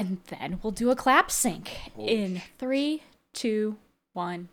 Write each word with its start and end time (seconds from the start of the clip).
And 0.00 0.18
then 0.28 0.60
we'll 0.62 0.70
do 0.70 0.90
a 0.90 0.96
clap 0.96 1.28
sync 1.30 1.70
in 1.98 2.40
three, 2.56 3.02
two, 3.34 3.76
one. 4.12 4.48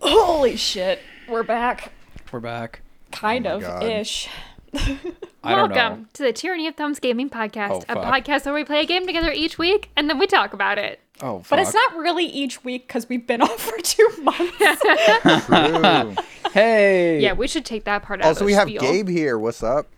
Holy 0.00 0.56
shit. 0.56 1.00
We're 1.28 1.42
back. 1.42 1.92
We're 2.32 2.40
back. 2.40 2.80
Kind 3.12 3.46
Oh 3.46 3.50
my 3.60 3.66
of 3.66 3.80
God. 3.80 3.82
ish. 3.84 4.28
I 4.74 5.54
don't 5.54 5.70
Welcome 5.72 6.00
know. 6.02 6.06
to 6.14 6.22
the 6.22 6.32
Tyranny 6.32 6.66
of 6.66 6.76
Thumbs 6.76 6.98
Gaming 6.98 7.28
Podcast, 7.30 7.70
Oh, 7.70 7.84
a 7.88 7.94
fuck. 7.94 8.04
podcast 8.24 8.44
where 8.46 8.54
we 8.54 8.64
play 8.64 8.80
a 8.80 8.86
game 8.86 9.06
together 9.06 9.30
each 9.32 9.58
week 9.58 9.90
and 9.96 10.08
then 10.08 10.18
we 10.18 10.26
talk 10.26 10.52
about 10.54 10.78
it. 10.78 11.00
Oh, 11.20 11.40
fuck. 11.40 11.50
But 11.50 11.58
it's 11.60 11.74
not 11.74 11.96
really 11.96 12.24
each 12.24 12.64
week 12.64 12.86
because 12.86 13.08
we've 13.08 13.26
been 13.26 13.42
off 13.42 13.60
for 13.60 13.76
two 13.82 14.08
months. 14.22 14.56
True. 15.46 16.14
Hey. 16.52 17.20
Yeah, 17.20 17.32
we 17.34 17.48
should 17.48 17.64
take 17.66 17.84
that 17.84 18.02
part 18.02 18.20
out. 18.22 18.28
also, 18.28 18.40
of 18.42 18.46
we 18.46 18.52
have 18.54 18.68
spiel. 18.68 18.80
Gabe 18.80 19.08
here. 19.08 19.38
What's 19.38 19.62
up? 19.62 19.88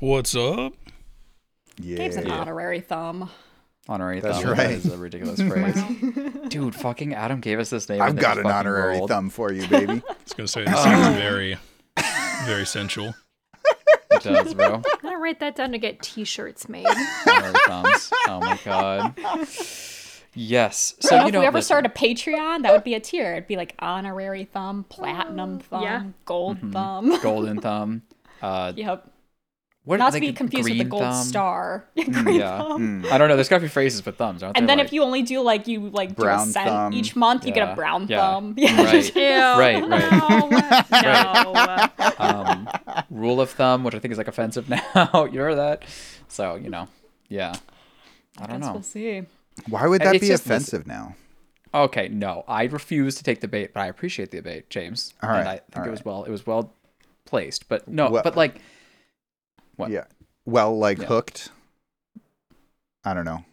What's 0.00 0.34
up? 0.34 0.72
Yeah. 1.78 1.96
Gabe's 1.98 2.16
an 2.16 2.30
honorary 2.30 2.80
thumb. 2.80 3.30
Honorary 3.88 4.20
That's 4.20 4.38
thumb. 4.40 4.48
right. 4.50 4.56
That 4.56 4.70
is 4.72 4.92
a 4.92 4.96
ridiculous 4.98 5.40
phrase. 5.48 5.80
Dude, 6.48 6.74
fucking 6.74 7.14
Adam 7.14 7.40
gave 7.40 7.58
us 7.60 7.70
this 7.70 7.88
name. 7.88 8.02
I've 8.02 8.10
and 8.10 8.18
then 8.18 8.22
got 8.22 8.28
just 8.34 8.38
an 8.38 8.44
fucking 8.44 8.58
honorary 8.58 8.96
rolled. 8.98 9.10
thumb 9.10 9.30
for 9.30 9.52
you, 9.52 9.66
baby. 9.68 9.92
I 10.08 10.14
was 10.24 10.32
gonna 10.36 10.48
say 10.48 10.64
this 10.64 10.82
seems 10.82 11.06
very, 11.16 11.56
very 12.44 12.66
sensual. 12.66 13.14
It 14.10 14.22
does, 14.22 14.54
bro. 14.54 14.74
I'm 14.76 14.82
gonna 15.02 15.18
write 15.18 15.40
that 15.40 15.54
down 15.56 15.72
to 15.72 15.78
get 15.78 16.00
T-shirts 16.02 16.68
made. 16.68 16.86
Honorary 17.26 17.54
thumbs. 17.66 18.10
Oh 18.28 18.40
my 18.40 18.58
god. 18.64 19.14
Yes. 20.34 20.94
So 21.00 21.08
So 21.08 21.14
you 21.22 21.26
if 21.28 21.32
know, 21.32 21.40
we 21.40 21.46
ever 21.46 21.58
listen, 21.58 21.66
start 21.66 21.86
a 21.86 21.88
Patreon, 21.88 22.62
that 22.62 22.72
would 22.72 22.84
be 22.84 22.94
a 22.94 23.00
tier. 23.00 23.32
It'd 23.32 23.46
be 23.46 23.56
like 23.56 23.74
honorary 23.78 24.44
thumb, 24.44 24.84
platinum 24.88 25.60
thumb, 25.60 25.82
yeah. 25.82 26.04
gold 26.24 26.58
Mm-hmm. 26.58 26.72
thumb. 26.72 27.18
golden 27.22 27.60
thumb. 27.60 28.02
Uh, 28.42 28.72
Yep. 28.76 29.10
What 29.86 29.98
Not 29.98 30.12
to 30.12 30.20
be 30.20 30.32
confused 30.34 30.68
with 30.68 30.76
the 30.78 30.84
gold 30.84 31.02
thumb? 31.02 31.24
star. 31.24 31.84
Green 31.94 32.34
Yeah. 32.40 32.58
thumb. 32.58 33.06
I 33.10 33.16
don't 33.16 33.28
know. 33.28 33.36
There's 33.36 33.48
gotta 33.48 33.62
be 33.62 33.68
phrases 33.68 34.02
for 34.02 34.10
thumbs, 34.12 34.42
aren't 34.42 34.56
And 34.58 34.68
there? 34.68 34.76
then 34.76 34.78
Like- 34.78 34.88
if 34.88 34.92
you 34.92 35.02
only 35.02 35.22
do 35.22 35.40
like 35.40 35.66
you 35.66 35.88
like 35.88 36.10
do 36.16 36.22
a 36.22 36.26
Brown 36.26 36.46
cent 36.48 36.68
thumb. 36.68 36.92
each 36.92 37.16
month, 37.16 37.46
you 37.46 37.52
get 37.52 37.66
Yeah, 37.66 37.72
a 37.72 37.76
brown 37.76 38.06
yeah. 38.08 38.18
thumb. 38.20 38.54
Yeah. 38.58 38.84
Right. 38.84 39.16
Ew. 39.16 39.22
Right, 39.22 39.88
right. 39.88 40.90
No. 40.92 42.08
no. 42.10 42.14
um, 42.18 42.68
rule 43.10 43.40
of 43.40 43.50
thumb, 43.50 43.84
which 43.84 43.94
I 43.94 43.98
think 43.98 44.12
is 44.12 44.18
like 44.18 44.28
offensive 44.28 44.68
now. 44.68 45.28
you 45.32 45.40
heard 45.40 45.56
that? 45.56 45.84
So 46.28 46.56
you 46.56 46.68
know, 46.68 46.88
yeah. 47.28 47.54
I 48.38 48.46
don't 48.46 48.60
Guess 48.60 48.66
know. 48.66 48.72
We'll 48.74 48.82
see. 48.82 49.22
Why 49.68 49.86
would 49.86 50.02
that 50.02 50.16
It's 50.16 50.22
be 50.22 50.28
just- 50.28 50.44
offensive 50.44 50.86
now? 50.86 51.14
Okay, 51.74 52.08
no, 52.08 52.44
I 52.48 52.64
refuse 52.64 53.16
to 53.16 53.22
take 53.22 53.40
the 53.40 53.48
bait, 53.48 53.74
but 53.74 53.80
I 53.80 53.86
appreciate 53.86 54.30
the 54.30 54.40
bait, 54.40 54.70
James. 54.70 55.12
All 55.22 55.30
and 55.30 55.46
I 55.48 55.56
think 55.70 55.76
all 55.78 55.84
it 55.84 55.90
was 55.90 56.04
well, 56.04 56.24
it 56.24 56.30
was 56.30 56.46
well 56.46 56.72
placed. 57.26 57.68
But 57.68 57.86
no, 57.86 58.08
Well- 58.10 58.22
but 58.22 58.36
like, 58.36 58.60
What? 59.76 59.90
Yeah. 59.90 60.04
Well, 60.44 60.76
like 60.78 60.98
Yeah. 60.98 61.06
hooked. 61.06 61.50
I 63.04 63.14
don't 63.14 63.24
know. 63.24 63.44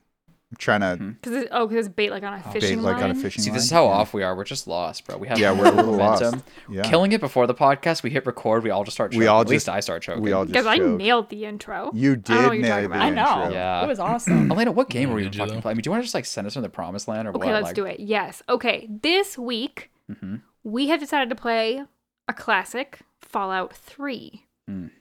I'm 0.52 0.57
trying 0.57 0.81
to 0.81 1.03
Mhm. 1.03 1.21
Cause 1.23 1.33
it, 1.33 1.47
oh, 1.52 1.65
because 1.67 1.88
it's 1.88 1.95
bait 1.95 2.11
like 2.11 2.21
on 2.21 2.33
a 2.33 2.38
bait 2.38 2.53
fishing 2.53 2.81
like 2.83 2.95
line. 2.97 3.05
on 3.05 3.11
a 3.11 3.15
fishing 3.15 3.41
see, 3.43 3.49
line. 3.49 3.55
this 3.55 3.63
is 3.65 3.71
how 3.71 3.85
yeah. 3.85 3.91
off 3.91 4.13
we 4.13 4.21
are. 4.21 4.35
We're 4.35 4.43
just 4.43 4.67
lost, 4.67 5.05
bro. 5.07 5.17
We 5.17 5.27
have 5.27 5.39
Yeah, 5.39 5.52
we're 5.52 5.65
a 5.65 5.71
little 5.71 5.93
momentum. 5.97 6.31
lost. 6.33 6.43
Yeah. 6.69 6.83
Killing 6.83 7.11
it 7.11 7.19
before 7.21 7.47
the 7.47 7.55
podcast, 7.55 8.03
we 8.03 8.11
hit 8.11 8.25
record. 8.27 8.63
We 8.63 8.69
all 8.69 8.83
just 8.83 8.95
start. 8.95 9.11
Choking. 9.11 9.19
We 9.21 9.27
all 9.27 9.41
At 9.41 9.47
least 9.49 9.67
I 9.67 9.80
start 9.80 10.03
choking. 10.03 10.21
We 10.21 10.31
all 10.31 10.43
just 10.45 10.53
Because 10.53 10.67
I 10.67 10.77
nailed 10.77 11.30
the 11.30 11.45
intro. 11.45 11.89
You 11.93 12.11
I 12.11 12.13
what 12.13 12.23
did 12.23 12.33
you're 12.35 12.52
nail 12.53 12.61
talking 12.69 12.81
the 12.81 12.85
about. 12.85 13.02
I 13.02 13.09
know. 13.09 13.43
intro. 13.45 13.53
Yeah. 13.53 13.83
It 13.83 13.87
was 13.87 13.99
awesome. 13.99 14.52
Elena, 14.52 14.71
what 14.71 14.89
game 14.91 15.11
were 15.11 15.19
you, 15.19 15.25
fucking 15.31 15.39
though? 15.55 15.61
playing? 15.61 15.65
I 15.65 15.73
mean, 15.73 15.81
do 15.81 15.87
you 15.87 15.91
want 15.91 16.02
to 16.03 16.05
just 16.05 16.13
like 16.15 16.25
send 16.25 16.45
us 16.45 16.53
from 16.53 16.61
the 16.61 16.69
promised 16.69 17.08
land 17.08 17.27
or 17.27 17.31
Okay, 17.31 17.47
what? 17.47 17.53
let's 17.53 17.65
like, 17.65 17.75
do 17.75 17.85
it. 17.85 17.99
Yes. 17.99 18.43
Okay, 18.47 18.87
this 19.02 19.37
week 19.39 19.89
Mhm. 20.11 20.41
we 20.63 20.89
have 20.89 20.99
decided 20.99 21.30
to 21.30 21.35
play 21.35 21.83
a 22.27 22.33
classic, 22.33 22.99
Fallout 23.21 23.73
3. 23.75 24.45
Mm. 24.69 24.91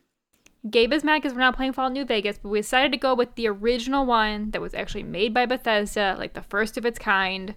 Gabe 0.70 0.92
is 0.92 1.02
mad 1.02 1.20
because 1.20 1.34
we're 1.34 1.40
not 1.40 1.56
playing 1.56 1.72
Fallout 1.72 1.92
New 1.92 2.04
Vegas, 2.04 2.38
but 2.38 2.48
we 2.50 2.60
decided 2.60 2.92
to 2.92 2.98
go 2.98 3.14
with 3.14 3.34
the 3.34 3.48
original 3.48 4.06
one 4.06 4.50
that 4.52 4.60
was 4.60 4.74
actually 4.74 5.02
made 5.02 5.34
by 5.34 5.44
Bethesda, 5.46 6.14
like 6.18 6.34
the 6.34 6.42
first 6.42 6.76
of 6.78 6.86
its 6.86 6.98
kind. 6.98 7.54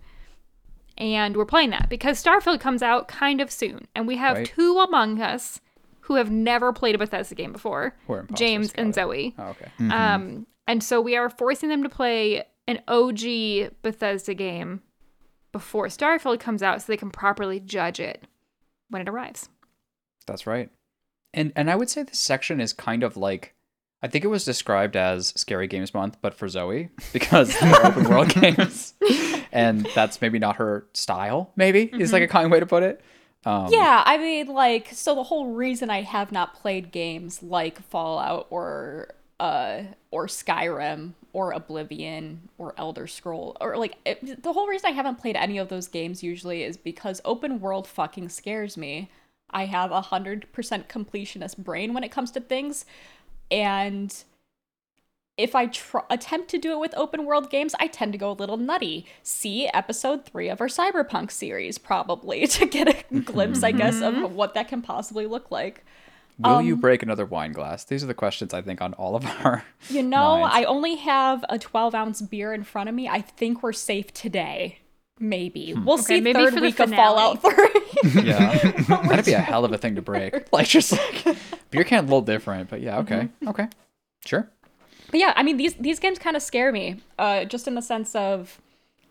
And 0.97 1.35
we're 1.37 1.45
playing 1.45 1.69
that 1.71 1.87
because 1.89 2.23
Starfield 2.23 2.59
comes 2.59 2.81
out 2.81 3.07
kind 3.07 3.41
of 3.41 3.51
soon. 3.51 3.87
And 3.93 4.07
we 4.07 4.15
have 4.17 4.37
Right. 4.37 4.47
two 4.47 4.79
among 4.79 5.21
us 5.21 5.61
who 6.01 6.15
have 6.15 6.31
never 6.31 6.71
played 6.73 6.95
a 6.95 6.97
Bethesda 6.97 7.35
game 7.35 7.51
before 7.51 7.95
James 8.33 8.71
and 8.73 8.89
it. 8.89 8.95
Zoe. 8.95 9.35
Oh, 9.37 9.47
okay. 9.49 9.65
Mm-hmm. 9.79 9.91
Um, 9.91 10.47
and 10.67 10.83
so 10.83 10.99
we 11.01 11.15
are 11.15 11.29
forcing 11.29 11.69
them 11.69 11.83
to 11.83 11.89
play 11.89 12.43
an 12.67 12.81
OG 12.87 13.71
Bethesda 13.83 14.33
game 14.33 14.81
before 15.51 15.87
Starfield 15.87 16.39
comes 16.39 16.63
out 16.63 16.81
so 16.81 16.85
they 16.87 16.97
can 16.97 17.11
properly 17.11 17.59
judge 17.59 17.99
it 17.99 18.25
when 18.89 19.01
it 19.01 19.09
arrives. 19.09 19.49
That's 20.25 20.47
right. 20.47 20.69
And 21.35 21.51
and 21.55 21.69
I 21.69 21.75
would 21.75 21.89
say 21.89 22.01
this 22.01 22.19
section 22.19 22.59
is 22.59 22.73
kind 22.73 23.03
of 23.03 23.17
like 23.17 23.53
I 24.01 24.07
think 24.07 24.23
it 24.23 24.29
was 24.29 24.45
described 24.45 24.95
as 24.95 25.33
Scary 25.35 25.67
Games 25.67 25.93
Month, 25.93 26.17
but 26.21 26.33
for 26.33 26.47
Zoe 26.47 26.89
because 27.13 27.57
they're 27.59 27.85
open 27.85 28.09
world 28.09 28.29
games, 28.33 28.93
and 29.51 29.87
that's 29.93 30.21
maybe 30.21 30.39
not 30.39 30.55
her 30.57 30.87
style. 30.93 31.51
Maybe 31.55 31.91
is 31.93 32.13
like 32.13 32.23
a 32.23 32.27
kind 32.27 32.51
way 32.51 32.59
to 32.59 32.65
put 32.65 32.83
it. 32.83 33.01
Um, 33.45 33.67
Yeah, 33.71 34.01
I 34.05 34.17
mean, 34.17 34.47
like, 34.47 34.89
so 34.91 35.13
the 35.13 35.23
whole 35.23 35.53
reason 35.53 35.89
I 35.89 36.01
have 36.01 36.31
not 36.31 36.55
played 36.55 36.91
games 36.91 37.43
like 37.43 37.81
Fallout 37.81 38.47
or 38.49 39.09
uh 39.39 39.83
or 40.11 40.27
Skyrim 40.27 41.13
or 41.33 41.51
Oblivion 41.51 42.47
or 42.57 42.73
Elder 42.77 43.05
Scroll 43.05 43.57
or 43.59 43.75
like 43.75 43.97
it, 44.05 44.41
the 44.41 44.53
whole 44.53 44.67
reason 44.67 44.89
I 44.89 44.93
haven't 44.93 45.19
played 45.19 45.35
any 45.35 45.57
of 45.57 45.67
those 45.67 45.89
games 45.89 46.23
usually 46.23 46.63
is 46.63 46.77
because 46.77 47.21
open 47.25 47.59
world 47.59 47.87
fucking 47.87 48.29
scares 48.29 48.77
me. 48.77 49.09
I 49.55 49.65
have 49.65 49.91
a 49.91 50.01
hundred 50.01 50.51
percent 50.53 50.87
completionist 50.89 51.57
brain 51.57 51.93
when 51.95 52.03
it 52.03 52.11
comes 52.11 52.29
to 52.31 52.39
things, 52.41 52.85
and 53.49 54.13
if 55.37 55.53
I 55.55 55.65
tr- 55.67 55.97
attempt 56.09 56.49
to 56.51 56.57
do 56.57 56.71
it 56.71 56.79
with 56.79 56.93
open 56.95 57.25
world 57.25 57.49
games, 57.49 57.75
I 57.79 57.87
tend 57.87 58.11
to 58.13 58.17
go 58.17 58.31
a 58.31 58.33
little 58.33 58.57
nutty. 58.57 59.05
See 59.23 59.67
episode 59.73 60.25
three 60.25 60.47
of 60.49 60.61
our 60.61 60.67
Cyberpunk 60.67 61.29
series, 61.31 61.77
probably, 61.77 62.47
to 62.57 62.65
get 62.65 62.87
a 63.11 63.19
glimpse, 63.19 63.63
I 63.63 63.71
guess, 63.71 64.01
of 64.01 64.31
what 64.33 64.53
that 64.53 64.67
can 64.69 64.81
possibly 64.81 65.25
look 65.25 65.51
like. 65.51 65.83
Will 66.37 66.61
you 66.61 66.73
Um, 66.75 66.81
break 66.81 67.01
another 67.03 67.25
wine 67.25 67.53
glass? 67.53 67.83
These 67.85 68.03
are 68.03 68.07
the 68.07 68.13
questions 68.13 68.53
I 68.53 68.61
think 68.61 68.81
on 68.81 68.93
all 68.95 69.15
of 69.15 69.25
our. 69.25 69.63
You 69.89 70.03
know, 70.03 70.41
minds. 70.41 70.55
I 70.55 70.63
only 70.65 70.95
have 70.95 71.43
a 71.49 71.57
12 71.59 71.95
ounce 71.95 72.21
beer 72.21 72.53
in 72.53 72.63
front 72.63 72.89
of 72.89 72.95
me. 72.95 73.07
I 73.07 73.21
think 73.21 73.61
we're 73.63 73.71
safe 73.73 74.13
today. 74.13 74.79
Maybe. 75.19 75.73
We'll 75.73 75.97
see 75.97 76.19
maybe 76.19 76.39
third 76.39 76.53
for 76.53 76.59
the 76.59 76.61
week 76.61 76.79
of. 76.79 76.89
Fallout 76.91 77.41
3. 77.41 77.53
Yeah, 78.13 78.57
that'd 78.87 79.25
be 79.25 79.33
a 79.33 79.39
hell 79.39 79.65
of 79.65 79.71
a 79.71 79.77
thing 79.77 79.95
to 79.95 80.01
break. 80.01 80.47
Like 80.51 80.67
just 80.67 80.91
like 80.91 81.37
beer 81.71 81.83
can 81.83 81.99
a 81.99 82.01
little 82.03 82.21
different, 82.21 82.69
but 82.69 82.81
yeah, 82.81 82.99
okay, 82.99 83.15
Mm-hmm. 83.15 83.47
okay, 83.49 83.67
sure. 84.25 84.49
But 85.11 85.19
yeah, 85.19 85.33
I 85.35 85.43
mean 85.43 85.57
these 85.57 85.73
these 85.75 85.99
games 85.99 86.19
kind 86.19 86.35
of 86.35 86.41
scare 86.41 86.71
me. 86.71 86.97
Uh 87.19 87.45
just 87.45 87.67
in 87.67 87.75
the 87.75 87.81
sense 87.81 88.15
of 88.15 88.61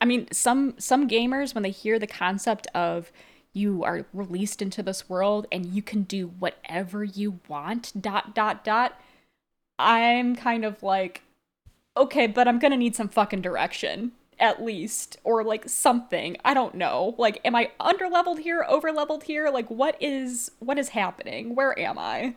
I 0.00 0.04
mean 0.04 0.26
some 0.32 0.74
some 0.78 1.08
gamers 1.08 1.54
when 1.54 1.62
they 1.62 1.70
hear 1.70 1.98
the 1.98 2.06
concept 2.06 2.66
of 2.74 3.10
you 3.52 3.84
are 3.84 4.04
released 4.12 4.60
into 4.60 4.82
this 4.82 5.08
world 5.08 5.46
and 5.52 5.66
you 5.66 5.80
can 5.82 6.02
do 6.02 6.26
whatever 6.38 7.04
you 7.04 7.38
want 7.48 7.92
dot 8.00 8.34
dot 8.34 8.64
dot 8.64 9.00
I'm 9.78 10.34
kind 10.36 10.64
of 10.64 10.82
like 10.82 11.22
okay, 11.96 12.26
but 12.26 12.48
I'm 12.48 12.58
going 12.58 12.72
to 12.72 12.76
need 12.76 12.96
some 12.96 13.08
fucking 13.08 13.40
direction 13.42 14.12
at 14.38 14.62
least 14.62 15.18
or 15.24 15.44
like 15.44 15.68
something. 15.68 16.36
I 16.44 16.54
don't 16.54 16.74
know. 16.74 17.14
Like 17.18 17.40
am 17.44 17.54
I 17.54 17.70
underleveled 17.80 18.40
here, 18.40 18.64
overleveled 18.68 19.24
here? 19.24 19.50
Like 19.50 19.68
what 19.68 19.96
is 20.00 20.50
what 20.58 20.78
is 20.78 20.90
happening? 20.90 21.54
Where 21.54 21.78
am 21.78 21.98
I? 21.98 22.34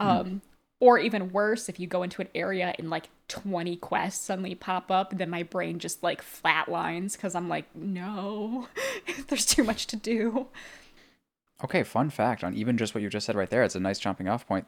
Um 0.00 0.42
or 0.80 0.98
even 0.98 1.32
worse, 1.32 1.68
if 1.68 1.80
you 1.80 1.86
go 1.86 2.02
into 2.02 2.22
an 2.22 2.28
area 2.34 2.72
and 2.78 2.88
like 2.88 3.08
20 3.26 3.76
quests 3.76 4.24
suddenly 4.24 4.54
pop 4.54 4.90
up, 4.90 5.16
then 5.16 5.28
my 5.28 5.42
brain 5.42 5.78
just 5.78 6.02
like 6.02 6.22
flatlines 6.22 7.12
because 7.12 7.34
I'm 7.34 7.48
like, 7.48 7.64
no, 7.74 8.68
there's 9.28 9.44
too 9.46 9.64
much 9.64 9.86
to 9.88 9.96
do. 9.96 10.46
Okay, 11.64 11.82
fun 11.82 12.10
fact 12.10 12.44
on 12.44 12.54
even 12.54 12.78
just 12.78 12.94
what 12.94 13.02
you 13.02 13.10
just 13.10 13.26
said 13.26 13.34
right 13.34 13.50
there. 13.50 13.64
It's 13.64 13.74
a 13.74 13.80
nice 13.80 13.98
jumping 13.98 14.28
off 14.28 14.46
point 14.46 14.66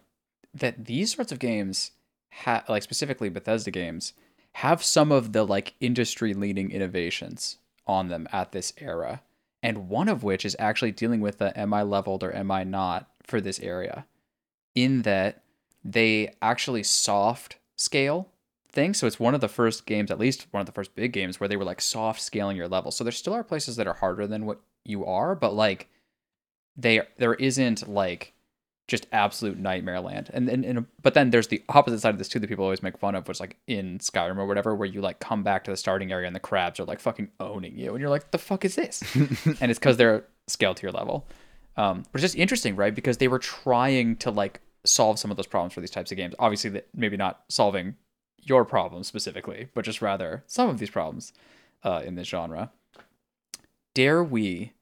that 0.52 0.86
these 0.86 1.14
sorts 1.14 1.30
of 1.30 1.38
games, 1.38 1.92
ha- 2.32 2.64
like 2.68 2.82
specifically 2.82 3.28
Bethesda 3.28 3.70
games, 3.70 4.12
have 4.54 4.82
some 4.82 5.12
of 5.12 5.32
the 5.32 5.44
like 5.44 5.74
industry 5.80 6.34
leading 6.34 6.70
innovations 6.70 7.58
on 7.86 8.08
them 8.08 8.28
at 8.32 8.52
this 8.52 8.72
era, 8.78 9.22
and 9.62 9.88
one 9.88 10.08
of 10.08 10.22
which 10.22 10.44
is 10.44 10.56
actually 10.58 10.92
dealing 10.92 11.20
with 11.20 11.38
the 11.38 11.58
am 11.58 11.72
I 11.74 11.82
leveled 11.82 12.22
or 12.22 12.34
am 12.34 12.50
I 12.50 12.64
not 12.64 13.08
for 13.22 13.40
this 13.40 13.60
area, 13.60 14.06
in 14.74 15.02
that 15.02 15.42
they 15.84 16.34
actually 16.42 16.82
soft 16.82 17.56
scale 17.76 18.28
things. 18.70 18.98
So 18.98 19.06
it's 19.06 19.20
one 19.20 19.34
of 19.34 19.40
the 19.40 19.48
first 19.48 19.86
games, 19.86 20.10
at 20.10 20.18
least 20.18 20.46
one 20.50 20.60
of 20.60 20.66
the 20.66 20.72
first 20.72 20.94
big 20.94 21.12
games, 21.12 21.40
where 21.40 21.48
they 21.48 21.56
were 21.56 21.64
like 21.64 21.80
soft 21.80 22.20
scaling 22.20 22.56
your 22.56 22.68
level. 22.68 22.90
So 22.90 23.04
there 23.04 23.12
still 23.12 23.34
are 23.34 23.44
places 23.44 23.76
that 23.76 23.86
are 23.86 23.94
harder 23.94 24.26
than 24.26 24.46
what 24.46 24.60
you 24.84 25.04
are, 25.04 25.34
but 25.34 25.54
like 25.54 25.88
they 26.76 27.02
there 27.18 27.34
isn't 27.34 27.88
like 27.88 28.32
just 28.90 29.06
absolute 29.12 29.56
nightmare 29.58 30.00
land. 30.00 30.30
And 30.34 30.48
and, 30.48 30.64
and 30.64 30.86
but 31.00 31.14
then 31.14 31.30
there's 31.30 31.46
the 31.46 31.62
opposite 31.68 32.00
side 32.00 32.10
of 32.10 32.18
this 32.18 32.28
too 32.28 32.40
that 32.40 32.48
people 32.48 32.64
always 32.64 32.82
make 32.82 32.98
fun 32.98 33.14
of, 33.14 33.26
which 33.28 33.36
is 33.36 33.40
like 33.40 33.56
in 33.66 33.98
Skyrim 33.98 34.36
or 34.36 34.46
whatever, 34.46 34.74
where 34.74 34.88
you 34.88 35.00
like 35.00 35.20
come 35.20 35.42
back 35.42 35.64
to 35.64 35.70
the 35.70 35.76
starting 35.76 36.12
area 36.12 36.26
and 36.26 36.34
the 36.34 36.40
crabs 36.40 36.80
are 36.80 36.84
like 36.84 37.00
fucking 37.00 37.30
owning 37.38 37.78
you, 37.78 37.92
and 37.92 38.00
you're 38.00 38.10
like, 38.10 38.32
the 38.32 38.38
fuck 38.38 38.64
is 38.64 38.74
this? 38.74 39.02
and 39.14 39.70
it's 39.70 39.78
because 39.78 39.96
they're 39.96 40.24
scaled 40.48 40.76
to 40.78 40.82
your 40.82 40.92
level. 40.92 41.26
Um, 41.76 42.02
it's 42.12 42.22
just 42.22 42.36
interesting, 42.36 42.74
right? 42.76 42.94
Because 42.94 43.18
they 43.18 43.28
were 43.28 43.38
trying 43.38 44.16
to 44.16 44.30
like 44.30 44.60
solve 44.84 45.18
some 45.18 45.30
of 45.30 45.36
those 45.36 45.46
problems 45.46 45.72
for 45.72 45.80
these 45.80 45.90
types 45.90 46.10
of 46.10 46.16
games. 46.16 46.34
Obviously, 46.38 46.70
that 46.70 46.88
maybe 46.94 47.16
not 47.16 47.44
solving 47.48 47.94
your 48.42 48.64
problems 48.64 49.06
specifically, 49.06 49.68
but 49.72 49.84
just 49.84 50.02
rather 50.02 50.42
some 50.46 50.68
of 50.68 50.78
these 50.78 50.90
problems 50.90 51.32
uh, 51.84 52.02
in 52.04 52.16
this 52.16 52.26
genre. 52.26 52.72
Dare 53.94 54.22
we 54.24 54.72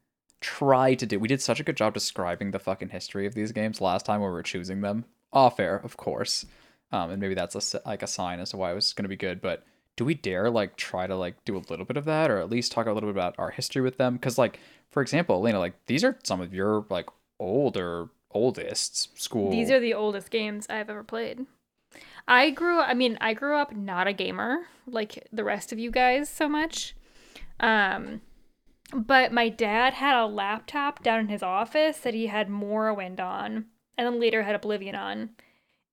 try 0.41 0.95
to 0.95 1.07
do? 1.07 1.19
We 1.19 1.29
did 1.29 1.43
such 1.43 1.61
a 1.61 1.65
good 1.65 1.77
job 1.77 1.95
describing 1.95 2.51
the 2.51 2.59
fucking 2.59 2.91
history 2.91 3.27
of 3.27 3.35
these 3.35 3.53
games 3.53 3.81
last 3.81 4.07
time 4.07 4.21
when 4.21 4.31
we 4.31 4.35
were 4.35 4.43
choosing 4.43 4.81
them. 4.81 5.05
Off 5.33 5.61
air, 5.61 5.77
of 5.77 5.97
course, 5.99 6.47
um, 6.91 7.11
and 7.11 7.21
maybe 7.21 7.35
that's 7.35 7.75
a, 7.75 7.81
like 7.87 8.03
a 8.03 8.07
sign 8.07 8.41
as 8.41 8.51
to 8.51 8.57
why 8.57 8.73
it 8.73 8.75
was 8.75 8.95
going 8.95 9.05
to 9.05 9.09
be 9.09 9.17
good. 9.17 9.43
But 9.43 9.65
do 9.97 10.05
we 10.05 10.15
dare 10.15 10.49
like 10.49 10.77
try 10.77 11.07
to 11.07 11.17
like 11.17 11.45
do 11.45 11.57
a 11.57 11.65
little 11.69 11.85
bit 11.85 11.99
of 11.99 12.07
that, 12.07 12.31
or 12.31 12.39
at 12.39 12.49
least 12.49 12.73
talk 12.73 12.87
a 12.87 12.93
little 12.93 13.09
bit 13.09 13.17
about 13.17 13.35
our 13.37 13.51
history 13.51 13.83
with 13.83 13.99
them? 13.99 14.15
Because 14.15 14.39
like, 14.39 14.59
for 14.91 15.03
example, 15.03 15.37
Elena, 15.37 15.59
like 15.59 15.75
these 15.87 16.03
are 16.03 16.19
some 16.23 16.41
of 16.41 16.55
your 16.55 16.87
like 16.89 17.09
older 17.39 18.09
oldest 18.31 19.21
school. 19.21 19.51
These 19.51 19.71
are 19.71 19.81
the 19.81 19.95
oldest 19.95 20.31
games 20.31 20.67
I've 20.71 20.89
ever 20.89 21.05
played. 21.05 21.47
I 22.27 22.51
grew 22.51 22.81
I 22.81 22.95
mean, 22.95 23.19
I 23.21 23.35
grew 23.35 23.57
up 23.57 23.75
not 23.75 24.07
a 24.07 24.13
gamer 24.13 24.67
like 24.87 25.27
the 25.33 25.45
rest 25.45 25.73
of 25.73 25.79
you 25.79 25.91
guys 25.91 26.29
so 26.29 26.49
much. 26.49 26.95
Um 27.61 28.21
but 28.95 29.33
my 29.33 29.49
dad 29.49 29.95
had 29.95 30.19
a 30.19 30.27
laptop 30.27 31.03
down 31.03 31.21
in 31.21 31.29
his 31.29 31.43
office 31.43 31.99
that 31.99 32.15
he 32.15 32.27
had 32.27 32.49
Morrowind 32.49 33.21
on 33.21 33.67
and 33.97 34.07
then 34.07 34.21
later 34.21 34.43
had 34.43 34.55
Oblivion 34.55 34.95
on. 34.95 35.31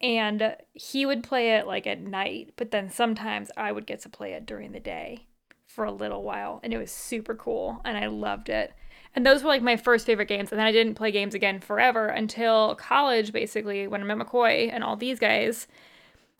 And 0.01 0.55
he 0.73 1.05
would 1.05 1.23
play 1.23 1.55
it 1.55 1.65
like 1.65 1.87
at 1.87 2.01
night, 2.01 2.53
but 2.57 2.71
then 2.71 2.89
sometimes 2.89 3.49
I 3.57 3.71
would 3.71 3.87
get 3.87 4.01
to 4.01 4.09
play 4.09 4.33
it 4.33 4.45
during 4.45 4.71
the 4.71 4.79
day 4.79 5.27
for 5.65 5.85
a 5.85 5.91
little 5.91 6.23
while 6.23 6.59
and 6.63 6.73
it 6.73 6.77
was 6.77 6.91
super 6.91 7.35
cool 7.35 7.81
and 7.83 7.97
I 7.97 8.07
loved 8.07 8.49
it. 8.49 8.73
And 9.15 9.25
those 9.25 9.43
were 9.43 9.49
like 9.49 9.61
my 9.61 9.77
first 9.77 10.05
favorite 10.05 10.27
games. 10.27 10.51
And 10.51 10.59
then 10.59 10.67
I 10.67 10.73
didn't 10.73 10.95
play 10.95 11.11
games 11.11 11.33
again 11.33 11.61
forever 11.61 12.07
until 12.07 12.75
college, 12.75 13.31
basically, 13.31 13.87
when 13.87 14.01
I 14.01 14.03
met 14.03 14.17
McCoy 14.17 14.69
and 14.71 14.83
all 14.83 14.97
these 14.97 15.19
guys. 15.19 15.67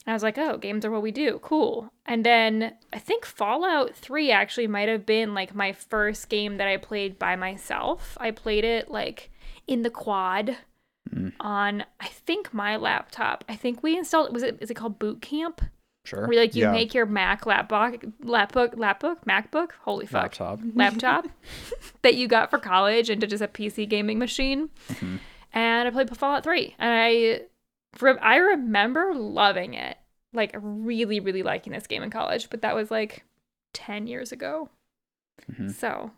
And 0.05 0.11
I 0.11 0.15
was 0.15 0.23
like, 0.23 0.37
oh, 0.37 0.57
games 0.57 0.85
are 0.85 0.91
what 0.91 1.01
we 1.01 1.11
do. 1.11 1.39
Cool. 1.41 1.91
And 2.05 2.23
then 2.23 2.75
I 2.93 2.99
think 2.99 3.25
Fallout 3.25 3.95
3 3.95 4.29
actually 4.31 4.67
might 4.67 4.87
have 4.87 5.05
been 5.05 5.33
like 5.33 5.55
my 5.55 5.71
first 5.71 6.29
game 6.29 6.57
that 6.57 6.67
I 6.67 6.77
played 6.77 7.17
by 7.17 7.35
myself. 7.35 8.15
I 8.19 8.29
played 8.31 8.63
it 8.63 8.91
like 8.91 9.31
in 9.65 9.81
the 9.81 9.89
quad 9.89 10.57
mm. 11.09 11.33
on, 11.39 11.85
I 11.99 12.07
think, 12.07 12.53
my 12.53 12.75
laptop. 12.77 13.43
I 13.49 13.55
think 13.55 13.81
we 13.81 13.97
installed, 13.97 14.31
was 14.31 14.43
it, 14.43 14.59
is 14.61 14.69
it 14.69 14.75
called 14.75 14.99
Boot 14.99 15.21
Camp? 15.21 15.61
sure 16.05 16.27
Where 16.27 16.39
like 16.39 16.55
you 16.55 16.63
Yeah. 16.63 16.71
make 16.71 16.93
your 16.93 17.07
Mac 17.07 17.47
laptop, 17.47 17.93
lapbook, 18.23 18.75
lapbook, 18.75 19.23
MacBook, 19.25 19.71
holy 19.81 20.05
fuck 20.05 20.39
laptop. 20.39 20.59
laptop 20.75 21.27
that 22.03 22.13
you 22.13 22.27
got 22.27 22.51
for 22.51 22.59
college 22.59 23.09
into 23.09 23.25
just 23.25 23.41
a 23.41 23.47
PC 23.47 23.89
gaming 23.89 24.19
machine. 24.19 24.69
Mm-hmm. 24.89 25.15
And 25.53 25.87
I 25.87 25.91
played 25.91 26.15
Fallout 26.15 26.43
3 26.43 26.75
and 26.77 26.91
I 26.91 27.41
rem- 28.01 28.19
I 28.21 28.37
remember 28.37 29.13
loving 29.13 29.73
it. 29.73 29.97
Like 30.33 30.51
really 30.59 31.19
really 31.19 31.43
liking 31.43 31.73
this 31.73 31.87
game 31.87 32.03
in 32.03 32.09
college, 32.09 32.49
but 32.49 32.61
that 32.61 32.75
was 32.75 32.91
like 32.91 33.23
10 33.73 34.07
years 34.07 34.31
ago. 34.31 34.69
Mhm. 35.51 35.71
So, 35.73 36.11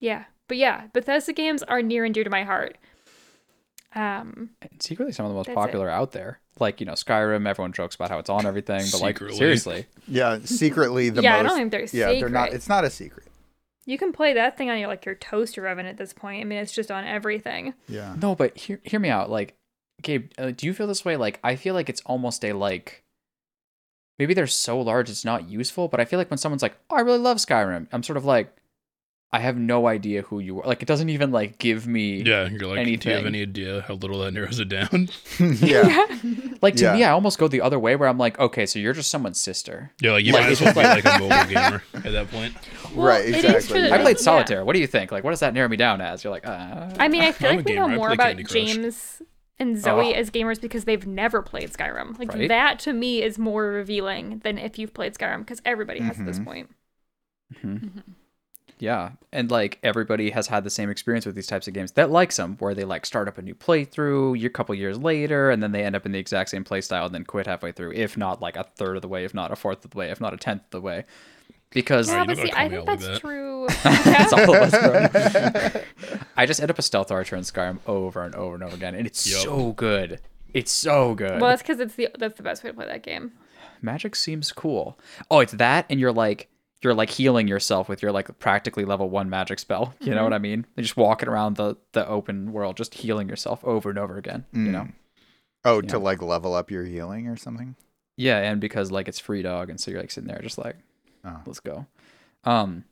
yeah. 0.00 0.24
But 0.48 0.56
yeah, 0.58 0.88
Bethesda 0.92 1.32
games 1.32 1.62
are 1.62 1.82
near 1.82 2.04
and 2.04 2.12
dear 2.14 2.24
to 2.24 2.30
my 2.30 2.44
heart. 2.44 2.76
Um 3.94 4.50
And 4.60 4.82
secretly 4.82 5.12
some 5.12 5.24
of 5.26 5.30
the 5.30 5.36
most 5.36 5.46
That's 5.46 5.54
it. 5.56 5.60
popular 5.60 5.88
out 5.88 6.12
there. 6.12 6.40
Like, 6.58 6.80
you 6.80 6.86
know, 6.86 6.92
Skyrim, 6.92 7.48
everyone 7.48 7.72
jokes 7.72 7.94
about 7.94 8.10
how 8.10 8.18
it's 8.18 8.30
on 8.30 8.44
everything, 8.46 8.82
but 8.92 9.00
like 9.00 9.18
seriously. 9.18 9.86
Yeah, 10.08 10.38
secretly 10.44 11.10
the 11.10 11.22
Yeah, 11.22 11.38
I 11.38 11.42
don't 11.42 11.56
think 11.56 11.70
they're 11.70 11.86
yeah, 11.92 12.18
they're 12.20 12.28
not. 12.28 12.52
It's 12.52 12.68
not 12.68 12.84
a 12.84 12.90
secret. 12.90 13.28
you 13.86 13.98
can 13.98 14.12
play 14.12 14.32
that 14.34 14.56
thing 14.56 14.70
on 14.70 14.78
your 14.78 14.88
like 14.88 15.04
your 15.04 15.14
toaster 15.14 15.66
oven 15.68 15.86
at 15.86 15.96
this 15.96 16.12
point. 16.12 16.40
I 16.40 16.44
mean, 16.44 16.58
it's 16.58 16.72
just 16.72 16.90
on 16.90 17.04
everything. 17.04 17.74
Yeah. 17.88 18.16
No, 18.20 18.34
but 18.34 18.56
hear 18.56 18.80
hear 18.84 18.98
me 19.00 19.08
out. 19.10 19.30
Like, 19.30 19.54
Gabe, 20.02 20.30
uh, 20.38 20.50
do 20.50 20.66
you 20.66 20.74
feel 20.74 20.86
this 20.86 21.04
way? 21.04 21.16
Like, 21.16 21.40
I 21.42 21.56
feel 21.56 21.74
like 21.74 21.88
it's 21.88 22.02
almost 22.06 22.44
a 22.44 22.52
like 22.52 23.04
maybe 24.18 24.34
they're 24.34 24.46
so 24.46 24.80
large 24.80 25.10
it's 25.10 25.24
not 25.24 25.48
useful, 25.48 25.88
but 25.88 26.00
I 26.00 26.04
feel 26.04 26.18
like 26.18 26.30
when 26.30 26.38
someone's 26.38 26.62
like, 26.62 26.76
"Oh, 26.90 26.96
I 26.96 27.00
really 27.00 27.18
love 27.18 27.38
Skyrim," 27.38 27.86
I'm 27.92 28.02
sort 28.02 28.16
of 28.16 28.24
like 28.24 28.54
I 29.32 29.40
have 29.40 29.56
no 29.56 29.88
idea 29.88 30.22
who 30.22 30.38
you 30.38 30.60
are. 30.60 30.66
Like 30.66 30.82
it 30.82 30.86
doesn't 30.86 31.08
even 31.08 31.32
like 31.32 31.58
give 31.58 31.86
me 31.88 32.22
Yeah, 32.22 32.48
you're 32.48 32.68
like, 32.68 32.84
do 33.00 33.08
you 33.08 33.16
have 33.16 33.26
any 33.26 33.42
idea 33.42 33.82
how 33.82 33.94
little 33.94 34.20
that 34.20 34.30
narrows 34.32 34.60
it 34.60 34.68
down? 34.68 35.08
yeah. 35.40 36.06
like 36.62 36.76
to 36.76 36.84
Yeah. 36.84 36.92
me 36.94 37.02
I 37.04 37.10
almost 37.10 37.38
go 37.38 37.48
the 37.48 37.60
other 37.60 37.78
way 37.78 37.96
where 37.96 38.08
I'm 38.08 38.18
like, 38.18 38.38
"Okay, 38.38 38.66
so 38.66 38.78
you're 38.78 38.92
just 38.92 39.10
someone's 39.10 39.40
sister." 39.40 39.90
Yeah, 40.02 40.12
like 40.12 40.24
you 40.24 40.32
Like, 40.32 40.42
might 40.42 40.50
as 40.52 40.60
it's 40.60 40.76
well 40.76 40.94
be 40.96 41.02
like 41.02 41.04
a 41.04 41.18
mobile 41.18 41.28
gamer 41.52 41.82
at 41.94 42.12
that 42.12 42.30
point. 42.30 42.54
Well, 42.94 43.06
Right, 43.06 43.24
it 43.24 43.34
is 43.36 43.44
exactly. 43.44 43.80
true 43.80 43.88
I 43.88 43.96
Yeah. 43.96 44.02
played 44.02 44.16
yeah. 44.18 44.22
solitaire. 44.22 44.64
What 44.64 44.74
do 44.74 44.80
you 44.80 44.86
think? 44.86 45.10
Like 45.10 45.24
what 45.24 45.30
does 45.30 45.40
that 45.40 45.54
narrow 45.54 45.68
me 45.68 45.76
down 45.78 46.00
as? 46.00 46.22
You're 46.22 46.30
like, 46.32 46.46
"Uh." 46.46 46.90
I 47.00 47.08
mean, 47.08 47.22
I 47.22 47.32
feel 47.32 47.50
I'm 47.50 47.56
like 47.56 47.66
a 47.66 47.70
we 47.70 47.74
know 47.76 47.88
more 47.88 48.10
about 48.10 48.28
Candy 48.36 48.44
Crush. 48.44 48.52
James 48.52 49.22
and 49.58 49.78
Zoe 49.78 50.08
Oh. 50.14 50.18
as 50.18 50.30
gamers 50.30 50.60
because 50.60 50.84
they've 50.84 51.06
never 51.06 51.42
played 51.42 51.70
Skyrim. 51.70 52.18
Like 52.18 52.32
Right. 52.34 52.48
that 52.48 52.78
to 52.80 52.92
me 52.92 53.22
is 53.22 53.38
more 53.38 53.64
revealing 53.64 54.40
than 54.44 54.58
if 54.58 54.78
you've 54.78 54.94
played 54.94 55.14
Skyrim 55.14 55.40
because 55.40 55.62
everybody 55.64 56.00
has 56.00 56.18
at 56.18 56.26
this 56.26 56.38
Mhm. 56.40 56.44
point. 56.44 56.70
Yeah, 58.80 59.12
and 59.32 59.50
like 59.50 59.78
everybody 59.84 60.30
has 60.30 60.48
had 60.48 60.64
the 60.64 60.70
same 60.70 60.90
experience 60.90 61.24
with 61.24 61.36
these 61.36 61.46
types 61.46 61.68
of 61.68 61.74
games 61.74 61.92
that 61.92 62.10
likes 62.10 62.36
them, 62.36 62.56
where 62.58 62.74
they 62.74 62.84
like 62.84 63.06
start 63.06 63.28
up 63.28 63.38
a 63.38 63.42
new 63.42 63.54
playthrough 63.54 64.44
a 64.44 64.48
couple 64.50 64.74
years 64.74 64.98
later, 64.98 65.50
and 65.50 65.62
then 65.62 65.70
they 65.72 65.84
end 65.84 65.94
up 65.94 66.04
in 66.04 66.12
the 66.12 66.18
exact 66.18 66.50
same 66.50 66.64
playstyle 66.64 67.06
and 67.06 67.14
then 67.14 67.24
quit 67.24 67.46
halfway 67.46 67.70
through, 67.70 67.92
if 67.92 68.16
not 68.16 68.42
like 68.42 68.56
a 68.56 68.64
third 68.64 68.96
of 68.96 69.02
the 69.02 69.08
way, 69.08 69.24
if 69.24 69.32
not 69.32 69.52
a 69.52 69.56
fourth 69.56 69.84
of 69.84 69.92
the 69.92 69.96
way, 69.98 70.10
if 70.10 70.20
not 70.20 70.34
a 70.34 70.36
tenth 70.36 70.62
of 70.64 70.70
the 70.70 70.80
way, 70.80 71.04
because 71.74 72.08
Yeah, 72.08 72.24
but 72.24 72.38
see, 72.38 72.52
I 72.54 72.68
think 72.68 72.86
that's 72.86 73.06
that. 73.06 73.20
true. 73.20 73.66
it's 73.68 74.32
all 74.32 74.54
of 74.54 74.72
us, 74.72 75.72
bro. 75.72 75.80
I 76.36 76.46
just 76.46 76.60
end 76.60 76.70
up 76.70 76.78
a 76.78 76.82
stealth 76.82 77.10
archer 77.10 77.36
in 77.36 77.42
Skyrim 77.42 77.78
over 77.86 78.22
and 78.22 78.34
over 78.34 78.54
and 78.54 78.64
over 78.64 78.74
again, 78.74 78.94
and 78.94 79.06
it's 79.06 79.26
Yup. 79.30 79.42
so 79.42 79.72
good. 79.72 80.20
It's 80.54 80.72
so 80.72 81.14
good. 81.14 81.40
well, 81.40 81.50
that's 81.50 81.62
because 81.62 81.80
it's 81.80 81.96
the 81.96 82.08
that's 82.18 82.36
the 82.36 82.42
best 82.42 82.62
way 82.64 82.70
to 82.70 82.74
play 82.74 82.86
that 82.86 83.02
game. 83.02 83.32
Magic 83.82 84.16
seems 84.16 84.52
cool. 84.52 84.98
Oh, 85.30 85.40
it's 85.40 85.52
that, 85.54 85.86
and 85.90 86.00
you're 86.00 86.12
like 86.12 86.48
you're 86.82 86.94
like 86.94 87.10
healing 87.10 87.48
yourself 87.48 87.88
with 87.88 88.02
your 88.02 88.12
like 88.12 88.38
practically 88.38 88.84
level 88.84 89.10
one 89.10 89.28
magic 89.28 89.58
spell. 89.58 89.94
You 90.00 90.10
know 90.10 90.16
mm-hmm. 90.16 90.24
what 90.24 90.32
I 90.34 90.38
mean? 90.38 90.66
You're 90.76 90.82
just 90.82 90.96
walking 90.96 91.28
around 91.28 91.56
the 91.56 91.76
the 91.92 92.06
open 92.06 92.52
world, 92.52 92.76
just 92.76 92.94
healing 92.94 93.28
yourself 93.28 93.64
over 93.64 93.90
and 93.90 93.98
over 93.98 94.16
again. 94.16 94.44
You 94.52 94.70
know? 94.70 94.80
Mm. 94.80 94.92
Oh, 95.64 95.80
Yeah. 95.82 95.88
to 95.88 95.98
like 95.98 96.22
level 96.22 96.54
up 96.54 96.70
your 96.70 96.84
healing 96.84 97.26
or 97.26 97.36
something. 97.36 97.74
Yeah, 98.16 98.38
and 98.38 98.60
because 98.60 98.92
like 98.92 99.08
it's 99.08 99.18
free 99.18 99.42
dog, 99.42 99.70
and 99.70 99.80
so 99.80 99.90
you're 99.90 100.00
like 100.00 100.10
sitting 100.10 100.28
there, 100.28 100.40
just 100.40 100.58
like 100.58 100.76
Oh. 101.24 101.40
let's 101.46 101.60
go. 101.60 101.86
Um, 102.44 102.84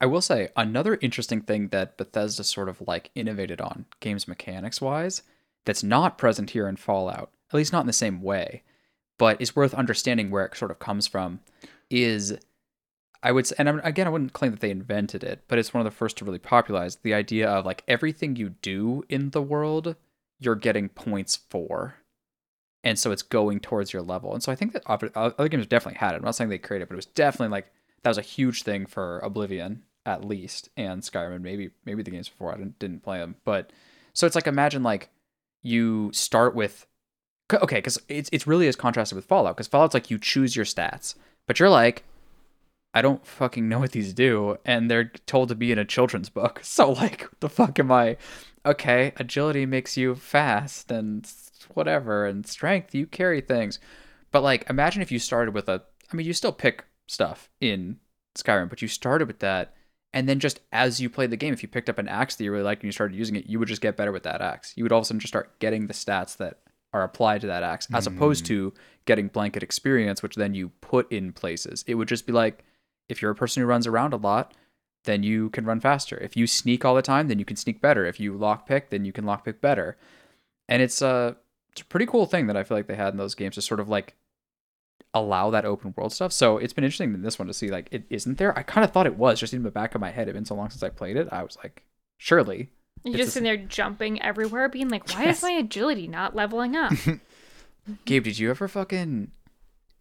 I 0.00 0.06
will 0.06 0.22
say 0.22 0.48
another 0.56 0.98
interesting 1.00 1.42
thing 1.42 1.68
that 1.68 1.96
Bethesda 1.96 2.44
sort 2.44 2.68
of 2.68 2.80
like 2.86 3.10
innovated 3.14 3.60
on 3.60 3.84
games 4.00 4.26
mechanics 4.26 4.80
wise 4.80 5.22
that's 5.64 5.82
not 5.82 6.18
present 6.18 6.50
here 6.50 6.68
in 6.68 6.76
Fallout, 6.76 7.30
at 7.50 7.56
least 7.56 7.72
not 7.72 7.82
in 7.82 7.86
the 7.86 7.92
same 7.92 8.22
way, 8.22 8.62
but 9.18 9.40
is 9.40 9.54
worth 9.54 9.74
understanding 9.74 10.30
where 10.30 10.44
it 10.46 10.56
sort 10.56 10.70
of 10.70 10.78
comes 10.78 11.06
from. 11.06 11.40
Is 11.90 12.38
I 13.22 13.32
would 13.32 13.46
say, 13.46 13.56
and 13.58 13.80
again, 13.84 14.06
I 14.06 14.10
wouldn't 14.10 14.32
claim 14.32 14.52
that 14.52 14.60
they 14.60 14.70
invented 14.70 15.22
it, 15.22 15.42
but 15.48 15.58
it's 15.58 15.74
one 15.74 15.84
of 15.84 15.92
the 15.92 15.96
first 15.96 16.16
to 16.18 16.24
really 16.24 16.38
popularize 16.38 16.96
the 16.96 17.12
idea 17.12 17.48
of 17.48 17.66
like 17.66 17.84
everything 17.86 18.36
you 18.36 18.50
do 18.62 19.04
in 19.08 19.30
the 19.30 19.42
world, 19.42 19.96
you're 20.38 20.54
getting 20.54 20.88
points 20.88 21.36
for 21.36 21.96
and 22.82 22.98
so 22.98 23.12
it's 23.12 23.22
going 23.22 23.60
towards 23.60 23.92
your 23.92 24.02
level. 24.02 24.32
And 24.32 24.42
so 24.42 24.50
I 24.50 24.54
think 24.54 24.72
that 24.72 24.82
other 24.86 25.48
games 25.48 25.66
definitely 25.66 25.98
had 25.98 26.14
it. 26.14 26.18
I'm 26.18 26.24
not 26.24 26.34
saying 26.34 26.50
they 26.50 26.58
created 26.58 26.84
it, 26.84 26.88
but 26.88 26.94
it 26.94 26.96
was 26.96 27.06
definitely 27.06 27.52
like 27.52 27.70
that 28.02 28.10
was 28.10 28.18
a 28.18 28.22
huge 28.22 28.62
thing 28.62 28.86
for 28.86 29.18
Oblivion 29.20 29.82
at 30.06 30.24
least 30.24 30.70
and 30.78 31.02
Skyrim 31.02 31.42
maybe 31.42 31.70
maybe 31.84 32.02
the 32.02 32.10
games 32.10 32.28
before 32.28 32.52
I 32.52 32.56
didn't, 32.56 32.78
didn't 32.78 33.02
play 33.02 33.18
them. 33.18 33.36
But 33.44 33.70
so 34.12 34.26
it's 34.26 34.34
like 34.34 34.46
imagine 34.46 34.82
like 34.82 35.10
you 35.62 36.10
start 36.12 36.54
with 36.54 36.86
okay 37.52 37.76
because 37.76 38.00
it's 38.08 38.30
it's 38.32 38.46
really 38.46 38.66
as 38.66 38.76
contrasted 38.76 39.16
with 39.16 39.26
Fallout 39.26 39.56
because 39.56 39.68
Fallout's 39.68 39.94
like 39.94 40.10
you 40.10 40.18
choose 40.18 40.56
your 40.56 40.64
stats, 40.64 41.14
but 41.46 41.58
you're 41.58 41.70
like 41.70 42.04
I 42.92 43.02
don't 43.02 43.24
fucking 43.24 43.68
know 43.68 43.78
what 43.78 43.92
these 43.92 44.12
do, 44.12 44.58
and 44.64 44.90
they're 44.90 45.12
told 45.26 45.48
to 45.50 45.54
be 45.54 45.70
in 45.70 45.78
a 45.78 45.84
children's 45.84 46.28
book. 46.28 46.60
So 46.70 46.92
like, 46.92 47.28
the 47.40 47.48
fuck 47.48 47.78
am 47.78 47.92
I? 47.92 48.16
Okay, 48.64 49.12
agility 49.16 49.66
makes 49.66 49.96
you 49.96 50.14
fast 50.14 50.90
and 50.90 51.30
whatever, 51.76 52.26
and 52.26 52.46
strength 52.46 52.94
you 52.94 53.06
carry 53.06 53.40
things. 53.40 53.78
But 54.30 54.42
like, 54.42 54.68
imagine 54.70 55.02
if 55.02 55.12
you 55.12 55.18
started 55.18 55.54
with 55.54 55.68
a. 55.68 55.82
I 56.12 56.16
mean, 56.16 56.26
you 56.26 56.32
still 56.32 56.52
pick 56.52 56.84
stuff 57.06 57.48
in 57.60 57.98
Skyrim, 58.36 58.68
but 58.68 58.82
you 58.82 58.88
started 58.88 59.28
with 59.28 59.40
that, 59.40 59.74
and 60.12 60.28
then 60.28 60.40
just 60.40 60.60
as 60.72 61.00
you 61.00 61.08
played 61.08 61.30
the 61.30 61.36
game, 61.36 61.52
if 61.52 61.62
you 61.62 61.68
picked 61.68 61.88
up 61.88 61.98
an 61.98 62.08
axe 62.08 62.36
that 62.36 62.44
you 62.44 62.52
really 62.52 62.64
liked 62.64 62.82
and 62.82 62.88
you 62.88 62.92
started 62.92 63.16
using 63.16 63.36
it, 63.36 63.46
you 63.46 63.58
would 63.58 63.68
just 63.68 63.82
get 63.82 63.96
better 63.96 64.12
with 64.12 64.24
that 64.24 64.40
axe. 64.40 64.72
You 64.76 64.84
would 64.84 64.92
all 64.92 64.98
of 64.98 65.02
a 65.02 65.06
sudden 65.06 65.20
just 65.20 65.32
start 65.32 65.58
getting 65.60 65.86
the 65.86 65.94
stats 65.94 66.36
that 66.38 66.60
are 66.92 67.04
applied 67.04 67.40
to 67.42 67.46
that 67.46 67.62
axe, 67.62 67.86
as 67.94 68.06
opposed 68.06 68.46
hmm. 68.46 68.54
to 68.54 68.74
getting 69.04 69.28
blanket 69.28 69.62
experience, 69.62 70.22
which 70.22 70.34
then 70.34 70.54
you 70.54 70.70
put 70.80 71.10
in 71.12 71.32
places. 71.32 71.84
It 71.86 71.94
would 71.94 72.08
just 72.08 72.26
be 72.26 72.32
like 72.32 72.64
if 73.08 73.22
you're 73.22 73.30
a 73.30 73.36
person 73.36 73.60
who 73.60 73.68
runs 73.68 73.86
around 73.86 74.12
a 74.12 74.16
lot, 74.16 74.54
then 75.04 75.22
you 75.22 75.50
can 75.50 75.64
run 75.64 75.80
faster. 75.80 76.18
If 76.18 76.36
you 76.36 76.46
sneak 76.46 76.84
all 76.84 76.94
the 76.94 77.02
time, 77.02 77.28
then 77.28 77.38
you 77.38 77.44
can 77.44 77.56
sneak 77.56 77.80
better. 77.80 78.04
If 78.04 78.20
you 78.20 78.32
lockpick, 78.32 78.90
then 78.90 79.04
you 79.04 79.12
can 79.12 79.24
lockpick 79.24 79.60
better. 79.60 79.96
And 80.68 80.82
it's 80.82 81.02
a 81.02 81.36
it's 81.72 81.82
a 81.82 81.84
pretty 81.84 82.06
cool 82.06 82.26
thing 82.26 82.46
that 82.48 82.56
I 82.56 82.62
feel 82.64 82.76
like 82.76 82.86
they 82.86 82.94
had 82.96 83.12
in 83.14 83.18
those 83.18 83.34
games 83.34 83.54
to 83.56 83.62
sort 83.62 83.80
of 83.80 83.88
like 83.88 84.16
allow 85.14 85.50
that 85.50 85.64
open 85.64 85.92
world 85.96 86.12
stuff. 86.12 86.32
So 86.32 86.58
it's 86.58 86.72
been 86.72 86.84
interesting 86.84 87.14
in 87.14 87.22
this 87.22 87.38
one 87.38 87.48
to 87.48 87.54
see 87.54 87.68
like 87.68 87.88
it 87.90 88.04
isn't 88.10 88.38
there. 88.38 88.56
I 88.58 88.62
kind 88.62 88.84
of 88.84 88.92
thought 88.92 89.06
it 89.06 89.16
was 89.16 89.40
just 89.40 89.52
in 89.54 89.62
the 89.62 89.70
back 89.70 89.94
of 89.94 90.00
my 90.00 90.10
head. 90.10 90.28
It's 90.28 90.34
been 90.34 90.44
so 90.44 90.54
long 90.54 90.70
since 90.70 90.82
I 90.82 90.88
played 90.88 91.16
it. 91.16 91.28
I 91.32 91.42
was 91.42 91.56
like, 91.62 91.84
surely. 92.16 92.70
You're 93.04 93.16
just 93.16 93.36
in 93.36 93.44
there 93.44 93.56
jumping 93.56 94.20
everywhere, 94.20 94.68
being 94.68 94.90
like, 94.90 95.08
"Why 95.14 95.24
Yes. 95.24 95.38
is 95.38 95.42
my 95.42 95.52
agility 95.52 96.06
not 96.06 96.36
leveling 96.36 96.76
up?" 96.76 96.92
Gabe, 98.04 98.24
did 98.24 98.38
you 98.38 98.50
ever 98.50 98.68
fucking 98.68 99.30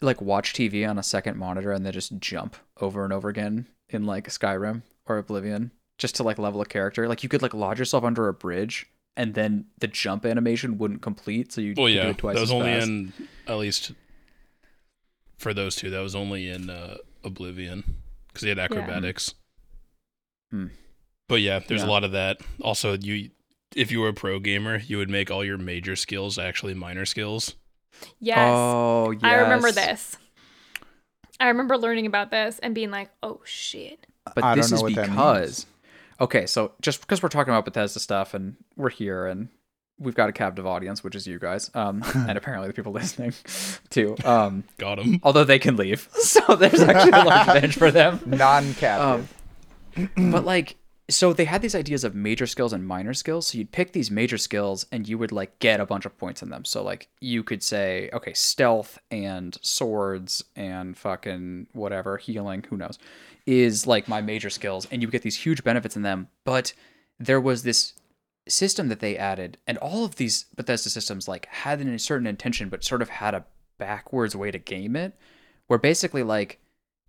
like 0.02 0.22
watch 0.22 0.54
TV 0.54 0.88
on 0.88 1.00
a 1.00 1.04
second 1.04 1.38
monitor 1.38 1.72
and 1.72 1.86
then 1.86 1.94
just 1.94 2.18
jump 2.20 2.56
over 2.82 3.04
and 3.04 3.14
over 3.14 3.30
again 3.30 3.68
in 3.90 4.06
like 4.06 4.28
Skyrim 4.28 4.82
or 5.06 5.18
Oblivion 5.18 5.72
just 5.98 6.16
to 6.18 6.24
like 6.24 6.38
level 6.38 6.60
a 6.62 6.66
character? 6.66 7.08
Like 7.08 7.24
you 7.24 7.30
could 7.30 7.42
like 7.42 7.54
lodge 7.54 7.80
yourself 7.80 8.04
under 8.04 8.28
a 8.28 8.34
bridge 8.34 8.86
and 9.20 9.34
then 9.36 9.66
the 9.80 9.88
jump 9.88 10.26
animation 10.26 10.78
wouldn't 10.78 11.02
complete, 11.04 11.52
so 11.52 11.60
you 11.62 11.74
Well, 11.78 11.88
could 11.88 12.02
do 12.02 12.08
it 12.10 12.18
twice 12.18 12.36
that 12.36 12.42
was 12.42 12.50
as 12.50 12.54
only 12.54 12.72
fast. 12.74 12.88
in 12.88 13.14
at 13.48 13.58
least 13.58 13.92
for 15.38 15.54
those 15.54 15.76
two. 15.76 15.90
That 15.90 16.00
was 16.00 16.16
only 16.16 16.50
in 16.50 16.70
uh, 16.70 16.98
Oblivion 17.24 17.84
because 18.28 18.44
they 18.44 18.50
had 18.50 18.60
acrobatics. 18.60 19.34
Hmm. 20.52 20.68
But 21.28 21.42
yeah, 21.42 21.60
there's 21.60 21.82
Yeah. 21.82 21.88
a 21.88 21.92
lot 21.92 22.04
of 22.04 22.14
that. 22.14 22.42
Also, 22.62 22.98
you 22.98 23.30
if 23.76 23.92
you 23.92 24.00
were 24.00 24.08
a 24.10 24.14
pro 24.14 24.40
gamer, 24.40 24.78
you 24.78 24.98
would 24.98 25.10
make 25.12 25.30
all 25.30 25.46
your 25.46 25.58
major 25.60 25.96
skills 25.96 26.40
actually 26.40 26.74
minor 26.74 27.06
skills. 27.06 27.56
Yes. 28.20 28.38
Oh, 28.40 29.12
yes. 29.12 29.22
I 29.24 29.36
remember 29.36 29.72
this. 29.72 30.18
I 31.40 31.50
remember 31.50 31.78
learning 31.78 32.06
about 32.08 32.32
this 32.32 32.58
and 32.60 32.74
being 32.74 32.90
like, 32.92 33.12
"Oh 33.22 33.42
shit." 33.46 34.08
But 34.34 34.44
I 34.44 34.56
don't 34.56 34.58
this 34.62 34.72
know 34.72 34.78
is 34.78 34.84
what 34.84 34.96
that 34.96 35.10
means. 35.10 35.12
because 35.12 35.66
okay, 36.22 36.46
so 36.46 36.74
just 36.82 37.02
because 37.02 37.22
we're 37.24 37.30
talking 37.30 37.54
about 37.54 37.66
Bethesda 37.66 38.00
stuff 38.00 38.34
and 38.34 38.56
we're 38.76 38.90
here 38.90 39.26
and 39.26 39.50
we've 40.00 40.16
got 40.16 40.30
a 40.30 40.32
captive 40.32 40.66
audience, 40.66 41.04
which 41.04 41.16
is 41.16 41.28
you 41.28 41.40
guys, 41.40 41.70
um, 41.74 42.04
and 42.16 42.38
apparently 42.38 42.68
the 42.68 42.74
people 42.74 42.92
listening 42.92 43.34
too. 43.90 44.16
Um, 44.24 44.64
Got 44.78 44.98
them. 44.98 45.20
although 45.24 45.44
they 45.44 45.60
can 45.60 45.76
leave, 45.76 46.08
so 46.14 46.56
there's 46.56 46.82
actually 46.82 47.12
a 47.20 47.24
large 47.26 47.48
advantage 47.48 47.76
for 47.78 47.92
them. 47.92 48.20
Non-captive. 48.26 49.34
but 50.16 50.46
like 50.46 50.76
so 51.10 51.34
they 51.34 51.46
had 51.46 51.62
these 51.62 51.76
ideas 51.76 52.04
of 52.04 52.14
major 52.14 52.46
skills 52.46 52.72
and 52.72 52.86
minor 52.86 53.14
skills 53.14 53.48
so 53.48 53.58
you'd 53.58 53.72
pick 53.72 53.92
these 53.92 54.12
major 54.12 54.38
skills 54.38 54.86
and 54.92 55.08
you 55.08 55.18
would 55.18 55.32
like 55.32 55.58
get 55.60 55.80
a 55.80 55.86
bunch 55.86 56.06
of 56.06 56.18
points 56.18 56.42
in 56.44 56.50
them. 56.50 56.66
So 56.66 56.84
like 56.84 57.10
you 57.20 57.44
could 57.44 57.64
say 57.64 58.10
okay 58.14 58.34
stealth 58.34 59.00
and 59.10 59.58
swords 59.62 60.44
and 60.56 60.96
fucking 60.98 61.68
whatever 61.74 62.18
healing 62.18 62.64
who 62.70 62.78
knows 62.78 63.00
is 63.46 63.88
like 63.88 64.08
my 64.08 64.22
major 64.22 64.50
skills. 64.50 64.88
And 64.92 65.02
you 65.02 65.08
get 65.08 65.24
these 65.24 65.38
huge 65.38 65.64
benefits 65.64 65.96
in 65.96 66.04
them. 66.04 66.28
But 66.46 66.74
there 67.20 67.42
was 67.42 67.64
this 67.64 67.94
system 68.48 68.88
that 68.90 69.00
they 69.00 69.18
added 69.18 69.58
and 69.68 69.78
all 69.78 70.06
of 70.06 70.16
these 70.16 70.46
bethesda 70.56 70.90
systems 70.90 71.28
like 71.28 71.46
had 71.48 71.82
a 71.82 72.00
certain 72.00 72.26
intention 72.26 72.68
but 72.68 72.84
sort 72.84 73.02
of 73.02 73.10
had 73.10 73.36
a 73.36 73.46
backwards 73.78 74.36
way 74.36 74.50
to 74.50 74.58
game 74.58 74.96
it 74.96 75.14
where 75.68 75.78
basically 75.78 76.24
like 76.24 76.60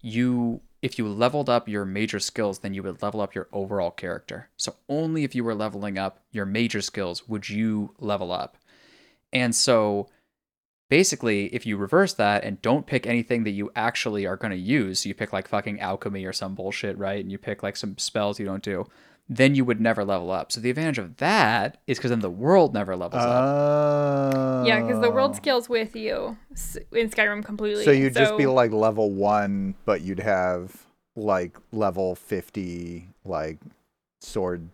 you 0.03 0.61
if 0.83 0.99
you 0.99 1.07
leveled 1.07 1.49
up 1.49 1.69
your 1.69 1.85
major 1.85 2.19
skills 2.19 2.61
then 2.61 2.75
you 2.75 2.83
would 2.83 3.03
level 3.03 3.21
up 3.21 3.35
your 3.35 3.49
overall 3.53 3.91
character. 3.91 4.49
So 4.57 4.75
only 4.89 5.25
if 5.25 5.35
you 5.35 5.45
were 5.45 5.55
leveling 5.55 5.99
up 5.99 6.23
your 6.33 6.47
major 6.47 6.81
skills 6.81 7.29
would 7.29 7.49
you 7.49 7.95
level 7.99 8.33
up. 8.33 8.57
And 9.33 9.55
so 9.55 10.09
basically 10.89 11.55
if 11.55 11.67
you 11.67 11.77
reverse 11.77 12.15
that 12.15 12.45
and 12.45 12.61
don't 12.63 12.87
pick 12.87 13.07
anything 13.07 13.45
that 13.45 13.51
you 13.51 13.71
actually 13.77 14.27
are 14.27 14.37
going 14.37 14.51
to 14.51 14.57
use 14.57 15.01
so 15.01 15.09
you 15.09 15.15
pick 15.15 15.33
like 15.33 15.49
fucking 15.49 15.81
alchemy 15.81 16.25
or 16.25 16.33
some 16.33 16.55
bullshit 16.55 16.99
right? 16.99 17.21
And 17.21 17.31
you 17.31 17.39
pick 17.39 17.63
like 17.63 17.77
some 17.77 17.97
spells 17.99 18.41
you 18.41 18.47
don't 18.47 18.63
do 18.63 18.87
then 19.33 19.55
you 19.55 19.65
would 19.65 19.81
never 19.81 20.05
level 20.05 20.31
up 20.31 20.51
so 20.51 20.61
the 20.61 20.69
advantage 20.69 20.99
of 20.99 21.17
that 21.19 21.79
is 21.87 21.97
because 21.97 22.11
then 22.11 22.19
the 22.21 22.29
world 22.29 22.75
never 22.75 22.97
levels 22.97 23.23
up 23.23 23.45
Oh. 24.61 24.65
Yeah, 24.65 24.83
because 24.83 25.01
the 25.01 25.11
world 25.11 25.37
scales 25.37 25.69
with 25.69 25.97
you 25.97 26.37
in 26.93 27.09
Skyrim 27.11 27.45
completely. 27.45 27.85
So 27.85 27.91
you'd 27.91 28.15
just 28.15 28.37
be 28.37 28.47
like 28.47 28.73
level 28.73 29.11
one, 29.11 29.75
but 29.85 30.03
you'd 30.03 30.21
have 30.21 30.85
like 31.17 31.57
level 31.73 32.15
fifty, 32.15 33.09
like 33.25 33.59
sword, 34.21 34.69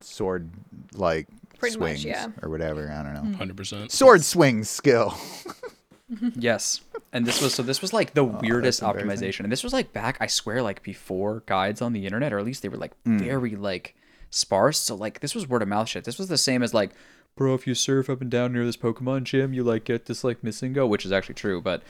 sword, 0.00 0.50
like 0.94 1.26
Pretty 1.58 1.78
much, 1.78 2.00
swings 2.00 2.04
yeah. 2.04 2.28
or 2.42 2.50
whatever. 2.50 2.90
I 2.90 3.02
don't 3.02 3.14
know. 3.14 3.20
Hmm. 3.20 3.32
Hundred 3.34 3.56
percent. 3.56 3.92
Sword 3.92 4.22
swing 4.22 4.64
skill. 4.64 5.16
Yes. 6.36 6.80
And 7.12 7.26
this 7.26 7.40
was 7.42 7.54
so 7.54 7.62
this 7.62 7.80
was 7.82 7.92
like 7.92 8.14
the 8.14 8.24
weirdest 8.24 8.82
Oh, 8.82 8.86
that's 8.86 9.00
embarrassing. 9.02 9.28
optimization. 9.28 9.40
And 9.44 9.52
this 9.52 9.62
was 9.64 9.72
like 9.72 9.92
back, 9.92 10.16
I 10.20 10.26
swear, 10.26 10.62
like 10.62 10.82
before 10.82 11.42
guides 11.46 11.80
on 11.82 11.92
the 11.92 12.04
internet, 12.06 12.32
or 12.32 12.38
at 12.38 12.44
least 12.44 12.62
they 12.62 12.68
were 12.68 12.76
like 12.76 12.92
Hmm. 13.04 13.18
very 13.18 13.56
like 13.56 13.94
sparse. 14.30 14.78
So 14.78 14.94
like 14.94 15.20
this 15.20 15.34
was 15.34 15.48
word 15.48 15.62
of 15.62 15.68
mouth 15.68 15.88
shit. 15.88 16.04
This 16.04 16.18
was 16.18 16.28
the 16.28 16.38
same 16.38 16.62
as 16.62 16.72
like, 16.74 16.90
bro, 17.36 17.54
if 17.54 17.66
you 17.66 17.74
surf 17.74 18.08
up 18.10 18.20
and 18.20 18.30
down 18.30 18.52
near 18.52 18.64
this 18.64 18.76
Pokemon 18.76 19.24
gym, 19.24 19.52
you 19.52 19.62
like 19.64 19.84
get 19.84 20.06
this 20.06 20.24
like 20.24 20.42
missing 20.44 20.72
go, 20.72 20.86
which 20.86 21.04
is 21.06 21.12
actually 21.12 21.34
true. 21.34 21.60
But 21.60 21.82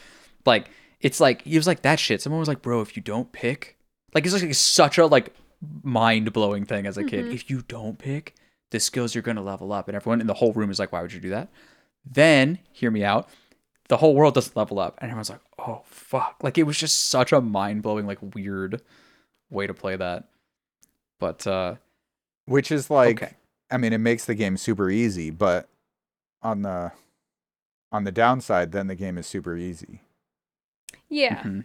like 0.44 0.70
it's 1.00 1.20
like 1.20 1.42
he 1.42 1.56
was 1.56 1.66
like 1.66 1.82
that 1.82 1.98
shit. 2.00 2.20
Someone 2.22 2.38
was 2.40 2.48
like, 2.48 2.62
bro, 2.62 2.80
if 2.80 2.96
you 2.96 3.02
don't 3.02 3.32
pick 3.32 3.76
like 4.14 4.24
it's 4.26 4.34
like 4.40 4.54
such 4.54 4.98
a 4.98 5.06
like 5.06 5.32
mind 5.82 6.32
blowing 6.32 6.64
thing 6.64 6.86
as 6.86 6.96
a 6.98 7.04
kid. 7.04 7.26
If 7.32 7.48
you 7.50 7.62
don't 7.68 7.98
pick 7.98 8.34
the 8.70 8.80
skills 8.80 9.14
you're 9.14 9.22
gonna 9.22 9.42
level 9.42 9.72
up, 9.72 9.88
and 9.88 9.94
everyone 9.96 10.20
in 10.20 10.26
the 10.26 10.34
whole 10.34 10.52
room 10.52 10.70
is 10.70 10.78
like, 10.78 10.92
why 10.92 11.02
would 11.02 11.12
you 11.12 11.20
do 11.20 11.30
that? 11.30 11.48
Then 12.04 12.58
hear 12.72 12.90
me 12.90 13.04
out 13.04 13.28
the 13.92 13.98
whole 13.98 14.14
world 14.14 14.32
doesn't 14.32 14.56
level 14.56 14.78
up 14.78 14.96
and 15.02 15.10
everyone's 15.10 15.28
like 15.28 15.40
oh 15.58 15.82
fuck 15.84 16.36
like 16.42 16.56
it 16.56 16.62
was 16.62 16.78
just 16.78 17.08
such 17.08 17.30
a 17.30 17.42
mind-blowing 17.42 18.06
like 18.06 18.16
weird 18.34 18.80
way 19.50 19.66
to 19.66 19.74
play 19.74 19.96
that 19.96 20.24
but 21.20 21.46
uh 21.46 21.74
Which 22.46 22.72
is 22.72 22.88
like, 22.88 23.22
okay 23.22 23.34
I 23.70 23.76
mean, 23.78 23.92
it 23.94 23.98
makes 23.98 24.26
the 24.26 24.34
game 24.34 24.56
super 24.58 24.90
easy, 24.90 25.30
but 25.30 25.66
on 26.42 26.60
the 26.62 26.92
on 27.90 28.04
the 28.04 28.12
downside, 28.12 28.70
then 28.72 28.86
the 28.86 28.94
game 28.94 29.16
is 29.16 29.26
super 29.26 29.56
easy. 29.56 30.00
yeah. 31.08 31.42
Mhm. 31.42 31.64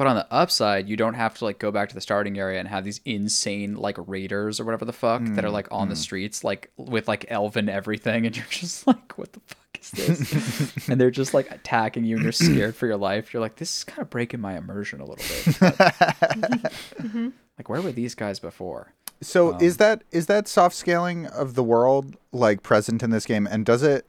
But 0.00 0.06
on 0.06 0.16
the 0.16 0.26
upside 0.32 0.88
you 0.88 0.96
don't 0.96 1.12
have 1.12 1.36
to 1.36 1.44
like 1.44 1.58
go 1.58 1.70
back 1.70 1.90
to 1.90 1.94
the 1.94 2.00
starting 2.00 2.38
area 2.38 2.58
and 2.58 2.66
have 2.68 2.84
these 2.84 3.02
insane 3.04 3.74
like 3.76 3.98
raiders 4.08 4.58
or 4.58 4.64
whatever 4.64 4.86
the 4.86 4.94
fuck 4.94 5.20
that 5.22 5.44
are 5.44 5.48
Mm, 5.48 5.52
like 5.52 5.68
on 5.70 5.90
the 5.90 5.94
mm. 5.94 5.98
streets 5.98 6.42
like 6.42 6.70
with 6.78 7.06
like 7.06 7.26
elven 7.28 7.68
everything 7.68 8.24
and 8.24 8.34
you're 8.34 8.46
just 8.50 8.86
like 8.86 9.18
what 9.18 9.30
the 9.34 9.40
fuck 9.40 9.78
is 9.78 9.90
this 9.90 10.88
and 10.88 10.98
they're 10.98 11.10
just 11.10 11.34
like 11.34 11.50
attacking 11.50 12.04
you 12.04 12.14
and 12.16 12.22
you're 12.22 12.32
scared 12.32 12.74
for 12.74 12.86
your 12.86 12.96
life 12.96 13.34
you're 13.34 13.42
like 13.42 13.56
this 13.56 13.76
is 13.78 13.84
kind 13.84 14.00
of 14.00 14.08
breaking 14.08 14.40
my 14.40 14.56
immersion 14.56 15.00
a 15.02 15.04
little 15.04 15.16
bit 15.28 15.60
but, 15.60 17.32
like 17.58 17.68
where 17.68 17.82
were 17.82 17.92
these 17.92 18.14
guys 18.14 18.38
before 18.40 18.94
So 19.20 19.52
Um, 19.54 19.60
is 19.60 19.76
that 19.76 20.02
is 20.12 20.26
that 20.26 20.48
soft 20.48 20.74
scaling 20.74 21.26
of 21.26 21.54
the 21.54 21.62
world 21.62 22.16
like 22.32 22.62
present 22.62 23.02
in 23.02 23.10
this 23.10 23.26
game? 23.26 23.46
And 23.46 23.66
does 23.66 23.82
it? 23.82 24.06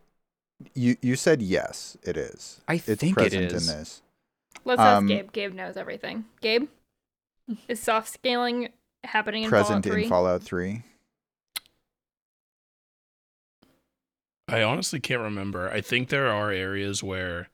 You 0.74 0.96
you 1.02 1.18
said 1.18 1.42
yes, 1.42 1.98
it 2.04 2.16
is. 2.16 2.62
I 2.70 2.76
It's 2.76 2.86
think 3.02 3.12
it 3.12 3.16
present 3.16 3.52
is. 3.52 3.70
in 3.70 3.78
this. 3.78 4.02
Let's 4.66 4.80
ask 4.82 4.98
Um, 5.00 5.08
Gabe. 5.08 5.32
Gabe 5.32 5.54
knows 5.54 5.76
everything. 5.78 6.26
Gabe, 6.42 6.68
is 7.68 7.80
soft 7.80 8.10
scaling 8.10 8.70
happening 9.04 9.44
in 9.44 9.50
present 9.50 9.84
Fallout 9.84 9.94
3? 9.96 10.04
in 10.04 10.10
Fallout 10.10 10.44
Three. 10.44 10.84
I 14.48 14.64
honestly 14.64 15.00
can't 15.00 15.22
remember. 15.22 15.70
I 15.70 15.82
think 15.82 16.10
there 16.10 16.28
are 16.28 16.52
areas 16.52 17.02
where 17.02 17.50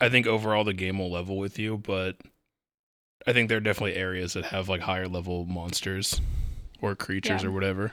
I 0.00 0.08
think 0.08 0.26
overall 0.26 0.64
the 0.64 0.72
game 0.72 0.98
will 0.98 1.10
level 1.10 1.38
with 1.38 1.58
you, 1.58 1.78
but 1.78 2.16
I 3.26 3.32
think 3.32 3.48
there 3.48 3.58
are 3.58 3.60
definitely 3.62 3.94
areas 3.94 4.32
that 4.32 4.46
have 4.46 4.68
like 4.68 4.80
higher 4.80 5.06
level 5.08 5.44
monsters 5.44 6.20
or 6.80 6.94
creatures 6.96 7.42
Yeah. 7.42 7.48
or 7.48 7.52
whatever 7.52 7.92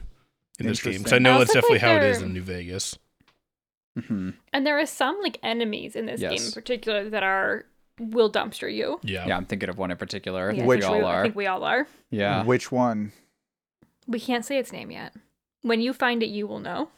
in 0.59 0.65
this 0.67 0.81
game. 0.81 0.97
Because 0.99 1.13
I 1.13 1.19
know 1.19 1.35
I 1.35 1.39
that's 1.39 1.53
definitely 1.53 1.79
think 1.79 1.91
how 1.91 1.97
it 1.97 2.03
is 2.03 2.21
in 2.21 2.33
New 2.33 2.41
Vegas. 2.41 2.97
hmm 4.07 4.31
and 4.51 4.65
there 4.67 4.77
are 4.79 4.85
some 4.85 5.19
like 5.21 5.37
enemies 5.43 5.95
in 5.95 6.05
this 6.07 6.19
game 6.19 6.41
in 6.41 6.51
particular 6.51 7.09
that 7.09 7.23
are 7.23 7.65
will 7.99 8.31
dumpster 8.31 8.73
you. 8.73 8.99
Yeah. 9.03 9.25
Yeah, 9.27 9.37
I'm 9.37 9.45
thinking 9.45 9.69
of 9.69 9.77
one 9.77 9.91
in 9.91 9.97
particular. 9.97 10.51
Yeah, 10.51 10.65
Which 10.65 10.83
we 10.83 10.89
we- 10.89 11.01
all 11.01 11.05
I 11.05 11.23
think 11.23 11.35
we 11.35 11.47
all 11.47 11.63
are. 11.63 11.87
Yeah. 12.09 12.43
Which 12.43 12.71
one? 12.71 13.11
We 14.07 14.19
can't 14.19 14.45
say 14.45 14.57
its 14.57 14.71
name 14.71 14.91
yet. 14.91 15.13
When 15.61 15.81
you 15.81 15.93
find 15.93 16.21
it, 16.21 16.27
you 16.27 16.45
will 16.47 16.59
know. 16.59 16.89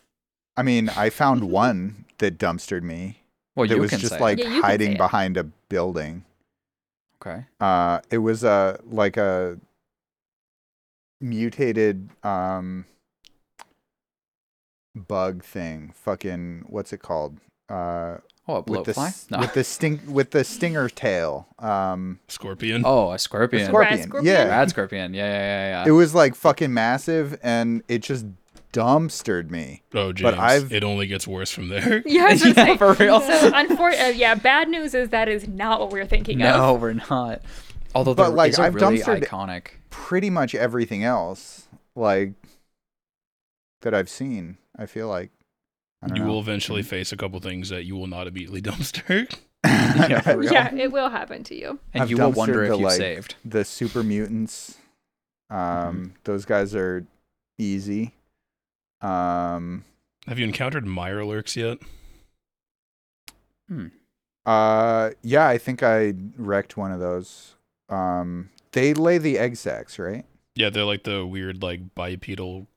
I 0.58 0.64
mean, 0.64 0.90
I 0.90 1.10
found 1.10 1.44
one 1.52 2.06
that 2.18 2.38
dumpstered 2.38 2.84
me. 2.84 3.22
Well, 3.56 3.66
it 3.70 3.76
you 3.76 3.82
was 3.82 3.90
can 3.92 4.00
just 4.00 4.14
say. 4.14 4.20
like 4.20 4.40
Yeah, 4.40 4.50
you 4.50 4.56
say 4.56 4.62
hiding 4.62 4.92
it. 4.94 4.98
behind 4.98 5.38
a 5.38 5.44
building. 5.44 6.26
okay. 7.22 7.46
Uh, 7.60 8.02
it 8.12 8.20
was 8.20 8.44
a 8.44 8.80
like 8.86 9.18
a 9.18 9.58
mutated 11.22 12.10
um 12.24 12.86
bug 14.96 15.44
thing. 15.44 15.92
Fucking 15.96 16.66
what's 16.68 16.94
it 16.94 17.02
called? 17.02 17.38
Uh, 17.70 18.18
Oh, 18.50 18.56
a 18.58 18.62
with 18.62 18.86
the 18.86 18.94
blowfly? 18.94 19.08
s- 19.08 19.28
No. 19.30 19.40
with 19.40 19.54
the 19.54 19.64
sting 19.64 20.00
with 20.08 20.32
the 20.32 20.44
stinger 20.44 20.88
tail. 20.90 21.48
Um, 21.60 22.20
Scorpion. 22.28 22.84
oh, 22.86 23.12
a 23.12 23.20
scorpion. 23.20 23.66
scorpion. 23.68 23.98
Rat 24.00 24.08
scorpion? 24.08 24.34
Yeah, 24.34 24.44
Rad 24.48 24.70
scorpion. 24.70 25.14
Yeah, 25.14 25.24
yeah, 25.26 25.40
yeah, 25.40 25.84
yeah. 25.84 25.88
it 25.88 25.92
was 25.92 26.16
like 26.16 26.34
fucking 26.36 26.74
massive, 26.74 27.38
and 27.44 27.84
it 27.88 28.00
just 28.00 28.26
dumpstered 28.74 29.50
me. 29.50 29.82
Oh, 29.94 30.14
James. 30.14 30.32
but 30.32 30.40
I've- 30.40 30.74
It 30.76 30.84
only 30.84 31.08
gets 31.08 31.28
worse 31.28 31.52
from 31.52 31.70
there. 31.70 32.04
Yeah, 32.06 32.26
I 32.26 32.30
Yeah, 32.34 32.54
say. 32.54 32.78
for 32.78 32.94
real. 32.94 33.20
So, 33.22 33.52
unfor- 33.52 34.00
uh, 34.00 34.10
yeah, 34.10 34.36
bad 34.36 34.70
news 34.70 34.94
is 34.94 35.10
that 35.10 35.28
is 35.28 35.48
not 35.48 35.80
what 35.80 35.90
we're 35.92 36.06
thinking 36.06 36.38
no, 36.40 36.50
of. 36.50 36.58
No, 36.58 36.74
we're 36.76 36.94
not. 36.94 37.42
Although 37.96 38.14
But, 38.14 38.28
there 38.28 38.36
like, 38.36 38.50
is 38.52 38.60
a 38.60 38.64
I've 38.64 38.76
really 38.76 39.00
dumpstered- 39.00 39.24
iconic. 39.26 39.68
Pretty 39.90 40.30
much 40.30 40.54
everything 40.54 41.04
else, 41.04 41.68
like 41.96 42.34
that 43.82 43.94
I've 43.94 44.10
seen. 44.10 44.58
I 44.78 44.86
feel 44.86 45.08
like 45.08 45.32
I 45.32 45.36
don't 45.36 45.37
You 46.16 46.24
know. 46.24 46.28
will 46.30 46.40
eventually 46.40 46.84
face 46.84 47.12
a 47.12 47.18
couple 47.18 47.40
things 47.40 47.70
that 47.70 47.84
you 47.86 47.96
will 47.96 48.08
not 48.08 48.28
immediately 48.28 48.62
dumpster. 48.70 49.32
Yeah. 49.66 50.40
Yeah, 50.42 50.76
it 50.76 50.92
will 50.92 51.10
happen 51.10 51.44
to 51.46 51.56
you. 51.56 51.80
And 51.94 52.04
I've 52.04 52.10
you 52.10 52.18
will 52.18 52.32
wonder 52.32 52.64
if 52.64 52.72
the, 52.72 52.78
you 52.78 52.84
like, 52.86 52.98
saved. 52.98 53.36
the 53.44 53.66
super 53.66 54.04
mutants. 54.04 54.78
Um, 55.50 55.58
Mm-hmm. 55.58 56.06
those 56.26 56.46
guys 56.46 56.76
are 56.76 57.06
easy. 57.58 58.14
Um, 59.02 59.84
Have 60.28 60.38
you 60.40 60.46
encountered 60.46 60.86
Mirelurks 60.86 61.56
yet? 61.56 61.80
Uh, 64.46 65.10
yeah, 65.24 65.48
I 65.48 65.58
think 65.58 65.84
I 65.84 66.14
wrecked 66.38 66.78
one 66.78 66.92
of 66.92 67.00
those. 67.00 67.56
Um, 67.90 68.50
they 68.72 68.94
lay 68.94 69.18
the 69.18 69.38
egg 69.38 69.56
sacs, 69.58 70.00
right? 70.00 70.26
Yeah, 70.56 70.70
they're 70.70 70.84
like 70.86 71.04
the 71.04 71.26
weird 71.26 71.62
like 71.62 71.94
bipedal 71.96 72.62
crus- 72.62 72.66
like- 72.66 72.68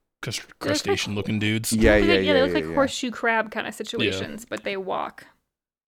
crustacean 0.59 1.15
looking 1.15 1.39
dudes. 1.47 1.73
Yeah, 1.73 1.99
They 1.99 2.01
look 2.01 2.09
yeah, 2.09 2.15
yeah, 2.15 2.33
They 2.33 2.39
yeah, 2.39 2.45
look 2.45 2.55
like 2.55 2.65
yeah. 2.65 2.75
horseshoe 2.75 3.11
crab 3.11 3.51
kind 3.51 3.67
of 3.67 3.75
situations, 3.75 4.45
but 4.49 4.65
they 4.65 4.77
walk. 4.77 5.27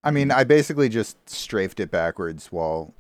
I 0.05 0.11
mean, 0.11 0.31
I 0.31 0.45
basically 0.45 0.89
just 0.89 1.17
strafed 1.31 1.79
it 1.81 1.91
backwards 1.91 2.49
while 2.51 2.93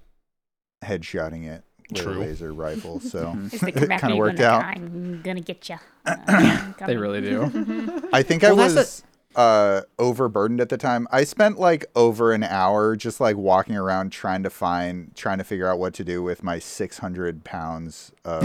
headshotting 0.85 1.47
it 1.49 1.65
with 1.91 2.03
True. 2.03 2.13
a 2.15 2.21
laser 2.21 2.53
rifle, 2.53 3.01
so. 3.01 3.37
It's 3.53 3.63
it 3.63 3.89
kind 4.01 4.13
of 4.13 4.19
worked 4.19 4.39
gonna- 4.39 4.57
out. 4.59 4.65
I'm 4.65 5.21
gonna 5.23 5.41
get 5.41 5.69
you. 5.69 5.77
They 6.87 6.97
really 6.97 7.21
do. 7.21 8.03
I 8.13 8.23
think 8.23 8.43
Well, 8.43 8.59
I 8.61 8.69
that's 8.69 8.75
was 8.75 9.05
uh 9.35 9.81
overburdened 9.99 10.61
at 10.61 10.69
the 10.69 10.77
time. 10.77 11.09
I 11.11 11.25
spent 11.25 11.59
like 11.59 11.87
over 11.97 12.33
an 12.33 12.43
hour 12.45 12.97
just 12.97 13.19
like 13.21 13.37
walking 13.37 13.77
around 13.77 14.11
trying 14.13 14.43
to 14.43 14.51
find 14.51 15.15
trying 15.17 15.39
to 15.39 15.45
figure 15.45 15.67
out 15.69 15.79
what 15.79 15.95
to 15.95 16.05
do 16.05 16.23
with 16.23 16.43
my 16.43 16.59
600 16.59 17.43
pounds 17.45 18.13
of 18.25 18.43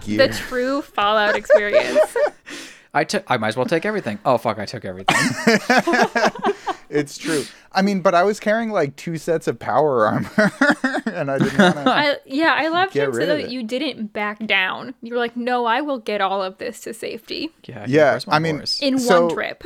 gear. 0.00 0.26
The 0.26 0.34
true 0.34 0.82
Fallout 0.82 1.36
experience. 1.36 2.16
I 2.94 3.04
took. 3.04 3.24
I 3.30 3.36
might 3.36 3.48
as 3.48 3.56
well 3.56 3.66
take 3.66 3.84
everything. 3.84 4.18
Oh 4.24 4.38
fuck! 4.38 4.58
I 4.58 4.64
took 4.64 4.84
everything. 4.84 5.16
it's 6.90 7.18
true. 7.18 7.44
I 7.70 7.82
mean, 7.82 8.00
but 8.00 8.14
I 8.14 8.22
was 8.22 8.40
carrying 8.40 8.70
like 8.70 8.96
two 8.96 9.18
sets 9.18 9.46
of 9.46 9.58
power 9.58 10.06
armor 10.06 10.30
and 11.06 11.30
I 11.30 11.38
didn't 11.38 11.58
want 11.58 11.74
to 11.76 11.90
I, 11.90 12.16
yeah, 12.24 12.54
I 12.56 12.68
loved 12.68 12.94
Get 12.94 13.08
him 13.08 13.12
so 13.12 13.18
rid 13.18 13.28
of 13.28 13.38
that 13.38 13.50
you 13.50 13.62
didn't 13.62 14.12
back 14.12 14.44
down. 14.46 14.94
You 15.02 15.12
were 15.12 15.18
like, 15.18 15.36
no, 15.36 15.66
I 15.66 15.80
will 15.80 15.98
get 15.98 16.20
all 16.20 16.42
of 16.42 16.58
this 16.58 16.80
to 16.80 16.94
safety 16.94 17.50
Yeah. 17.66 17.84
Yeah, 17.86 18.18
I 18.28 18.38
mean- 18.38 18.56
horse? 18.56 18.80
in 18.80 18.98
So- 18.98 19.26
one 19.26 19.34
trip. 19.34 19.64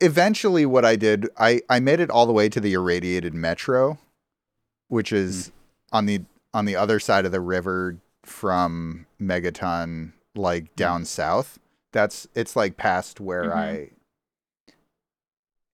eventually 0.00 0.64
what 0.64 0.84
I 0.84 0.96
did, 0.96 1.28
I 1.36 1.60
I 1.68 1.78
made 1.78 2.00
it 2.00 2.10
all 2.10 2.26
the 2.26 2.32
way 2.32 2.48
to 2.48 2.60
the 2.60 2.72
irradiated 2.72 3.34
metro, 3.34 3.98
which 4.88 5.12
is 5.12 5.48
hmm. 5.48 5.96
on 5.96 6.06
the 6.06 6.22
on 6.54 6.64
the 6.64 6.76
other 6.76 6.98
side 6.98 7.26
of 7.26 7.32
the 7.32 7.40
river 7.40 7.98
from 8.24 9.06
Megaton, 9.20 10.12
like 10.34 10.74
down 10.76 11.04
south. 11.04 11.58
That's 11.92 12.26
it's 12.34 12.56
like 12.56 12.76
past 12.76 13.20
where 13.20 13.44
Mhm. 13.50 13.56
I 13.56 13.90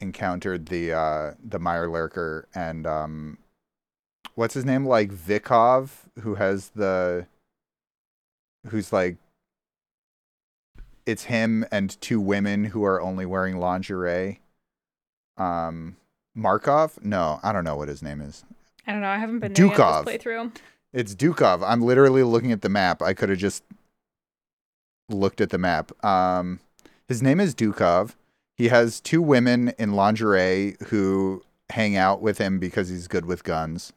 encountered 0.01 0.67
the 0.67 0.93
uh 0.93 1.35
the 1.45 1.59
Meyer 1.59 1.89
lurker 1.89 2.47
and 2.55 2.87
um 2.87 3.39
what's 4.37 4.55
his 4.55 4.65
name 4.65 4.87
like 4.87 5.11
Vikov 5.11 5.91
who 6.21 6.37
has 6.37 6.71
the 6.71 7.27
who's 8.69 8.93
like 8.93 9.17
it's 11.05 11.25
him 11.25 11.65
and 11.73 12.01
two 12.01 12.21
women 12.21 12.65
who 12.65 12.85
are 12.85 13.01
only 13.01 13.25
wearing 13.25 13.57
lingerie. 13.57 14.41
Um, 15.39 15.97
Markov? 16.35 16.99
No, 17.03 17.41
I 17.43 17.51
don't 17.53 17.65
know 17.65 17.77
what 17.77 17.89
his 17.89 18.03
name 18.03 18.21
is. 18.21 18.45
I 18.87 18.93
don't 18.93 19.01
know. 19.01 19.09
I 19.09 19.17
haven't 19.17 19.39
been 19.39 19.55
Dukov. 19.55 20.05
this 20.05 20.17
playthrough. 20.23 20.55
It's 20.99 21.15
Dukov. 21.15 21.63
I'm 21.65 21.81
literally 21.81 22.25
looking 22.25 22.51
at 22.51 22.63
the 22.63 22.69
map. 22.69 23.03
I 23.03 23.15
could 23.15 23.29
have 23.29 23.39
just 23.39 23.63
looked 25.09 25.41
at 25.41 25.51
the 25.51 25.57
map. 25.57 25.93
Um, 26.05 26.59
his 27.07 27.23
name 27.23 27.39
is 27.39 27.55
Dukov. 27.55 28.17
He 28.57 28.67
has 28.67 29.01
two 29.01 29.23
women 29.23 29.73
in 29.79 29.93
lingerie 29.93 30.77
who 30.89 31.45
hang 31.71 31.97
out 31.97 32.21
with 32.21 32.39
him 32.39 32.59
because 32.59 32.89
he's 32.89 33.07
good 33.07 33.27
with 33.27 33.45
guns. 33.45 33.93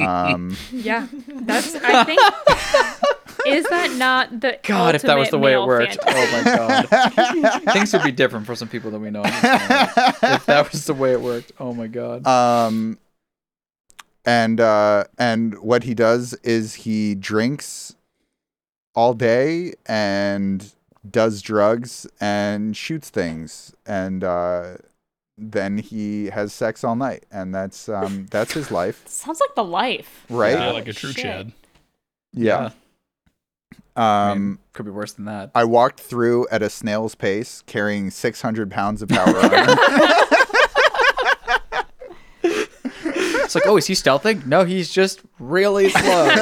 Um, 0.00 0.56
Yeah, 0.70 1.08
that's. 1.26 1.74
I 1.74 2.04
think. 2.04 2.20
is 3.48 3.64
that 3.70 3.96
not 3.98 4.40
the 4.40 4.60
God, 4.62 4.94
if 4.94 5.02
that 5.02 5.18
was 5.18 5.30
the 5.30 5.38
way 5.40 5.54
it 5.54 5.66
worked. 5.66 6.00
fantasy? 6.00 6.16
Oh 6.16 6.44
my 6.44 7.24
god. 7.56 7.62
Things 7.72 7.92
would 7.92 8.04
be 8.04 8.12
different 8.12 8.46
for 8.46 8.54
some 8.54 8.68
people 8.68 8.92
that 8.92 9.00
we 9.00 9.10
know. 9.10 9.24
in 9.24 9.30
this 9.32 9.40
family. 9.40 10.34
if 10.36 10.46
that 10.46 10.70
was 10.70 10.84
the 10.86 10.94
way 10.94 11.10
it 11.10 11.20
worked. 11.20 11.50
Oh 11.58 11.74
my 11.74 11.88
god. 11.88 12.24
um 12.24 12.98
and 14.26 14.60
uh 14.60 15.04
and 15.18 15.58
what 15.60 15.84
he 15.84 15.94
does 15.94 16.32
is 16.42 16.74
he 16.74 17.14
drinks 17.14 17.94
all 18.94 19.12
day 19.14 19.74
and 19.86 20.72
does 21.10 21.42
drugs 21.42 22.06
and 22.20 22.76
shoots 22.76 23.10
things 23.10 23.74
and 23.86 24.24
uh 24.24 24.76
then 25.36 25.78
he 25.78 26.26
has 26.26 26.52
sex 26.52 26.84
all 26.84 26.94
night 26.96 27.24
and 27.30 27.54
that's 27.54 27.88
um 27.88 28.26
that's 28.30 28.52
his 28.54 28.70
life 28.70 29.02
Sounds 29.08 29.40
like 29.40 29.54
the 29.56 29.64
life. 29.64 30.24
right 30.30 30.52
Yeah, 30.54 30.66
Yeah. 30.66 30.72
like 30.72 30.88
a 30.88 30.92
true 30.92 31.10
Shit. 31.12 31.22
Chad. 31.24 31.52
yeah, 32.32 32.70
I 33.96 34.30
um 34.30 34.48
mean, 34.50 34.58
could 34.72 34.84
be 34.86 34.90
worse 34.92 35.12
than 35.12 35.24
that. 35.26 35.50
I 35.54 35.64
walked 35.64 36.00
through 36.00 36.46
at 36.50 36.62
a 36.62 36.70
snail's 36.70 37.14
pace 37.14 37.62
carrying 37.66 38.10
600 38.10 38.70
pounds 38.70 39.02
of 39.02 39.08
power 39.08 39.36
armor. 39.42 39.76
It's 43.54 43.64
like, 43.64 43.70
oh, 43.72 43.76
is 43.76 43.86
he 43.86 43.94
stealthing? 43.94 44.44
No, 44.46 44.64
he's 44.64 44.90
just 44.92 45.20
really 45.38 45.88
slow. 45.88 46.34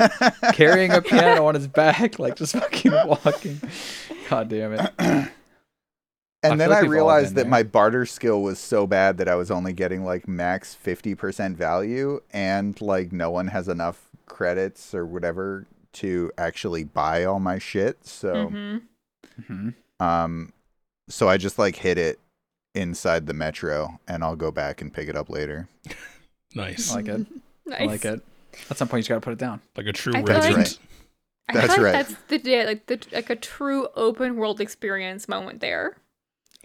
Carrying 0.52 0.92
a 0.92 1.02
piano 1.02 1.46
on 1.46 1.56
his 1.56 1.66
back, 1.66 2.20
like 2.20 2.36
just 2.36 2.52
fucking 2.52 2.92
walking. 2.92 3.60
God 4.28 4.48
damn 4.48 4.74
it. 4.74 4.80
I 5.00 5.28
And 6.44 6.60
then 6.60 6.70
like 6.70 6.78
I 6.84 6.86
realized 6.86 7.34
that 7.34 7.42
there. 7.42 7.50
my 7.50 7.64
barter 7.64 8.06
skill 8.06 8.40
was 8.40 8.60
so 8.60 8.86
bad 8.86 9.18
that 9.18 9.28
I 9.28 9.34
was 9.34 9.50
only 9.50 9.72
getting 9.72 10.04
like 10.04 10.28
max 10.28 10.76
50% 10.80 11.56
value 11.56 12.20
and 12.32 12.80
like 12.80 13.10
no 13.10 13.32
one 13.32 13.48
has 13.48 13.66
enough 13.66 14.08
credits 14.26 14.94
or 14.94 15.04
whatever 15.04 15.66
to 15.94 16.30
actually 16.38 16.84
buy 16.84 17.24
all 17.24 17.40
my 17.40 17.58
shit. 17.58 18.06
So 18.06 18.52
Mhm. 18.52 18.82
hmm 19.48 19.68
um 19.98 20.52
so 21.08 21.28
I 21.28 21.36
just 21.36 21.58
like 21.58 21.74
hit 21.74 21.98
it 21.98 22.20
inside 22.76 23.26
the 23.26 23.34
metro 23.34 23.98
and 24.06 24.22
I'll 24.22 24.36
go 24.36 24.52
back 24.52 24.80
and 24.80 24.94
pick 24.94 25.08
it 25.08 25.16
up 25.16 25.28
later. 25.28 25.68
Nice. 26.54 26.90
I 26.92 26.96
like 26.96 27.08
it. 27.08 27.26
Nice. 27.66 27.80
I 27.80 27.84
like 27.84 28.04
it. 28.04 28.20
At 28.70 28.76
some 28.76 28.88
point, 28.88 28.98
you 28.98 29.02
just 29.02 29.08
gotta 29.10 29.20
put 29.20 29.32
it 29.32 29.38
down. 29.38 29.60
Like 29.76 29.86
a 29.86 29.92
true 29.92 30.12
I 30.14 30.18
feel 30.18 30.26
That's 30.26 30.56
right. 30.56 30.78
I 31.48 31.52
That's 31.54 31.74
feel 31.74 31.84
like 31.84 31.94
right. 31.94 32.06
That's 32.06 32.20
the 32.28 32.38
day, 32.38 32.66
like 32.66 32.86
the 32.86 33.00
like 33.12 33.30
a 33.30 33.36
true 33.36 33.88
open 33.96 34.36
world 34.36 34.60
experience 34.60 35.28
moment 35.28 35.60
there. 35.60 35.96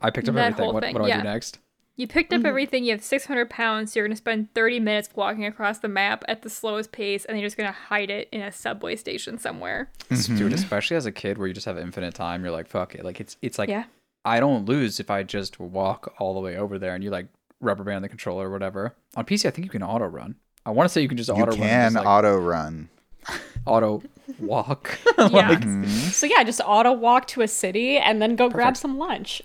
I 0.02 0.10
picked 0.10 0.28
up 0.30 0.36
That 0.36 0.54
everything. 0.54 0.74
What, 0.74 0.84
what 0.84 0.94
do 0.94 1.04
I 1.04 1.18
do 1.18 1.24
next? 1.24 1.60
You 1.98 2.08
picked 2.08 2.34
up 2.34 2.42
Mhm. 2.42 2.46
everything. 2.48 2.84
You 2.84 2.92
have 2.92 3.04
600 3.04 3.50
pounds. 3.50 3.96
You're 3.96 4.06
gonna 4.06 4.18
spend 4.18 4.54
30 4.54 4.80
minutes 4.82 5.10
walking 5.16 5.46
across 5.46 5.80
the 5.80 5.88
map 5.88 6.26
at 6.28 6.42
the 6.42 6.50
slowest 6.50 6.92
pace, 6.92 7.24
and 7.24 7.40
you're 7.40 7.46
just 7.48 7.56
gonna 7.56 7.72
hide 7.72 8.10
it 8.10 8.28
in 8.34 8.42
a 8.42 8.52
subway 8.52 8.96
station 8.98 9.38
somewhere. 9.38 9.90
Dude, 10.10 10.20
Mhm. 10.20 10.54
especially 10.54 10.98
as 10.98 11.06
a 11.06 11.12
kid 11.12 11.38
where 11.38 11.48
you 11.48 11.54
just 11.54 11.66
have 11.66 11.78
infinite 11.78 12.14
time, 12.14 12.44
you're 12.44 12.52
like, 12.52 12.68
fuck 12.68 12.96
it. 12.96 13.06
Like 13.06 13.22
it's 13.22 13.38
it's 13.42 13.58
like 13.58 13.70
Yeah. 13.70 13.86
I 14.26 14.40
don't 14.42 14.66
lose 14.66 15.00
if 15.00 15.10
I 15.10 15.24
just 15.24 15.60
walk 15.60 16.14
all 16.20 16.34
the 16.34 16.42
way 16.42 16.58
over 16.58 16.78
there 16.78 16.96
and 16.96 17.04
you 17.04 17.12
like 17.12 17.28
rubber 17.66 17.84
band 17.84 18.04
the 18.04 18.10
controller 18.10 18.48
or 18.48 18.52
whatever. 18.52 18.96
On 19.16 19.26
PC, 19.26 19.46
I 19.48 19.52
think 19.52 19.66
you 19.66 19.72
can 19.72 19.84
auto 19.84 20.06
run. 20.06 20.36
I 20.66 20.72
want 20.72 20.88
to 20.90 20.94
say 20.94 21.02
you 21.02 21.08
can 21.08 21.18
just 21.18 21.30
auto 21.30 21.52
run, 21.52 21.58
can 21.58 21.84
just, 21.94 21.96
like, 21.96 22.06
auto 22.06 22.38
run. 22.38 22.90
auto 23.66 24.02
walk. 24.40 24.98
Yeah. 25.18 25.26
like, 25.50 25.62
Mhm. 25.62 25.86
So 26.12 26.26
yeah, 26.28 26.44
just 26.44 26.62
auto 26.66 26.92
walk 26.92 27.28
to 27.28 27.42
a 27.42 27.48
city 27.48 27.98
and 27.98 28.22
then 28.22 28.36
go 28.36 28.50
grab 28.50 28.76
some 28.78 28.98
lunch. 28.98 29.42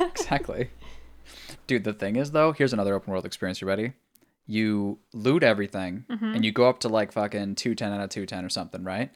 exactly. 0.00 0.70
Dude, 1.66 1.84
the 1.84 1.92
thing 1.92 2.16
is 2.16 2.32
though, 2.32 2.52
here's 2.52 2.72
another 2.72 2.94
open 2.94 3.10
world 3.12 3.24
experience. 3.24 3.60
You 3.60 3.68
ready? 3.68 3.92
You 4.46 4.98
loot 5.12 5.42
everything 5.42 6.04
and 6.08 6.44
you 6.44 6.52
go 6.52 6.68
up 6.68 6.80
to 6.80 6.88
like 6.88 7.12
fucking 7.12 7.54
210 7.54 7.92
out 7.92 8.00
of 8.04 8.10
210 8.10 8.44
or 8.44 8.48
something, 8.50 8.84
right? 8.84 9.10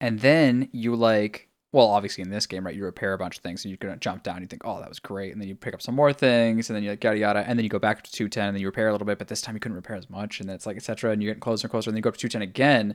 And 0.00 0.20
then 0.20 0.68
you 0.72 0.94
like, 0.96 1.48
well, 1.74 1.88
obviously 1.88 2.22
in 2.22 2.30
this 2.30 2.46
game, 2.46 2.64
right, 2.64 2.74
you 2.74 2.84
repair 2.84 3.14
a 3.14 3.18
bunch 3.18 3.36
of 3.36 3.42
things 3.42 3.64
and 3.64 3.70
you're 3.70 3.78
gonna 3.78 3.96
jump 3.96 4.22
down. 4.22 4.36
And 4.36 4.44
You 4.44 4.46
think, 4.46 4.62
oh, 4.64 4.78
that 4.78 4.88
was 4.88 5.00
great, 5.00 5.32
and 5.32 5.40
then 5.40 5.48
you 5.48 5.56
pick 5.56 5.74
up 5.74 5.82
some 5.82 5.96
more 5.96 6.12
things, 6.12 6.70
and 6.70 6.76
then 6.76 6.84
you 6.84 6.90
like 6.90 7.02
yada 7.02 7.18
yada, 7.18 7.40
and 7.40 7.58
then 7.58 7.64
you 7.64 7.68
go 7.68 7.80
back 7.80 8.04
to 8.04 8.12
210, 8.12 8.46
and 8.46 8.56
then 8.56 8.60
you 8.60 8.68
repair 8.68 8.88
a 8.88 8.92
little 8.92 9.06
bit, 9.06 9.18
but 9.18 9.26
this 9.26 9.42
time 9.42 9.56
you 9.56 9.60
couldn't 9.60 9.74
repair 9.74 9.96
as 9.96 10.08
much, 10.08 10.38
and 10.38 10.48
then 10.48 10.54
it's 10.54 10.66
like 10.66 10.76
etc. 10.76 11.10
And 11.10 11.20
you 11.20 11.28
get 11.28 11.40
closer 11.40 11.66
and 11.66 11.70
closer, 11.72 11.90
and 11.90 11.94
then 11.94 11.98
you 11.98 12.02
go 12.02 12.10
up 12.10 12.16
to 12.16 12.28
210 12.28 12.42
again, 12.42 12.94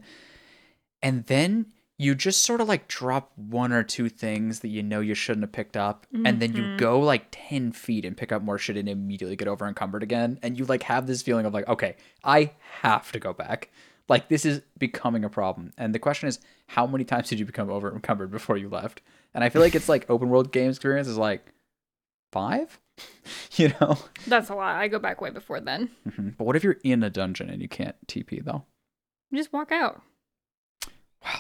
and 1.03 1.25
then 1.25 1.65
you 1.97 2.15
just 2.15 2.45
sort 2.45 2.61
of 2.61 2.69
like 2.69 2.87
drop 2.87 3.33
one 3.35 3.73
or 3.73 3.83
two 3.83 4.07
things 4.07 4.61
that 4.61 4.69
you 4.69 4.81
know 4.81 5.01
you 5.01 5.13
shouldn't 5.13 5.43
have 5.43 5.51
picked 5.51 5.75
up 5.75 6.07
and 6.23 6.39
then 6.41 6.55
you 6.55 6.63
mm-hmm. 6.63 6.77
go 6.77 6.97
like 6.97 7.27
10 7.31 7.73
feet 7.73 8.05
and 8.05 8.15
pick 8.15 8.31
up 8.31 8.41
more 8.41 8.57
shit 8.57 8.77
and 8.77 8.87
immediately 8.87 9.35
get 9.35 9.49
over 9.49 9.67
encumbered 9.67 10.01
again 10.01 10.39
and 10.41 10.57
you 10.57 10.63
like 10.63 10.83
have 10.83 11.07
this 11.07 11.21
feeling 11.21 11.45
of 11.45 11.53
like 11.53 11.67
okay 11.67 11.97
i 12.23 12.51
have 12.81 13.11
to 13.11 13.19
go 13.19 13.33
back 13.33 13.69
like 14.09 14.27
this 14.27 14.43
is 14.45 14.61
becoming 14.77 15.23
a 15.23 15.29
problem 15.29 15.71
and 15.77 15.95
the 15.95 15.99
question 15.99 16.27
is 16.27 16.39
how 16.67 16.85
many 16.85 17.03
times 17.05 17.29
did 17.29 17.39
you 17.39 17.45
become 17.45 17.69
over 17.69 17.93
encumbered 17.93 18.29
before 18.31 18.57
you 18.57 18.67
left 18.67 19.01
and 19.33 19.43
i 19.43 19.49
feel 19.49 19.61
like 19.61 19.75
it's 19.75 19.87
like 19.89 20.05
open 20.09 20.29
world 20.29 20.51
game 20.51 20.69
experience 20.69 21.07
is 21.07 21.17
like 21.17 21.53
five 22.31 22.79
you 23.53 23.71
know 23.79 23.97
That's 24.27 24.49
a 24.49 24.55
lot. 24.55 24.75
I 24.75 24.87
go 24.89 24.99
back 24.99 25.21
way 25.21 25.29
before 25.29 25.61
then. 25.61 25.89
Mhm. 26.07 26.35
but 26.37 26.43
what 26.43 26.55
if 26.57 26.63
you're 26.65 26.77
in 26.83 27.01
a 27.03 27.09
dungeon 27.09 27.49
and 27.49 27.61
you 27.61 27.69
can't 27.69 27.95
tp 28.07 28.43
though 28.43 28.65
You 29.31 29.37
just 29.37 29.53
walk 29.53 29.71
out. 29.71 30.01
wow 31.23 31.39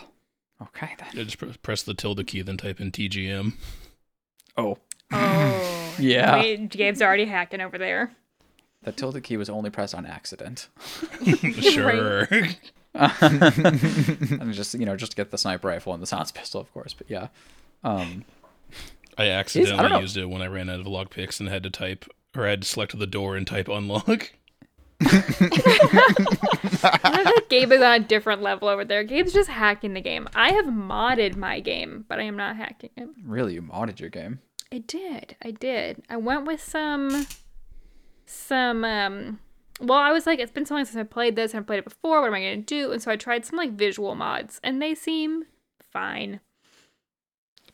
okay 0.61 0.95
then 0.97 1.07
Yeah, 1.13 1.23
just 1.23 1.37
pr- 1.37 1.47
press 1.61 1.83
the 1.83 1.93
tilde 1.93 2.25
key, 2.27 2.41
then 2.41 2.55
type 2.57 2.79
in 2.79 2.91
TGM. 2.91 3.53
oh 4.57 4.77
Oh. 5.11 5.65
Yeah. 5.99 6.35
Wait, 6.39 6.69
Gabe's 6.69 7.01
already 7.01 7.25
hacking 7.25 7.59
over 7.59 7.77
there. 7.77 8.15
The 8.83 8.91
tilde 8.91 9.21
key 9.23 9.37
was 9.37 9.49
only 9.49 9.69
pressed 9.69 9.95
on 9.95 10.05
accident 10.05 10.67
sure. 11.61 12.27
and 12.93 14.53
just 14.53 14.73
you 14.73 14.85
know 14.85 14.95
just 14.95 15.11
to 15.11 15.15
get 15.15 15.31
the 15.31 15.37
sniper 15.37 15.67
rifle 15.67 15.93
and 15.93 16.01
the 16.01 16.07
sounds 16.07 16.31
pistol 16.31 16.61
of 16.61 16.71
course 16.73 16.93
but 16.93 17.09
yeah 17.09 17.27
um 17.83 18.25
I 19.17 19.27
accidentally 19.27 19.89
know. 19.89 19.99
used 19.99 20.15
it 20.15 20.29
when 20.29 20.41
I 20.41 20.47
ran 20.47 20.69
out 20.69 20.79
of 20.79 20.85
lockpicks 20.85 21.41
and 21.41 21.49
had 21.49 21.63
to 21.63 21.69
type 21.69 22.05
or 22.35 22.45
I 22.45 22.51
had 22.51 22.61
to 22.61 22.67
select 22.67 22.97
the 22.97 23.07
door 23.07 23.35
and 23.35 23.45
type 23.45 23.67
unlock. 23.67 24.31
Gabe 27.49 27.71
is 27.71 27.81
on 27.81 27.93
a 27.93 27.99
different 27.99 28.41
level 28.41 28.67
over 28.67 28.85
there. 28.85 29.03
Gabe's 29.03 29.33
just 29.33 29.49
hacking 29.49 29.93
the 29.93 30.01
game. 30.01 30.27
I 30.35 30.51
have 30.51 30.65
modded 30.65 31.35
my 31.35 31.59
game, 31.59 32.05
but 32.07 32.19
I 32.19 32.23
am 32.23 32.37
not 32.37 32.55
hacking 32.55 32.91
it. 32.95 33.09
Really, 33.23 33.55
you 33.55 33.61
modded 33.61 33.99
your 33.99 34.09
game. 34.09 34.39
I 34.71 34.79
did. 34.79 35.35
I 35.41 35.51
did. 35.51 36.03
I 36.09 36.17
went 36.17 36.45
with 36.45 36.61
some 36.61 37.27
some 38.29 38.83
um 38.85 39.39
well, 39.81 39.97
I 39.97 40.11
was 40.11 40.25
like, 40.27 40.39
it's 40.39 40.51
been 40.51 40.65
so 40.65 40.75
long 40.75 40.83
since 40.83 40.97
I 40.97 41.03
played 41.03 41.35
this 41.37 41.53
and 41.53 41.61
I 41.61 41.63
played 41.65 41.79
it 41.79 41.85
before. 41.85 42.19
What 42.21 42.27
am 42.27 42.33
I 42.33 42.41
gonna 42.41 42.57
do? 42.57 42.91
And 42.91 43.01
so 43.01 43.11
I 43.11 43.15
tried 43.15 43.45
some 43.45 43.57
like 43.57 43.71
visual 43.71 44.13
mods, 44.15 44.59
and 44.63 44.81
they 44.81 44.93
seem 44.93 45.45
fine. 45.81 46.41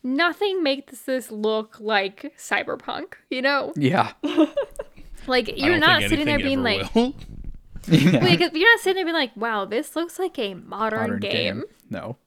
Nothing 0.03 0.61
makes 0.61 1.01
this 1.01 1.31
look 1.31 1.79
like 1.79 2.33
cyberpunk, 2.37 3.15
you 3.31 3.41
know? 3.41 3.73
Yeah. 3.75 4.13
Like 5.27 5.57
you're 5.57 5.79
don't 5.79 6.01
sitting 6.01 6.25
there 6.25 6.37
being 6.37 6.61
like, 6.61 6.93
will. 6.93 7.15
yeah. 7.87 8.23
Wait, 8.23 8.39
'cause 8.39 8.51
you're 8.53 8.71
not 8.71 8.79
sitting 8.79 8.95
there 8.97 9.05
being 9.05 9.15
like, 9.15 9.35
wow, 9.35 9.65
this 9.65 9.95
looks 9.95 10.19
like 10.19 10.37
a 10.37 10.53
modern, 10.53 10.99
Modern 10.99 11.19
game. 11.19 11.63
No. 11.89 12.17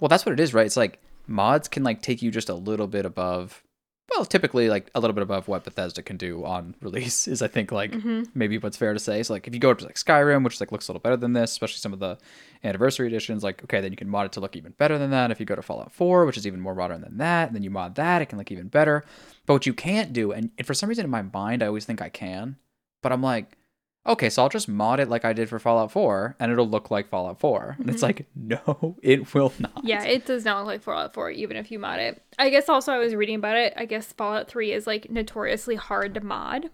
Well, 0.00 0.08
that's 0.08 0.24
what 0.24 0.32
it 0.32 0.40
is, 0.40 0.54
right? 0.54 0.66
It's 0.66 0.76
like 0.76 1.00
mods 1.26 1.66
can 1.68 1.82
like 1.82 2.02
take 2.02 2.22
you 2.22 2.30
just 2.30 2.48
a 2.48 2.54
little 2.54 2.86
bit 2.86 3.04
above. 3.04 3.62
Well, 4.10 4.24
typically 4.24 4.70
like 4.70 4.90
a 4.94 5.00
little 5.00 5.12
bit 5.14 5.22
above 5.22 5.48
what 5.48 5.64
Bethesda 5.64 6.02
can 6.02 6.16
do 6.16 6.44
on 6.44 6.74
release 6.80 7.28
is 7.28 7.42
I 7.42 7.48
think 7.48 7.70
like 7.70 7.92
Mm-hmm. 7.92 8.22
maybe 8.34 8.56
what's 8.58 8.76
fair 8.76 8.94
to 8.94 8.98
say. 8.98 9.22
So 9.22 9.34
like 9.34 9.46
if 9.46 9.52
you 9.54 9.60
go 9.60 9.70
up 9.70 9.78
to 9.78 9.84
like 9.84 9.96
Skyrim, 9.96 10.44
which 10.44 10.60
like 10.60 10.72
looks 10.72 10.88
a 10.88 10.92
little 10.92 11.00
better 11.00 11.16
than 11.16 11.34
this, 11.34 11.50
especially 11.52 11.78
some 11.78 11.92
of 11.92 11.98
the 11.98 12.16
anniversary 12.64 13.06
editions, 13.06 13.42
like 13.44 13.62
okay, 13.64 13.80
then 13.82 13.92
you 13.92 13.96
can 13.96 14.08
mod 14.08 14.26
it 14.26 14.32
to 14.32 14.40
look 14.40 14.56
even 14.56 14.72
better 14.72 14.96
than 14.98 15.10
that. 15.10 15.30
If 15.30 15.40
you 15.40 15.46
go 15.46 15.54
to 15.56 15.62
Fallout 15.62 15.92
4, 15.92 16.24
which 16.24 16.38
is 16.38 16.46
even 16.46 16.60
more 16.60 16.74
modern 16.74 17.02
than 17.02 17.18
that, 17.18 17.48
and 17.48 17.54
then 17.54 17.62
you 17.62 17.70
mod 17.70 17.96
that, 17.96 18.22
it 18.22 18.26
can 18.26 18.38
look 18.38 18.50
even 18.50 18.68
better. 18.68 19.04
But 19.44 19.52
what 19.52 19.66
you 19.66 19.74
can't 19.74 20.12
do, 20.14 20.32
and, 20.32 20.50
and 20.56 20.66
for 20.66 20.72
some 20.74 20.88
reason 20.88 21.04
in 21.04 21.10
my 21.10 21.22
mind 21.22 21.62
I 21.62 21.66
always 21.66 21.84
think 21.84 22.00
I 22.00 22.08
can, 22.08 22.56
but 23.02 23.12
I'm 23.12 23.22
like, 23.22 23.57
okay, 24.06 24.30
so 24.30 24.42
I'll 24.42 24.48
just 24.48 24.68
mod 24.68 25.00
it 25.00 25.08
like 25.08 25.24
I 25.24 25.32
did 25.32 25.48
for 25.48 25.58
Fallout 25.58 25.92
4, 25.92 26.36
and 26.40 26.50
it'll 26.52 26.68
look 26.68 26.90
like 26.90 27.08
Fallout 27.08 27.40
4. 27.40 27.76
And 27.78 27.90
it's 27.90 28.02
like, 28.02 28.26
no, 28.34 28.96
it 29.02 29.34
will 29.34 29.52
not. 29.58 29.74
Mm-hmm. 29.76 29.86
Yeah, 29.86 30.04
it 30.04 30.26
does 30.26 30.44
not 30.44 30.58
look 30.58 30.66
like 30.66 30.82
Fallout 30.82 31.14
4, 31.14 31.30
even 31.30 31.56
if 31.56 31.70
you 31.70 31.78
mod 31.78 32.00
it. 32.00 32.22
I 32.38 32.50
guess 32.50 32.68
also 32.68 32.92
I 32.92 32.98
was 32.98 33.14
reading 33.14 33.36
about 33.36 33.56
it. 33.56 33.74
I 33.76 33.84
guess 33.84 34.12
Fallout 34.12 34.48
3 34.48 34.72
is 34.72 34.86
like 34.86 35.10
notoriously 35.10 35.76
hard 35.76 36.14
to 36.14 36.20
mod, 36.20 36.70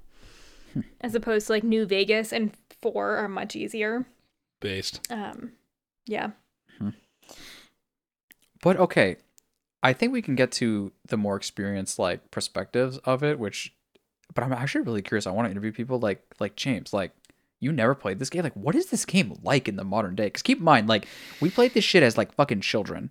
as 1.00 1.14
opposed 1.14 1.46
to 1.46 1.52
like 1.52 1.64
New 1.64 1.86
Vegas 1.86 2.32
and 2.32 2.52
4 2.82 3.16
are 3.16 3.28
much 3.28 3.56
easier. 3.56 4.06
Based. 4.60 5.06
Um, 5.10 5.52
yeah. 6.06 6.30
But 8.64 8.78
okay, 8.78 9.16
I 9.82 9.92
think 9.92 10.14
we 10.14 10.22
can 10.22 10.36
get 10.36 10.50
to 10.52 10.90
the 11.06 11.18
more 11.18 11.36
experienced 11.36 11.98
like 11.98 12.30
perspectives 12.30 12.96
of 12.98 13.22
it, 13.22 13.38
which 13.38 13.74
but 14.34 14.44
I'm 14.44 14.52
actually 14.52 14.82
really 14.82 15.02
curious. 15.02 15.26
I 15.26 15.30
want 15.32 15.46
to 15.46 15.50
interview 15.50 15.72
people 15.72 15.98
like 15.98 16.22
like 16.40 16.56
James, 16.56 16.92
like 16.92 17.12
you 17.60 17.72
never 17.72 17.94
played 17.94 18.18
this 18.18 18.30
game. 18.30 18.42
Like, 18.42 18.56
what 18.56 18.74
is 18.74 18.86
this 18.86 19.04
game 19.04 19.38
like 19.42 19.68
in 19.68 19.76
the 19.76 19.84
modern 19.84 20.14
day? 20.14 20.26
Because 20.26 20.42
keep 20.42 20.58
in 20.58 20.64
mind, 20.64 20.88
like 20.88 21.06
we 21.40 21.50
played 21.50 21.74
this 21.74 21.84
shit 21.84 22.02
as 22.02 22.18
like 22.18 22.34
fucking 22.34 22.60
children, 22.60 23.10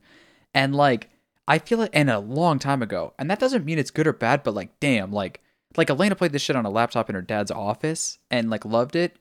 and 0.54 0.76
like 0.76 1.10
I 1.48 1.60
feel 1.60 1.82
it 1.82 1.94
in 1.94 2.10
a 2.10 2.20
long 2.20 2.60
time 2.60 2.82
ago, 2.82 3.14
and 3.18 3.30
that 3.30 3.40
doesn't 3.40 3.66
mean 3.66 3.80
it's 3.80 3.92
good 3.92 4.08
or 4.08 4.14
bad. 4.14 4.44
But 4.44 4.54
like, 4.54 4.80
damn, 4.80 5.12
like 5.12 5.42
like 5.76 5.90
Elena 5.90 6.16
played 6.16 6.32
this 6.34 6.42
shit 6.42 6.56
on 6.56 6.66
a 6.66 6.70
laptop 6.70 7.10
in 7.10 7.16
her 7.16 7.22
dad's 7.22 7.52
office 7.52 8.20
and 8.30 8.50
like 8.50 8.66
loved 8.66 8.96
it. 8.96 9.16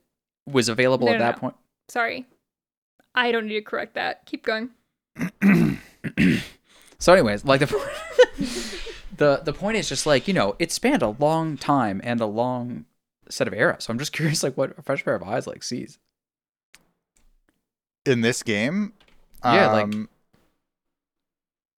Was 0.47 0.69
available 0.69 1.07
No, 1.07 1.13
at 1.15 1.19
no, 1.19 1.25
that 1.25 1.37
no. 1.37 1.41
point. 1.41 1.55
Sorry. 1.89 2.27
I 3.15 3.31
don't 3.31 3.47
need 3.47 3.55
to 3.55 3.63
correct 3.63 3.95
that. 3.95 4.27
Keep 4.27 4.45
going. 4.45 4.71
So, 6.99 7.13
anyways, 7.13 7.45
like 7.45 7.59
the 7.61 7.67
the 9.23 9.41
the 9.45 9.53
point 9.53 9.77
is 9.77 9.89
just 9.89 10.05
like 10.07 10.27
you 10.27 10.35
know 10.35 10.57
it 10.59 10.73
spanned 10.73 11.03
a 11.03 11.11
long 11.11 11.57
time 11.57 12.01
and 12.03 12.21
a 12.21 12.27
long 12.27 12.85
set 13.29 13.47
of 13.47 13.55
eras. 13.55 13.85
So 13.85 13.93
I'm 13.93 13.99
just 13.99 14.13
curious, 14.19 14.43
like 14.43 14.57
what 14.57 14.77
a 14.79 14.83
fresh 14.83 15.05
pair 15.05 15.15
of 15.15 15.23
eyes 15.23 15.47
like 15.47 15.63
sees. 15.63 15.99
in 18.05 18.21
this 18.21 18.43
game. 18.43 18.93
Yeah, 19.45 19.71
like- 19.73 19.85
um, 19.85 20.09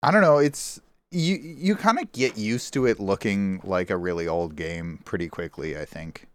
I 0.03 0.11
don't 0.11 0.23
know. 0.23 0.39
It's 0.39 0.81
you. 1.11 1.37
You 1.37 1.77
kind 1.77 1.99
of 1.99 2.13
get 2.13 2.37
used 2.39 2.73
to 2.75 2.87
it 2.87 2.99
looking 3.01 3.61
like 3.65 3.91
a 3.91 3.97
really 3.97 4.27
old 4.29 4.57
game 4.57 5.01
pretty 5.05 5.29
quickly. 5.29 5.77
I 5.77 5.85
think, 5.85 6.27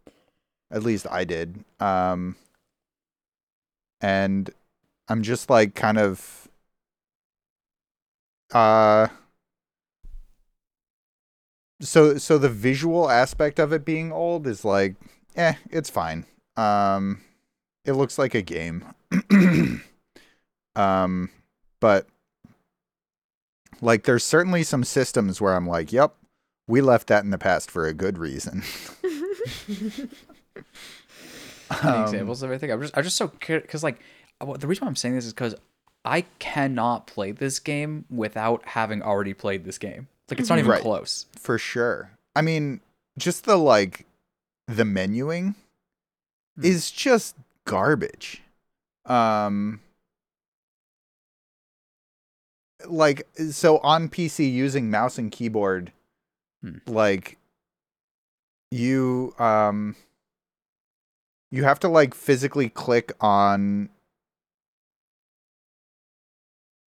at 0.72 0.84
least 0.84 1.06
I 1.10 1.24
did. 1.24 1.64
Um, 1.80 2.36
and 4.02 4.50
I'm 5.08 5.22
just 5.24 5.50
like 5.50 5.76
kind 5.76 5.98
of, 5.98 6.48
uh. 8.54 9.08
So 11.82 12.18
so 12.18 12.38
the 12.38 12.50
visual 12.50 13.10
aspect 13.10 13.60
of 13.60 13.72
it 13.72 13.86
being 13.86 14.12
old 14.12 14.48
is 14.48 14.66
like, 14.66 14.96
eh, 15.36 15.54
it's 15.70 15.90
fine. 15.90 16.26
Um, 16.58 17.22
it 17.86 17.94
looks 17.94 18.18
like 18.18 18.36
a 18.36 18.42
game. 18.42 18.84
um, 20.76 21.30
but 21.80 22.08
like, 23.82 24.04
there's 24.04 24.26
certainly 24.26 24.64
some 24.64 24.84
systems 24.84 25.40
where 25.40 25.56
I'm 25.56 25.68
like, 25.68 25.94
yep, 25.94 26.16
we 26.68 26.82
left 26.82 27.08
that 27.08 27.24
in 27.24 27.30
the 27.30 27.38
past 27.38 27.72
for 27.72 27.88
a 27.88 27.94
good 27.94 28.18
reason. 28.18 28.64
Um, 31.84 32.04
examples 32.04 32.42
of 32.42 32.48
everything? 32.48 32.72
I'm 32.72 32.82
just 32.82 32.98
I'm 32.98 33.04
just 33.04 33.16
so 33.16 33.28
because 33.28 33.84
like 33.84 34.00
uh, 34.42 34.54
the 34.58 34.68
reason 34.68 34.86
why 34.86 34.88
I'm 34.88 34.96
saying 34.96 35.16
this 35.16 35.26
is 35.26 35.34
because 35.34 35.56
I 36.04 36.22
cannot 36.40 37.08
play 37.08 37.32
this 37.32 37.60
game 37.60 38.06
without 38.10 38.66
having 38.70 39.02
already 39.02 39.34
played 39.34 39.66
this 39.66 39.78
game. 39.78 40.08
Like 40.30 40.40
it's 40.40 40.50
not 40.50 40.60
even 40.60 40.72
Right. 40.72 40.82
close. 40.82 41.26
For 41.38 41.58
sure. 41.58 42.12
I 42.36 42.42
mean, 42.42 42.82
just 43.18 43.46
the 43.46 43.58
like 43.58 44.06
the 44.68 44.84
menuing 44.84 45.56
Hmm. 46.56 46.66
is 46.66 46.92
just 46.92 47.36
garbage. 47.66 48.42
Um 49.06 49.82
like 52.88 53.28
so 53.52 53.80
on 53.80 54.08
PC 54.10 54.50
using 54.52 54.90
mouse 54.90 55.18
and 55.18 55.32
keyboard 55.32 55.92
Hmm. 56.62 56.78
like 56.88 57.38
you 58.72 59.34
um 59.40 59.96
you 61.52 61.64
have 61.64 61.80
to 61.80 61.90
like 61.90 62.14
physically 62.14 62.70
click 62.70 63.12
on 63.20 63.90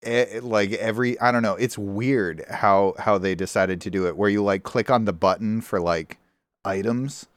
e- 0.06 0.40
like 0.40 0.72
every 0.74 1.20
I 1.20 1.32
don't 1.32 1.44
know. 1.44 1.56
It's 1.56 1.78
weird 1.78 2.46
how 2.50 2.96
how 3.00 3.18
they 3.18 3.36
decided 3.36 3.82
to 3.82 3.90
do 3.90 4.08
it. 4.08 4.18
Where 4.18 4.30
you 4.30 4.44
like 4.44 4.64
click 4.64 4.90
on 4.90 5.06
the 5.06 5.14
button 5.14 5.62
for 5.62 5.80
like 5.80 6.18
items, 6.66 7.28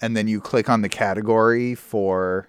and 0.00 0.16
then 0.16 0.28
you 0.28 0.40
click 0.40 0.68
on 0.68 0.82
the 0.82 0.88
category 0.88 1.74
for 1.74 2.48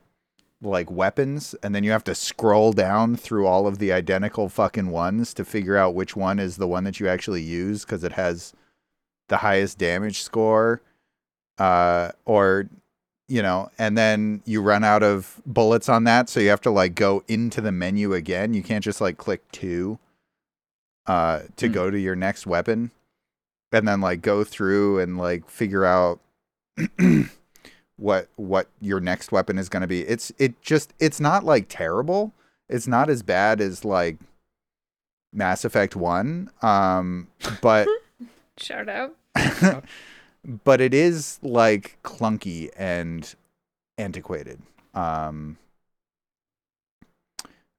like 0.62 0.90
weapons, 0.90 1.56
and 1.62 1.76
then 1.76 1.84
you 1.84 1.92
have 1.92 2.04
to 2.06 2.16
scroll 2.16 2.72
down 2.74 3.16
through 3.16 3.46
all 3.48 3.68
of 3.68 3.80
the 3.80 3.92
identical 3.92 4.50
fucking 4.50 4.90
ones 4.90 5.34
to 5.34 5.46
figure 5.46 5.78
out 5.78 5.96
which 5.96 6.16
one 6.16 6.40
is 6.40 6.58
the 6.58 6.68
one 6.68 6.84
that 6.86 7.00
you 7.00 7.08
actually 7.08 7.42
use 7.42 7.84
because 7.84 8.04
it 8.04 8.14
has 8.14 8.54
the 9.30 9.38
highest 9.38 9.78
damage 9.78 10.22
score, 10.22 10.82
uh, 11.58 12.12
or 12.26 12.70
you 13.34 13.42
know, 13.42 13.72
and 13.80 13.98
then 13.98 14.44
you 14.46 14.62
run 14.62 14.84
out 14.84 15.02
of 15.02 15.42
bullets 15.46 15.90
on 15.90 16.04
that, 16.04 16.30
so 16.30 16.40
you 16.40 16.50
have 16.50 16.62
to 16.62 16.70
like 16.70 16.94
go 16.94 17.24
into 17.28 17.62
the 17.62 17.72
menu 17.72 18.14
again. 18.14 18.54
You 18.54 18.62
can't 18.62 18.84
just 18.84 19.02
like 19.02 19.18
click 19.18 19.42
two 19.52 19.98
uh 21.08 21.40
to 21.58 21.68
Hmm. 21.68 21.74
go 21.74 21.90
to 21.92 22.00
your 22.00 22.16
next 22.16 22.46
weapon 22.46 22.92
and 23.72 23.88
then 23.88 24.00
like 24.02 24.22
go 24.22 24.44
through 24.44 25.00
and 25.00 25.18
like 25.18 25.50
figure 25.50 25.84
out 25.84 26.20
what 27.98 28.28
what 28.36 28.68
your 28.80 29.00
next 29.00 29.32
weapon 29.32 29.58
is 29.58 29.68
going 29.68 29.82
to 29.82 29.88
be. 29.88 30.02
It's 30.02 30.32
it 30.38 30.62
just 30.62 30.94
it's 31.00 31.20
not 31.20 31.44
like 31.44 31.66
terrible. 31.70 32.34
It's 32.70 32.88
not 32.88 33.10
as 33.10 33.24
bad 33.24 33.60
as 33.62 33.84
like 33.84 34.18
Mass 35.34 35.66
Effect 35.66 35.96
1. 35.96 36.52
Um 36.62 37.28
but 37.62 37.88
Shout 38.58 38.88
out. 38.88 39.16
but 40.46 40.82
it 40.82 40.94
is 40.94 41.40
like 41.42 41.98
clunky 42.04 42.70
and 42.76 43.34
antiquated. 43.98 44.62
Um, 44.94 45.58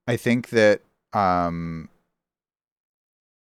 I 0.07 0.17
think 0.17 0.51
that 0.51 0.81
um, 1.13 1.89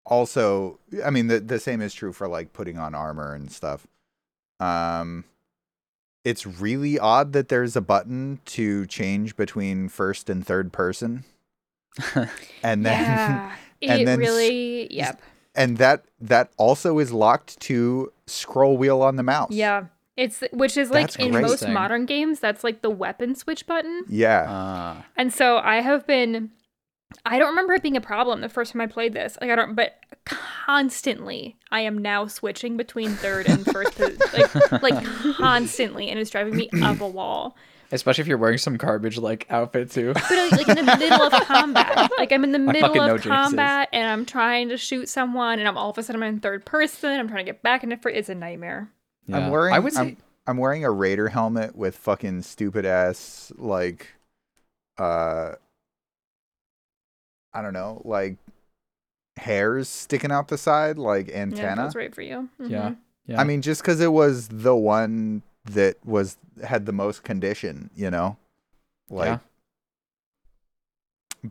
also, 0.05 0.79
I 1.05 1.11
mean, 1.11 1.29
the 1.29 1.41
the 1.41 1.59
same 1.59 1.81
is 1.81 1.95
true 1.95 2.13
for 2.13 2.29
like 2.29 2.53
putting 2.53 2.79
on 2.79 2.95
armor 2.95 3.35
and 3.35 3.51
stuff. 3.51 3.87
Um, 4.61 5.25
it's 6.25 6.47
really 6.47 6.99
odd 6.99 7.33
that 7.33 7.49
there's 7.49 7.77
a 7.77 7.81
button 7.81 8.41
to 8.47 8.87
change 8.87 9.37
between 9.37 9.89
first 9.89 10.31
and 10.31 10.47
third 10.47 10.73
person, 10.73 11.25
and 12.63 12.85
then 12.85 13.01
yeah. 13.01 13.57
and 13.83 14.03
it 14.03 14.05
then 14.05 14.23
s- 14.23 14.29
really, 14.29 14.95
yep. 14.95 15.21
And 15.55 15.79
that 15.79 16.05
that 16.21 16.51
also 16.57 16.99
is 16.99 17.13
locked 17.13 17.59
to 17.61 18.13
scroll 18.27 18.77
wheel 18.77 19.03
on 19.03 19.17
the 19.17 19.23
mouse. 19.23 19.51
Yeah. 19.51 19.87
It's 20.17 20.45
which 20.53 20.77
is 20.77 20.91
like 20.91 21.09
That's 21.09 21.17
in 21.17 21.33
most 21.33 21.67
modern 21.69 22.07
games, 22.07 22.39
that's 22.39 22.63
like 22.63 22.83
the 22.83 22.91
weapon 22.91 23.35
switch 23.35 23.67
button. 23.67 24.05
Yeah. 24.09 24.43
Uh, 24.51 25.03
And 25.17 25.33
so 25.33 25.59
I 25.59 25.81
have 25.81 26.07
been 26.07 26.51
I 27.25 27.39
don't 27.39 27.49
remember 27.51 27.75
it 27.75 27.83
being 27.83 27.97
a 27.97 28.01
problem 28.01 28.41
the 28.41 28.49
first 28.49 28.73
time 28.73 28.81
I 28.81 28.87
played 28.87 29.13
this. 29.13 29.37
Like 29.41 29.51
I 29.51 29.57
don't, 29.57 29.75
but 29.75 29.97
constantly 30.25 31.57
I 31.71 31.81
am 31.81 31.99
now 31.99 32.27
switching 32.27 32.77
between 32.77 33.11
third 33.11 33.47
and 33.47 33.65
first, 33.65 33.97
po- 33.99 34.11
like 34.33 34.83
like 34.83 35.05
constantly, 35.37 36.09
and 36.11 36.19
it's 36.19 36.31
driving 36.31 36.57
me 36.57 36.69
up 36.83 37.01
a 37.01 37.09
wall. 37.09 37.57
Especially 37.95 38.23
if 38.23 38.29
you're 38.29 38.39
wearing 38.39 38.59
some 38.59 38.77
garbage 38.77 39.17
like 39.19 39.47
outfit 39.51 39.91
too. 39.91 40.13
But 40.15 40.53
like 40.53 40.69
in 40.69 40.85
the 40.85 40.97
middle 40.99 41.23
of 41.23 41.33
combat, 41.47 42.11
like 42.19 42.33
I'm 42.33 42.45
in 42.45 42.53
the 42.53 42.59
middle 42.59 42.81
fucking 42.83 43.07
know 43.07 43.15
of 43.15 43.21
Jinxes. 43.23 43.29
combat, 43.29 43.89
and 43.93 44.09
I'm 44.09 44.27
trying 44.27 44.69
to 44.71 44.77
shoot 44.77 45.09
someone, 45.09 45.59
and 45.59 45.67
I'm 45.69 45.79
all 45.79 45.91
of 45.91 45.99
a 45.99 46.03
sudden 46.03 46.23
I'm 46.23 46.29
in 46.35 46.41
third 46.41 46.65
person. 46.67 47.19
I'm 47.21 47.29
trying 47.29 47.47
to 47.47 47.53
get 47.53 47.63
back 47.63 47.83
into 47.85 47.97
first. 47.97 48.17
It's 48.17 48.29
a 48.29 48.35
nightmare. 48.35 48.91
Yeah. 49.27 49.39
I'm 49.39 49.51
wearing. 49.51 49.75
I 49.75 49.79
would 49.79 49.93
say 49.93 50.01
I'm, 50.01 50.17
I'm 50.47 50.57
wearing 50.59 50.85
a 50.85 50.91
raider 50.91 51.29
helmet 51.29 51.75
with 51.77 51.97
fucking 51.97 52.43
stupid 52.43 52.85
ass 52.85 53.53
like, 53.57 54.09
uh, 54.99 55.53
I 57.53 57.63
don't 57.63 57.73
know, 57.73 58.03
like 58.05 58.37
hairs 59.37 59.89
sticking 59.89 60.31
out 60.33 60.49
the 60.49 60.59
side, 60.59 60.99
like 60.99 61.29
Yeah, 61.29 61.35
antenna. 61.43 61.83
that's 61.83 61.95
right 61.97 62.15
for 62.15 62.23
you. 62.23 62.49
yeah. 62.59 62.91
Mhm. 62.91 62.97
Yeah. 63.27 63.41
I 63.41 63.45
mean, 63.45 63.63
just 63.63 63.81
because 63.81 64.01
it 64.01 64.13
was 64.13 64.49
the 64.49 64.77
one 64.77 65.43
that 65.65 65.97
was 66.05 66.37
had 66.63 66.87
the 66.87 66.93
most 66.93 67.23
condition, 67.23 67.91
you 67.95 68.11
know, 68.11 68.37
like. 69.11 69.27
Yeah. 69.29 69.39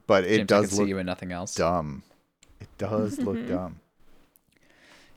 But 0.08 0.24
it 0.24 0.38
James, 0.38 0.52
I 0.52 0.62
does 0.62 0.74
look 0.74 0.86
see 0.86 0.90
you 0.90 0.98
in 0.98 1.06
nothing 1.06 1.32
else. 1.32 1.54
dumb. 1.54 2.02
It 2.60 2.68
does 2.78 3.20
look 3.20 3.48
dumb. 3.48 3.80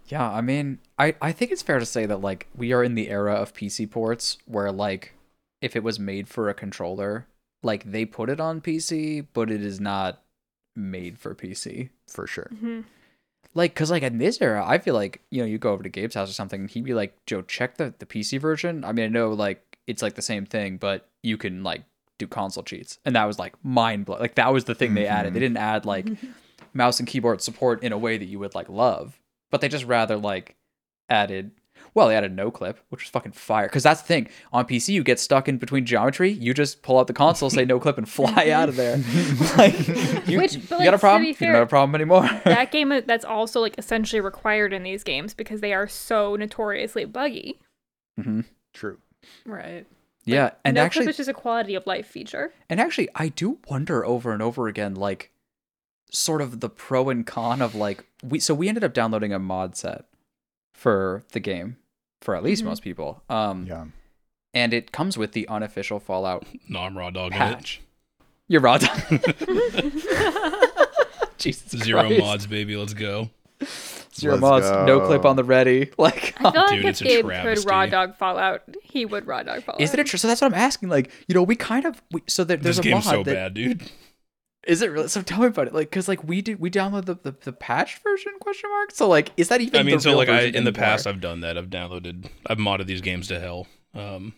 Yeah, 0.08 0.30
I 0.30 0.40
mean, 0.40 0.78
I, 0.98 1.14
I 1.20 1.32
think 1.32 1.50
it's 1.50 1.62
fair 1.62 1.78
to 1.78 1.86
say 1.86 2.06
that 2.06 2.20
like 2.20 2.46
we 2.54 2.72
are 2.72 2.84
in 2.84 2.94
the 2.94 3.08
era 3.08 3.34
of 3.34 3.54
PC 3.54 3.90
ports 3.90 4.38
where 4.46 4.70
like 4.70 5.14
if 5.60 5.74
it 5.74 5.82
was 5.82 5.98
made 5.98 6.28
for 6.28 6.48
a 6.48 6.54
controller, 6.54 7.26
like 7.62 7.90
they 7.90 8.04
put 8.04 8.28
it 8.28 8.38
on 8.40 8.60
PC, 8.60 9.26
but 9.32 9.50
it 9.50 9.62
is 9.62 9.80
not 9.80 10.22
made 10.76 11.18
for 11.18 11.34
PC. 11.34 11.88
For 12.06 12.26
sure. 12.26 12.50
Mhm. 12.54 12.84
Like, 13.56 13.74
cause 13.74 13.90
like 13.90 14.02
in 14.02 14.18
this 14.18 14.42
era, 14.42 14.62
I 14.66 14.76
feel 14.76 14.92
like 14.92 15.22
you 15.30 15.40
know 15.40 15.46
you 15.46 15.56
go 15.56 15.72
over 15.72 15.82
to 15.82 15.88
Gabe's 15.88 16.14
house 16.14 16.28
or 16.28 16.34
something, 16.34 16.60
and 16.60 16.70
he'd 16.70 16.84
be 16.84 16.92
like, 16.92 17.16
"Joe, 17.24 17.40
check 17.40 17.78
the 17.78 17.94
the 17.98 18.04
PC 18.04 18.38
version." 18.38 18.84
I 18.84 18.92
mean, 18.92 19.06
I 19.06 19.08
know 19.08 19.30
like 19.30 19.78
it's 19.86 20.02
like 20.02 20.14
the 20.14 20.20
same 20.20 20.44
thing, 20.44 20.76
but 20.76 21.08
you 21.22 21.38
can 21.38 21.62
like 21.62 21.84
do 22.18 22.26
console 22.26 22.62
cheats, 22.62 22.98
and 23.06 23.16
that 23.16 23.24
was 23.24 23.38
like 23.38 23.54
mind 23.64 24.04
blowing. 24.04 24.20
Like 24.20 24.34
that 24.34 24.52
was 24.52 24.64
the 24.64 24.74
thing 24.74 24.92
they 24.92 25.06
added. 25.06 25.32
They 25.32 25.38
mm-hmm. 25.38 25.54
didn't 25.54 25.56
add 25.56 25.86
like 25.86 26.06
mouse 26.74 26.98
and 26.98 27.08
keyboard 27.08 27.40
support 27.40 27.82
in 27.82 27.92
a 27.92 27.98
way 27.98 28.18
that 28.18 28.26
you 28.26 28.38
would 28.38 28.54
like 28.54 28.68
love, 28.68 29.18
but 29.50 29.62
they 29.62 29.70
just 29.70 29.86
rather 29.86 30.16
like 30.16 30.54
added. 31.08 31.50
Well, 31.96 32.08
they 32.08 32.14
added 32.14 32.36
no 32.36 32.50
clip, 32.50 32.78
which 32.90 33.04
was 33.04 33.08
fucking 33.08 33.32
fire. 33.32 33.68
Because 33.68 33.82
that's 33.82 34.02
the 34.02 34.06
thing 34.06 34.28
on 34.52 34.66
PC, 34.66 34.90
you 34.90 35.02
get 35.02 35.18
stuck 35.18 35.48
in 35.48 35.56
between 35.56 35.86
geometry. 35.86 36.28
You 36.30 36.52
just 36.52 36.82
pull 36.82 36.98
out 36.98 37.06
the 37.06 37.14
console, 37.14 37.48
say 37.48 37.64
no 37.64 37.80
clip, 37.80 37.96
and 37.96 38.06
fly 38.06 38.50
out 38.52 38.68
of 38.68 38.76
there. 38.76 38.98
like, 39.56 40.28
you, 40.28 40.36
Which- 40.36 40.56
you 40.56 40.62
but, 40.68 40.84
got 40.84 40.92
a 40.92 40.98
problem? 40.98 41.22
be 41.22 41.28
You 41.28 41.34
fair- 41.34 41.52
don't 41.52 41.60
have 41.60 41.68
a 41.68 41.70
problem 41.70 41.94
anymore. 41.94 42.28
that 42.44 42.70
game 42.70 42.92
uh, 42.92 43.00
that's 43.06 43.24
also 43.24 43.62
like 43.62 43.78
essentially 43.78 44.20
required 44.20 44.74
in 44.74 44.82
these 44.82 45.02
games 45.04 45.32
because 45.32 45.62
they 45.62 45.72
are 45.72 45.88
so 45.88 46.36
notoriously 46.36 47.06
buggy. 47.06 47.58
Mm-hmm. 48.20 48.42
True. 48.74 48.98
Right. 49.46 49.86
Yeah, 50.26 50.50
and 50.66 50.74
no 50.74 50.82
actually, 50.82 51.06
clip 51.06 51.10
is 51.12 51.16
just 51.16 51.30
a 51.30 51.34
quality 51.34 51.76
of 51.76 51.86
life 51.86 52.06
feature. 52.06 52.52
And 52.68 52.78
actually, 52.78 53.08
I 53.14 53.28
do 53.30 53.58
wonder 53.70 54.04
over 54.04 54.34
and 54.34 54.42
over 54.42 54.68
again, 54.68 54.96
like, 54.96 55.30
sort 56.10 56.42
of 56.42 56.60
the 56.60 56.68
pro 56.68 57.08
and 57.08 57.26
con 57.26 57.62
of 57.62 57.74
like 57.74 58.04
we. 58.22 58.38
So 58.38 58.52
we 58.52 58.68
ended 58.68 58.84
up 58.84 58.92
downloading 58.92 59.32
a 59.32 59.38
mod 59.38 59.76
set 59.76 60.04
for 60.74 61.24
the 61.32 61.40
game 61.40 61.78
for 62.26 62.36
at 62.36 62.42
least 62.42 62.62
Mhm. 62.62 62.66
most 62.66 62.82
people. 62.82 63.22
Um, 63.30 63.64
Yeah. 63.66 63.84
and 64.52 64.74
it 64.74 64.92
comes 64.92 65.16
with 65.16 65.32
the 65.32 65.48
unofficial 65.48 66.00
Fallout 66.00 66.44
No, 66.68 66.80
I'm 66.80 66.98
raw 66.98 67.08
dog 67.10 67.32
patch. 67.32 67.80
You're 68.48 68.60
raw. 68.60 68.78
dog. 68.78 68.90
Jesus 71.38 71.74
it. 71.74 71.84
Zero 71.84 72.06
Christ. 72.06 72.20
mods, 72.20 72.46
baby. 72.46 72.76
Let's 72.76 72.94
go. 72.94 73.30
Zero 74.14 74.34
Let's 74.36 74.40
mods. 74.40 74.70
No 74.86 75.06
clip 75.06 75.24
on 75.24 75.36
the 75.36 75.44
ready. 75.44 75.90
Like, 75.98 76.34
I 76.38 76.50
feel 76.50 76.60
like 76.62 76.70
Dude, 76.70 76.78
if 76.80 76.84
it's 76.86 77.00
a 77.02 77.04
Gabe 77.04 77.30
could 77.30 77.64
raw 77.66 77.86
dog 77.86 78.16
Fallout, 78.16 78.62
he 78.82 79.04
would 79.04 79.26
raw 79.26 79.42
dog 79.42 79.62
Fallout. 79.62 79.80
isn't 79.80 79.98
it 79.98 80.06
true? 80.06 80.18
So 80.18 80.28
that's 80.28 80.40
what 80.40 80.52
I'm 80.52 80.58
asking. 80.58 80.88
Like, 80.88 81.10
you 81.28 81.34
know, 81.34 81.42
we 81.42 81.56
kind 81.56 81.84
of 81.84 82.02
we, 82.10 82.22
so 82.26 82.44
there, 82.44 82.56
there's 82.56 82.76
This 82.76 82.86
a 82.86 82.88
game's 82.88 83.04
mod 83.04 83.14
so 83.14 83.22
that, 83.24 83.34
bad, 83.34 83.54
dude. 83.54 83.90
Is 84.66 84.82
it 84.82 84.90
really? 84.90 85.08
So 85.08 85.22
tell 85.22 85.40
me 85.40 85.46
about 85.46 85.68
it. 85.68 85.74
Like, 85.74 85.90
cause 85.92 86.08
like 86.08 86.24
we 86.24 86.42
did, 86.42 86.58
we 86.60 86.70
downloaded 86.70 87.04
the, 87.06 87.14
the, 87.14 87.36
the 87.44 87.52
patch 87.52 88.00
version? 88.02 88.32
Question 88.40 88.68
mark. 88.70 88.90
So 88.90 89.08
like, 89.08 89.30
is 89.36 89.48
that 89.48 89.60
even? 89.60 89.78
I 89.78 89.82
mean, 89.84 89.96
the 89.96 90.00
so 90.00 90.10
real 90.10 90.18
like 90.18 90.28
I 90.28 90.40
in 90.42 90.52
the 90.52 90.58
anymore? 90.58 90.72
past 90.72 91.06
I've 91.06 91.20
done 91.20 91.40
that. 91.40 91.56
I've 91.56 91.70
downloaded, 91.70 92.28
I've 92.46 92.58
modded 92.58 92.86
these 92.86 93.00
games 93.00 93.28
to 93.28 93.38
hell. 93.40 93.66
Um, 93.94 94.34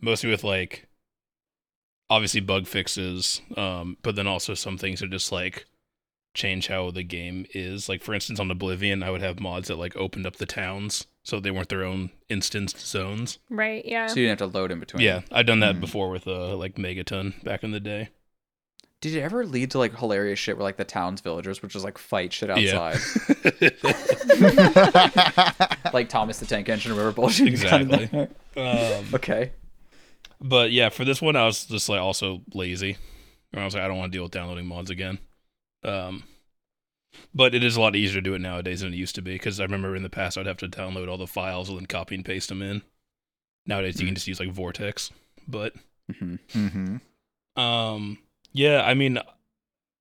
mostly 0.00 0.28
with 0.30 0.42
like, 0.44 0.88
obviously 2.10 2.40
bug 2.40 2.66
fixes. 2.66 3.40
Um, 3.56 3.96
but 4.02 4.16
then 4.16 4.26
also 4.26 4.54
some 4.54 4.76
things 4.76 5.02
are 5.02 5.08
just 5.08 5.30
like 5.32 5.66
change 6.34 6.66
how 6.66 6.90
the 6.90 7.04
game 7.04 7.46
is. 7.54 7.88
Like 7.88 8.02
for 8.02 8.12
instance, 8.12 8.40
on 8.40 8.50
Oblivion, 8.50 9.02
I 9.02 9.10
would 9.10 9.22
have 9.22 9.38
mods 9.40 9.68
that 9.68 9.76
like 9.78 9.96
opened 9.96 10.26
up 10.26 10.36
the 10.36 10.46
towns 10.46 11.06
so 11.22 11.38
they 11.40 11.50
weren't 11.52 11.68
their 11.68 11.84
own 11.84 12.10
instanced 12.28 12.84
zones. 12.86 13.38
Right, 13.48 13.84
yeah. 13.84 14.08
So 14.08 14.16
you 14.20 14.26
didn't 14.26 14.40
have 14.40 14.50
to 14.50 14.58
load 14.58 14.72
in 14.72 14.80
between. 14.80 15.02
Yeah, 15.02 15.20
I've 15.30 15.46
done 15.46 15.60
that 15.60 15.76
Hmm. 15.76 15.80
before 15.80 16.10
with 16.10 16.26
uh 16.26 16.56
like 16.56 16.74
Megaton 16.74 17.42
back 17.44 17.62
in 17.62 17.70
the 17.70 17.80
day. 17.80 18.08
Did 19.04 19.16
it 19.16 19.20
ever 19.20 19.44
lead 19.44 19.70
to 19.72 19.78
like 19.78 19.94
hilarious 19.98 20.38
shit 20.38 20.56
where 20.56 20.64
like 20.64 20.78
the 20.78 20.84
town's 20.86 21.20
villagers 21.20 21.60
would 21.60 21.70
just 21.70 21.84
like 21.84 21.98
fight 21.98 22.32
shit 22.32 22.48
Yeah. 22.48 22.74
outside, 22.80 23.00
like 25.92 26.08
Thomas 26.08 26.38
the 26.38 26.46
Tank 26.46 26.70
Engine 26.70 26.92
or 26.92 26.94
whatever 26.94 27.12
bullshit? 27.12 27.50
you 27.52 27.58
got 27.58 27.82
in 27.82 27.92
Exactly. 27.92 28.28
um, 28.56 29.04
Okay. 29.12 29.52
But 30.40 30.72
yeah, 30.72 30.88
for 30.88 31.04
this 31.04 31.20
one, 31.20 31.36
I 31.36 31.44
was 31.44 31.66
just 31.66 31.88
like 31.90 32.00
also 32.00 32.40
lazy. 32.54 32.96
And 33.52 33.60
I 33.60 33.66
was 33.66 33.74
like, 33.74 33.82
I 33.82 33.88
don't 33.88 33.98
want 33.98 34.10
to 34.10 34.16
deal 34.16 34.22
with 34.22 34.32
downloading 34.32 34.66
mods 34.66 34.88
again. 34.88 35.18
Um, 35.84 36.24
but 37.34 37.54
it 37.54 37.62
is 37.62 37.76
a 37.76 37.80
lot 37.82 37.94
easier 37.94 38.22
to 38.22 38.24
do 38.24 38.32
it 38.34 38.40
nowadays 38.40 38.80
than 38.80 38.94
it 38.94 38.96
used 38.96 39.14
to 39.16 39.22
be 39.22 39.34
because 39.34 39.60
I 39.60 39.64
remember 39.64 39.94
in 39.94 40.02
the 40.02 40.08
past 40.08 40.38
I'd 40.38 40.46
have 40.46 40.56
to 40.58 40.68
download 40.68 41.10
all 41.10 41.18
the 41.18 41.26
files 41.26 41.68
and 41.68 41.78
then 41.78 41.84
copy 41.86 42.14
and 42.14 42.24
paste 42.24 42.48
them 42.48 42.62
in. 42.62 42.80
Nowadays 43.66 44.00
you 44.00 44.06
can 44.06 44.14
just 44.14 44.26
use 44.26 44.40
like 44.40 44.50
Vortex. 44.50 45.10
But 45.46 45.74
hmm 46.18 46.36
mm-hmm. 46.54 47.60
um, 47.60 48.18
yeah, 48.54 48.82
I 48.82 48.94
mean, 48.94 49.18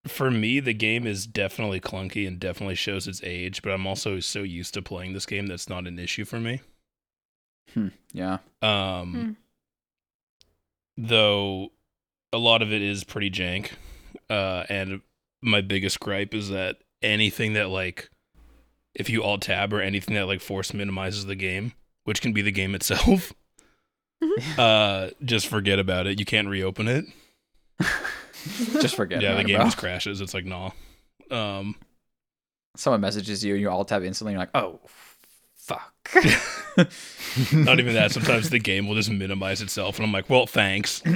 for 0.07 0.31
me 0.31 0.59
the 0.61 0.73
game 0.73 1.05
is 1.05 1.25
definitely 1.27 1.79
clunky 1.81 2.25
and 2.27 2.39
definitely 2.39 2.75
shows 2.75 3.07
its 3.07 3.21
age. 3.23 3.61
But 3.61 3.71
I'm 3.73 3.85
also 3.85 4.19
so 4.21 4.43
used 4.43 4.73
to 4.75 4.81
playing 4.81 5.11
this 5.13 5.25
game 5.25 5.47
that's 5.47 5.67
not 5.67 5.87
an 5.87 5.99
issue 5.99 6.23
for 6.23 6.39
me. 6.39 6.61
Hmm. 7.73 7.87
Yeah. 8.13 8.37
Um, 8.61 9.13
Hmm. 9.13 9.31
though 10.97 11.71
a 12.31 12.37
lot 12.37 12.61
of 12.61 12.71
it 12.71 12.81
is 12.81 13.03
pretty 13.03 13.29
jank. 13.29 13.71
Uh, 14.29 14.63
and 14.69 15.01
my 15.41 15.61
biggest 15.61 15.99
gripe 15.99 16.33
is 16.33 16.49
that 16.49 16.77
anything 17.01 17.53
that 17.53 17.69
like, 17.69 18.09
if 18.95 19.09
you 19.09 19.23
alt 19.23 19.41
tab 19.41 19.73
or 19.73 19.81
anything 19.81 20.15
that 20.15 20.27
like 20.27 20.41
force 20.41 20.73
minimizes 20.73 21.25
the 21.25 21.35
game, 21.35 21.73
which 22.05 22.21
can 22.21 22.33
be 22.33 22.41
the 22.41 22.51
game 22.51 22.75
itself, 22.75 23.33
uh, 24.57 25.09
just 25.23 25.47
forget 25.47 25.79
about 25.79 26.07
it. 26.07 26.19
You 26.19 26.25
can't 26.25 26.47
reopen 26.47 26.87
it. 26.87 27.05
Just 28.81 28.95
forget. 28.95 29.21
yeah, 29.21 29.35
the 29.35 29.43
game 29.43 29.57
bro. 29.57 29.65
just 29.65 29.77
crashes. 29.77 30.21
It's 30.21 30.33
like 30.33 30.45
nah. 30.45 30.71
Um, 31.31 31.75
Someone 32.75 33.01
messages 33.01 33.43
you 33.43 33.53
and 33.53 33.61
you 33.61 33.69
alt 33.69 33.87
tab 33.87 34.03
instantly. 34.03 34.33
You're 34.33 34.39
like, 34.39 34.55
oh, 34.55 34.79
fuck. 35.55 35.93
not 37.53 37.79
even 37.79 37.93
that. 37.93 38.11
Sometimes 38.11 38.49
the 38.49 38.59
game 38.59 38.87
will 38.87 38.95
just 38.95 39.11
minimize 39.11 39.61
itself, 39.61 39.97
and 39.97 40.05
I'm 40.05 40.11
like, 40.11 40.29
well, 40.29 40.47
thanks. 40.47 41.01
you 41.05 41.13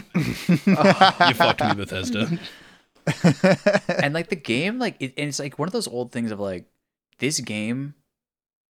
fucked 1.33 1.63
me, 1.63 1.73
Bethesda. 1.73 2.39
and 4.01 4.13
like 4.13 4.27
the 4.29 4.35
game 4.35 4.79
like 4.79 4.97
it, 4.99 5.13
and 5.17 5.29
it's 5.29 5.39
like 5.39 5.57
one 5.57 5.67
of 5.67 5.71
those 5.71 5.87
old 5.87 6.11
things 6.11 6.29
of 6.29 6.41
like 6.41 6.65
this 7.19 7.39
game 7.39 7.93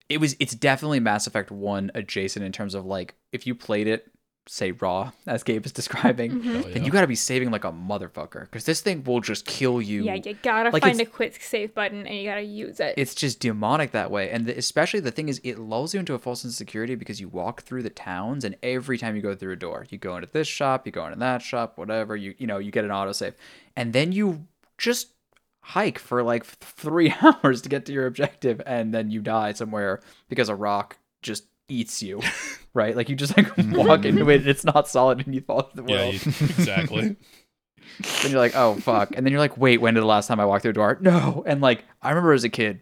it 0.08 0.18
was 0.18 0.36
it's 0.38 0.54
definitely 0.54 1.00
mass 1.00 1.26
effect 1.26 1.50
1 1.50 1.90
adjacent 1.94 2.44
in 2.44 2.52
terms 2.52 2.74
of 2.74 2.84
like 2.84 3.14
if 3.32 3.46
you 3.46 3.54
played 3.54 3.86
it 3.86 4.10
say 4.48 4.70
raw 4.70 5.10
as 5.26 5.42
gabe 5.42 5.66
is 5.66 5.72
describing 5.72 6.30
Mhm. 6.30 6.42
Hell 6.62 6.62
then 6.72 6.84
you 6.84 6.90
gotta 6.92 7.06
be 7.08 7.16
saving 7.16 7.50
like 7.50 7.64
a 7.64 7.72
motherfucker 7.72 8.42
because 8.42 8.64
this 8.64 8.80
thing 8.80 9.02
will 9.02 9.20
just 9.20 9.44
kill 9.44 9.82
you 9.82 10.04
Yeah, 10.04 10.14
you 10.14 10.34
gotta 10.42 10.70
Like, 10.70 10.82
find 10.82 11.00
a 11.00 11.04
quick 11.04 11.42
save 11.42 11.74
button 11.74 12.06
and 12.06 12.16
you 12.16 12.24
gotta 12.24 12.42
use 12.42 12.78
it. 12.78 12.94
it's 12.96 13.14
just 13.14 13.40
demonic 13.40 13.90
that 13.90 14.10
way 14.10 14.30
and 14.30 14.46
the, 14.46 14.56
especially 14.56 15.00
the 15.00 15.10
thing 15.10 15.28
is 15.28 15.40
it 15.42 15.58
lulls 15.58 15.94
you 15.94 16.00
into 16.00 16.14
a 16.14 16.18
false 16.18 16.42
sense 16.42 16.54
of 16.54 16.58
security 16.58 16.94
because 16.94 17.20
you 17.20 17.28
walk 17.28 17.62
through 17.62 17.82
the 17.82 17.90
towns 17.90 18.44
and 18.44 18.56
every 18.62 18.98
time 18.98 19.16
you 19.16 19.22
go 19.22 19.34
through 19.34 19.52
a 19.52 19.56
door 19.56 19.84
you 19.90 19.98
go 19.98 20.14
into 20.16 20.28
this 20.32 20.46
shop 20.46 20.86
you 20.86 20.92
go 20.92 21.04
into 21.06 21.18
that 21.18 21.42
shop 21.42 21.76
whatever 21.76 22.14
you 22.16 22.34
you 22.38 22.46
know 22.46 22.58
you 22.58 22.70
get 22.70 22.84
an 22.84 22.90
autosave 22.90 23.34
and 23.74 23.92
then 23.92 24.12
you 24.12 24.46
just 24.78 25.08
hike 25.60 25.98
for 25.98 26.22
like 26.22 26.44
three 26.46 27.12
hours 27.22 27.62
to 27.62 27.68
get 27.68 27.84
to 27.86 27.92
your 27.92 28.06
objective 28.06 28.62
and 28.64 28.94
then 28.94 29.10
you 29.10 29.20
die 29.20 29.52
somewhere 29.52 30.00
because 30.28 30.48
a 30.48 30.54
rock 30.54 30.98
just 31.22 31.46
eats 31.68 32.02
you 32.02 32.20
right 32.74 32.94
like 32.96 33.08
you 33.08 33.16
just 33.16 33.36
like 33.36 33.48
walk 33.58 34.04
into 34.04 34.28
it 34.30 34.40
and 34.42 34.48
it's 34.48 34.64
not 34.64 34.86
solid 34.88 35.24
and 35.26 35.34
you 35.34 35.40
fall 35.40 35.62
to 35.64 35.76
the 35.76 35.82
world 35.82 36.14
Yeah, 36.14 36.32
exactly. 36.40 37.16
then 38.22 38.30
you're 38.30 38.40
like, 38.40 38.54
oh 38.56 38.74
fuck, 38.76 39.10
and 39.16 39.24
then 39.24 39.32
you're 39.32 39.40
like, 39.40 39.56
wait, 39.56 39.80
when 39.80 39.94
did 39.94 40.02
the 40.02 40.06
last 40.06 40.26
time 40.26 40.38
I 40.40 40.44
walked 40.44 40.62
through 40.62 40.72
a 40.72 40.74
door? 40.74 40.98
No, 41.00 41.42
and 41.46 41.60
like 41.60 41.84
I 42.02 42.10
remember 42.10 42.32
as 42.32 42.44
a 42.44 42.48
kid 42.48 42.80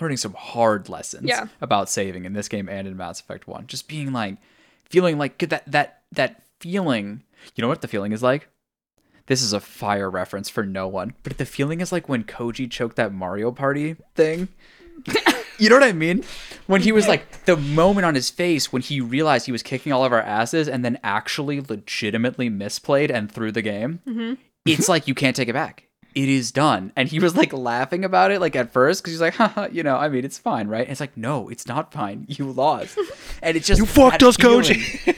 learning 0.00 0.16
some 0.18 0.34
hard 0.34 0.88
lessons 0.88 1.24
Yeah. 1.28 1.46
about 1.60 1.88
saving 1.90 2.24
in 2.24 2.32
this 2.32 2.46
game 2.48 2.68
and 2.68 2.86
in 2.86 2.96
Mass 2.96 3.20
Effect 3.20 3.48
One, 3.48 3.66
just 3.66 3.88
being 3.88 4.12
like, 4.12 4.36
feeling 4.84 5.18
like 5.18 5.38
that 5.38 5.64
that 5.70 6.02
that 6.12 6.42
feeling. 6.60 7.22
You 7.56 7.62
know 7.62 7.68
what 7.68 7.80
the 7.82 7.88
feeling 7.88 8.12
is 8.12 8.22
like? 8.22 8.48
this 9.26 9.42
is 9.42 9.52
a 9.52 9.60
fire 9.60 10.08
reference 10.08 10.48
for 10.48 10.64
no 10.64 10.88
one, 10.88 11.12
but 11.22 11.36
the 11.36 11.44
feeling 11.44 11.82
is 11.82 11.92
like 11.92 12.08
when 12.08 12.24
Koji 12.24 12.70
choked 12.70 12.96
that 12.96 13.12
Mario 13.12 13.50
Party 13.52 13.96
thing. 14.14 14.48
you 15.62 15.68
know 15.68 15.76
what 15.76 15.82
I 15.84 15.92
mean? 15.92 16.24
When 16.66 16.80
he 16.82 16.92
was 16.92 17.08
like 17.08 17.44
the 17.44 17.56
moment 17.56 18.06
on 18.06 18.14
his 18.14 18.30
face 18.30 18.72
when 18.72 18.82
he 18.82 19.00
realized 19.00 19.46
he 19.46 19.52
was 19.52 19.62
kicking 19.62 19.92
all 19.92 20.04
of 20.04 20.12
our 20.12 20.20
asses 20.20 20.68
and 20.68 20.84
then 20.84 20.98
actually 21.02 21.60
legitimately 21.60 22.50
misplayed 22.50 23.10
and 23.10 23.30
threw 23.30 23.50
the 23.52 23.62
game. 23.62 24.00
Mm-hmm. 24.06 24.34
It's 24.66 24.88
like 24.88 25.08
you 25.08 25.14
can't 25.14 25.34
take 25.34 25.48
it 25.48 25.54
back. 25.54 25.84
It 26.14 26.28
is 26.28 26.50
done. 26.52 26.92
And 26.96 27.08
he 27.08 27.20
was 27.20 27.36
like 27.36 27.52
laughing 27.52 28.04
about 28.04 28.30
it 28.30 28.40
like 28.40 28.56
at 28.56 28.72
first 28.72 29.02
because 29.02 29.12
he's 29.12 29.20
like, 29.20 29.34
haha, 29.36 29.68
you 29.70 29.82
know, 29.82 29.96
I 29.96 30.08
mean, 30.08 30.24
it's 30.24 30.38
fine, 30.38 30.68
right? 30.68 30.82
And 30.82 30.90
it's 30.90 31.00
like, 31.00 31.16
no, 31.16 31.48
it's 31.48 31.66
not 31.66 31.92
fine. 31.92 32.26
You 32.28 32.50
lost. 32.50 32.98
And 33.40 33.56
it's 33.56 33.68
just 33.68 33.78
You 33.78 33.86
fucked 33.86 34.24
us, 34.24 34.36
feeling. 34.36 34.64
Koji. 34.64 35.14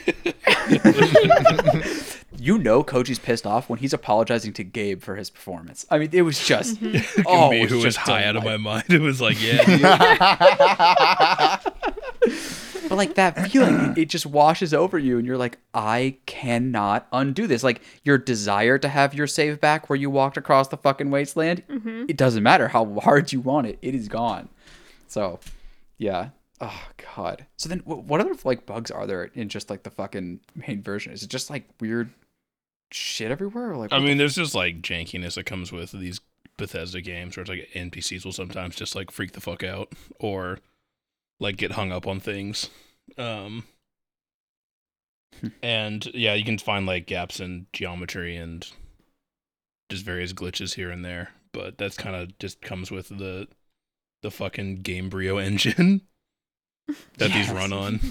You 2.40 2.58
know 2.58 2.82
Koji's 2.82 3.18
pissed 3.18 3.46
off 3.46 3.68
when 3.68 3.78
he's 3.78 3.92
apologizing 3.92 4.52
to 4.54 4.64
Gabe 4.64 5.02
for 5.02 5.16
his 5.16 5.30
performance. 5.30 5.84
I 5.90 5.98
mean, 5.98 6.10
it 6.12 6.22
was 6.22 6.44
just 6.44 6.80
Mm-hmm. 6.80 7.22
oh, 7.26 7.50
me 7.50 7.58
it 7.58 7.62
was 7.62 7.70
who 7.70 7.76
was 7.76 7.84
just 7.84 7.98
high 7.98 8.24
out 8.24 8.36
of 8.36 8.44
my 8.44 8.56
mind. 8.56 8.84
It 8.90 9.00
was 9.00 9.20
like, 9.20 9.36
yeah. 9.40 9.62
But 12.88 12.96
like 12.96 13.14
that 13.14 13.48
feeling, 13.52 13.94
it 13.96 14.06
just 14.08 14.26
washes 14.26 14.74
over 14.74 14.98
you, 14.98 15.16
and 15.18 15.24
you're 15.24 15.36
like, 15.38 15.58
I 15.72 16.16
cannot 16.26 17.06
undo 17.12 17.46
this. 17.46 17.62
Like 17.62 17.82
your 18.02 18.18
desire 18.18 18.78
to 18.78 18.88
have 18.88 19.14
your 19.14 19.28
save 19.28 19.60
back 19.60 19.88
where 19.88 19.96
you 19.96 20.10
walked 20.10 20.36
across 20.36 20.66
the 20.68 20.76
fucking 20.76 21.08
wasteland, 21.08 21.62
it 22.08 22.16
doesn't 22.16 22.42
matter 22.42 22.66
how 22.66 22.98
hard 23.00 23.32
you 23.32 23.40
want 23.40 23.68
it, 23.68 23.78
it 23.80 23.94
is 23.94 24.08
gone. 24.08 24.48
So, 25.06 25.38
yeah. 25.98 26.30
Oh 26.60 26.82
god. 27.16 27.46
So 27.56 27.68
then, 27.68 27.78
what 27.84 28.20
other 28.20 28.34
like 28.42 28.66
bugs 28.66 28.90
are 28.90 29.06
there 29.06 29.30
in 29.34 29.48
just 29.48 29.70
like 29.70 29.84
the 29.84 29.90
fucking 29.90 30.40
main 30.56 30.82
version? 30.82 31.12
Is 31.12 31.22
it 31.22 31.30
just 31.30 31.48
like 31.48 31.64
weird 31.80 32.10
shit 32.92 33.30
everywhere? 33.30 33.76
Like, 33.76 33.92
I 33.92 33.98
mean, 33.98 34.18
there's 34.18 34.34
just 34.36 34.54
like 34.54 34.82
jankiness 34.82 35.34
that 35.34 35.46
comes 35.46 35.72
with 35.72 35.92
these 35.92 36.20
Bethesda 36.56 37.00
games 37.00 37.36
where 37.36 37.42
it's 37.42 37.50
like 37.50 37.68
NPCs 37.74 38.24
will 38.24 38.32
sometimes 38.32 38.76
just 38.76 38.94
like 38.94 39.10
freak 39.10 39.32
the 39.32 39.40
fuck 39.40 39.64
out 39.64 39.92
or 40.18 40.58
like 41.38 41.56
get 41.56 41.72
hung 41.72 41.92
up 41.92 42.06
on 42.06 42.20
things. 42.20 42.68
Um 43.16 43.64
and 45.62 46.06
yeah, 46.14 46.34
you 46.34 46.44
can 46.44 46.58
find 46.58 46.86
like 46.86 47.06
gaps 47.06 47.40
in 47.40 47.66
geometry 47.72 48.36
and 48.36 48.70
just 49.88 50.04
various 50.04 50.32
glitches 50.32 50.74
here 50.74 50.90
and 50.90 51.04
there, 51.04 51.30
but 51.52 51.78
that's 51.78 51.96
kind 51.96 52.14
of 52.14 52.38
just 52.38 52.60
comes 52.60 52.90
with 52.90 53.08
the 53.08 53.48
the 54.22 54.30
fucking 54.30 54.82
Gamebryo 54.82 55.42
engine 55.42 56.02
that 57.18 57.32
these 57.32 57.50
run 57.50 57.72
on. 57.72 58.00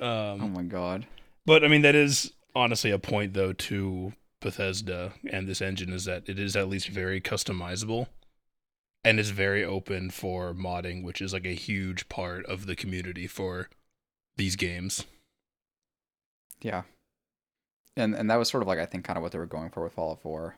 Oh 0.00 0.32
Um 0.32 0.52
my 0.52 0.62
god. 0.64 1.06
but 1.46 1.64
I 1.64 1.68
mean, 1.68 1.80
that 1.82 1.94
is 1.94 2.32
honestly 2.54 2.90
a 2.90 2.98
point 2.98 3.34
though 3.34 3.52
to 3.52 4.12
Bethesda 4.40 5.12
and 5.30 5.48
this 5.48 5.60
engine 5.60 5.92
is 5.92 6.04
that 6.04 6.28
it 6.28 6.38
is 6.38 6.54
at 6.56 6.68
least 6.68 6.88
very 6.88 7.20
customizable 7.20 8.06
and 9.04 9.18
is 9.20 9.30
very 9.30 9.64
open 9.64 10.10
for 10.10 10.52
modding, 10.54 11.02
which 11.02 11.20
is 11.20 11.32
like 11.32 11.46
a 11.46 11.54
huge 11.54 12.08
part 12.08 12.44
of 12.46 12.66
the 12.66 12.76
community 12.76 13.26
for 13.26 13.68
these 14.36 14.56
games. 14.56 15.04
Yeah. 16.60 16.82
And 17.96 18.14
and 18.14 18.30
that 18.30 18.36
was 18.36 18.48
sort 18.48 18.62
of 18.62 18.68
like 18.68 18.78
I 18.78 18.86
think 18.86 19.04
kind 19.04 19.16
of 19.16 19.22
what 19.22 19.32
they 19.32 19.38
were 19.38 19.46
going 19.46 19.70
for 19.70 19.82
with 19.82 19.92
Fallout 19.94 20.20
4. 20.22 20.56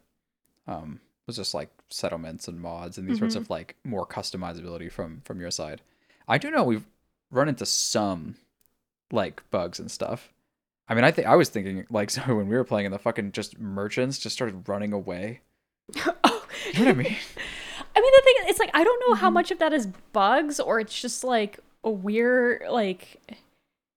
Um 0.67 1.01
was 1.27 1.37
just 1.37 1.55
like 1.55 1.71
settlements 1.91 2.49
and 2.49 2.61
mods 2.61 2.99
and 2.99 3.09
these 3.09 3.19
sorts 3.19 3.35
Mhm. 3.37 3.41
of 3.43 3.51
like 3.51 3.77
more 3.85 4.07
customizability 4.07 4.91
from 4.91 5.21
from 5.25 5.41
your 5.41 5.51
side. 5.51 5.81
I 6.29 6.39
do 6.39 6.51
know 6.51 6.65
we've 6.65 6.87
run 7.31 7.49
into 7.49 7.67
some 7.67 8.37
like 9.13 9.43
bugs 9.51 9.79
and 9.79 9.91
stuff. 9.91 10.33
I 10.91 10.95
mean, 10.95 11.05
I 11.05 11.13
think 11.13 11.29
I 11.29 11.37
was 11.37 11.49
thinking 11.49 11.87
like 11.89 12.11
so 12.17 12.21
when 12.23 12.49
we 12.49 12.57
were 12.57 12.65
playing 12.65 12.87
and 12.87 12.95
the 12.95 12.99
fucking 12.99 13.33
just 13.33 13.59
merchants 13.59 14.19
just 14.19 14.35
started 14.35 14.69
running 14.69 14.93
away. 14.93 15.41
oh. 16.25 16.47
You 16.73 16.81
know 16.81 16.87
what 16.87 16.89
I 16.89 16.93
mean? 16.95 17.17
I 17.97 18.01
mean, 18.01 18.13
the 18.17 18.23
thing 18.25 18.35
it's 18.49 18.59
like 18.59 18.71
I 18.75 18.85
don't 18.85 19.09
know 19.09 19.15
how 19.15 19.31
much 19.31 19.51
of 19.51 19.59
that 19.61 19.73
is 19.73 19.87
bugs 20.13 20.61
or 20.61 20.81
it's 20.81 21.01
just 21.01 21.25
like 21.25 21.61
a 21.85 21.91
weird 21.91 22.63
like 22.69 23.21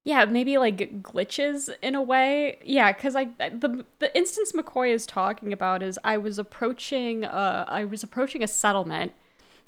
yeah, 0.05 0.25
maybe 0.25 0.57
like 0.57 1.01
glitches 1.01 1.69
in 1.81 1.95
a 1.95 2.01
way. 2.01 2.59
Yeah, 2.63 2.91
cuz 2.93 3.15
I 3.15 3.25
the 3.25 3.85
the 3.99 4.15
instance 4.15 4.51
McCoy 4.51 4.89
is 4.89 5.05
talking 5.05 5.51
about 5.51 5.81
is 5.81 5.99
I 6.03 6.17
was 6.17 6.39
approaching 6.39 7.25
uh 7.25 7.65
I 7.67 7.85
was 7.85 8.03
approaching 8.03 8.43
a 8.43 8.47
settlement 8.47 9.13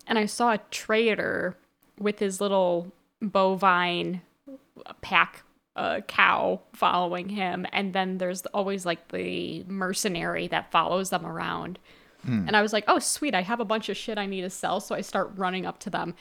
and 0.07 0.19
I 0.19 0.25
saw 0.25 0.53
a 0.53 0.59
trader 0.71 1.57
with 1.99 2.19
his 2.19 2.39
little 2.39 2.91
bovine 3.21 4.21
pack 5.01 5.44
uh, 5.75 6.01
cow 6.07 6.61
following 6.73 7.29
him 7.29 7.65
and 7.73 7.93
then 7.93 8.17
there's 8.17 8.45
always 8.47 8.85
like 8.85 9.09
the 9.09 9.63
mercenary 9.67 10.47
that 10.47 10.71
follows 10.71 11.09
them 11.09 11.25
around 11.25 11.79
and 12.47 12.55
I 12.55 12.61
was 12.61 12.73
like, 12.73 12.85
oh, 12.87 12.99
sweet, 12.99 13.35
I 13.35 13.41
have 13.41 13.59
a 13.59 13.65
bunch 13.65 13.89
of 13.89 13.97
shit 13.97 14.17
I 14.17 14.25
need 14.25 14.41
to 14.41 14.49
sell. 14.49 14.79
So 14.79 14.95
I 14.95 15.01
start 15.01 15.31
running 15.35 15.65
up 15.65 15.79
to 15.81 15.89
them. 15.89 16.15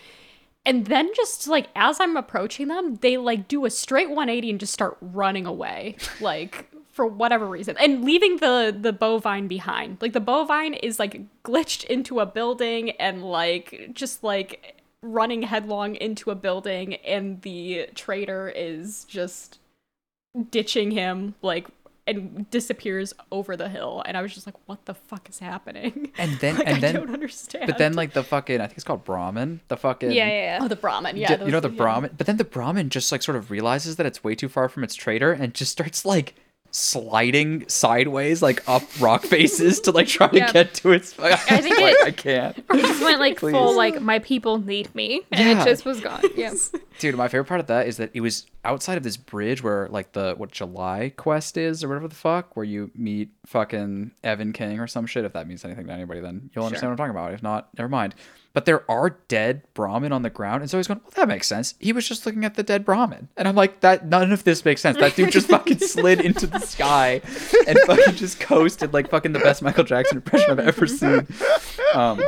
And 0.66 0.86
then 0.86 1.10
just 1.14 1.46
like 1.46 1.68
as 1.74 2.00
I'm 2.00 2.16
approaching 2.16 2.68
them, 2.68 2.96
they 2.96 3.16
like 3.16 3.48
do 3.48 3.64
a 3.64 3.70
straight 3.70 4.08
180 4.08 4.50
and 4.50 4.60
just 4.60 4.72
start 4.72 4.96
running 5.00 5.46
away. 5.46 5.96
Like 6.20 6.70
for 6.90 7.06
whatever 7.06 7.46
reason. 7.46 7.76
And 7.78 8.04
leaving 8.04 8.36
the 8.36 8.76
the 8.78 8.92
bovine 8.92 9.48
behind. 9.48 9.98
Like 10.00 10.12
the 10.12 10.20
bovine 10.20 10.74
is 10.74 10.98
like 10.98 11.22
glitched 11.42 11.84
into 11.84 12.20
a 12.20 12.26
building 12.26 12.90
and 12.92 13.24
like 13.24 13.90
just 13.92 14.22
like 14.22 14.82
running 15.04 15.42
headlong 15.42 15.94
into 15.96 16.30
a 16.30 16.34
building 16.34 16.94
and 16.94 17.42
the 17.42 17.88
trader 17.94 18.50
is 18.54 19.04
just 19.04 19.58
ditching 20.50 20.90
him 20.90 21.34
like 21.42 21.68
and 22.06 22.50
disappears 22.50 23.14
over 23.32 23.56
the 23.56 23.68
hill. 23.68 24.02
And 24.04 24.16
i 24.16 24.20
was 24.22 24.34
just 24.34 24.46
like 24.46 24.56
what 24.66 24.84
the 24.86 24.94
fuck 24.94 25.28
is 25.28 25.38
happening? 25.38 26.10
And 26.18 26.32
then 26.40 26.56
like, 26.56 26.66
and 26.66 26.76
i 26.76 26.80
then 26.80 26.94
don't 26.96 27.10
understand. 27.10 27.66
but 27.66 27.78
then 27.78 27.94
like 27.94 28.12
the 28.12 28.22
fucking 28.24 28.60
I 28.60 28.66
think 28.66 28.76
it's 28.78 28.84
called 28.84 29.04
Brahmin, 29.04 29.60
the 29.68 29.76
fucking 29.76 30.10
Yeah, 30.10 30.28
yeah, 30.28 30.58
oh 30.62 30.68
the 30.68 30.76
brahmin. 30.76 31.16
Yeah 31.16 31.36
D- 31.36 31.44
you 31.46 31.50
know 31.50 31.60
the 31.60 31.68
those- 31.68 31.76
yeah. 31.76 31.82
Brahmin, 31.82 32.10
but 32.16 32.26
then 32.26 32.36
the 32.38 32.44
Brahmin 32.44 32.88
just 32.90 33.10
like 33.12 33.22
sort 33.22 33.36
of 33.36 33.50
realizes 33.50 33.96
that 33.96 34.06
it's 34.06 34.24
way 34.24 34.34
too 34.34 34.48
far 34.48 34.68
from 34.68 34.84
its 34.84 34.94
trader 34.94 35.32
and 35.32 35.54
just 35.54 35.72
starts 35.72 36.04
like 36.04 36.34
sliding 36.74 37.64
sideways 37.68 38.42
like 38.42 38.68
up 38.68 38.82
rock 39.00 39.22
faces 39.34 39.78
to 39.80 39.92
like 39.92 40.08
try 40.08 40.28
Yeah. 40.32 40.48
to 40.48 40.52
get 40.52 40.74
to 40.74 40.90
its. 40.90 41.16
I 41.18 41.37
think 41.37 41.78
like, 41.80 41.94
it- 41.94 42.06
I 42.06 42.10
can't. 42.10 42.58
It 42.58 42.66
just 42.72 43.02
went 43.02 43.20
like 43.20 43.38
Please. 43.38 43.52
full 43.52 43.76
like 43.76 44.00
my 44.02 44.18
people 44.18 44.58
need 44.58 44.92
me, 44.94 45.22
and 45.30 45.48
Yeah. 45.48 45.62
it 45.62 45.64
just 45.64 45.84
was 45.84 46.00
gone. 46.00 46.22
Yeah. 46.37 46.52
Dude, 46.98 47.16
my 47.16 47.28
favorite 47.28 47.46
part 47.46 47.61
of 47.61 47.66
that 47.66 47.88
is 47.88 47.96
that 47.96 48.11
it 48.14 48.20
was 48.20 48.46
outside 48.64 48.96
of 48.96 49.02
this 49.02 49.16
bridge 49.16 49.62
where 49.62 49.88
like 49.88 50.12
the 50.12 50.35
what 50.37 50.52
July 50.52 51.12
quest 51.16 51.57
is 51.57 51.83
or 51.83 51.88
whatever 51.88 52.07
the 52.09 52.14
fuck, 52.14 52.57
where 52.57 52.64
you 52.64 52.90
meet 52.94 53.30
fucking 53.46 54.12
Evan 54.22 54.52
King 54.52 54.78
or 54.78 54.87
some 54.87 55.07
shit. 55.07 55.24
If 55.24 55.33
that 55.33 55.48
means 55.48 55.64
anything 55.64 55.87
to 55.88 55.92
anybody, 55.92 56.20
then 56.20 56.50
you'll 56.54 56.64
understand 56.64 56.90
what 56.90 56.92
I'm 56.92 56.96
talking 57.12 57.18
about. 57.22 57.35
If 57.35 57.42
not, 57.42 57.68
never 57.76 57.88
mind. 57.88 58.14
But 58.52 58.66
there 58.66 58.88
are 58.88 59.18
dead 59.26 59.62
Brahmin 59.74 60.12
on 60.12 60.22
the 60.22 60.30
ground, 60.30 60.62
and 60.62 60.70
so 60.70 60.76
he's 60.76 60.87
going, 60.87 61.00
"Well, 61.02 61.11
that 61.16 61.26
makes 61.26 61.48
sense." 61.48 61.74
He 61.80 61.92
was 61.92 62.07
just 62.07 62.24
looking 62.24 62.44
at 62.44 62.54
the 62.54 62.62
dead 62.62 62.85
Brahmin, 62.85 63.26
and 63.37 63.48
I'm 63.48 63.57
like, 63.57 63.80
"That 63.80 64.07
none 64.07 64.30
of 64.30 64.44
this 64.44 64.64
makes 64.64 64.80
sense." 64.80 64.96
That 64.98 65.16
dude 65.16 65.33
just 65.33 65.48
fucking 65.48 65.78
slid 65.80 66.20
into 66.20 66.46
the 66.46 66.61
sky 66.61 67.20
and 67.66 67.76
fucking 67.80 68.14
just 68.14 68.38
coasted 68.38 68.92
like 68.94 69.11
fucking 69.11 69.33
the 69.33 69.40
best 69.40 69.61
Michael 69.62 69.83
Jackson 69.83 70.18
impression 70.18 70.52
I've 70.52 70.61
ever 70.61 70.87
seen. 70.87 71.26
Um, 71.94 72.22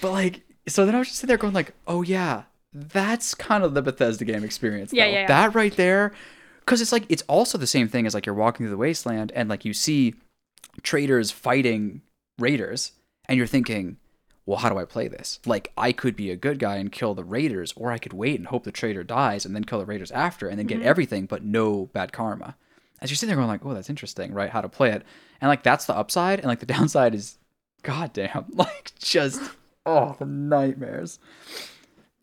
but 0.00 0.10
like, 0.10 0.40
so 0.66 0.84
then 0.84 0.96
I 0.96 0.98
was 0.98 1.06
just 1.06 1.20
sitting 1.20 1.28
there 1.28 1.38
going 1.38 1.52
like, 1.54 1.72
"Oh 1.86 2.02
yeah, 2.02 2.42
that's 2.74 3.34
kind 3.34 3.62
of 3.64 3.74
the 3.74 3.82
Bethesda 3.82 4.24
game 4.24 4.44
experience." 4.44 4.92
Yeah, 4.92 5.06
yeah, 5.06 5.12
yeah. 5.20 5.26
That 5.28 5.54
right 5.54 5.74
there, 5.76 6.12
because 6.60 6.80
it's 6.80 6.92
like 6.92 7.04
it's 7.08 7.22
also 7.28 7.56
the 7.58 7.66
same 7.66 7.88
thing 7.88 8.06
as 8.06 8.14
like 8.14 8.26
you're 8.26 8.34
walking 8.34 8.64
through 8.64 8.70
the 8.70 8.76
wasteland 8.76 9.32
and 9.34 9.48
like 9.48 9.64
you 9.64 9.72
see 9.72 10.14
traders 10.82 11.30
fighting 11.30 12.02
raiders, 12.38 12.92
and 13.28 13.38
you're 13.38 13.46
thinking, 13.46 13.96
"Well, 14.44 14.58
how 14.58 14.68
do 14.68 14.78
I 14.78 14.84
play 14.84 15.06
this? 15.08 15.38
Like, 15.46 15.72
I 15.76 15.92
could 15.92 16.16
be 16.16 16.30
a 16.30 16.36
good 16.36 16.58
guy 16.58 16.76
and 16.76 16.90
kill 16.90 17.14
the 17.14 17.24
raiders, 17.24 17.72
or 17.76 17.92
I 17.92 17.98
could 17.98 18.12
wait 18.12 18.38
and 18.38 18.48
hope 18.48 18.64
the 18.64 18.72
trader 18.72 19.04
dies 19.04 19.44
and 19.46 19.54
then 19.54 19.64
kill 19.64 19.78
the 19.78 19.86
raiders 19.86 20.10
after, 20.10 20.48
and 20.48 20.58
then 20.58 20.66
Mm-hmm. 20.66 20.80
get 20.80 20.86
everything 20.86 21.26
but 21.26 21.44
no 21.44 21.86
bad 21.86 22.12
karma." 22.12 22.56
As 23.00 23.10
you're 23.10 23.16
sitting 23.16 23.28
there 23.28 23.36
going 23.36 23.48
like, 23.48 23.64
"Oh, 23.64 23.74
that's 23.74 23.90
interesting, 23.90 24.32
right? 24.32 24.50
How 24.50 24.60
to 24.62 24.68
play 24.68 24.90
it?" 24.90 25.02
And 25.40 25.48
like 25.48 25.62
that's 25.62 25.84
the 25.84 25.94
upside, 25.96 26.38
and 26.40 26.48
like 26.48 26.60
the 26.60 26.66
downside 26.74 27.14
is, 27.14 27.38
goddamn, 27.82 28.46
like 28.54 28.92
just 28.98 29.40
oh 29.86 30.16
the 30.18 30.24
nightmares. 30.26 31.18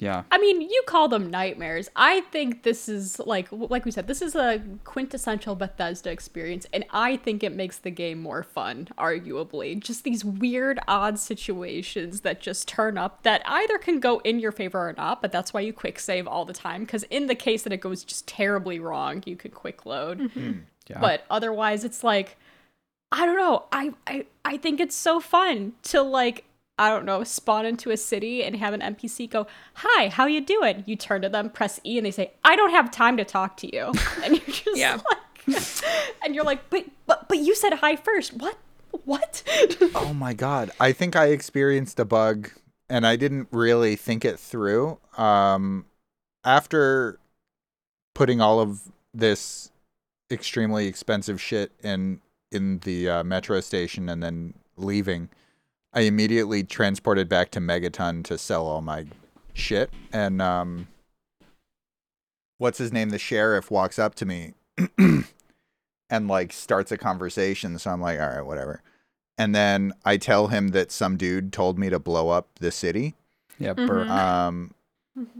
Yeah. 0.01 0.23
I 0.31 0.39
mean, 0.39 0.61
you 0.61 0.81
call 0.87 1.07
them 1.07 1.29
nightmares. 1.29 1.87
I 1.95 2.21
think 2.31 2.63
this 2.63 2.89
is 2.89 3.19
like 3.19 3.47
like 3.51 3.85
we 3.85 3.91
said, 3.91 4.07
this 4.07 4.21
is 4.23 4.33
a 4.33 4.59
quintessential 4.83 5.53
Bethesda 5.55 6.09
experience 6.09 6.65
and 6.73 6.83
I 6.89 7.17
think 7.17 7.43
it 7.43 7.53
makes 7.53 7.77
the 7.77 7.91
game 7.91 8.19
more 8.19 8.41
fun, 8.41 8.87
arguably. 8.97 9.79
Just 9.79 10.03
these 10.03 10.25
weird 10.25 10.79
odd 10.87 11.19
situations 11.19 12.21
that 12.21 12.41
just 12.41 12.67
turn 12.67 12.97
up 12.97 13.21
that 13.21 13.43
either 13.45 13.77
can 13.77 13.99
go 13.99 14.17
in 14.23 14.39
your 14.39 14.51
favor 14.51 14.89
or 14.89 14.93
not, 14.97 15.21
but 15.21 15.31
that's 15.31 15.53
why 15.53 15.61
you 15.61 15.71
quick 15.71 15.99
save 15.99 16.27
all 16.27 16.45
the 16.45 16.53
time 16.53 16.83
cuz 16.87 17.03
in 17.03 17.27
the 17.27 17.35
case 17.35 17.61
that 17.61 17.71
it 17.71 17.79
goes 17.79 18.03
just 18.03 18.27
terribly 18.27 18.79
wrong, 18.79 19.21
you 19.27 19.35
could 19.35 19.53
quick 19.53 19.85
load. 19.85 20.19
Mm-hmm. 20.19 20.39
Hmm. 20.51 20.59
Yeah. 20.89 20.99
But 20.99 21.25
otherwise 21.29 21.83
it's 21.83 22.03
like 22.03 22.37
I 23.11 23.27
don't 23.27 23.37
know. 23.37 23.65
I, 23.71 23.93
I 24.07 24.25
I 24.43 24.57
think 24.57 24.79
it's 24.79 24.95
so 24.95 25.19
fun 25.19 25.73
to 25.83 26.01
like 26.01 26.45
I 26.81 26.89
don't 26.89 27.05
know, 27.05 27.23
spawn 27.23 27.65
into 27.67 27.91
a 27.91 27.97
city 27.97 28.43
and 28.43 28.55
have 28.55 28.73
an 28.73 28.81
NPC 28.81 29.29
go, 29.29 29.45
"Hi, 29.75 30.09
how 30.09 30.25
you 30.25 30.41
doing?" 30.41 30.83
You 30.87 30.95
turn 30.95 31.21
to 31.21 31.29
them, 31.29 31.49
press 31.51 31.79
E, 31.85 31.97
and 31.97 32.05
they 32.07 32.11
say, 32.11 32.33
"I 32.43 32.55
don't 32.55 32.71
have 32.71 32.89
time 32.89 33.17
to 33.17 33.23
talk 33.23 33.55
to 33.57 33.73
you," 33.75 33.91
and 34.23 34.33
you're 34.35 34.55
just 34.55 34.77
Yeah. 34.77 34.97
like, 35.47 35.63
and 36.25 36.33
you're 36.33 36.43
like, 36.43 36.69
"But 36.71 36.85
but 37.05 37.29
but 37.29 37.37
you 37.37 37.53
said 37.55 37.73
hi 37.75 37.95
first. 37.95 38.33
What? 38.33 38.57
what? 39.05 39.43
Oh 39.95 40.13
my 40.13 40.33
god. 40.33 40.71
I 40.79 40.91
think 40.91 41.15
I 41.15 41.27
experienced 41.27 41.99
a 41.99 42.05
bug 42.05 42.49
and 42.89 43.05
I 43.05 43.15
didn't 43.15 43.47
really 43.51 43.95
think 43.95 44.25
it 44.25 44.39
through. 44.39 44.97
Um 45.17 45.85
after 46.43 47.19
putting 48.15 48.41
all 48.41 48.59
of 48.59 48.81
this 49.13 49.71
extremely 50.31 50.87
expensive 50.87 51.39
shit 51.39 51.71
in 51.83 52.21
in 52.51 52.79
the 52.79 53.07
uh, 53.07 53.23
metro 53.23 53.61
station 53.61 54.09
and 54.09 54.21
then 54.21 54.53
leaving, 54.75 55.29
I 55.93 56.01
immediately 56.01 56.63
transported 56.63 57.27
back 57.27 57.51
to 57.51 57.59
Megaton 57.59 58.23
to 58.25 58.37
sell 58.37 58.65
all 58.65 58.81
my 58.81 59.05
shit 59.53 59.89
and 60.13 60.41
um 60.41 60.87
what's 62.57 62.77
his 62.77 62.93
name 62.93 63.09
the 63.09 63.19
sheriff 63.19 63.69
walks 63.69 63.99
up 63.99 64.15
to 64.15 64.25
me 64.25 64.53
and 64.97 66.27
like 66.27 66.53
starts 66.53 66.91
a 66.91 66.97
conversation 66.97 67.77
so 67.77 67.91
I'm 67.91 67.99
like 68.01 68.19
all 68.19 68.27
right 68.29 68.45
whatever 68.45 68.81
and 69.37 69.53
then 69.55 69.93
I 70.05 70.17
tell 70.17 70.47
him 70.47 70.69
that 70.69 70.91
some 70.91 71.17
dude 71.17 71.51
told 71.51 71.79
me 71.79 71.89
to 71.89 71.97
blow 71.97 72.29
up 72.29 72.47
the 72.59 72.69
city. 72.71 73.15
Yeah, 73.57 73.73
Mhm. 73.73 74.07
Um, 74.09 74.73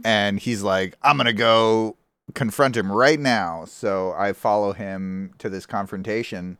and 0.04 0.40
he's 0.40 0.62
like, 0.62 0.96
I'm 1.02 1.16
gonna 1.16 1.32
go 1.32 1.96
confront 2.34 2.76
him 2.76 2.90
right 2.90 3.20
now. 3.20 3.64
So 3.66 4.12
I 4.16 4.32
follow 4.32 4.72
him 4.72 5.34
to 5.38 5.48
this 5.48 5.66
confrontation, 5.66 6.58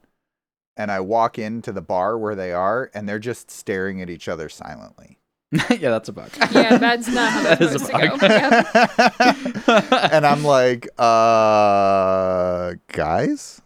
and 0.76 0.90
I 0.90 1.00
walk 1.00 1.38
into 1.38 1.72
the 1.72 1.82
bar 1.82 2.16
where 2.18 2.34
they 2.34 2.52
are, 2.52 2.90
and 2.94 3.08
they're 3.08 3.18
just 3.18 3.50
staring 3.50 4.00
at 4.02 4.08
each 4.10 4.28
other 4.28 4.48
silently. 4.48 5.18
yeah, 5.70 5.90
that's 5.90 6.08
a 6.08 6.12
bug. 6.12 6.30
Yeah, 6.52 6.78
that's 6.78 7.08
not 7.08 7.30
how 7.30 7.42
That 7.42 7.58
that's 7.60 7.74
is 7.74 7.82
a 7.82 7.84
supposed 7.84 8.20
to 8.20 9.64
bug. 9.66 9.90
go. 9.90 10.06
And 10.16 10.26
I'm 10.26 10.42
like, 10.44 10.88
uh, 10.98 12.74
guys, 12.88 13.60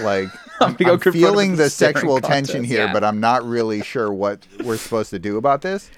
like 0.00 0.28
I'm 0.60 0.76
I'm, 0.80 0.86
I'm 0.90 1.00
feeling 1.00 1.52
the 1.52 1.64
the 1.64 1.70
staring 1.70 1.94
sexual 1.94 2.20
tension 2.20 2.64
here, 2.64 2.86
Yeah. 2.86 2.92
but 2.92 3.04
I'm 3.04 3.20
not 3.20 3.44
really 3.44 3.82
sure 3.82 4.12
what 4.12 4.46
we're 4.64 4.76
supposed 4.76 5.10
to 5.10 5.18
do 5.18 5.36
about 5.36 5.62
this. 5.62 5.90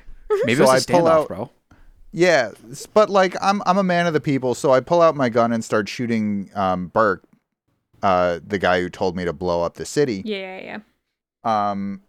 Maybe 0.45 0.57
So 0.65 0.71
it's 0.73 0.89
a 0.89 0.93
I 0.95 0.99
pull 0.99 1.07
standoff, 1.07 1.11
out- 1.23 1.29
bro. 1.29 1.51
Yeah, 2.13 2.51
but 2.95 3.09
like 3.11 3.37
I'm 3.41 3.63
I'm 3.67 3.79
a 3.79 3.83
man 3.85 4.07
of 4.07 4.13
the 4.13 4.21
people, 4.21 4.55
so 4.55 4.73
I 4.73 4.81
pull 4.81 5.01
out 5.01 5.15
my 5.17 5.29
gun 5.29 5.53
and 5.53 5.65
start 5.65 5.89
shooting 5.89 6.51
um 6.55 6.89
Burke, 6.89 7.23
uh 8.03 8.41
the 8.47 8.59
guy 8.59 8.81
who 8.81 8.89
told 8.89 9.17
me 9.17 9.25
to 9.25 9.33
blow 9.33 9.63
up 9.63 9.75
the 9.75 9.87
city. 9.87 10.23
Yeah, 10.25 10.59
yeah, 10.61 10.79
yeah. 11.45 11.69
Um 11.71 12.03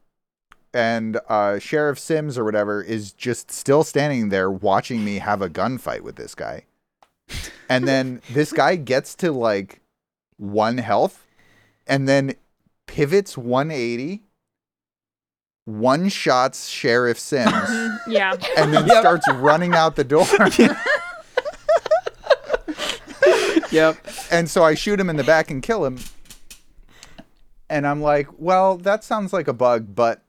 and 0.74 1.20
uh 1.28 1.60
Sheriff 1.60 2.00
Simms 2.00 2.38
or 2.38 2.44
whatever 2.44 2.82
is 2.82 3.12
just 3.12 3.52
still 3.52 3.84
standing 3.84 4.30
there 4.30 4.50
watching 4.50 5.04
me 5.04 5.20
have 5.20 5.42
a 5.42 5.50
gunfight 5.50 6.02
with 6.02 6.16
this 6.16 6.36
guy. 6.36 6.66
And 7.70 7.88
then 7.88 8.22
this 8.32 8.52
guy 8.52 8.76
gets 8.76 9.16
to 9.16 9.32
like 9.32 9.82
one 10.38 10.78
health 10.80 11.26
and 11.88 12.08
then 12.08 12.36
pivots 12.88 13.38
180 13.38 14.24
one 15.66 16.10
shots 16.10 16.68
Sheriff 16.68 17.20
Simms 17.20 17.54
Yeah. 18.08 18.36
and 18.58 18.74
then 18.74 18.88
starts 18.89 19.28
running 19.34 19.74
out 19.76 19.96
the 19.96 20.04
door. 20.04 20.26
Yep. 23.82 24.07
and 24.32 24.49
so 24.49 24.63
I 24.63 24.74
shoot 24.76 24.99
him 24.99 25.09
in 25.09 25.15
the 25.15 25.24
back 25.24 25.49
and 25.51 25.61
kill 25.63 25.86
him. 25.86 25.97
And 27.69 27.88
I'm 27.88 28.01
like, 28.01 28.28
well, 28.38 28.78
that 28.78 29.03
sounds 29.03 29.32
like 29.32 29.47
a 29.47 29.53
bug, 29.53 29.95
but 29.95 30.22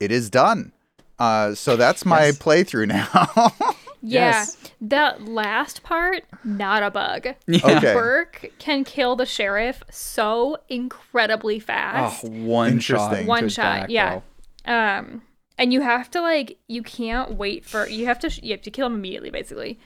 it 0.00 0.10
is 0.10 0.30
done. 0.30 0.72
Uh, 1.18 1.54
so 1.54 1.76
that's 1.76 2.04
my 2.04 2.26
Yes. 2.26 2.38
playthrough 2.38 2.88
now. 2.88 3.52
Yeah. 4.04 4.30
Yes. 4.30 4.56
That 4.80 5.28
last 5.28 5.84
part, 5.84 6.24
not 6.42 6.82
a 6.82 6.90
bug. 6.90 7.28
Yeah. 7.46 7.76
Okay. 7.76 7.94
Burke 7.94 8.50
can 8.58 8.82
kill 8.82 9.14
the 9.14 9.24
sheriff 9.26 9.84
so 9.92 10.56
incredibly 10.68 11.58
Oh, 11.58 11.60
fast. 11.60 12.24
one 12.24 12.80
shot. 12.80 13.24
One 13.26 13.48
shot, 13.48 13.82
back, 13.82 13.90
yeah. 13.90 14.20
bro. 14.66 14.74
Um, 14.74 15.22
and 15.56 15.72
you 15.72 15.82
have 15.82 16.10
to 16.10 16.20
like, 16.20 16.58
you 16.66 16.82
can't 16.82 17.34
wait 17.36 17.64
for 17.64 17.88
you 17.88 18.06
have 18.06 18.18
to 18.18 18.28
sh- 18.30 18.40
you 18.42 18.50
have 18.50 18.62
to 18.62 18.72
kill 18.72 18.88
him 18.88 18.94
immediately, 18.94 19.30
basically. 19.30 19.78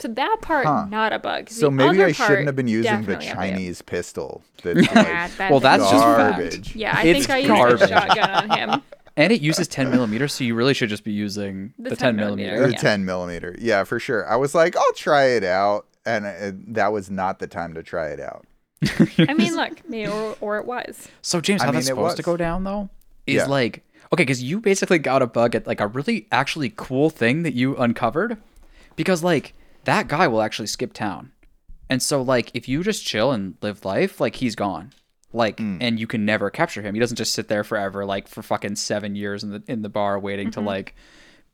So 0.00 0.08
that 0.08 0.38
part, 0.42 0.66
Huh. 0.66 0.86
not 0.90 1.12
a 1.12 1.18
bug. 1.18 1.48
so 1.48 1.66
The 1.66 1.70
maybe 1.70 1.98
other 1.98 2.06
I 2.06 2.12
shouldn't 2.12 2.46
have 2.46 2.56
been 2.56 2.68
using 2.68 2.90
the 3.02 3.14
definitely 3.14 3.28
a 3.28 3.34
bug. 3.34 3.36
Chinese 3.50 3.82
pistol. 3.82 4.42
That's 4.62 4.80
Yeah, 4.92 4.94
like 4.94 5.36
that 5.36 5.50
Well, 5.50 5.60
thing- 5.60 5.62
that's 5.62 5.82
just 5.90 6.04
fact. 6.04 6.38
garbage. 6.38 6.76
yeah. 6.76 6.94
I 6.96 7.02
It's 7.04 7.26
think 7.26 7.30
I 7.30 7.38
used 7.38 7.48
garbage. 7.48 7.80
a 7.82 7.88
shotgun 7.88 8.50
on 8.50 8.58
him. 8.58 8.82
And 9.16 9.32
it 9.32 9.40
uses 9.40 9.68
10 9.68 9.92
millimeters, 9.92 10.34
so 10.34 10.42
you 10.42 10.56
really 10.56 10.74
should 10.74 10.88
just 10.88 11.04
be 11.04 11.12
using 11.12 11.72
the, 11.78 11.90
The 11.90 11.94
10, 11.96 11.98
10 11.98 12.16
millimeter, 12.16 12.50
millimeter. 12.50 12.66
The 12.66 12.72
yeah. 12.72 12.78
10 12.80 13.04
millimeter. 13.04 13.56
Yeah, 13.60 13.84
for 13.84 14.00
sure. 14.00 14.28
I 14.28 14.34
was 14.34 14.56
like, 14.56 14.76
I'll 14.76 14.92
try 14.94 15.26
it 15.26 15.44
out. 15.44 15.86
And 16.04 16.26
uh, 16.26 16.50
that 16.72 16.92
was 16.92 17.12
not 17.12 17.38
the 17.38 17.46
time 17.46 17.74
to 17.74 17.84
try 17.84 18.08
it 18.08 18.18
out. 18.18 18.44
I 19.28 19.34
mean, 19.34 19.54
look, 19.54 19.88
maybe, 19.88 20.10
or, 20.10 20.36
or 20.40 20.58
it 20.58 20.66
was. 20.66 21.06
So 21.22 21.40
James, 21.40 21.62
I 21.62 21.66
how 21.66 21.70
mean, 21.70 21.74
that's 21.76 21.86
it 21.86 21.90
supposed 21.90 22.16
to 22.16 22.24
go 22.24 22.36
down 22.36 22.64
though 22.64 22.90
is 23.28 23.36
Yeah. 23.36 23.46
like 23.46 23.84
okay, 24.12 24.22
because 24.22 24.42
you 24.42 24.60
basically 24.60 24.98
got 24.98 25.22
a 25.22 25.28
bug 25.28 25.54
at 25.54 25.64
like 25.66 25.80
a 25.80 25.86
really 25.86 26.26
actually 26.32 26.72
cool 26.74 27.08
thing 27.08 27.44
that 27.44 27.54
you 27.54 27.76
uncovered, 27.76 28.36
because 28.96 29.22
like 29.22 29.54
that 29.84 30.08
guy 30.08 30.26
will 30.28 30.42
actually 30.42 30.66
skip 30.66 30.92
town, 30.92 31.32
and 31.88 32.02
so 32.02 32.22
like 32.22 32.50
if 32.54 32.68
you 32.68 32.82
just 32.82 33.04
chill 33.04 33.32
and 33.32 33.56
live 33.62 33.84
life, 33.84 34.20
like 34.20 34.36
he's 34.36 34.54
gone, 34.54 34.92
like 35.32 35.56
mm. 35.58 35.78
and 35.80 35.98
you 35.98 36.06
can 36.06 36.24
never 36.24 36.50
capture 36.50 36.82
him. 36.82 36.94
He 36.94 37.00
doesn't 37.00 37.16
just 37.16 37.32
sit 37.32 37.48
there 37.48 37.64
forever, 37.64 38.04
like 38.04 38.28
for 38.28 38.42
fucking 38.42 38.76
seven 38.76 39.14
years 39.14 39.42
in 39.42 39.50
the 39.50 39.62
in 39.66 39.82
the 39.82 39.88
bar 39.88 40.18
waiting 40.18 40.50
to 40.52 40.60
mm-hmm. 40.60 40.68
like 40.68 40.94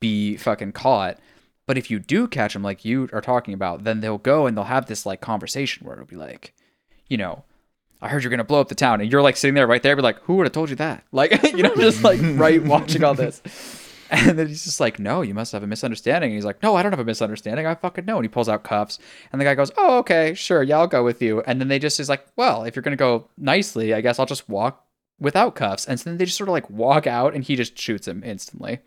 be 0.01 0.37
fucking 0.37 0.72
caught. 0.72 1.18
But 1.66 1.78
if 1.78 1.91
you 1.91 1.99
do 1.99 2.26
catch 2.26 2.57
him, 2.57 2.62
like 2.62 2.85
you 2.85 3.09
are 3.12 3.20
talking 3.20 3.55
about, 3.55 3.85
then 3.85 4.01
they'll 4.01 4.18
go 4.18 4.47
and 4.47 4.57
they'll 4.57 4.64
have 4.64 4.87
this 4.87 5.07
like 5.07 5.20
conversation 5.20 5.87
where 5.87 5.95
it'll 5.95 6.07
be 6.07 6.16
like, 6.16 6.55
you 7.09 7.16
know, 7.16 7.45
I 8.03 8.09
heard 8.09 8.22
you're 8.22 8.31
gonna 8.31 8.45
blow 8.45 8.61
up 8.61 8.68
the 8.68 8.74
town, 8.74 9.01
and 9.01 9.11
you're 9.11 9.22
like 9.22 9.37
sitting 9.37 9.55
there 9.55 9.66
right 9.66 9.83
there, 9.83 9.95
be 9.95 10.03
like, 10.03 10.20
who 10.22 10.37
would 10.37 10.47
have 10.47 10.53
told 10.53 10.70
you 10.70 10.76
that? 10.76 11.05
Like, 11.12 11.43
you 11.55 11.62
know, 11.62 11.74
just 11.76 12.03
like 12.03 12.20
right 12.22 12.62
watching 12.62 13.05
all 13.05 13.14
this. 13.14 13.43
And 14.27 14.37
then 14.37 14.49
he's 14.49 14.65
just 14.65 14.81
like, 14.81 14.99
no, 14.99 15.23
you 15.23 15.35
must 15.35 15.53
have 15.53 15.63
a 15.63 15.69
misunderstanding. 15.69 16.31
And 16.31 16.37
he's 16.37 16.45
like, 16.45 16.63
no, 16.65 16.75
I 16.75 16.83
don't 16.83 16.91
have 16.91 16.99
a 16.99 17.05
misunderstanding. 17.05 17.65
I 17.65 17.77
fucking 17.77 18.05
know. 18.07 18.17
And 18.17 18.25
he 18.25 18.29
pulls 18.29 18.49
out 18.49 18.65
cuffs. 18.65 18.99
And 19.31 19.41
the 19.41 19.45
guy 19.45 19.55
goes, 19.55 19.71
oh, 19.77 19.99
okay, 19.99 20.35
sure. 20.35 20.65
Yeah, 20.65 20.79
I'll 20.79 20.89
go 20.89 21.05
with 21.05 21.23
you. 21.23 21.43
And 21.43 21.61
then 21.61 21.69
they 21.69 21.79
just 21.79 22.01
is 22.01 22.09
like, 22.09 22.27
well, 22.35 22.65
if 22.65 22.75
you're 22.75 22.83
going 22.83 22.97
to 22.97 22.97
go 22.97 23.29
nicely, 23.39 23.95
I 23.95 24.01
guess 24.01 24.19
I'll 24.19 24.27
just 24.27 24.49
walk 24.49 24.85
without 25.21 25.55
cuffs. 25.55 25.87
And 25.87 26.01
so 26.01 26.11
then 26.11 26.19
they 26.19 26.25
just 26.25 26.37
sort 26.37 26.49
of 26.49 26.55
like 26.55 26.69
walk 26.69 27.07
out 27.07 27.35
and 27.35 27.45
he 27.45 27.55
just 27.55 27.79
shoots 27.79 28.09
him 28.09 28.25
instantly. 28.25 28.81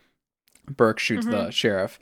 Burke 0.69 0.99
shoots 0.99 1.25
the 1.25 1.51
sheriff. 1.51 1.99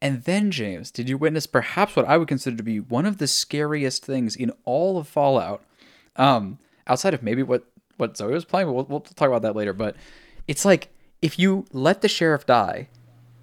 And 0.00 0.24
then, 0.24 0.50
James, 0.50 0.90
did 0.90 1.08
you 1.08 1.16
witness 1.18 1.46
perhaps 1.46 1.94
what 1.94 2.08
I 2.08 2.16
would 2.16 2.28
consider 2.28 2.56
to 2.56 2.62
be 2.62 2.80
one 2.80 3.06
of 3.06 3.18
the 3.18 3.26
scariest 3.26 4.04
things 4.04 4.34
in 4.34 4.50
all 4.64 4.98
of 4.98 5.06
Fallout? 5.06 5.62
Um, 6.16 6.58
outside 6.86 7.14
of 7.14 7.22
maybe 7.22 7.42
what 7.42 7.64
what 7.98 8.16
Zoe 8.16 8.32
was 8.32 8.44
playing, 8.44 8.66
but 8.66 8.72
we'll, 8.72 8.84
we'll 8.86 9.00
talk 9.00 9.28
about 9.28 9.42
that 9.42 9.54
later. 9.54 9.72
But 9.72 9.96
it's 10.48 10.64
like 10.64 10.91
if 11.22 11.38
you 11.38 11.64
let 11.72 12.02
the 12.02 12.08
sheriff 12.08 12.44
die, 12.44 12.88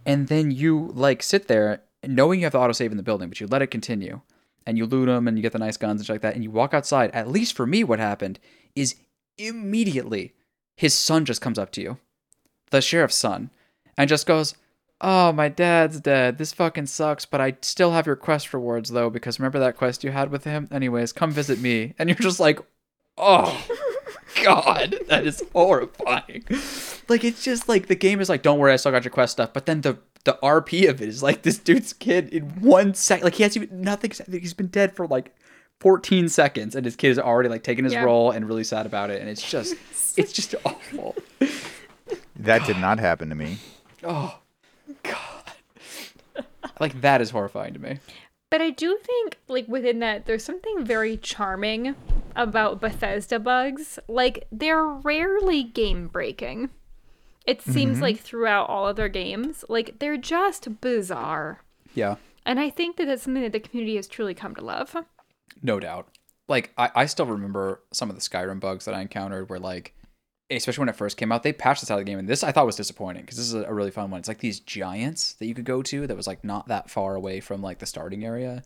and 0.06 0.28
then 0.28 0.52
you 0.52 0.92
like 0.94 1.24
sit 1.24 1.48
there 1.48 1.82
knowing 2.06 2.40
you 2.40 2.46
have 2.46 2.54
the 2.54 2.60
autosave 2.60 2.92
in 2.92 2.98
the 2.98 3.04
building, 3.04 3.30
but 3.30 3.40
you 3.40 3.48
let 3.48 3.62
it 3.62 3.72
continue, 3.72 4.22
and 4.68 4.78
you 4.78 4.86
loot 4.86 5.08
them 5.08 5.28
and 5.28 5.38
you 5.38 5.42
get 5.42 5.54
the 5.54 5.60
nice 5.60 5.78
guns 5.78 6.00
and 6.00 6.06
shit 6.06 6.14
like 6.14 6.22
that, 6.22 6.36
and 6.36 6.44
you 6.44 6.52
walk 6.52 6.74
outside. 6.74 7.10
At 7.12 7.30
least 7.30 7.56
for 7.56 7.66
me, 7.66 7.84
what 7.84 8.00
happened 8.00 8.38
is 8.76 8.96
immediately 9.38 10.34
his 10.76 10.94
son 10.94 11.26
just 11.26 11.42
comes 11.42 11.58
up 11.58 11.72
to 11.72 11.82
you, 11.82 11.98
the 12.70 12.82
sheriff's 12.82 13.16
son, 13.16 13.50
and 13.98 14.08
just 14.08 14.28
goes. 14.28 14.54
Oh, 15.02 15.32
my 15.32 15.48
dad's 15.48 16.02
dead. 16.02 16.38
This 16.38 16.52
fucking 16.52 16.88
sucks, 16.88 17.26
but 17.26 17.40
I 17.40 17.56
still 17.62 17.92
have 17.92 18.06
your 18.06 18.18
quest 18.18 18.54
rewards 18.54 18.90
though, 18.90 19.10
because 19.10 19.40
remember 19.40 19.58
that 19.60 19.78
quest 19.78 20.04
you 20.04 20.12
had 20.12 20.30
with 20.30 20.44
him? 20.44 20.68
Anyways, 20.74 21.14
come 21.14 21.32
visit 21.32 21.62
me. 21.62 21.94
And 21.98 22.10
you're 22.10 22.18
just 22.18 22.42
like, 22.42 22.60
oh, 23.18 23.66
God, 24.44 24.96
that 25.08 25.26
is 25.26 25.44
horrifying. 25.54 26.44
Like, 27.08 27.24
it's 27.24 27.44
just 27.44 27.68
like 27.70 27.88
the 27.88 27.96
game 27.96 28.20
is 28.22 28.30
like, 28.30 28.42
don't 28.42 28.60
worry, 28.60 28.74
I 28.74 28.76
still 28.76 28.92
got 28.92 29.04
your 29.04 29.12
quest 29.12 29.34
stuff. 29.34 29.54
But 29.54 29.66
then 29.66 29.82
the 29.82 29.98
the 30.26 30.38
RP 30.44 30.90
of 30.90 31.02
it 31.02 31.08
is 31.08 31.24
like 31.24 31.44
this 31.44 31.58
dude's 31.58 31.94
kid 31.94 32.30
in 32.30 32.44
one 32.62 32.94
sec. 32.94 33.24
Like, 33.24 33.36
he 33.36 33.44
has 33.44 33.56
even 33.56 33.82
nothing. 33.82 34.12
He's 34.30 34.54
been 34.54 34.68
dead 34.68 34.96
for 34.96 35.08
like 35.08 35.36
14 35.80 36.28
seconds, 36.30 36.76
and 36.76 36.84
his 36.86 36.96
kid 36.96 37.10
is 37.10 37.20
already 37.20 37.50
like 37.50 37.64
taking 37.64 37.86
his 37.86 37.94
Yeah. 37.94 38.04
role 38.04 38.32
and 38.32 38.48
really 38.48 38.64
sad 38.66 38.86
about 38.86 39.10
it. 39.10 39.22
And 39.22 39.30
it's 39.30 39.50
just, 39.50 39.76
it's 40.18 40.32
just 40.34 40.56
awful. 40.66 41.16
That 42.36 42.66
did 42.66 42.78
not 42.78 43.00
happen 43.00 43.30
to 43.30 43.36
me. 43.36 43.58
Oh, 44.04 44.40
God. 45.04 46.46
Like, 46.80 47.02
that 47.02 47.22
is 47.22 47.32
horrifying 47.32 47.74
to 47.74 47.80
me. 47.80 48.00
But 48.50 48.62
I 48.62 48.70
do 48.72 48.98
think, 49.04 49.38
like, 49.48 49.68
within 49.68 50.00
that, 50.00 50.26
there's 50.26 50.44
something 50.44 50.84
very 50.86 51.18
charming 51.18 51.96
about 52.42 52.82
Bethesda 52.82 53.40
bugs. 53.40 54.00
Like, 54.08 54.48
they're 54.52 54.86
rarely 54.86 55.64
game 55.64 56.08
breaking. 56.08 56.70
It 57.46 57.62
seems 57.62 57.96
mm-hmm. 57.96 58.04
like 58.04 58.20
throughout 58.20 58.70
all 58.70 58.88
of 58.88 58.96
their 58.96 59.10
games, 59.10 59.66
like, 59.70 60.00
they're 60.00 60.18
just 60.18 60.82
bizarre. 60.82 61.64
Yeah. 61.94 62.16
And 62.46 62.60
I 62.60 62.70
think 62.70 62.98
that 62.98 63.06
that's 63.06 63.24
something 63.24 63.44
that 63.44 63.52
the 63.52 63.60
community 63.60 63.96
has 63.96 64.08
truly 64.08 64.34
come 64.34 64.56
to 64.56 64.64
love. 64.64 64.96
No 65.62 65.80
doubt. 65.80 66.08
Like 66.48 66.74
I, 66.78 66.90
I 66.96 67.06
still 67.06 67.26
remember 67.26 67.84
some 67.92 68.10
of 68.10 68.16
the 68.16 68.22
Skyrim 68.22 68.60
bugs 68.60 68.86
that 68.86 68.96
I 68.96 69.02
encountered 69.02 69.50
where 69.50 69.60
like 69.60 69.94
especially 70.52 70.82
when 70.82 70.90
it 70.90 70.96
first 70.96 71.16
came 71.16 71.32
out, 71.32 71.44
they 71.44 71.54
patched 71.54 71.82
this 71.82 71.92
out 71.92 72.00
of 72.00 72.06
the 72.06 72.10
game 72.12 72.18
and 72.18 72.28
this 72.28 72.44
I 72.44 72.52
thought 72.52 72.66
was 72.66 72.76
disappointing 72.76 73.22
because 73.22 73.38
this 73.38 73.46
is 73.46 73.54
a, 73.54 73.66
a 73.66 73.74
really 73.74 73.92
fun 73.92 74.10
one. 74.10 74.20
It's 74.20 74.28
like 74.28 74.40
these 74.40 74.60
giants 74.60 75.34
that 75.34 75.46
you 75.46 75.54
could 75.54 75.66
go 75.66 75.84
to 75.84 76.08
that 76.08 76.18
was 76.18 76.26
like 76.26 76.44
not 76.44 76.68
that 76.70 76.90
far 76.90 77.16
away 77.16 77.40
from 77.40 77.62
like 77.62 77.78
the 77.78 77.86
starting 77.86 78.26
area. 78.26 78.64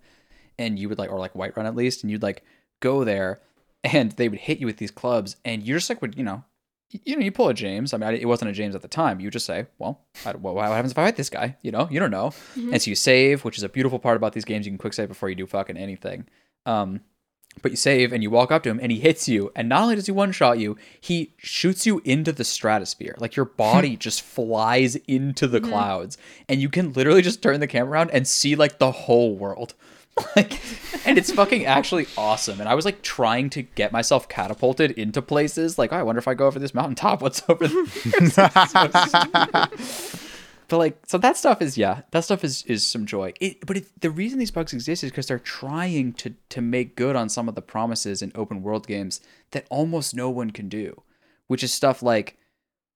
And 0.58 0.80
you 0.80 0.88
would 0.88 0.98
like 0.98 1.12
or 1.12 1.20
like 1.20 1.34
Whiterun 1.34 1.66
at 1.66 1.76
least, 1.76 2.04
and 2.04 2.12
you'd 2.12 2.24
like 2.24 2.44
go 2.80 3.04
there 3.04 3.42
and 3.84 4.12
they 4.14 4.30
would 4.30 4.40
hit 4.40 4.60
you 4.60 4.66
with 4.66 4.78
these 4.78 4.92
clubs 4.92 5.36
and 5.44 5.64
you're 5.64 5.78
just 5.78 5.90
like 5.90 6.02
would, 6.02 6.18
you 6.18 6.24
know, 6.24 6.44
you 7.06 7.16
know, 7.16 7.24
you 7.24 7.32
pull 7.32 7.50
a 7.50 7.54
James. 7.54 7.94
I 7.94 7.98
mean, 7.98 8.14
it 8.14 8.28
wasn't 8.28 8.52
a 8.52 8.54
James 8.54 8.76
at 8.76 8.82
the 8.82 8.88
time. 8.88 9.20
You 9.20 9.32
just 9.32 9.46
say, 9.48 9.66
well, 9.80 10.02
I, 10.26 10.32
what, 10.34 10.54
what 10.56 10.66
happens 10.68 10.92
if 10.92 10.98
I 10.98 11.06
hit 11.06 11.16
this 11.16 11.30
guy? 11.30 11.58
You 11.64 11.72
know, 11.72 11.88
you 11.90 12.00
don't 12.00 12.12
know. 12.12 12.34
And 12.72 12.82
so 12.82 12.90
you 12.90 12.96
save, 12.96 13.44
which 13.44 13.58
is 13.58 13.64
a 13.64 13.70
beautiful 13.70 13.98
part 14.00 14.16
about 14.16 14.34
these 14.34 14.46
games. 14.46 14.66
You 14.66 14.72
can 14.72 14.78
quick 14.78 14.94
save 14.94 15.08
before 15.08 15.30
you 15.30 15.36
do 15.36 15.48
fucking 15.48 15.76
anything. 15.78 16.28
Um, 16.68 17.02
but 17.62 17.72
you 17.72 17.78
save 17.78 18.14
and 18.14 18.24
you 18.24 18.30
walk 18.30 18.52
up 18.52 18.64
to 18.64 18.70
him 18.70 18.80
and 18.82 18.92
he 18.92 19.00
hits 19.00 19.28
you. 19.28 19.52
And 19.56 19.70
not 19.70 19.84
only 19.84 19.96
does 19.96 20.06
he 20.06 20.12
one 20.12 20.32
shot 20.32 20.60
you, 20.60 20.78
he 21.00 21.34
shoots 21.38 21.86
you 21.86 22.02
into 22.04 22.32
the 22.32 22.44
stratosphere. 22.44 23.16
Like 23.18 23.36
your 23.36 23.46
body 23.46 23.96
just 23.98 24.22
flies 24.22 24.96
into 25.08 25.48
the 25.48 25.62
clouds. 25.62 26.18
And 26.50 26.62
you 26.62 26.70
can 26.70 26.94
literally 26.94 27.22
just 27.22 27.42
turn 27.42 27.60
the 27.60 27.68
camera 27.68 27.92
around 27.92 28.12
and 28.12 28.28
see 28.28 28.56
like 28.56 28.80
the 28.80 28.92
whole 28.92 29.36
world. 29.36 29.74
Like, 30.36 30.60
and 31.06 31.18
it's 31.18 31.32
fucking 31.32 31.66
actually 31.66 32.08
awesome. 32.18 32.60
And 32.60 32.70
I 32.70 32.76
was 32.76 32.86
like 32.86 33.02
trying 33.02 33.50
to 33.52 33.62
get 33.64 33.92
myself 33.92 34.30
catapulted 34.30 34.92
into 34.92 35.22
places. 35.22 35.78
Like, 35.78 35.92
oh, 35.92 35.98
I 35.98 36.04
wonder 36.04 36.20
if 36.20 36.28
I 36.28 36.34
go 36.34 36.48
over 36.48 36.60
this 36.60 36.74
mountaintop, 36.74 37.22
what's 37.24 37.42
over 37.50 37.68
there? 37.68 37.86
but 40.68 40.78
like, 40.78 40.98
so 41.08 41.18
that 41.18 41.38
stuff 41.38 41.62
is 41.62 41.78
yeah, 41.78 42.02
that 42.12 42.24
stuff 42.24 42.44
is 42.44 42.64
is 42.64 42.86
some 42.86 43.06
joy. 43.06 43.34
It, 43.40 43.66
but 43.66 43.78
it, 43.78 44.02
the 44.02 44.12
reason 44.12 44.40
these 44.40 44.52
bugs 44.52 44.74
exist 44.74 45.04
is 45.04 45.12
because 45.12 45.28
they're 45.28 45.40
trying 45.40 46.14
to 46.14 46.34
to 46.50 46.62
make 46.62 46.96
good 46.96 47.16
on 47.16 47.30
some 47.30 47.50
of 47.50 47.56
the 47.56 47.62
promises 47.62 48.22
in 48.22 48.32
open 48.36 48.62
world 48.62 48.88
games 48.88 49.20
that 49.52 49.66
almost 49.70 50.16
no 50.16 50.30
one 50.30 50.52
can 50.52 50.70
do, 50.70 51.02
which 51.48 51.64
is 51.64 51.74
stuff 51.74 52.02
like 52.04 52.38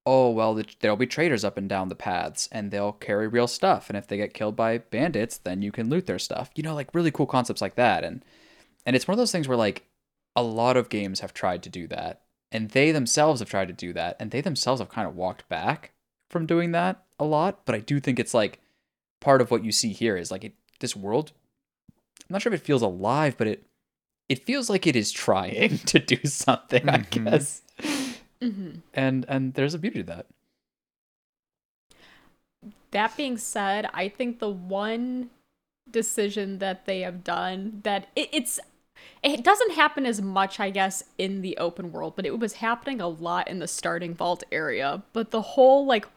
oh 0.10 0.30
well 0.30 0.54
the, 0.54 0.66
there'll 0.80 0.96
be 0.96 1.06
traders 1.06 1.44
up 1.44 1.58
and 1.58 1.68
down 1.68 1.90
the 1.90 1.96
paths 1.96 2.48
and 2.52 2.72
they'll 2.72 2.94
carry 2.94 3.28
real 3.28 3.48
stuff 3.48 3.90
and 3.90 3.98
if 3.98 4.08
they 4.08 4.16
get 4.18 4.34
killed 4.34 4.56
by 4.56 4.78
bandits 4.78 5.38
then 5.40 5.62
you 5.62 5.72
can 5.72 5.90
loot 5.90 6.06
their 6.06 6.18
stuff 6.20 6.50
you 6.56 6.64
know 6.64 6.74
like 6.74 6.94
really 6.96 7.12
cool 7.12 7.26
concepts 7.26 7.62
like 7.62 7.76
that 7.76 8.04
and 8.06 8.24
and 8.86 8.96
it's 8.96 9.08
one 9.08 9.14
of 9.14 9.18
those 9.18 9.32
things 9.34 9.48
where 9.48 9.58
like 9.58 9.84
a 10.36 10.42
lot 10.42 10.78
of 10.78 10.88
games 10.90 11.20
have 11.20 11.34
tried 11.34 11.62
to 11.62 11.70
do 11.70 11.88
that 11.88 12.22
and 12.52 12.70
they 12.70 12.92
themselves 12.94 13.42
have 13.42 13.50
tried 13.50 13.68
to 13.68 13.74
do 13.74 13.92
that 13.92 14.16
and 14.20 14.32
they 14.32 14.40
themselves 14.42 14.80
have 14.80 14.90
kind 14.90 15.08
of 15.08 15.16
walked 15.16 15.50
back 15.50 15.92
from 16.30 16.46
doing 16.46 16.72
that 16.72 17.04
a 17.20 17.26
lot 17.26 17.66
but 17.66 17.76
i 17.76 17.80
do 17.80 18.00
think 18.00 18.18
it's 18.20 18.34
like 18.34 18.60
part 19.20 19.42
of 19.42 19.52
what 19.52 19.66
you 19.66 19.72
see 19.72 19.92
here 19.92 20.16
is 20.16 20.32
like 20.32 20.44
it, 20.46 20.54
this 20.80 20.96
world 20.96 21.32
i'm 21.90 22.34
not 22.34 22.42
sure 22.42 22.54
if 22.54 22.62
it 22.62 22.66
feels 22.66 22.82
alive 22.82 23.36
but 23.38 23.48
it 23.48 23.66
it 24.30 24.46
feels 24.46 24.70
like 24.70 24.86
it 24.88 24.96
is 24.96 25.12
trying 25.12 25.78
to 25.86 26.00
do 26.00 26.18
something 26.26 26.88
i 26.88 27.00
Mhm. 27.00 27.10
guess 27.26 27.62
Mm-hmm. 28.42 28.80
and 28.94 29.26
and 29.28 29.54
there's 29.56 29.74
a 29.74 29.80
beauty 29.80 30.00
to 30.00 30.04
that 30.04 30.28
That 32.92 33.18
being 33.18 33.38
said, 33.38 33.90
I 33.94 34.10
think 34.10 34.40
the 34.40 34.50
one 34.50 35.30
decision 35.90 36.60
that 36.60 36.86
they 36.86 37.02
have 37.02 37.24
done 37.24 37.80
that 37.84 38.08
it, 38.16 38.30
it's 38.32 38.60
it 39.24 39.44
doesn't 39.44 39.74
happen 39.74 40.06
as 40.06 40.22
much, 40.22 40.60
I 40.60 40.70
guess, 40.70 41.04
in 41.18 41.42
the 41.42 41.58
open 41.58 41.92
world, 41.92 42.16
but 42.16 42.26
it 42.26 42.40
was 42.40 42.54
happening 42.54 43.00
a 43.00 43.08
lot 43.08 43.48
in 43.48 43.60
the 43.60 43.68
starting 43.68 44.14
vault 44.14 44.44
area. 44.52 45.04
But 45.14 45.32
the 45.32 45.42
whole 45.42 45.86
like 45.86 46.08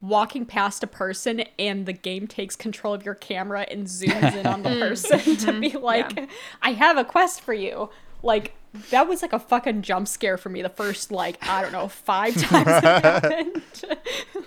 walking 0.00 0.46
past 0.46 0.84
a 0.84 0.86
person 0.86 1.42
and 1.58 1.84
the 1.84 1.92
game 1.92 2.28
takes 2.28 2.54
control 2.54 2.94
of 2.94 3.04
your 3.04 3.16
camera 3.16 3.66
and 3.68 3.86
zooms 3.86 4.36
in 4.36 4.46
on 4.46 4.62
the 4.62 4.70
person 4.78 5.36
to 5.38 5.60
be 5.60 5.70
like, 5.70 6.28
I 6.62 6.72
have 6.72 6.96
a 6.96 7.04
quest 7.04 7.40
for 7.40 7.54
you. 7.54 7.90
Like 8.22 8.54
that 8.90 9.08
was 9.08 9.22
like 9.22 9.32
a 9.32 9.38
fucking 9.38 9.82
jump 9.82 10.08
scare 10.08 10.36
for 10.36 10.48
me 10.48 10.62
the 10.62 10.68
first 10.68 11.10
like, 11.10 11.38
I 11.48 11.62
don't 11.62 11.72
know, 11.72 11.88
five 11.88 12.34
times 12.40 12.66
it 12.68 12.84
happened. 12.84 13.62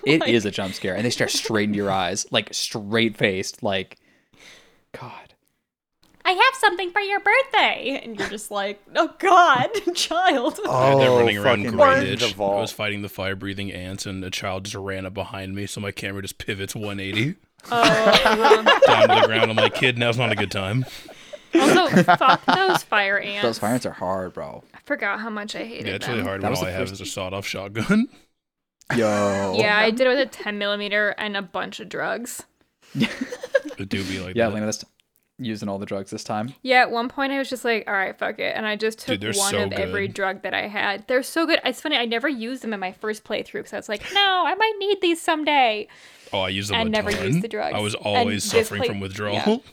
It 0.04 0.28
is 0.28 0.46
a 0.46 0.52
jump 0.52 0.74
scare, 0.74 0.96
and 0.96 1.06
they 1.06 1.12
stare 1.12 1.28
straight 1.28 1.66
into 1.66 1.78
your 1.78 1.92
eyes, 1.92 2.26
like 2.32 2.50
straight 2.54 3.16
faced, 3.18 3.62
like 3.62 3.98
God. 5.00 5.14
I 6.26 6.32
have 6.32 6.56
something 6.60 6.92
for 6.92 7.02
your 7.02 7.20
birthday. 7.20 8.02
And 8.04 8.18
you're 8.18 8.30
just 8.30 8.50
like, 8.50 8.82
oh 8.96 9.14
God, 9.20 9.70
child. 9.96 10.60
Yeah, 10.66 10.96
they're 10.96 11.10
Oh, 11.10 11.18
running 11.20 11.38
around 11.38 11.64
fucking 11.66 11.78
Grey 11.78 12.00
in 12.00 12.18
Ditch. 12.18 12.36
the 12.36 12.44
I 12.44 12.62
was 12.62 12.72
fighting 12.72 13.04
the 13.04 13.10
fire 13.10 13.36
breathing 13.36 13.72
ants, 13.72 14.06
and 14.08 14.24
a 14.24 14.32
child 14.32 14.64
just 14.66 14.76
ran 14.76 15.06
up 15.06 15.14
behind 15.14 15.54
me, 15.56 15.68
so 15.68 15.80
my 15.82 15.92
camera 15.92 16.22
just 16.24 16.38
pivots 16.40 16.74
180 16.76 17.36
Oh, 17.70 18.64
down 18.88 19.08
to 19.08 19.22
the 19.22 19.28
ground. 19.28 19.52
I'm 19.52 19.56
like, 19.58 19.76
kid, 19.76 19.98
now's 20.00 20.18
not 20.18 20.32
a 20.32 20.36
good 20.36 20.50
time. 20.52 20.84
Also, 21.56 22.04
fuck 22.18 22.46
those 22.46 22.84
fire 22.84 23.20
ants. 23.20 23.42
Those 23.44 23.60
fire 23.60 23.74
ants 23.74 23.86
are 23.86 23.92
hard, 23.92 24.34
bro. 24.34 24.64
I 24.74 24.80
forgot 24.86 25.20
how 25.20 25.30
much 25.30 25.56
I 25.56 25.64
hated 25.64 25.88
Yeah, 25.88 25.94
it's 25.96 26.06
them. 26.06 26.16
really 26.16 26.28
hard 26.28 26.42
That 26.42 26.46
when 26.46 26.52
was 26.52 26.60
all 26.60 26.66
the 26.66 26.72
I 26.72 26.74
have 26.74 26.90
first- 26.90 27.02
is 27.02 27.08
a 27.08 27.12
sawed 27.12 27.34
off 27.34 27.46
shotgun. 27.46 28.08
Yo. 28.96 29.56
Yeah, 29.58 29.78
I 29.78 29.90
did 29.92 30.02
it 30.06 30.10
with 30.10 30.20
a 30.20 30.26
10 30.26 30.58
millimeter 30.58 31.10
and 31.18 31.38
a 31.38 31.42
bunch 31.42 31.80
of 31.80 31.88
drugs. 31.90 32.44
it 32.96 33.88
do 33.90 34.04
be 34.04 34.20
like 34.20 34.36
Yeah, 34.36 34.48
that. 34.50 34.54
Lena, 34.56 34.66
that's 34.66 34.84
using 35.40 35.70
all 35.70 35.80
the 35.80 35.86
drugs 35.86 36.12
this 36.12 36.24
time. 36.26 36.54
Yeah, 36.62 36.82
at 36.82 36.92
one 36.92 37.08
point 37.08 37.32
I 37.32 37.38
was 37.38 37.50
just 37.50 37.64
like, 37.64 37.86
all 37.88 37.94
right, 37.94 38.18
fuck 38.18 38.38
it. 38.40 38.54
And 38.56 38.66
I 38.68 38.76
just 38.76 39.00
took 39.00 39.20
Dude, 39.20 39.22
they're 39.22 39.40
one 39.40 39.52
so 39.52 39.64
of 39.64 39.72
every 39.74 40.08
good. 40.08 40.14
drug 40.16 40.42
that 40.44 40.54
I 40.54 40.68
had. 40.68 41.08
They're 41.08 41.24
so 41.24 41.46
good. 41.48 41.60
It's 41.64 41.80
funny, 41.82 41.96
I 41.96 42.06
never 42.06 42.28
used 42.28 42.64
them 42.64 42.74
in 42.74 42.80
my 42.82 42.92
first 42.92 43.24
playthrough 43.24 43.54
because 43.54 43.74
I 43.74 43.78
was 43.78 43.88
like, 43.90 44.04
no, 44.14 44.44
I 44.46 44.54
might 44.56 44.74
need 44.78 45.00
these 45.02 45.22
someday. 45.22 45.88
Oh, 46.34 46.42
I 46.42 46.50
used 46.50 46.70
them 46.70 46.82
and 46.82 46.92
never 46.92 47.12
ton. 47.12 47.28
used 47.28 47.42
the 47.42 47.48
drugs. 47.48 47.74
I 47.74 47.80
was 47.80 47.94
And 47.96 48.06
always 48.06 48.44
this 48.44 48.52
suffering 48.68 48.80
play- 48.82 48.88
from 48.90 49.00
withdrawal. 49.00 49.64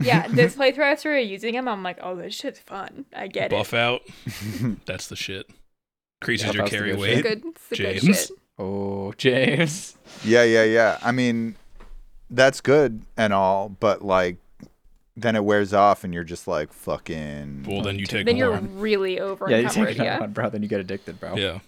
Yeah. 0.00 0.26
Yeah, 0.26 0.28
this 0.30 0.56
playthrough 0.56 0.84
I 0.84 0.94
started 0.96 1.22
using 1.22 1.54
them. 1.54 1.68
I'm 1.68 1.82
like, 1.82 1.98
oh, 2.02 2.16
this 2.16 2.34
shit's 2.34 2.58
fun. 2.60 3.04
I 3.14 3.26
get 3.28 3.50
Buff 3.50 3.72
it. 3.72 3.72
Buff 3.72 3.74
out. 3.74 4.76
That's 4.86 5.08
the 5.08 5.16
shit. 5.16 5.48
Increases 6.22 6.46
Buff 6.48 6.54
your 6.56 6.66
carry 6.66 6.90
good 6.92 7.00
weight. 7.00 7.22
Good, 7.22 7.42
it's 7.46 7.68
good 7.68 7.76
James. 7.76 8.02
shit. 8.02 8.30
Oh, 8.58 9.12
James. 9.16 9.96
Yeah, 10.24 10.42
yeah, 10.44 10.64
yeah. 10.64 10.98
I 11.02 11.12
mean, 11.12 11.56
that's 12.28 12.60
good 12.60 13.02
and 13.16 13.32
all, 13.32 13.70
but 13.70 14.02
like, 14.04 14.36
then 15.16 15.34
it 15.34 15.44
wears 15.44 15.72
off, 15.74 16.04
and 16.04 16.12
you're 16.14 16.24
just 16.24 16.46
like 16.46 16.72
fucking. 16.72 17.64
Well, 17.66 17.82
then 17.82 17.98
you 17.98 18.06
take 18.06 18.22
it. 18.22 18.24
Then 18.26 18.36
more. 18.36 18.44
you're 18.50 18.60
really 18.60 19.18
over 19.18 19.50
Yeah, 19.50 19.58
you 19.58 19.68
take 19.68 19.76
another 19.96 20.04
Yeah. 20.04 20.20
one, 20.20 20.32
bro. 20.32 20.50
Then 20.50 20.62
you 20.62 20.68
get 20.68 20.80
addicted, 20.80 21.18
bro. 21.18 21.36
Yeah. 21.36 21.60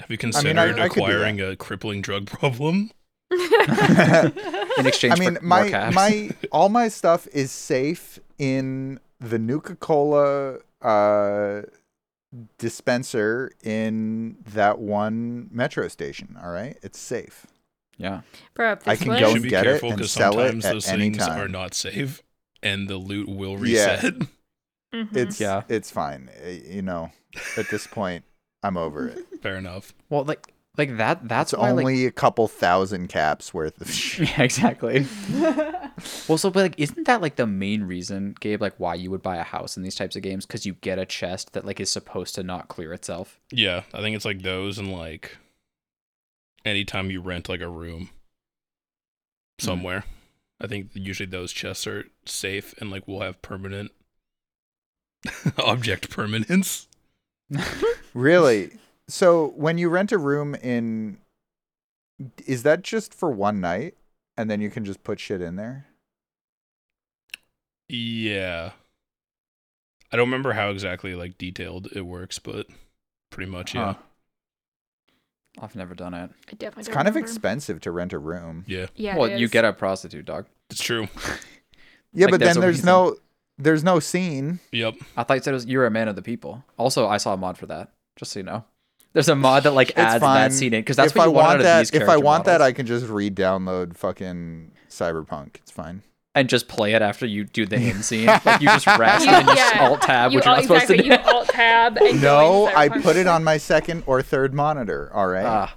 Have 0.00 0.10
you 0.10 0.14
I 0.14 0.16
considered 0.16 0.48
mean, 0.56 0.58
I- 0.58 0.82
I 0.82 0.86
acquiring 0.86 1.40
a 1.40 1.56
crippling 1.56 2.02
drug 2.02 2.26
problem? 2.26 2.90
In 3.30 4.86
exchange 4.86 5.14
I 5.14 5.16
mean, 5.18 5.34
for 5.36 5.42
more 5.44 5.60
my 5.64 5.70
caps. 5.70 5.94
my 5.94 6.30
all 6.52 6.68
my 6.68 6.88
stuff 6.88 7.26
is 7.32 7.50
safe 7.50 8.18
in 8.38 8.98
the 9.20 9.38
Nuka 9.38 9.76
Cola 9.76 10.58
uh, 10.82 11.62
dispenser 12.58 13.50
in 13.62 14.36
that 14.54 14.78
one 14.78 15.48
metro 15.52 15.88
station. 15.88 16.36
All 16.42 16.50
right, 16.50 16.76
it's 16.82 16.98
safe. 16.98 17.46
yeah. 17.96 18.20
Bro, 18.54 18.78
I 18.86 18.96
can 18.96 19.08
was- 19.08 19.20
go 19.20 19.26
you 19.26 19.26
should 19.26 19.34
and 19.36 19.42
be 19.42 19.48
get 19.50 19.66
it 19.66 19.70
careful 19.70 19.88
and 19.90 19.96
because 19.98 20.12
sell 20.12 20.32
it 20.38 20.46
sometimes 20.46 20.64
at 20.64 20.72
those 20.72 20.88
any 20.88 21.04
things 21.10 21.18
time. 21.18 21.40
are 21.40 21.48
not 21.48 21.74
safe 21.74 22.22
and 22.62 22.88
the 22.88 22.96
loot 22.96 23.28
will 23.28 23.64
Yeah. 23.66 23.94
reset. 24.00 24.14
Mhm. 24.94 25.14
It's 25.16 25.38
Yeah. 25.40 25.62
it's 25.68 25.90
fine. 25.90 26.30
Uh, 26.44 26.48
You 26.48 26.82
know, 26.82 27.10
at 27.56 27.68
this 27.70 27.86
point, 27.86 28.24
I'm 28.62 28.76
over 28.76 29.08
it. 29.08 29.18
Fair 29.42 29.56
enough. 29.56 29.92
Well, 30.08 30.24
like 30.24 30.52
like 30.78 30.96
that. 30.96 31.28
That's 31.28 31.52
It's 31.52 31.60
why, 31.60 31.72
like, 31.72 31.84
only 31.84 32.06
a 32.06 32.10
couple 32.10 32.48
thousand 32.48 33.08
caps 33.08 33.52
worth 33.52 33.80
of 33.80 33.90
shit. 33.92 34.30
Yeah, 34.30 34.42
exactly. 34.42 35.06
well, 36.28 36.38
so 36.38 36.50
but 36.50 36.56
like, 36.56 36.74
isn't 36.78 37.06
that 37.06 37.20
like 37.20 37.36
the 37.36 37.46
main 37.46 37.84
reason, 37.84 38.34
Gabe, 38.40 38.62
like 38.62 38.74
why 38.78 38.94
you 38.94 39.10
would 39.10 39.22
buy 39.22 39.36
a 39.36 39.42
house 39.42 39.76
in 39.76 39.82
these 39.82 39.94
types 39.94 40.16
of 40.16 40.22
games? 40.22 40.46
Because 40.46 40.64
you 40.64 40.74
get 40.74 40.98
a 40.98 41.06
chest 41.06 41.52
that 41.52 41.64
like 41.64 41.80
is 41.80 41.90
supposed 41.90 42.34
to 42.36 42.42
not 42.42 42.68
clear 42.68 42.92
itself. 42.92 43.40
Yeah, 43.50 43.82
I 43.92 44.00
think 44.00 44.16
it's 44.16 44.24
like 44.24 44.42
those 44.42 44.78
and 44.78 44.92
like 44.92 45.36
anytime 46.64 47.10
you 47.10 47.20
rent 47.20 47.48
like 47.48 47.60
a 47.60 47.68
room 47.68 48.10
hmm. 49.60 49.64
somewhere. 49.64 50.04
I 50.60 50.66
think 50.66 50.90
usually 50.94 51.28
those 51.28 51.52
chests 51.52 51.86
are 51.86 52.06
safe 52.26 52.74
and 52.80 52.90
like 52.90 53.06
will 53.06 53.20
have 53.20 53.40
permanent 53.42 53.92
object 55.58 56.10
permanence. 56.10 56.88
Really? 58.14 58.72
So 59.08 59.52
when 59.56 59.78
you 59.78 59.88
rent 59.88 60.12
a 60.12 60.18
room 60.18 60.54
in, 60.54 61.18
is 62.46 62.62
that 62.64 62.82
just 62.82 63.14
for 63.14 63.30
one 63.30 63.60
night, 63.60 63.94
and 64.36 64.50
then 64.50 64.60
you 64.60 64.70
can 64.70 64.84
just 64.84 65.02
put 65.02 65.18
shit 65.18 65.40
in 65.40 65.56
there? 65.56 65.86
Yeah. 67.88 68.72
I 70.12 70.16
don't 70.16 70.26
remember 70.28 70.52
how 70.52 70.70
exactly 70.70 71.14
like 71.14 71.38
detailed 71.38 71.88
it 71.94 72.02
works, 72.02 72.38
but 72.38 72.66
pretty 73.30 73.50
much 73.50 73.74
yeah. 73.74 73.94
Huh. 73.94 73.94
I've 75.60 75.74
never 75.74 75.94
done 75.94 76.14
it. 76.14 76.30
I 76.48 76.52
definitely 76.52 76.82
It's 76.82 76.88
don't 76.88 76.94
kind 76.96 77.08
of 77.08 77.16
expensive 77.16 77.80
to 77.80 77.90
rent 77.90 78.12
a 78.12 78.18
room. 78.18 78.64
Yeah, 78.68 78.86
Yeah, 78.94 79.16
well, 79.16 79.28
you 79.28 79.48
get 79.48 79.64
a 79.64 79.72
prostitute 79.72 80.24
dog. 80.24 80.46
it's 80.70 80.82
true. 80.82 81.08
Yeah, 82.14 82.24
Like, 82.24 82.32
but 82.32 82.40
then 82.40 82.58
there's 82.60 82.76
reason. 82.78 82.86
no 82.86 83.16
there's 83.58 83.84
no 83.84 84.00
scene. 84.00 84.60
Yep. 84.72 84.94
I 85.16 85.24
thought 85.24 85.34
you 85.34 85.42
said 85.42 85.50
it 85.50 85.54
was, 85.54 85.66
you 85.66 85.76
were 85.78 85.84
a 85.84 85.90
man 85.90 86.08
of 86.08 86.16
the 86.16 86.22
people. 86.22 86.64
Also, 86.78 87.06
I 87.06 87.18
saw 87.18 87.34
a 87.34 87.36
mod 87.36 87.58
for 87.58 87.66
that. 87.66 87.92
Just 88.16 88.32
so 88.32 88.38
you 88.38 88.44
know, 88.44 88.64
there's 89.18 89.28
a 89.28 89.34
mod 89.34 89.64
that 89.64 89.72
like 89.72 89.98
adds 89.98 90.22
that 90.22 90.52
scene 90.52 90.72
in 90.72 90.80
because 90.80 90.94
that's 90.96 91.10
if 91.10 91.16
what 91.16 91.24
I 91.24 91.26
you 91.26 91.32
want, 91.32 91.44
out 91.44 91.48
want 91.48 91.58
of 91.60 91.64
that, 91.64 91.78
these 91.80 91.90
if 91.90 92.02
I 92.02 92.06
character 92.06 92.24
want 92.24 92.44
that, 92.44 92.62
I 92.62 92.72
can 92.72 92.86
just 92.86 93.08
re-download 93.08 93.96
fucking 93.96 94.70
Cyberpunk. 94.88 95.56
It's 95.56 95.72
fine. 95.72 96.02
and 96.36 96.48
just 96.48 96.68
play 96.68 96.92
it 96.94 97.02
after 97.02 97.26
you 97.26 97.42
do 97.44 97.66
the 97.66 97.76
end 97.90 98.04
scene. 98.04 98.26
Like 98.26 98.60
you 98.60 98.68
just 98.68 98.86
rest 98.86 99.26
You- 99.26 99.32
and 99.32 99.48
then 99.48 99.56
you 99.56 99.62
yeah. 99.62 99.88
alt 99.88 100.02
tab, 100.02 100.32
which 100.32 100.44
you're 100.44 100.54
alt- 100.54 100.68
not 100.68 100.84
supposed 100.84 100.86
to 100.86 100.96
do. 100.96 101.04
You 101.04 101.16
alt 101.16 101.48
tab. 101.48 101.98
No, 102.20 102.66
I 102.68 102.88
put 102.88 103.16
it 103.16 103.26
on 103.26 103.42
my 103.42 103.56
second 103.56 104.04
or 104.06 104.22
third 104.22 104.54
monitor. 104.54 105.10
All 105.12 105.26
right. 105.26 105.44
Ah, 105.44 105.74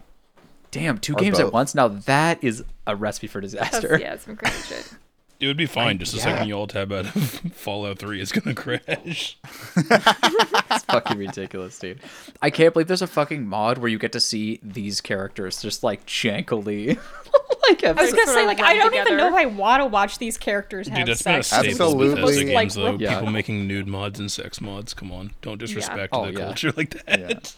damn, 0.70 0.98
two 1.00 1.14
Or 1.14 1.18
games 1.20 1.38
both. 1.40 1.48
at 1.48 1.54
once. 1.54 1.74
Now 1.74 1.88
that 1.88 2.44
is 2.44 2.64
a 2.86 2.96
recipe 2.96 3.26
for 3.28 3.42
That's, 3.42 3.54
disaster. 3.54 3.98
yeah, 4.00 4.18
some 4.18 4.36
crazy 4.36 4.62
shit. 4.76 4.94
It 5.42 5.48
would 5.48 5.58
be 5.58 5.66
fine. 5.66 5.98
Just 5.98 6.12
the 6.12 6.20
yeah. 6.20 6.24
second 6.24 6.48
you 6.50 6.54
all 6.54 6.68
tab 6.68 6.92
out 6.92 7.06
of 7.08 7.14
Fallout 7.56 7.98
3 7.98 8.22
is 8.22 8.32
gonna 8.32 8.54
crash. 8.54 9.38
It's 9.76 10.84
fucking 10.86 11.18
ridiculous, 11.18 11.80
dude. 11.80 12.00
I 12.44 12.52
can't 12.52 12.74
believe 12.74 12.88
there's 12.88 13.02
a 13.02 13.08
fucking 13.08 13.48
mod 13.48 13.80
where 13.80 13.90
you 13.90 13.98
get 13.98 14.12
to 14.12 14.20
see 14.20 14.60
these 14.62 15.02
characters 15.02 15.60
just 15.60 15.84
like 15.84 16.06
jankily. 16.06 16.90
like 17.70 17.84
I 17.84 17.92
was 17.92 18.14
gonna 18.14 18.28
say, 18.32 18.46
like, 18.46 18.60
I 18.62 18.76
don't 18.76 18.94
even 18.94 19.18
know 19.18 19.30
if 19.30 19.34
I 19.34 19.48
want 19.48 19.82
to 19.82 19.88
watch 19.88 20.20
these 20.20 20.38
characters 20.38 20.88
have 20.88 21.00
Dude, 21.00 21.08
that's 21.08 21.24
been 21.24 21.40
a 21.40 21.44
sex. 21.44 21.68
staple 21.68 21.88
Absolutely. 21.88 22.08
of 22.10 22.16
Bethesda 22.28 22.54
Like, 22.54 22.62
games, 22.64 22.76
though. 22.76 22.98
Yeah. 23.00 23.16
People 23.20 23.34
making 23.34 23.68
nude 23.68 23.88
mods 23.88 24.20
and 24.20 24.32
sex 24.32 24.62
mods. 24.62 24.94
Come 24.94 25.12
on, 25.12 25.32
don't 25.42 25.58
disrespect 25.58 26.10
Oh, 26.14 26.26
the 26.26 26.34
yeah. 26.34 26.46
culture 26.46 26.72
like 26.78 27.04
that. 27.06 27.54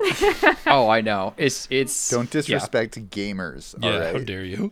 oh, 0.66 0.88
I 0.88 1.00
know. 1.00 1.34
It's 1.36 1.66
it's 1.70 2.10
Don't 2.10 2.32
yeah. 2.32 2.40
disrespect 2.40 3.10
gamers. 3.10 3.74
Yeah, 3.82 4.06
all 4.06 4.12
how 4.12 4.18
dare 4.20 4.44
you? 4.44 4.70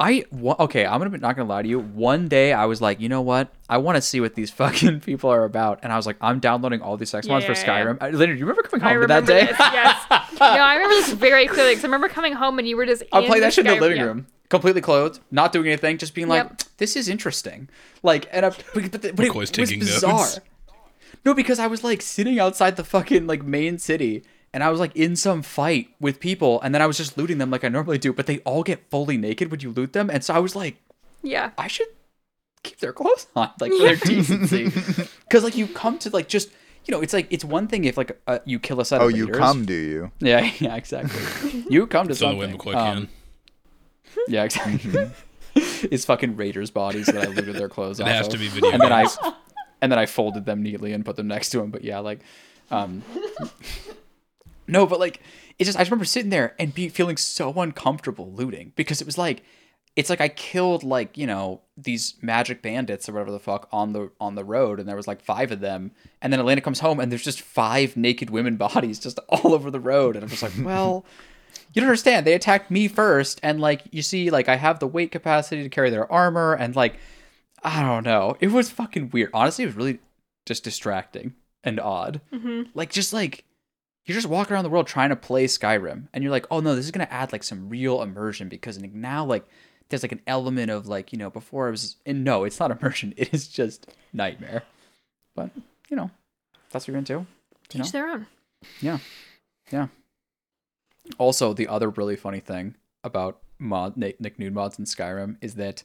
I 0.00 0.24
okay. 0.32 0.86
I'm 0.86 0.98
gonna 0.98 1.10
be 1.10 1.18
not 1.18 1.34
gonna 1.34 1.48
lie 1.48 1.62
to 1.62 1.68
you. 1.68 1.80
One 1.80 2.28
day 2.28 2.52
I 2.52 2.66
was 2.66 2.80
like, 2.80 3.00
you 3.00 3.08
know 3.08 3.20
what? 3.20 3.52
I 3.68 3.78
want 3.78 3.96
to 3.96 4.02
see 4.02 4.20
what 4.20 4.34
these 4.36 4.50
fucking 4.60 5.00
people 5.00 5.28
are 5.30 5.44
about, 5.44 5.80
and 5.82 5.92
I 5.92 5.96
was 5.96 6.06
like, 6.06 6.16
I'm 6.20 6.38
downloading 6.38 6.80
all 6.82 6.96
these 6.96 7.10
sex 7.10 7.26
mods 7.26 7.44
for 7.44 7.52
Yeah, 7.52 7.58
yeah, 7.66 7.78
yeah. 7.78 7.84
Skyrim. 7.84 7.98
I, 8.00 8.10
Leonard, 8.10 8.38
you 8.38 8.44
remember 8.46 8.62
coming 8.62 8.80
home 8.82 8.92
to 8.92 8.98
remember 9.00 9.26
that 9.26 9.40
day? 9.40 9.46
this. 9.46 9.58
Yes. 9.58 10.04
No, 10.38 10.46
I 10.46 10.74
remember 10.76 10.94
this 10.94 11.12
very 11.14 11.48
clearly. 11.48 11.72
Because 11.72 11.82
I 11.82 11.88
remember 11.88 12.08
coming 12.08 12.32
home 12.32 12.60
and 12.60 12.68
you 12.68 12.76
were 12.76 12.86
just. 12.86 13.02
I'm 13.12 13.24
in 13.24 13.40
that 13.40 13.52
shit 13.52 13.66
in 13.66 13.72
the 13.72 13.76
Skyrim- 13.76 13.80
living 13.80 13.96
yeah. 13.98 14.04
room, 14.04 14.26
completely 14.50 14.80
clothed, 14.80 15.18
not 15.32 15.50
doing 15.52 15.66
anything, 15.66 15.98
just 15.98 16.14
being 16.14 16.28
like, 16.28 16.44
Yep. 16.44 16.62
"This 16.76 16.94
is 16.94 17.08
interesting." 17.08 17.68
Like, 18.04 18.28
and 18.30 18.46
I, 18.46 18.50
but, 18.50 18.92
but, 18.92 19.16
but 19.16 19.24
it 19.26 19.34
was 19.34 19.50
taking 19.50 19.80
bizarre. 19.80 20.12
notes. 20.18 20.38
No, 21.24 21.34
because 21.34 21.58
I 21.58 21.66
was 21.66 21.82
like 21.82 22.02
sitting 22.02 22.38
outside 22.38 22.76
the 22.76 22.84
fucking 22.84 23.26
like 23.26 23.42
main 23.42 23.78
city, 23.78 24.22
and 24.52 24.62
I 24.64 24.70
was 24.70 24.80
like 24.80 24.94
in 24.96 25.16
some 25.16 25.42
fight 25.42 25.88
with 26.00 26.20
people, 26.20 26.60
and 26.62 26.74
then 26.74 26.82
I 26.82 26.86
was 26.86 26.96
just 26.96 27.16
looting 27.18 27.38
them 27.38 27.50
like 27.50 27.64
I 27.64 27.68
normally 27.68 27.98
do, 27.98 28.12
but 28.12 28.26
they 28.26 28.38
all 28.40 28.62
get 28.62 28.88
fully 28.90 29.16
naked 29.16 29.50
when 29.50 29.60
you 29.60 29.70
loot 29.70 29.92
them, 29.92 30.10
and 30.10 30.24
so 30.24 30.34
I 30.34 30.38
was 30.38 30.54
like, 30.56 30.76
Yeah. 31.22 31.50
I 31.58 31.66
should 31.68 31.88
keep 32.62 32.78
their 32.80 32.92
clothes 32.92 33.26
on, 33.36 33.50
like 33.60 33.72
for 33.72 33.78
their 33.82 33.96
decency, 33.96 34.64
because 35.24 35.44
like 35.44 35.56
you 35.56 35.66
come 35.66 35.98
to 36.00 36.10
like 36.10 36.28
just. 36.28 36.50
You 36.84 36.92
know, 36.94 37.02
it's 37.02 37.12
like 37.12 37.26
it's 37.28 37.44
one 37.44 37.68
thing 37.68 37.84
if 37.84 37.98
like 37.98 38.18
uh, 38.26 38.38
you 38.46 38.58
kill 38.58 38.80
a 38.80 38.84
set 38.84 39.02
Oh, 39.02 39.08
of 39.08 39.12
you 39.16 39.26
leaders. 39.26 39.38
come, 39.38 39.66
do 39.66 39.74
you? 39.74 40.10
Yeah, 40.20 40.50
yeah, 40.58 40.74
exactly. 40.74 41.64
you 41.68 41.86
come 41.86 42.06
to 42.06 42.12
It's 42.12 42.20
the 42.20 42.26
only 42.28 42.50
something. 42.50 42.58
way 42.72 42.72
McCoy 42.72 42.76
Um, 42.76 43.08
can. 44.14 44.24
yeah, 44.26 44.44
exactly. 44.44 45.10
it's 45.54 46.06
fucking 46.06 46.36
raiders' 46.36 46.70
bodies 46.70 47.04
that 47.06 47.18
I 47.18 47.26
looted 47.30 47.56
their 47.56 47.68
clothes 47.68 48.00
It 48.00 48.04
off 48.04 48.08
has 48.08 48.26
of. 48.28 48.32
to 48.32 48.38
be 48.38 48.48
video 48.48 48.70
and 48.70 48.80
then 48.80 48.92
I 48.92 49.06
and 49.82 49.92
then 49.92 49.98
I 49.98 50.06
folded 50.06 50.46
them 50.46 50.62
neatly 50.62 50.94
and 50.94 51.04
put 51.04 51.16
them 51.16 51.28
next 51.28 51.50
to 51.50 51.60
him. 51.60 51.70
But 51.70 51.84
yeah, 51.84 51.98
like, 51.98 52.20
um, 52.70 53.02
no, 54.68 54.86
but 54.86 55.00
like, 55.00 55.20
it's 55.58 55.66
just 55.66 55.78
I 55.78 55.82
just 55.82 55.90
remember 55.90 56.04
sitting 56.04 56.30
there 56.30 56.54
and 56.58 56.74
be 56.74 56.88
feeling 56.88 57.16
so 57.16 57.52
uncomfortable 57.52 58.30
looting 58.32 58.72
because 58.76 59.00
it 59.00 59.06
was 59.06 59.18
like, 59.18 59.42
it's 59.96 60.10
like 60.10 60.20
I 60.20 60.28
killed 60.28 60.84
like 60.84 61.18
you 61.18 61.26
know 61.26 61.62
these 61.76 62.14
magic 62.22 62.62
bandits 62.62 63.08
or 63.08 63.12
whatever 63.12 63.32
the 63.32 63.40
fuck 63.40 63.68
on 63.72 63.92
the 63.92 64.10
on 64.20 64.34
the 64.34 64.44
road, 64.44 64.78
and 64.78 64.88
there 64.88 64.94
was 64.94 65.08
like 65.08 65.22
five 65.22 65.50
of 65.50 65.60
them, 65.60 65.90
and 66.22 66.32
then 66.32 66.38
Elena 66.38 66.60
comes 66.60 66.80
home 66.80 67.00
and 67.00 67.10
there's 67.10 67.24
just 67.24 67.40
five 67.40 67.96
naked 67.96 68.30
women 68.30 68.56
bodies 68.56 69.00
just 69.00 69.18
all 69.28 69.54
over 69.54 69.70
the 69.70 69.80
road, 69.80 70.14
and 70.14 70.22
I'm 70.22 70.30
just 70.30 70.42
like, 70.42 70.52
well. 70.62 71.04
You 71.74 71.80
don't 71.80 71.88
understand. 71.88 72.26
They 72.26 72.32
attacked 72.32 72.70
me 72.70 72.88
first, 72.88 73.40
and 73.42 73.60
like 73.60 73.82
you 73.90 74.00
see, 74.00 74.30
like 74.30 74.48
I 74.48 74.56
have 74.56 74.78
the 74.78 74.86
weight 74.86 75.12
capacity 75.12 75.62
to 75.62 75.68
carry 75.68 75.90
their 75.90 76.10
armor, 76.10 76.54
and 76.54 76.74
like 76.74 76.96
I 77.62 77.82
don't 77.82 78.04
know. 78.04 78.36
It 78.40 78.48
was 78.52 78.70
fucking 78.70 79.10
weird. 79.10 79.30
Honestly, 79.34 79.64
it 79.64 79.68
was 79.68 79.76
really 79.76 79.98
just 80.46 80.64
distracting 80.64 81.34
and 81.64 81.78
odd. 81.78 82.20
Mm-hmm. 82.32 82.70
Like 82.74 82.90
just 82.90 83.12
like 83.12 83.44
you're 84.08 84.16
just 84.16 84.26
walking 84.26 84.54
around 84.54 84.64
the 84.64 84.70
world 84.70 84.86
trying 84.86 85.10
to 85.10 85.16
play 85.16 85.46
Skyrim, 85.46 86.08
and 86.12 86.24
you're 86.24 86.30
like, 86.30 86.46
oh 86.50 86.60
no, 86.60 86.74
this 86.74 86.86
is 86.86 86.90
gonna 86.90 87.08
add 87.10 87.32
like 87.32 87.42
some 87.42 87.68
real 87.68 88.02
immersion 88.02 88.48
because 88.48 88.78
now 88.78 89.24
like 89.24 89.46
there's 89.88 90.02
like 90.02 90.12
an 90.12 90.22
element 90.26 90.70
of 90.70 90.86
like 90.86 91.12
you 91.12 91.18
know 91.18 91.30
before 91.30 91.68
it 91.68 91.72
was 91.72 91.96
and 92.06 92.24
no, 92.24 92.44
it's 92.44 92.58
not 92.58 92.70
immersion. 92.80 93.14
It 93.16 93.32
is 93.34 93.48
just 93.48 93.92
nightmare. 94.12 94.62
But 95.34 95.50
you 95.88 95.96
know, 95.96 96.10
that's 96.70 96.84
what 96.84 96.88
you're 96.88 96.98
into. 96.98 97.26
You 97.72 97.80
know? 97.80 97.84
Their 97.84 98.08
own. 98.08 98.26
Yeah. 98.80 98.98
Yeah. 99.70 99.88
Also, 101.18 101.52
the 101.52 101.68
other 101.68 101.90
really 101.90 102.16
funny 102.16 102.40
thing 102.40 102.74
about 103.04 103.40
mod 103.58 103.96
Nick, 103.96 104.20
Nick 104.20 104.38
Nude 104.38 104.54
mods 104.54 104.78
in 104.78 104.84
Skyrim 104.84 105.36
is 105.40 105.54
that 105.56 105.84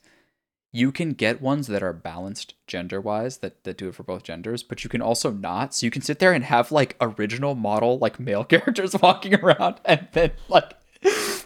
you 0.74 0.90
can 0.90 1.12
get 1.12 1.40
ones 1.40 1.68
that 1.68 1.84
are 1.84 1.92
balanced 1.92 2.54
gender 2.66 3.00
wise 3.00 3.36
that, 3.38 3.62
that 3.62 3.78
do 3.78 3.86
it 3.88 3.94
for 3.94 4.02
both 4.02 4.24
genders, 4.24 4.64
but 4.64 4.82
you 4.82 4.90
can 4.90 5.00
also 5.00 5.30
not. 5.30 5.72
So 5.72 5.86
you 5.86 5.90
can 5.92 6.02
sit 6.02 6.18
there 6.18 6.32
and 6.32 6.42
have 6.42 6.72
like 6.72 6.96
original 7.00 7.54
model 7.54 7.96
like 7.98 8.18
male 8.18 8.42
characters 8.52 8.96
walking 9.00 9.36
around 9.36 9.76
and 9.84 10.08
then 10.12 10.32
like 10.48 10.72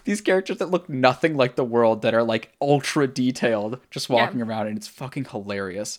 these 0.04 0.22
characters 0.22 0.56
that 0.56 0.70
look 0.70 0.88
nothing 0.88 1.36
like 1.36 1.56
the 1.56 1.64
world 1.64 2.00
that 2.00 2.14
are 2.14 2.22
like 2.22 2.52
ultra 2.62 3.06
detailed 3.06 3.80
just 3.90 4.08
Yeah. 4.08 4.14
walking 4.16 4.40
around 4.40 4.68
and 4.68 4.78
it's 4.78 4.88
fucking 4.88 5.26
hilarious. 5.26 5.98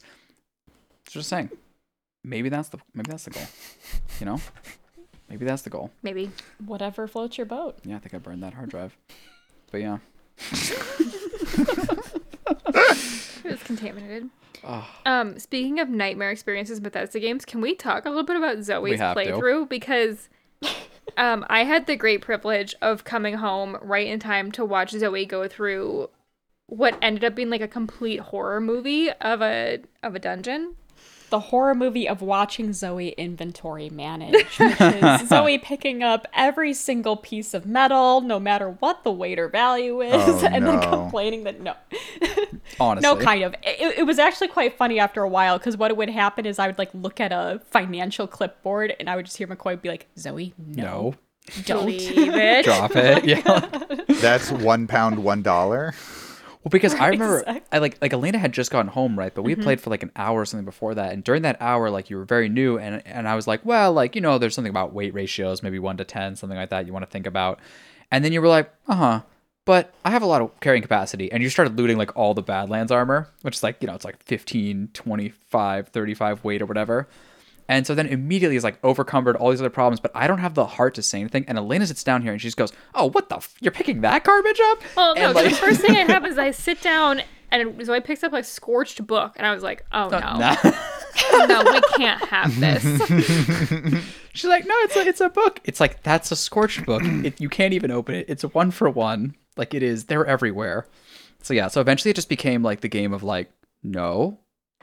Just 1.08 1.30
saying. 1.30 1.52
Maybe 2.24 2.50
that's 2.50 2.70
the 2.70 2.80
maybe 2.96 3.12
that's 3.12 3.26
the 3.26 3.30
goal. 3.30 3.48
You 4.20 4.26
know? 4.26 4.42
Maybe 5.30 5.46
that's 5.46 5.62
the 5.62 5.70
goal. 5.70 5.92
Maybe. 6.02 6.32
Whatever 6.66 7.08
floats 7.08 7.38
your 7.38 7.46
boat. 7.46 7.78
Yeah, 7.86 7.98
I 7.98 8.00
think 8.00 8.16
I 8.16 8.18
burned 8.18 8.42
that 8.42 8.56
hard 8.56 8.70
drive. 8.72 8.98
But 9.72 9.82
yeah. 9.82 10.00
It 13.44 13.52
was 13.52 13.64
contaminated. 13.64 14.30
Oh, 14.64 14.88
Um, 15.06 15.40
speaking 15.40 15.80
of 15.80 15.90
nightmare 15.90 16.32
experiences 16.32 16.80
Bethesda 16.80 17.20
games, 17.20 17.46
can 17.46 17.62
we 17.62 17.76
talk 17.76 18.06
a 18.06 18.10
little 18.10 18.26
bit 18.26 18.36
about 18.36 18.64
Zoe's 18.64 19.00
have 19.00 19.16
to. 19.16 19.24
playthrough? 19.24 19.70
Because 19.70 20.30
um, 21.18 21.46
I 21.50 21.64
had 21.64 21.88
the 21.88 21.96
great 21.96 22.22
privilege 22.22 22.76
of 22.82 23.04
coming 23.04 23.36
home 23.36 23.78
right 23.82 24.08
in 24.08 24.20
time 24.20 24.52
to 24.54 24.66
watch 24.66 24.92
Zoe 24.92 25.26
go 25.26 25.48
through 25.48 26.10
what 26.68 26.98
ended 27.02 27.24
up 27.24 27.36
being 27.36 27.50
like 27.50 27.62
a 27.62 27.68
complete 27.68 28.20
horror 28.20 28.62
movie 28.62 29.10
of 29.12 29.42
a 29.42 29.80
of 30.04 30.16
a 30.16 30.20
dungeon. 30.20 30.76
The 31.30 31.40
horror 31.40 31.76
movie 31.76 32.08
of 32.10 32.22
watching 32.22 32.74
Zoe 32.74 33.10
inventory 33.10 33.90
manage, 33.90 34.34
which 34.60 34.82
is 34.82 35.28
Zoe 35.30 35.58
picking 35.60 36.02
up 36.02 36.26
every 36.34 36.74
single 36.74 37.16
piece 37.16 37.54
of 37.54 37.66
metal, 37.66 38.22
no 38.22 38.40
matter 38.40 38.72
what 38.80 39.04
the 39.04 39.12
weight 39.12 39.38
or 39.38 39.48
value 39.48 40.02
is, 40.02 40.14
Oh, 40.14 40.46
and 40.52 40.66
then 40.66 40.82
complaining 40.82 41.44
that 41.44 41.62
no, 41.62 41.74
honestly. 42.80 43.02
no, 43.10 43.16
kind 43.24 43.44
of. 43.44 43.54
It, 43.64 44.00
it 44.00 44.04
was 44.08 44.18
actually 44.20 44.48
quite 44.48 44.76
funny 44.78 45.00
after 45.00 45.22
a 45.22 45.30
while 45.30 45.58
because 45.58 45.78
what 45.78 45.96
would 45.96 46.10
happen 46.10 46.46
is 46.46 46.58
I 46.60 46.68
would 46.68 46.78
like 46.78 46.90
look 46.94 47.20
at 47.20 47.32
a 47.32 47.62
financial 47.70 48.26
clipboard 48.28 48.96
and 49.00 49.10
I 49.10 49.16
would 49.16 49.26
just 49.26 49.38
hear 49.38 49.48
McCoy 49.48 49.80
be 49.82 49.90
like, 49.90 50.08
"Zoe, 50.18 50.54
no, 50.58 50.84
No. 50.84 51.16
don't." 51.66 51.86
Leave 51.86 52.12
it. 52.36 52.66
Drop 52.66 52.96
it. 52.96 53.24
Yeah. 53.26 53.70
That's 54.20 54.52
one 54.52 54.88
pound, 54.88 55.24
one 55.24 55.42
dollar. 55.42 55.94
Well, 56.64 56.70
because 56.70 56.93
I 56.93 57.07
remember, 57.10 57.39
Exactly. 57.39 57.64
I 57.72 57.78
like 57.78 57.97
like 58.01 58.14
Elena 58.14 58.38
had 58.38 58.51
just 58.51 58.72
gotten 58.72 58.89
home, 58.91 59.18
right? 59.18 59.34
But 59.34 59.43
we 59.43 59.51
had 59.51 59.62
played 59.62 59.80
for 59.80 59.89
like 59.89 60.03
an 60.03 60.12
hour 60.16 60.41
or 60.41 60.45
something 60.45 60.66
before 60.66 60.95
that, 60.95 61.14
and 61.14 61.24
during 61.24 61.43
that 61.43 61.57
hour, 61.62 61.89
like 61.89 62.10
you 62.10 62.18
were 62.18 62.26
very 62.26 62.49
new, 62.49 62.78
and 62.78 63.01
and 63.05 63.28
I 63.28 63.36
was 63.36 63.47
like, 63.47 63.66
well, 63.66 63.93
like 63.93 64.16
you 64.16 64.22
know, 64.22 64.38
there's 64.38 64.55
something 64.55 64.70
about 64.70 64.93
weight 64.93 65.14
ratios, 65.14 65.64
maybe 65.64 65.80
one 65.80 65.97
to 65.97 66.03
ten, 66.03 66.36
something 66.36 66.57
like 66.57 66.70
that, 66.70 66.86
you 66.86 66.93
want 66.93 67.03
to 67.03 67.10
think 67.12 67.28
about, 67.28 67.60
and 68.12 68.26
then 68.26 68.34
you 68.34 68.41
were 68.41 68.47
like, 68.47 68.74
uh 68.88 68.95
huh. 68.95 69.22
But 69.66 69.93
I 70.03 70.10
have 70.10 70.24
a 70.24 70.26
lot 70.26 70.41
of 70.41 70.60
carrying 70.62 70.82
capacity, 70.82 71.32
and 71.32 71.43
you 71.43 71.49
started 71.49 71.78
looting 71.78 71.97
like 71.97 72.16
all 72.18 72.34
the 72.34 72.41
Badlands 72.41 72.91
armor, 72.91 73.30
which 73.43 73.57
is 73.57 73.64
like 73.64 73.78
you 73.82 73.88
know, 73.88 73.93
it's 73.93 74.05
like 74.05 74.22
15, 74.24 74.89
25, 74.93 75.88
35 75.89 76.43
weight 76.43 76.62
or 76.62 76.66
whatever. 76.66 77.07
And 77.70 77.88
so 77.88 77.94
then 77.96 78.08
immediately 78.08 78.58
is 78.58 78.64
like 78.66 78.82
overcumbered 78.82 79.40
all 79.40 79.52
these 79.52 79.62
other 79.62 79.70
problems, 79.70 80.00
but 80.02 80.12
I 80.16 80.26
don't 80.28 80.40
have 80.40 80.56
the 80.56 80.66
heart 80.66 80.96
to 80.96 81.04
say 81.04 81.20
anything. 81.20 81.46
And 81.48 81.58
Elena 81.58 81.86
sits 81.88 82.04
down 82.04 82.24
here 82.24 82.32
and 82.34 82.42
she 82.42 82.48
just 82.48 82.58
goes, 82.58 82.74
"Oh, 82.96 83.12
what 83.12 83.30
the? 83.30 83.38
F- 83.38 83.54
you're 83.62 83.72
picking 83.72 84.02
that 84.02 84.24
garbage 84.24 84.60
up?" 84.72 84.80
Well, 84.98 85.16
no, 85.16 85.32
like- 85.32 85.52
the 85.52 85.56
first 85.56 85.80
thing 85.80 85.94
that 85.94 86.08
happens 86.10 86.34
is 86.34 86.40
I 86.40 86.50
sit 86.52 86.82
down 86.82 87.22
and 87.52 87.84
Zoe 87.86 88.02
picks 88.02 88.24
up 88.24 88.34
a 88.34 88.44
scorched 88.44 89.06
book, 89.08 89.34
and 89.38 89.46
I 89.46 89.54
was 89.54 89.64
like, 89.64 89.84
oh, 89.92 90.06
oh 90.06 90.10
no, 90.10 90.20
Nah. 90.20 90.56
Oh, 91.32 91.46
no, 91.50 91.72
we 91.72 91.82
can't 91.98 92.24
have 92.26 92.60
this. 92.60 92.84
She's 94.34 94.50
like, 94.50 94.66
no, 94.66 94.74
it's 94.82 94.96
a, 94.96 95.00
it's 95.08 95.22
a 95.22 95.30
book. 95.30 95.60
It's 95.64 95.80
like 95.80 96.02
that's 96.04 96.32
a 96.32 96.36
scorched 96.36 96.86
book. 96.86 97.02
It, 97.26 97.40
you 97.42 97.50
can't 97.50 97.74
even 97.74 97.92
open 97.92 98.16
it. 98.16 98.26
It's 98.30 98.44
a 98.44 98.48
one 98.50 98.72
for 98.72 98.90
one. 98.90 99.36
Like 99.58 99.74
it 99.74 99.84
is. 99.84 100.06
They're 100.06 100.26
everywhere. 100.26 100.88
So 101.42 101.54
yeah. 101.54 101.68
So 101.68 101.82
eventually, 101.82 102.12
it 102.12 102.16
just 102.16 102.30
became 102.30 102.64
like 102.64 102.82
the 102.82 102.88
game 102.88 103.14
of 103.14 103.24
like, 103.24 103.52
no, 103.84 104.40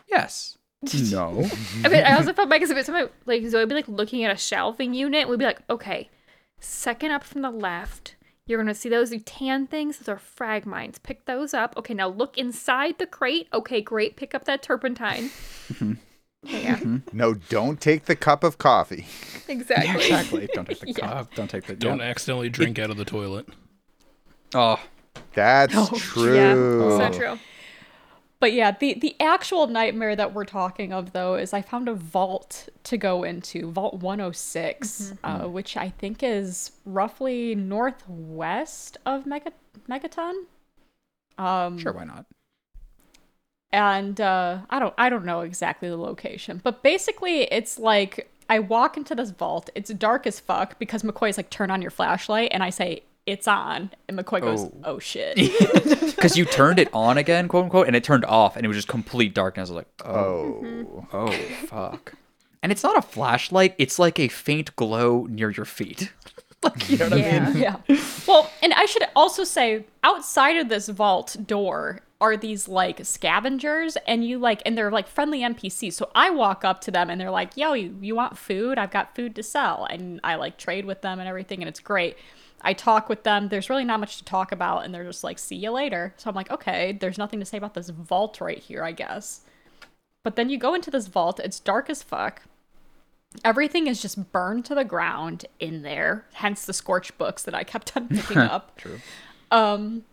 yes, 0.09 0.59
no. 0.95 1.49
I 1.85 1.89
mean, 1.89 2.05
I 2.05 2.17
also 2.17 2.33
felt 2.33 2.49
bad 2.49 2.57
because 2.57 2.71
if 2.71 2.77
it's 2.77 2.87
something 2.87 3.09
like 3.27 3.45
Zoe 3.47 3.61
would 3.61 3.69
be 3.69 3.75
like 3.75 3.89
looking 3.89 4.25
at 4.25 4.35
a 4.35 4.37
shelving 4.39 4.95
unit, 4.95 5.29
we'd 5.29 5.39
be 5.39 5.45
like, 5.45 5.61
okay, 5.71 6.09
second 6.61 7.11
up 7.13 7.25
from 7.25 7.43
the 7.43 7.51
left, 7.51 8.15
you're 8.47 8.59
gonna 8.59 8.75
see 8.75 8.89
those 8.89 9.13
tan 9.25 9.67
things. 9.67 9.99
Those 9.99 10.09
are 10.09 10.19
frag 10.19 10.67
mines. 10.67 10.99
Pick 10.99 11.25
those 11.27 11.53
up. 11.55 11.77
Okay, 11.77 11.95
now 11.95 12.09
look 12.09 12.39
inside 12.39 12.99
the 12.99 13.07
crate. 13.07 13.49
Okay, 13.53 13.81
great. 13.81 14.17
Pick 14.17 14.35
up 14.35 14.45
that 14.45 14.63
turpentine. 14.63 15.31
Mm-hmm. 15.73 15.93
yeah, 16.45 16.77
mm-hmm. 16.77 16.97
No, 17.13 17.35
don't 17.35 17.81
take 17.81 18.05
the 18.05 18.15
cup 18.15 18.45
of 18.45 18.59
coffee. 18.59 19.07
exactly. 19.49 19.95
exactly. 20.05 20.49
Don't 20.55 20.69
take 20.69 20.79
the 20.81 20.87
Yeah. 20.97 21.09
cup. 21.09 21.35
Don't 21.35 21.51
take 21.51 21.65
the. 21.65 21.75
Don't 21.75 21.99
yeah. 21.99 22.05
accidentally 22.05 22.49
drink 22.49 22.79
out 22.79 22.91
of 22.91 22.97
the 22.97 23.05
toilet. 23.05 23.49
Oh, 24.55 24.81
That's 25.35 25.75
Oh, 25.77 25.89
Yeah, 25.93 25.99
true. 25.99 26.85
Oh. 26.85 26.99
so 27.13 27.19
true. 27.19 27.39
But 28.39 28.53
yeah, 28.53 28.73
the 28.73 28.95
the 28.95 29.17
actual 29.21 29.67
nightmare 29.67 30.15
that 30.15 30.35
we're 30.35 30.45
talking 30.45 30.93
of 30.93 31.13
though 31.13 31.37
is 31.37 31.53
I 31.53 31.63
found 31.63 31.89
a 31.89 31.95
vault 31.95 32.69
to 32.85 32.97
go 32.97 33.23
into, 33.23 33.71
Vault 33.71 33.95
106, 33.95 35.15
uh, 35.25 35.45
which 35.45 35.77
I 35.77 35.89
think 35.89 36.23
is 36.23 36.73
roughly 36.85 37.55
northwest 37.55 38.99
of 39.07 39.27
Mega 39.27 39.53
Megaton. 39.89 40.45
Um, 41.39 41.79
sure. 41.79 41.93
Why 41.93 42.05
not? 42.05 42.27
and 43.73 44.21
uh, 44.21 44.61
I 44.71 44.79
don't 44.79 44.95
I 44.97 45.09
don't 45.09 45.25
know 45.25 45.41
exactly 45.41 45.89
the 45.89 45.97
location, 45.99 46.61
but 46.63 46.83
basically 46.83 47.43
it's 47.53 47.79
like 47.79 48.31
I 48.49 48.59
walk 48.61 48.97
into 48.97 49.15
this 49.15 49.31
vault. 49.31 49.71
It's 49.75 49.91
dark 49.91 50.27
as 50.27 50.41
fuck 50.41 50.79
because 50.79 51.03
McCoy's 51.03 51.37
like, 51.37 51.51
"Turn 51.51 51.71
on 51.71 51.83
your 51.83 51.91
flashlight," 51.91 52.51
and 52.53 52.63
I 52.63 52.71
say, 52.71 53.03
"It's 53.27 53.47
on," 53.49 53.91
and 54.09 54.19
McCoy 54.19 54.41
goes, 54.41 54.65
Oh. 54.65 54.73
"Oh, 54.85 54.99
shit." 54.99 55.37
Because 56.17 56.37
you 56.39 56.45
turned 56.47 56.79
it 56.79 56.89
on 56.95 57.19
again, 57.19 57.47
quote 57.47 57.65
unquote, 57.65 57.87
and 57.87 57.95
it 57.95 58.03
turned 58.03 58.25
off, 58.25 58.57
and 58.57 58.65
it 58.65 58.69
was 58.69 58.77
just 58.77 58.89
complete 58.89 59.35
darkness. 59.35 59.69
I 59.69 59.73
was 59.75 59.77
like, 59.77 59.89
oh, 60.05 60.65
Oh. 60.65 61.07
oh, 61.13 61.31
fuck. 61.67 62.15
And 62.63 62.73
it's 62.73 62.83
not 62.83 62.97
a 62.97 63.03
flashlight; 63.03 63.75
it's 63.79 63.99
like 63.99 64.19
a 64.19 64.29
faint 64.29 64.75
glow 64.77 65.27
near 65.29 65.51
your 65.51 65.67
feet. 65.67 66.13
like 66.63 66.89
you 66.89 66.97
know 66.97 67.11
what 67.11 67.13
I 67.23 67.41
mean? 67.51 67.57
yeah. 67.59 67.77
Well, 68.27 68.51
and 68.63 68.73
I 68.73 68.87
should 68.87 69.05
also 69.15 69.45
say, 69.45 69.85
outside 70.03 70.57
of 70.57 70.69
this 70.69 70.89
vault 70.89 71.37
door 71.47 72.01
are 72.21 72.37
these 72.37 72.67
like 72.67 73.05
scavengers, 73.05 73.97
and 74.09 74.25
you 74.25 74.39
like, 74.39 74.63
and 74.65 74.77
they're 74.77 74.91
like 74.91 75.07
friendly 75.07 75.41
NPCs. 75.41 75.93
So 75.93 76.11
I 76.15 76.31
walk 76.31 76.65
up 76.65 76.81
to 76.83 76.91
them, 76.91 77.11
and 77.11 77.21
they're 77.21 77.31
like, 77.31 77.57
"Yo, 77.57 77.75
you, 77.75 77.97
you 78.01 78.15
want 78.17 78.39
food? 78.39 78.79
I've 78.79 78.91
got 78.91 79.15
food 79.15 79.37
to 79.37 79.43
sell," 79.43 79.87
and 79.89 80.19
I 80.25 80.37
like 80.37 80.57
trade 80.57 80.87
with 80.87 81.03
them 81.03 81.21
and 81.21 81.29
everything, 81.29 81.61
and 81.61 81.69
it's 81.69 81.81
great. 81.81 82.17
I 82.67 82.75
talk 82.75 83.09
with 83.09 83.23
them. 83.23 83.49
There's 83.49 83.71
really 83.71 83.85
not 83.85 84.01
much 84.01 84.19
to 84.19 84.25
talk 84.25 84.53
about, 84.53 84.85
and 84.85 84.95
they're 84.95 85.05
just 85.05 85.25
like, 85.25 85.39
"See 85.39 85.57
you 85.57 85.71
later." 85.71 86.13
So 86.19 86.29
I'm 86.29 86.37
like, 86.37 86.51
"Okay, 86.51 86.99
there's 87.01 87.17
nothing 87.17 87.41
to 87.41 87.47
say 87.47 87.57
about 87.57 87.75
this 87.75 87.89
vault 87.89 88.41
right 88.41 88.59
here, 88.59 88.85
I 88.85 88.93
guess." 88.93 89.41
But 90.25 90.37
then 90.37 90.51
you 90.51 90.59
go 90.59 90.75
into 90.75 90.91
this 90.91 91.07
vault. 91.07 91.41
It's 91.41 91.61
dark 91.61 91.89
as 91.89 92.03
fuck 92.03 92.43
everything 93.45 93.87
is 93.87 94.01
just 94.01 94.33
burned 94.33 94.65
to 94.65 94.75
the 94.75 94.85
ground 94.85 95.47
in 95.61 95.83
there 95.83 96.25
hence 96.35 96.65
the 96.65 96.73
scorch 96.73 97.17
books 97.19 97.43
that 97.43 97.55
i 97.55 97.65
kept 97.65 97.97
on 97.97 98.09
picking 98.09 98.39
up 98.39 98.77
True. 98.77 99.01
um 99.51 100.05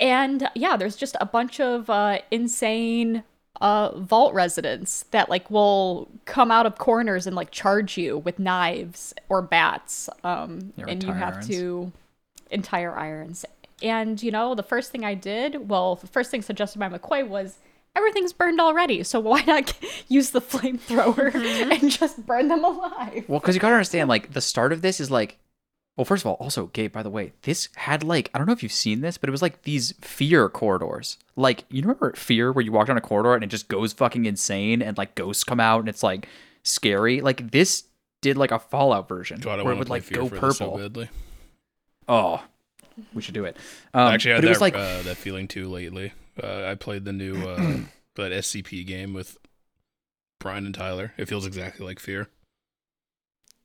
and 0.00 0.48
yeah 0.54 0.76
there's 0.76 0.96
just 0.96 1.16
a 1.20 1.26
bunch 1.26 1.60
of 1.60 1.88
uh 1.90 2.18
insane 2.30 3.24
uh 3.60 3.98
vault 3.98 4.34
residents 4.34 5.04
that 5.12 5.28
like 5.30 5.50
will 5.50 6.08
come 6.24 6.50
out 6.50 6.66
of 6.66 6.76
corners 6.78 7.26
and 7.26 7.34
like 7.36 7.50
charge 7.50 7.96
you 7.96 8.18
with 8.18 8.38
knives 8.38 9.14
or 9.28 9.40
bats 9.42 10.08
um 10.24 10.72
Your 10.76 10.88
and 10.88 11.02
you 11.02 11.12
have 11.12 11.34
irons. 11.34 11.48
to 11.48 11.92
entire 12.50 12.96
irons. 12.96 13.44
And 13.82 14.22
you 14.22 14.30
know 14.30 14.54
the 14.54 14.62
first 14.62 14.90
thing 14.90 15.04
i 15.04 15.14
did 15.14 15.68
well 15.68 15.96
the 15.96 16.06
first 16.06 16.30
thing 16.30 16.40
suggested 16.42 16.78
by 16.78 16.88
mccoy 16.88 17.26
was 17.26 17.58
everything's 17.94 18.32
burned 18.32 18.60
already 18.60 19.02
so 19.02 19.20
why 19.20 19.42
not 19.46 19.72
use 20.08 20.30
the 20.30 20.40
flamethrower 20.40 21.34
and 21.34 21.90
just 21.90 22.24
burn 22.26 22.48
them 22.48 22.62
alive? 22.64 23.24
Well, 23.28 23.40
because 23.40 23.54
you 23.54 23.60
gotta 23.60 23.74
understand, 23.74 24.08
like 24.08 24.32
the 24.32 24.40
start 24.42 24.72
of 24.72 24.82
this 24.82 25.00
is 25.00 25.10
like, 25.10 25.38
well, 25.96 26.04
first 26.04 26.22
of 26.22 26.26
all, 26.26 26.34
also, 26.34 26.66
Gabe, 26.66 26.92
by 26.92 27.02
the 27.02 27.08
way, 27.08 27.32
this 27.42 27.70
had 27.74 28.04
like 28.04 28.30
I 28.34 28.38
don't 28.38 28.46
know 28.46 28.52
if 28.52 28.62
you've 28.62 28.70
seen 28.72 29.00
this, 29.00 29.16
but 29.16 29.28
it 29.28 29.32
was 29.32 29.40
like 29.40 29.62
these 29.62 29.92
fear 30.02 30.48
corridors. 30.50 31.16
Like 31.36 31.64
you 31.70 31.80
remember 31.80 32.12
Fear, 32.14 32.52
where 32.52 32.64
you 32.64 32.70
walk 32.70 32.88
down 32.88 32.98
a 32.98 33.00
corridor 33.00 33.34
and 33.34 33.42
it 33.42 33.46
just 33.46 33.68
goes 33.68 33.94
fucking 33.94 34.26
insane, 34.26 34.82
and 34.82 34.98
like 34.98 35.14
ghosts 35.14 35.42
come 35.42 35.58
out 35.58 35.80
and 35.80 35.88
it's 35.88 36.02
like 36.02 36.28
scary. 36.62 37.22
Like 37.22 37.50
this 37.50 37.84
did 38.20 38.36
like 38.36 38.50
a 38.50 38.58
Fallout 38.58 39.08
version 39.08 39.40
God, 39.40 39.62
where 39.62 39.72
it 39.72 39.78
would 39.78 39.88
like 39.88 40.08
go 40.10 40.28
so 40.28 40.36
purple. 40.36 40.76
badly. 40.76 41.08
oh, 42.08 42.44
we 43.14 43.22
should 43.22 43.34
do 43.34 43.46
it. 43.46 43.56
Um, 43.94 44.08
I 44.08 44.14
actually 44.14 44.34
had 44.34 44.44
that 44.44 44.48
was 44.50 44.60
like 44.60 44.74
uh, 44.74 45.00
that 45.02 45.16
feeling 45.16 45.48
too 45.48 45.68
lately. 45.68 46.12
Uh, 46.42 46.64
I 46.64 46.74
played 46.74 47.06
the 47.06 47.12
new 47.14 47.36
uh, 47.48 47.56
that 48.16 48.32
SCP 48.32 48.86
game 48.86 49.14
with 49.14 49.38
Brian 50.40 50.66
and 50.66 50.74
Tyler. 50.74 51.14
It 51.16 51.26
feels 51.26 51.46
exactly 51.46 51.86
like 51.86 52.00
Fear. 52.00 52.28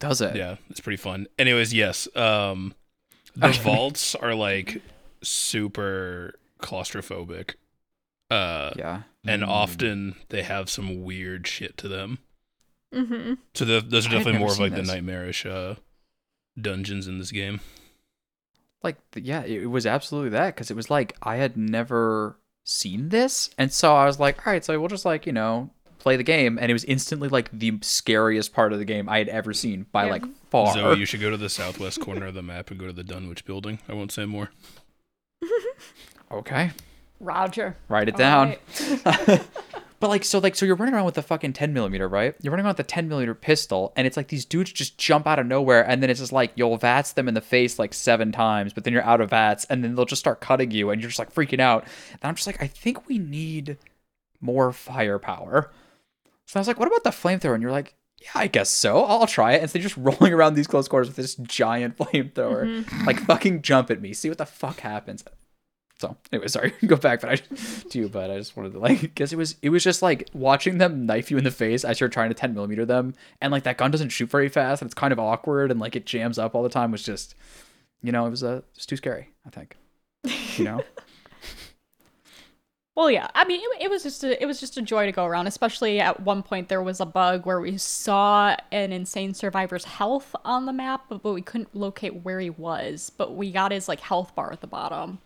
Does 0.01 0.19
it? 0.19 0.35
Yeah, 0.35 0.57
it's 0.69 0.81
pretty 0.81 0.97
fun. 0.97 1.27
Anyways, 1.39 1.73
yes. 1.73 2.07
Um, 2.17 2.73
the 3.37 3.49
vaults 3.53 4.13
are 4.15 4.35
like 4.35 4.81
super 5.23 6.33
claustrophobic. 6.59 7.55
Uh, 8.29 8.71
Yeah. 8.75 9.03
and 9.25 9.41
Mm. 9.43 9.47
often 9.47 10.15
they 10.29 10.41
have 10.43 10.69
some 10.69 11.03
weird 11.03 11.47
shit 11.47 11.77
to 11.77 11.87
them. 11.87 12.19
Mm-hmm. 12.93 13.35
So 13.53 13.63
the, 13.65 13.79
those 13.81 14.07
are 14.07 14.09
definitely 14.09 14.39
more 14.39 14.49
of 14.49 14.55
seen 14.55 14.63
like 14.71 14.75
the 14.75 14.83
nightmarish 14.83 15.45
uh, 15.45 15.75
dungeons 16.59 17.07
in 17.07 17.17
this 17.19 17.31
game. 17.31 17.61
like 18.83 18.97
yeah 19.15 19.43
it 19.43 19.67
was 19.69 19.85
absolutely 19.85 20.31
that 20.31 20.55
because 20.55 20.71
it 20.71 20.75
was 20.75 20.89
like 20.89 21.15
i 21.21 21.35
had 21.35 21.55
never 21.55 22.35
seen 22.63 23.09
this 23.09 23.49
and 23.57 23.71
so 23.71 23.95
i 23.95 24.05
was 24.05 24.19
like 24.19 24.45
all 24.45 24.51
right 24.51 24.65
so 24.65 24.77
we'll 24.79 24.89
just 24.89 25.05
like 25.05 25.25
you 25.27 25.31
know 25.31 25.69
play 26.01 26.17
the 26.17 26.23
game 26.23 26.57
and 26.59 26.69
it 26.69 26.73
was 26.73 26.83
instantly 26.85 27.29
like 27.29 27.49
the 27.51 27.77
scariest 27.81 28.53
part 28.53 28.73
of 28.73 28.79
the 28.79 28.85
game 28.85 29.07
i 29.07 29.17
had 29.17 29.29
ever 29.29 29.53
seen 29.53 29.85
by 29.91 30.05
Yeah. 30.05 30.11
like 30.11 30.23
far 30.49 30.73
Zoe, 30.73 30.97
you 30.99 31.05
should 31.09 31.21
go 31.21 31.29
to 31.29 31.37
the 31.37 31.49
southwest 31.49 31.99
corner 32.01 32.25
of 32.27 32.33
the 32.33 32.41
map 32.41 32.71
and 32.71 32.79
go 32.79 32.87
to 32.87 32.93
the 32.93 33.03
Dunwich 33.03 33.45
building. 33.45 33.79
I 33.87 33.93
won't 33.93 34.11
say 34.11 34.25
more. 34.25 34.49
okay 36.31 36.71
roger 37.19 37.75
write 37.87 38.07
it 38.07 38.15
All 38.15 38.17
down 38.19 38.55
right. 39.05 39.47
but 39.99 40.09
like 40.09 40.23
so 40.23 40.39
like 40.39 40.55
so 40.55 40.65
you're 40.65 40.75
running 40.75 40.95
around 40.95 41.05
with 41.05 41.13
the 41.15 41.21
fucking 41.21 41.53
10 41.53 41.71
millimeter 41.73 42.07
right 42.07 42.33
you're 42.41 42.51
running 42.51 42.65
around 42.65 42.71
with 42.71 42.77
the 42.87 42.91
10 42.91 43.07
millimeter 43.07 43.35
pistol 43.35 43.93
and 43.95 44.07
it's 44.07 44.17
like 44.17 44.29
these 44.29 44.45
dudes 44.45 44.71
just 44.71 44.97
jump 44.97 45.27
out 45.27 45.37
of 45.37 45.45
nowhere 45.45 45.87
and 45.87 46.01
then 46.01 46.09
it's 46.09 46.19
just 46.19 46.31
like 46.31 46.51
you'll 46.55 46.77
vats 46.77 47.13
them 47.13 47.27
in 47.27 47.33
the 47.35 47.41
face 47.41 47.77
like 47.77 47.93
seven 47.93 48.31
times 48.31 48.73
but 48.73 48.83
then 48.85 48.93
you're 48.93 49.03
out 49.03 49.21
of 49.21 49.29
vats 49.29 49.65
and 49.69 49.83
then 49.83 49.93
they'll 49.95 50.05
just 50.05 50.19
start 50.19 50.41
cutting 50.41 50.71
you 50.71 50.89
and 50.89 51.01
you're 51.01 51.09
just 51.09 51.19
like 51.19 51.33
freaking 51.33 51.59
out 51.59 51.83
and 51.83 52.19
i'm 52.23 52.33
just 52.35 52.47
like 52.47 52.61
i 52.63 52.67
think 52.67 53.07
we 53.07 53.19
need 53.19 53.77
more 54.39 54.71
firepower 54.71 55.69
so 56.51 56.59
i 56.59 56.61
was 56.61 56.67
like 56.67 56.79
what 56.79 56.87
about 56.87 57.03
the 57.03 57.09
flamethrower? 57.09 57.53
And 57.53 57.61
you're 57.63 57.71
like 57.71 57.95
yeah 58.21 58.29
i 58.35 58.47
guess 58.47 58.69
so. 58.69 59.03
I'll 59.03 59.25
try 59.25 59.53
it. 59.53 59.61
And 59.61 59.69
so 59.69 59.73
they're 59.73 59.83
just 59.83 59.97
rolling 59.97 60.33
around 60.33 60.53
these 60.53 60.67
close 60.67 60.87
quarters 60.87 61.07
with 61.07 61.15
this 61.15 61.35
giant 61.35 61.97
flamethrower. 61.99 62.85
Like 63.05 63.19
fucking 63.21 63.61
jump 63.61 63.89
at 63.89 64.01
me. 64.01 64.13
See 64.13 64.29
what 64.29 64.37
the 64.37 64.45
fuck 64.45 64.81
happens. 64.81 65.23
So 65.99 66.17
anyway, 66.31 66.47
sorry, 66.47 66.73
go 66.85 66.95
back, 66.95 67.21
but 67.21 67.29
I 67.29 67.35
to 67.35 67.99
you, 67.99 68.09
but 68.09 68.31
I 68.31 68.37
just 68.37 68.57
wanted 68.57 68.73
to 68.73 68.79
like 68.79 69.13
guess 69.15 69.31
it 69.31 69.37
was 69.37 69.55
it 69.61 69.69
was 69.69 69.83
just 69.83 70.01
like 70.01 70.29
watching 70.33 70.79
them 70.79 71.05
knife 71.05 71.29
you 71.29 71.37
in 71.37 71.43
the 71.43 71.51
face 71.51 71.85
as 71.85 71.99
you're 71.99 72.09
trying 72.09 72.29
to 72.29 72.33
10 72.33 72.55
millimeter 72.55 72.85
them, 72.85 73.13
and 73.39 73.51
like 73.51 73.63
that 73.63 73.77
gun 73.77 73.91
doesn't 73.91 74.09
shoot 74.09 74.29
very 74.29 74.49
fast, 74.49 74.81
and 74.81 74.87
it's 74.87 74.95
kind 74.95 75.13
of 75.13 75.19
awkward, 75.19 75.69
and 75.69 75.79
like 75.79 75.95
it 75.95 76.07
jams 76.07 76.39
up 76.39 76.55
all 76.55 76.63
the 76.63 76.69
time. 76.69 76.91
Was 76.91 77.03
just, 77.03 77.35
you 78.01 78.11
know, 78.11 78.25
it 78.25 78.31
was 78.31 78.43
uh, 78.43 78.61
just 78.75 78.89
too 78.89 78.97
scary. 78.97 79.29
I 79.45 79.51
think, 79.51 79.77
you 80.57 80.65
know, 80.65 80.83
Well, 82.95 83.09
yeah. 83.09 83.27
I 83.33 83.45
mean, 83.45 83.61
it, 83.61 83.83
it 83.83 83.89
was 83.89 84.03
just 84.03 84.23
a, 84.23 84.41
it 84.41 84.45
was 84.45 84.59
just 84.59 84.77
a 84.77 84.81
joy 84.81 85.05
to 85.05 85.11
go 85.11 85.25
around. 85.25 85.47
Especially 85.47 85.99
at 85.99 86.19
one 86.21 86.43
point, 86.43 86.67
there 86.67 86.83
was 86.83 86.99
a 86.99 87.05
bug 87.05 87.45
where 87.45 87.61
we 87.61 87.77
saw 87.77 88.55
an 88.71 88.91
insane 88.91 89.33
survivor's 89.33 89.85
health 89.85 90.35
on 90.43 90.65
the 90.65 90.73
map, 90.73 91.05
but, 91.07 91.23
but 91.23 91.33
we 91.33 91.41
couldn't 91.41 91.73
locate 91.73 92.23
where 92.23 92.39
he 92.39 92.49
was. 92.49 93.11
But 93.15 93.35
we 93.35 93.51
got 93.51 93.71
his 93.71 93.87
like 93.87 94.01
health 94.01 94.35
bar 94.35 94.51
at 94.51 94.61
the 94.61 94.67
bottom, 94.67 95.19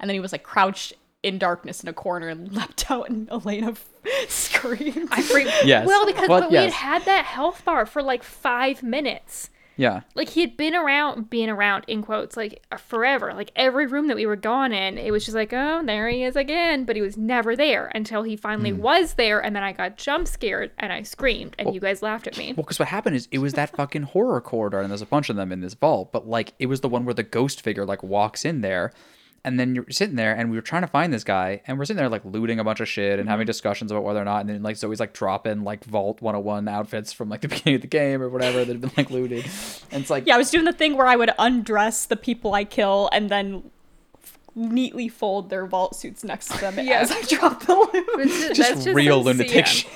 and 0.00 0.10
then 0.10 0.14
he 0.14 0.20
was 0.20 0.32
like 0.32 0.42
crouched 0.42 0.94
in 1.22 1.38
darkness 1.38 1.82
in 1.82 1.88
a 1.88 1.92
corner 1.92 2.28
and 2.28 2.52
leapt 2.54 2.90
out, 2.90 3.08
and 3.08 3.30
Elena 3.30 3.74
screamed. 4.28 5.08
I 5.12 5.22
freak. 5.22 5.46
Yes. 5.64 5.86
Well, 5.86 6.06
because 6.06 6.28
Well, 6.28 6.42
but 6.42 6.50
we 6.50 6.56
had 6.56 6.72
had 6.72 7.04
that 7.04 7.24
health 7.26 7.64
bar 7.64 7.86
for 7.86 8.02
like 8.02 8.24
five 8.24 8.82
minutes. 8.82 9.50
Yeah, 9.76 10.02
Like 10.14 10.28
he 10.28 10.40
had 10.40 10.56
been 10.56 10.74
around, 10.74 11.30
being 11.30 11.48
around 11.48 11.84
in 11.88 12.02
quotes, 12.02 12.36
like 12.36 12.64
forever. 12.78 13.32
Like 13.34 13.50
every 13.56 13.86
room 13.86 14.06
that 14.08 14.16
we 14.16 14.26
were 14.26 14.36
gone 14.36 14.72
in, 14.72 14.98
it 14.98 15.10
was 15.10 15.24
just 15.24 15.34
like, 15.34 15.52
oh, 15.52 15.82
there 15.84 16.08
he 16.08 16.22
is 16.22 16.36
again. 16.36 16.84
But 16.84 16.96
he 16.96 17.02
was 17.02 17.16
never 17.16 17.56
there 17.56 17.90
until 17.94 18.22
he 18.22 18.36
finally 18.36 18.70
Hmm. 18.70 18.80
was 18.82 19.14
there, 19.14 19.42
and 19.42 19.54
then 19.56 19.62
I 19.62 19.72
got 19.72 19.96
jump 19.96 20.28
scared 20.28 20.70
and 20.78 20.92
I 20.92 21.02
screamed, 21.02 21.56
and 21.58 21.74
you 21.74 21.80
guys 21.80 22.02
laughed 22.02 22.26
at 22.26 22.38
me. 22.38 22.48
Well, 22.56 22.62
because 22.64 22.78
what 22.78 22.88
happened 22.88 23.16
is 23.16 23.28
it 23.30 23.38
was 23.38 23.54
that 23.54 23.74
fucking 23.76 24.02
horror 24.02 24.40
corridor, 24.40 24.80
and 24.80 24.90
there's 24.90 25.02
a 25.02 25.06
bunch 25.06 25.28
of 25.30 25.36
them 25.36 25.50
in 25.52 25.60
this 25.60 25.74
vault. 25.74 26.12
But 26.12 26.28
like, 26.28 26.54
it 26.58 26.66
was 26.66 26.80
the 26.80 26.88
one 26.88 27.04
where 27.04 27.14
the 27.14 27.22
ghost 27.22 27.60
figure 27.62 27.84
like 27.84 28.02
walks 28.02 28.44
in 28.44 28.60
there, 28.60 28.92
and 29.44 29.60
then 29.60 29.74
you're 29.74 29.84
sitting 29.90 30.16
there, 30.16 30.34
and 30.34 30.50
we 30.50 30.56
were 30.56 30.62
trying 30.62 30.82
to 30.82 30.88
find 30.88 31.12
this 31.12 31.22
guy, 31.24 31.60
and 31.66 31.78
we're 31.78 31.84
sitting 31.84 31.98
there 31.98 32.08
like 32.08 32.24
looting 32.24 32.58
a 32.58 32.64
bunch 32.64 32.80
of 32.80 32.88
shit 32.88 33.12
and 33.18 33.20
Mm-hmm. 33.22 33.28
having 33.30 33.46
discussions 33.46 33.90
about 33.92 34.02
whether 34.04 34.20
or 34.20 34.24
not, 34.24 34.40
and 34.40 34.48
then 34.48 34.62
like 34.62 34.76
Zoe's 34.76 35.00
like 35.00 35.12
dropping 35.12 35.62
like 35.64 35.84
Vault 35.84 36.22
101 36.22 36.66
outfits 36.68 37.12
from 37.12 37.28
like 37.28 37.40
the 37.42 37.48
beginning 37.54 37.74
of 37.76 37.80
the 37.82 37.86
game 37.86 38.22
or 38.22 38.28
whatever 38.28 38.58
that 38.64 38.68
had 38.68 38.80
been 38.80 38.92
like 38.96 39.10
looted, 39.10 39.44
and 39.92 40.00
it's 40.02 40.10
like 40.10 40.26
yeah, 40.26 40.34
I 40.34 40.38
was 40.38 40.50
doing 40.50 40.64
the 40.64 40.72
thing 40.72 40.96
where 40.96 41.06
I 41.06 41.16
would 41.16 41.30
undress 41.38 42.06
the 42.06 42.16
people 42.16 42.54
I 42.54 42.64
kill 42.64 43.08
and 43.12 43.28
then 43.30 43.70
neatly 44.56 45.08
fold 45.08 45.50
their 45.50 45.66
vault 45.66 45.96
suits 45.96 46.22
next 46.22 46.48
to 46.52 46.58
them 46.60 46.78
Yeah. 46.86 47.00
as 47.00 47.10
I 47.10 47.20
drop 47.22 47.64
the 47.66 47.74
loot. 47.74 47.90
It's 47.92 48.56
just, 48.56 48.86
real 48.86 49.22
lunatic 49.22 49.66
shit. 49.66 49.88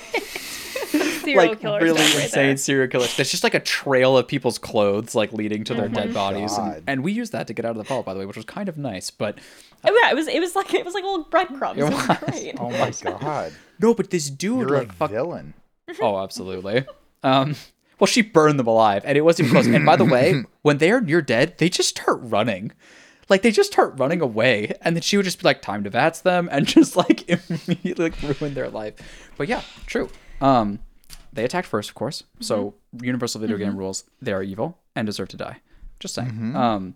Serial 1.33 1.49
like 1.51 1.59
killer 1.61 1.81
really 1.81 1.99
right 1.99 2.23
insane 2.23 2.47
there. 2.47 2.57
serial 2.57 2.87
killers. 2.89 3.15
There's 3.15 3.31
just 3.31 3.43
like 3.43 3.53
a 3.53 3.59
trail 3.59 4.17
of 4.17 4.27
people's 4.27 4.57
clothes 4.57 5.15
like 5.15 5.31
leading 5.33 5.63
to 5.65 5.73
their 5.73 5.85
Mm-hmm. 5.85 5.93
dead 5.95 6.13
bodies, 6.13 6.57
and, 6.57 6.83
and 6.87 7.03
we 7.03 7.11
used 7.11 7.31
that 7.31 7.47
to 7.47 7.53
get 7.53 7.65
out 7.65 7.71
of 7.71 7.77
the 7.77 7.83
vault, 7.83 8.05
by 8.05 8.13
the 8.13 8.19
way, 8.19 8.25
which 8.25 8.35
was 8.37 8.45
kind 8.45 8.69
of 8.69 8.77
nice. 8.77 9.09
But 9.11 9.39
Oh, 9.83 9.99
yeah, 10.03 10.11
it 10.11 10.15
was 10.15 10.27
it 10.27 10.39
was 10.39 10.55
like 10.55 10.73
it 10.73 10.83
was 10.85 10.93
like 10.93 11.03
little 11.03 11.23
breadcrumbs. 11.25 11.77
It 11.79 11.83
It 11.83 11.93
was 11.93 12.07
was. 12.07 12.17
great. 12.19 12.55
Oh 12.59 12.69
my 12.69 12.91
god. 13.03 13.53
no, 13.79 13.93
but 13.93 14.09
this 14.09 14.29
dude 14.29 14.59
You're 14.67 14.75
a 14.75 14.79
like 14.79 14.93
fuck. 14.93 15.11
villain. 15.11 15.53
Oh, 16.01 16.19
absolutely. 16.21 16.85
Um, 17.23 17.55
well, 17.99 18.05
she 18.07 18.21
burned 18.21 18.59
them 18.59 18.67
alive, 18.67 19.01
and 19.05 19.17
it 19.17 19.21
wasn't 19.21 19.49
close. 19.49 19.65
And 19.67 19.85
by 19.85 19.95
the 19.95 20.05
way, 20.05 20.43
when 20.61 20.77
they 20.77 20.91
are 20.91 21.01
near 21.01 21.21
dead, 21.21 21.57
they 21.57 21.67
just 21.67 21.89
start 21.89 22.19
running. 22.21 22.71
Like 23.27 23.41
they 23.41 23.51
just 23.51 23.71
start 23.71 23.93
running 23.97 24.21
away, 24.21 24.73
and 24.81 24.95
then 24.95 25.01
she 25.01 25.17
would 25.17 25.23
just 25.25 25.39
be 25.39 25.43
like, 25.45 25.61
"Time 25.61 25.83
to 25.83 25.89
vats 25.89 26.21
them," 26.21 26.47
and 26.51 26.65
just 26.75 26.95
like 26.95 27.27
immediately 27.29 28.09
like, 28.11 28.39
ruin 28.39 28.53
their 28.53 28.69
life. 28.69 28.93
But 29.37 29.47
yeah, 29.47 29.61
true. 29.87 30.09
Um, 30.41 30.79
they 31.33 31.43
attacked 31.43 31.67
first, 31.67 31.89
of 31.89 31.95
course. 31.95 32.23
So 32.39 32.75
mm-hmm. 32.95 33.05
universal 33.05 33.41
video 33.41 33.57
game 33.57 33.69
mm-hmm. 33.69 33.79
rules: 33.79 34.03
they 34.21 34.33
are 34.33 34.43
evil 34.43 34.77
and 34.95 35.05
deserve 35.05 35.29
to 35.29 35.37
die. 35.37 35.57
Just 35.99 36.13
saying. 36.15 36.29
Mm-hmm. 36.29 36.55
Um, 36.55 36.95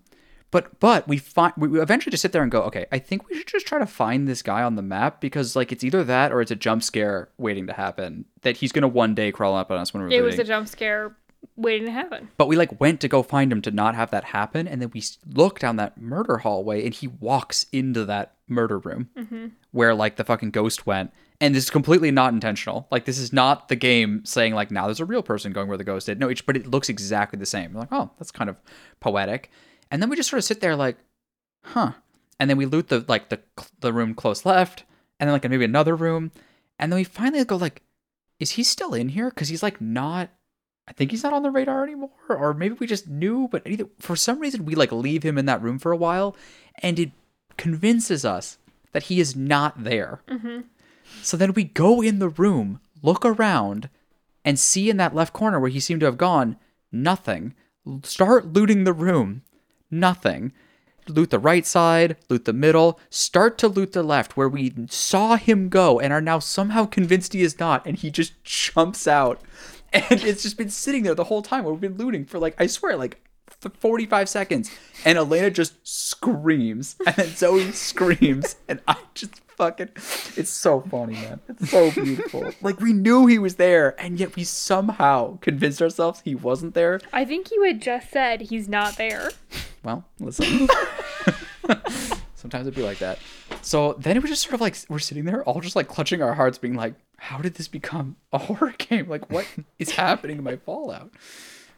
But 0.51 0.79
but 0.79 1.07
we 1.07 1.17
find 1.17 1.51
we 1.57 1.67
we 1.67 1.81
eventually 1.81 2.11
just 2.11 2.21
sit 2.21 2.31
there 2.31 2.43
and 2.43 2.51
go, 2.51 2.61
okay, 2.69 2.85
I 2.91 2.99
think 2.99 3.27
we 3.27 3.35
should 3.35 3.47
just 3.47 3.65
try 3.65 3.79
to 3.79 3.87
find 3.87 4.27
this 4.27 4.43
guy 4.43 4.61
on 4.61 4.75
the 4.75 4.83
map 4.83 5.19
because 5.19 5.55
like 5.55 5.71
it's 5.71 5.83
either 5.83 6.03
that 6.03 6.31
or 6.31 6.41
it's 6.41 6.51
a 6.51 6.55
jump 6.55 6.83
scare 6.83 7.29
waiting 7.39 7.65
to 7.65 7.73
happen 7.73 8.25
that 8.43 8.57
he's 8.57 8.71
gonna 8.71 8.87
one 8.87 9.15
day 9.15 9.31
crawl 9.31 9.55
up 9.55 9.71
on 9.71 9.79
us 9.79 9.95
when 9.95 10.03
we're 10.03 10.11
It 10.11 10.21
was 10.21 10.37
a 10.37 10.43
jump 10.43 10.67
scare 10.67 11.17
waiting 11.55 11.87
to 11.87 11.91
happen. 11.91 12.29
But 12.37 12.47
we 12.47 12.55
like 12.55 12.79
went 12.79 13.01
to 13.01 13.07
go 13.07 13.23
find 13.23 13.51
him 13.51 13.63
to 13.63 13.71
not 13.71 13.95
have 13.95 14.11
that 14.11 14.25
happen, 14.25 14.67
and 14.67 14.79
then 14.79 14.91
we 14.93 15.01
look 15.27 15.57
down 15.57 15.77
that 15.77 15.99
murder 15.99 16.37
hallway, 16.37 16.85
and 16.85 16.93
he 16.93 17.07
walks 17.07 17.65
into 17.71 18.05
that 18.05 18.35
murder 18.47 18.77
room 18.77 19.09
where 19.71 19.95
like 19.95 20.17
the 20.17 20.23
fucking 20.23 20.51
ghost 20.51 20.85
went, 20.85 21.11
and 21.43 21.53
this 21.53 21.65
is 21.65 21.69
completely 21.69 22.09
not 22.09 22.31
intentional. 22.31 22.87
Like 22.89 23.03
this 23.03 23.17
is 23.19 23.33
not 23.33 23.67
the 23.67 23.75
game 23.75 24.23
saying 24.23 24.55
like 24.55 24.71
now 24.71 24.85
there's 24.85 25.01
a 25.01 25.05
real 25.05 25.21
person 25.21 25.51
going 25.51 25.67
where 25.67 25.77
the 25.77 25.83
ghost 25.83 26.05
did. 26.05 26.17
No, 26.17 26.31
but 26.45 26.55
it 26.55 26.67
looks 26.67 26.87
exactly 26.87 27.37
the 27.37 27.45
same. 27.45 27.73
We're 27.73 27.81
like, 27.81 27.91
oh, 27.91 28.11
that's 28.17 28.31
kind 28.31 28.49
of 28.49 28.55
poetic, 29.01 29.51
and 29.91 30.01
then 30.01 30.09
we 30.09 30.15
just 30.15 30.29
sort 30.29 30.37
of 30.37 30.45
sit 30.45 30.61
there 30.61 30.77
like, 30.77 30.95
huh, 31.65 31.91
and 32.39 32.49
then 32.49 32.55
we 32.55 32.65
loot 32.65 32.87
the 32.87 33.03
like 33.09 33.27
the 33.27 33.41
the 33.81 33.91
room 33.91 34.15
close 34.15 34.45
left, 34.45 34.85
and 35.19 35.27
then 35.27 35.33
like 35.33 35.49
maybe 35.49 35.65
another 35.65 35.97
room, 35.97 36.31
and 36.79 36.89
then 36.89 36.97
we 36.97 37.03
finally 37.03 37.43
go 37.43 37.57
like, 37.57 37.81
is 38.39 38.51
he 38.51 38.63
still 38.63 38.93
in 38.93 39.09
here? 39.09 39.29
Because 39.29 39.49
he's 39.49 39.63
like 39.63 39.81
not. 39.81 40.29
I 40.87 40.93
think 40.93 41.11
he's 41.11 41.23
not 41.23 41.33
on 41.33 41.43
the 41.43 41.51
radar 41.51 41.83
anymore, 41.83 42.09
or 42.29 42.53
maybe 42.53 42.75
we 42.75 42.87
just 42.87 43.09
knew, 43.09 43.49
but 43.51 43.67
either 43.67 43.89
for 43.99 44.15
some 44.15 44.39
reason 44.39 44.63
we 44.63 44.75
like 44.75 44.93
leave 44.93 45.23
him 45.23 45.37
in 45.37 45.45
that 45.47 45.61
room 45.61 45.77
for 45.77 45.91
a 45.91 45.97
while, 45.97 46.37
and 46.81 46.97
it 46.99 47.11
convinces 47.57 48.23
us 48.23 48.57
that 48.93 49.03
he 49.03 49.19
is 49.19 49.35
not 49.35 49.83
there. 49.83 50.21
Mm-hmm. 50.29 50.61
So 51.21 51.37
then 51.37 51.53
we 51.53 51.63
go 51.63 52.01
in 52.01 52.19
the 52.19 52.29
room, 52.29 52.79
look 53.01 53.25
around, 53.25 53.89
and 54.43 54.59
see 54.59 54.89
in 54.89 54.97
that 54.97 55.15
left 55.15 55.33
corner 55.33 55.59
where 55.59 55.69
he 55.69 55.79
seemed 55.79 56.01
to 56.01 56.05
have 56.05 56.17
gone, 56.17 56.57
nothing. 56.91 57.53
Start 58.03 58.53
looting 58.53 58.83
the 58.83 58.93
room, 58.93 59.43
nothing. 59.91 60.53
Loot 61.07 61.31
the 61.31 61.39
right 61.39 61.65
side, 61.65 62.15
loot 62.29 62.45
the 62.45 62.53
middle, 62.53 62.97
start 63.09 63.57
to 63.57 63.67
loot 63.67 63.91
the 63.91 64.03
left 64.03 64.37
where 64.37 64.47
we 64.47 64.73
saw 64.89 65.35
him 65.35 65.67
go 65.67 65.99
and 65.99 66.13
are 66.13 66.21
now 66.21 66.39
somehow 66.39 66.85
convinced 66.85 67.33
he 67.33 67.41
is 67.41 67.59
not, 67.59 67.85
and 67.85 67.97
he 67.97 68.09
just 68.09 68.41
jumps 68.43 69.07
out. 69.07 69.41
And 69.95 70.23
it's 70.23 70.41
just 70.41 70.57
been 70.57 70.71
sitting 70.71 71.03
there 71.03 71.13
the 71.13 71.25
whole 71.25 71.43
time 71.43 71.63
where 71.65 71.71
we've 71.71 71.79
been 71.79 71.97
looting 72.03 72.25
for 72.25 72.39
like, 72.39 72.59
I 72.59 72.65
swear, 72.65 72.97
like 72.97 73.21
f- 73.63 73.73
45 73.77 74.27
seconds. 74.27 74.71
And 75.05 75.19
Elena 75.19 75.51
just 75.51 75.75
screams, 75.87 76.95
and 77.05 77.15
then 77.15 77.27
Zoe 77.27 77.71
screams, 77.73 78.55
and 78.67 78.81
I 78.87 78.97
just 79.13 79.42
fucking. 79.57 79.89
It's 80.35 80.49
so 80.49 80.81
funny, 80.81 81.13
man. 81.13 81.39
It's 81.49 81.69
so 81.69 81.91
beautiful. 81.91 82.51
Like, 82.61 82.79
we 82.79 82.93
knew 82.93 83.27
he 83.27 83.37
was 83.39 83.55
there, 83.55 83.99
and 84.01 84.19
yet 84.19 84.35
we 84.35 84.43
somehow 84.43 85.37
convinced 85.41 85.81
ourselves 85.81 86.21
he 86.25 86.35
wasn't 86.35 86.73
there. 86.73 86.99
I 87.11 87.25
think 87.25 87.51
you 87.51 87.63
had 87.63 87.81
just 87.81 88.09
said 88.11 88.41
he's 88.41 88.67
not 88.67 88.97
there. 88.97 89.29
Well, 89.83 90.05
listen. 90.19 90.67
Sometimes 92.35 92.67
it'd 92.67 92.75
be 92.75 92.83
like 92.83 92.99
that. 92.99 93.19
So 93.61 93.93
then 93.93 94.17
it 94.17 94.21
was 94.21 94.29
just 94.29 94.41
sort 94.43 94.53
of 94.55 94.61
like 94.61 94.75
we're 94.89 94.99
sitting 94.99 95.25
there, 95.25 95.43
all 95.43 95.61
just 95.61 95.75
like 95.75 95.87
clutching 95.87 96.21
our 96.21 96.33
hearts, 96.33 96.57
being 96.57 96.75
like, 96.75 96.93
"How 97.17 97.37
did 97.37 97.53
this 97.55 97.69
become 97.69 98.17
a 98.33 98.37
horror 98.37 98.73
game? 98.77 99.07
Like, 99.07 99.31
what 99.31 99.47
is 99.79 99.91
happening 99.91 100.35
to 100.37 100.43
my 100.43 100.57
Fallout?" 100.57 101.11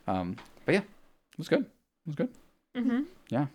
Um, 0.07 0.37
but 0.65 0.73
yeah, 0.73 0.81
it 0.81 1.37
was 1.37 1.47
good. 1.47 1.61
It 1.61 2.07
was 2.07 2.15
good. 2.15 2.29
Mm-hmm. 2.75 3.01
Yeah. 3.29 3.45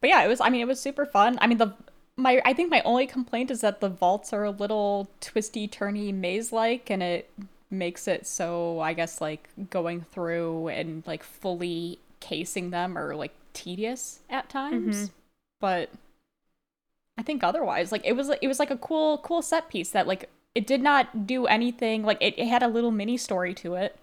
But 0.00 0.10
yeah, 0.10 0.22
it 0.22 0.28
was. 0.28 0.40
I 0.40 0.50
mean, 0.50 0.60
it 0.60 0.68
was 0.68 0.80
super 0.80 1.06
fun. 1.06 1.38
I 1.40 1.46
mean, 1.46 1.58
the 1.58 1.72
my 2.18 2.42
I 2.44 2.52
think 2.52 2.70
my 2.70 2.82
only 2.82 3.06
complaint 3.06 3.50
is 3.50 3.60
that 3.60 3.80
the 3.80 3.88
vaults 3.88 4.32
are 4.32 4.44
a 4.44 4.50
little 4.50 5.08
twisty, 5.20 5.68
turny, 5.68 6.12
maze 6.12 6.52
like, 6.52 6.90
and 6.90 7.02
it 7.02 7.30
makes 7.70 8.08
it 8.08 8.26
so 8.26 8.80
I 8.80 8.92
guess 8.92 9.20
like 9.20 9.48
going 9.70 10.00
through 10.00 10.68
and 10.68 11.06
like 11.06 11.22
fully 11.22 12.00
casing 12.20 12.70
them 12.70 12.98
are 12.98 13.14
like 13.14 13.32
tedious 13.52 14.20
at 14.28 14.48
times. 14.48 14.96
Mm-hmm. 14.96 15.06
But 15.60 15.90
I 17.16 17.22
think 17.22 17.44
otherwise, 17.44 17.92
like 17.92 18.04
it 18.04 18.14
was 18.14 18.30
it 18.42 18.48
was 18.48 18.58
like 18.58 18.72
a 18.72 18.76
cool 18.76 19.18
cool 19.18 19.40
set 19.40 19.68
piece 19.68 19.90
that 19.90 20.08
like 20.08 20.28
it 20.56 20.66
did 20.66 20.82
not 20.82 21.24
do 21.26 21.46
anything. 21.46 22.02
Like 22.02 22.18
it, 22.20 22.34
it 22.36 22.48
had 22.48 22.64
a 22.64 22.68
little 22.68 22.90
mini 22.90 23.16
story 23.16 23.54
to 23.54 23.74
it 23.74 23.96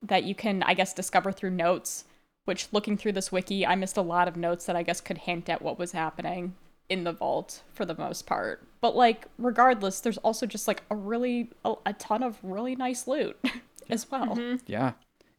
that 0.00 0.22
you 0.22 0.36
can 0.36 0.62
I 0.62 0.74
guess 0.74 0.94
discover 0.94 1.32
through 1.32 1.50
notes 1.50 2.04
which 2.44 2.68
looking 2.70 2.96
through 2.96 3.10
this 3.10 3.32
wiki, 3.32 3.66
I 3.66 3.74
missed 3.74 3.96
a 3.96 4.02
lot 4.02 4.28
of 4.28 4.36
notes 4.36 4.66
that 4.66 4.76
I 4.76 4.84
guess 4.84 5.00
could 5.00 5.18
hint 5.18 5.48
at 5.48 5.60
what 5.60 5.80
was 5.80 5.90
happening 5.90 6.54
in 6.88 7.04
the 7.04 7.12
vault 7.12 7.62
for 7.72 7.84
the 7.84 7.96
most 7.96 8.26
part. 8.26 8.66
But 8.80 8.94
like 8.96 9.26
regardless, 9.38 10.00
there's 10.00 10.18
also 10.18 10.46
just 10.46 10.68
like 10.68 10.82
a 10.90 10.96
really 10.96 11.50
a, 11.64 11.74
a 11.86 11.92
ton 11.94 12.22
of 12.22 12.38
really 12.42 12.76
nice 12.76 13.06
loot 13.06 13.38
as 13.90 14.10
well. 14.10 14.36
Mm-hmm. 14.36 14.56
Yeah. 14.66 14.92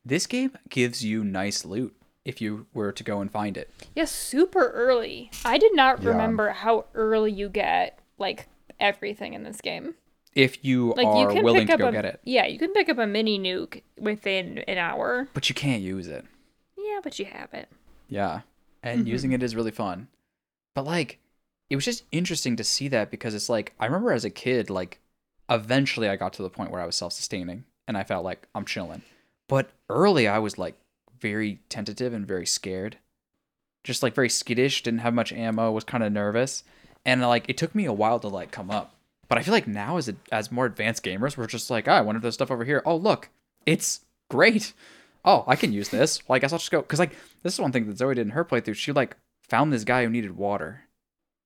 This 0.06 0.26
game 0.28 0.52
gives 0.70 1.04
you 1.04 1.24
nice 1.24 1.66
loot 1.66 1.96
if 2.26 2.42
you 2.42 2.66
were 2.74 2.92
to 2.92 3.04
go 3.04 3.22
and 3.22 3.32
find 3.32 3.58
it. 3.58 3.70
Yeah, 3.96 4.06
super 4.06 4.70
early. 4.72 5.32
I 5.46 5.58
did 5.58 5.76
not 5.76 6.02
Yeah. 6.02 6.10
remember 6.10 6.50
how 6.52 6.86
early 6.94 7.32
you 7.32 7.50
get 7.50 8.00
like 8.18 8.48
everything 8.80 9.34
in 9.34 9.44
this 9.44 9.62
game. 9.62 9.96
If 10.36 10.64
you 10.64 10.94
Like 10.96 11.08
are 11.08 11.22
you 11.22 11.28
can 11.36 11.44
willing 11.44 11.68
to 11.68 11.78
go 11.78 11.88
a 11.88 11.92
get 11.92 12.06
it. 12.06 12.20
yeah, 12.24 12.46
you 12.46 12.60
can 12.60 12.72
pick 12.72 12.90
up 12.90 12.98
a 13.00 13.08
mini 13.08 13.40
nuke 13.40 13.82
within 13.98 14.60
an 14.60 14.78
hour. 14.78 15.28
But 15.34 15.50
you 15.50 15.56
can't 15.56 15.82
use 15.82 16.08
it. 16.08 16.26
Yeah, 16.78 17.00
but 17.04 17.18
you 17.18 17.26
have 17.26 17.54
it. 17.54 17.70
Yeah. 18.08 18.42
And 18.84 19.00
mm-hmm. 19.02 19.08
using 19.08 19.32
it 19.32 19.42
is 19.42 19.56
really 19.56 19.72
fun. 19.72 20.08
But 20.76 20.86
like 20.86 21.18
it 21.70 21.76
was 21.76 21.86
just 21.86 22.04
interesting 22.12 22.56
to 22.56 22.64
see 22.64 22.88
that 22.90 23.12
because 23.12 23.36
it's 23.36 23.50
like 23.50 23.74
I 23.80 23.86
remember 23.86 24.12
as 24.12 24.26
a 24.26 24.30
kid 24.30 24.70
like 24.70 25.00
eventually 25.50 26.10
I 26.10 26.16
got 26.16 26.34
to 26.34 26.44
the 26.44 26.50
point 26.50 26.72
where 26.72 26.82
I 26.82 26.86
was 26.86 26.96
self-sustaining 26.96 27.66
and 27.88 27.98
I 27.98 28.04
felt 28.04 28.26
like 28.26 28.48
I'm 28.54 28.66
chilling. 28.66 29.02
But 29.48 29.70
early 29.90 30.28
I 30.28 30.40
was 30.40 30.58
like 30.58 30.76
very 31.20 31.60
tentative 31.70 32.14
and 32.14 32.28
very 32.28 32.46
scared. 32.46 32.98
Just 33.84 34.04
like 34.04 34.16
very 34.16 34.30
skittish, 34.30 34.84
didn't 34.84 35.00
have 35.00 35.14
much 35.14 35.32
ammo, 35.32 35.72
was 35.72 35.84
kind 35.84 36.04
of 36.04 36.12
nervous. 36.12 36.64
And 37.06 37.22
like 37.22 37.46
it 37.48 37.58
took 37.58 37.74
me 37.74 37.86
a 37.86 37.94
while 37.94 38.20
to 38.20 38.28
like 38.28 38.52
come 38.52 38.70
up. 38.70 38.94
But 39.30 39.38
I 39.38 39.44
feel 39.44 39.54
like 39.54 39.68
now 39.68 39.98
as 39.98 40.08
a, 40.08 40.16
as 40.32 40.52
more 40.52 40.66
advanced 40.66 41.04
gamers, 41.04 41.36
we're 41.36 41.48
just 41.48 41.70
like, 41.70 41.88
oh, 41.88 41.92
I 41.92 42.02
wonder 42.02 42.22
there's 42.22 42.36
stuff 42.36 42.52
over 42.52 42.64
here. 42.64 42.82
Oh, 42.86 42.96
look, 42.96 43.30
it's 43.66 44.02
great. 44.30 44.74
Oh, 45.26 45.44
I 45.48 45.58
can 45.58 45.74
use 45.74 45.90
this. 45.90 46.26
Well, 46.28 46.36
I 46.36 46.40
guess 46.40 46.54
I'll 46.54 46.60
just 46.60 46.72
go. 46.72 46.82
Cause 46.82 47.00
like 47.00 47.16
this 47.44 47.54
is 47.54 47.60
one 47.60 47.72
thing 47.72 47.88
that 47.88 47.98
Zoe 47.98 48.16
did 48.16 48.26
in 48.28 48.32
her 48.32 48.46
playthrough. 48.46 48.76
She 48.76 48.92
like 48.92 49.18
found 49.50 49.72
this 49.72 49.84
guy 49.84 50.04
who 50.04 50.10
needed 50.10 50.38
water, 50.38 50.87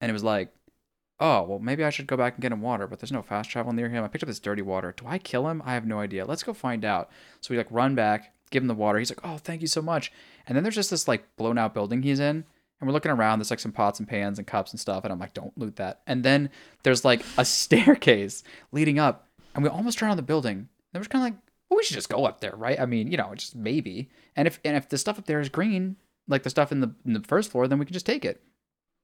and 0.01 0.09
it 0.09 0.13
was 0.13 0.23
like, 0.23 0.53
oh, 1.21 1.43
well, 1.43 1.59
maybe 1.59 1.83
I 1.85 1.91
should 1.91 2.07
go 2.07 2.17
back 2.17 2.33
and 2.33 2.41
get 2.41 2.51
him 2.51 2.61
water. 2.61 2.87
But 2.87 2.99
there's 2.99 3.11
no 3.11 3.21
fast 3.21 3.49
travel 3.49 3.71
near 3.71 3.87
him. 3.87 4.03
I 4.03 4.07
picked 4.07 4.23
up 4.23 4.27
this 4.27 4.39
dirty 4.39 4.63
water. 4.63 4.93
Do 4.97 5.05
I 5.07 5.19
kill 5.19 5.47
him? 5.47 5.61
I 5.63 5.75
have 5.75 5.85
no 5.85 5.99
idea. 5.99 6.25
Let's 6.25 6.43
go 6.43 6.53
find 6.53 6.83
out. 6.83 7.09
So 7.39 7.53
we 7.53 7.57
like 7.57 7.67
run 7.69 7.95
back, 7.95 8.33
give 8.49 8.63
him 8.63 8.67
the 8.67 8.73
water. 8.73 8.97
He's 8.99 9.11
like, 9.11 9.23
oh, 9.23 9.37
thank 9.37 9.61
you 9.61 9.67
so 9.67 9.81
much. 9.81 10.11
And 10.47 10.55
then 10.55 10.63
there's 10.63 10.75
just 10.75 10.89
this 10.89 11.07
like 11.07 11.35
blown 11.37 11.59
out 11.59 11.75
building 11.75 12.01
he's 12.01 12.19
in. 12.19 12.43
And 12.79 12.87
we're 12.87 12.93
looking 12.93 13.11
around. 13.11 13.37
There's 13.37 13.51
like 13.51 13.59
some 13.59 13.71
pots 13.71 13.99
and 13.99 14.07
pans 14.07 14.39
and 14.39 14.47
cups 14.47 14.71
and 14.71 14.79
stuff. 14.79 15.03
And 15.03 15.13
I'm 15.13 15.19
like, 15.19 15.35
don't 15.35 15.55
loot 15.55 15.75
that. 15.75 16.01
And 16.07 16.23
then 16.23 16.49
there's 16.81 17.05
like 17.05 17.23
a 17.37 17.45
staircase 17.45 18.43
leading 18.71 18.97
up. 18.97 19.27
And 19.53 19.63
we 19.63 19.69
almost 19.69 19.99
turn 19.99 20.09
on 20.09 20.17
the 20.17 20.23
building. 20.23 20.67
And 20.93 21.03
we're 21.03 21.07
kind 21.07 21.23
of 21.23 21.31
like, 21.31 21.41
well, 21.69 21.77
we 21.77 21.83
should 21.83 21.95
just 21.95 22.09
go 22.09 22.25
up 22.25 22.41
there, 22.41 22.55
right? 22.55 22.79
I 22.79 22.85
mean, 22.85 23.11
you 23.11 23.17
know, 23.17 23.33
just 23.35 23.55
maybe. 23.55 24.09
And 24.35 24.47
if 24.47 24.59
and 24.65 24.75
if 24.75 24.89
the 24.89 24.97
stuff 24.97 25.19
up 25.19 25.25
there 25.25 25.39
is 25.39 25.49
green, 25.49 25.95
like 26.27 26.43
the 26.43 26.49
stuff 26.49 26.71
in 26.71 26.81
the 26.81 26.93
in 27.05 27.13
the 27.13 27.21
first 27.21 27.51
floor, 27.51 27.67
then 27.67 27.79
we 27.79 27.85
can 27.85 27.93
just 27.93 28.05
take 28.05 28.25
it. 28.25 28.41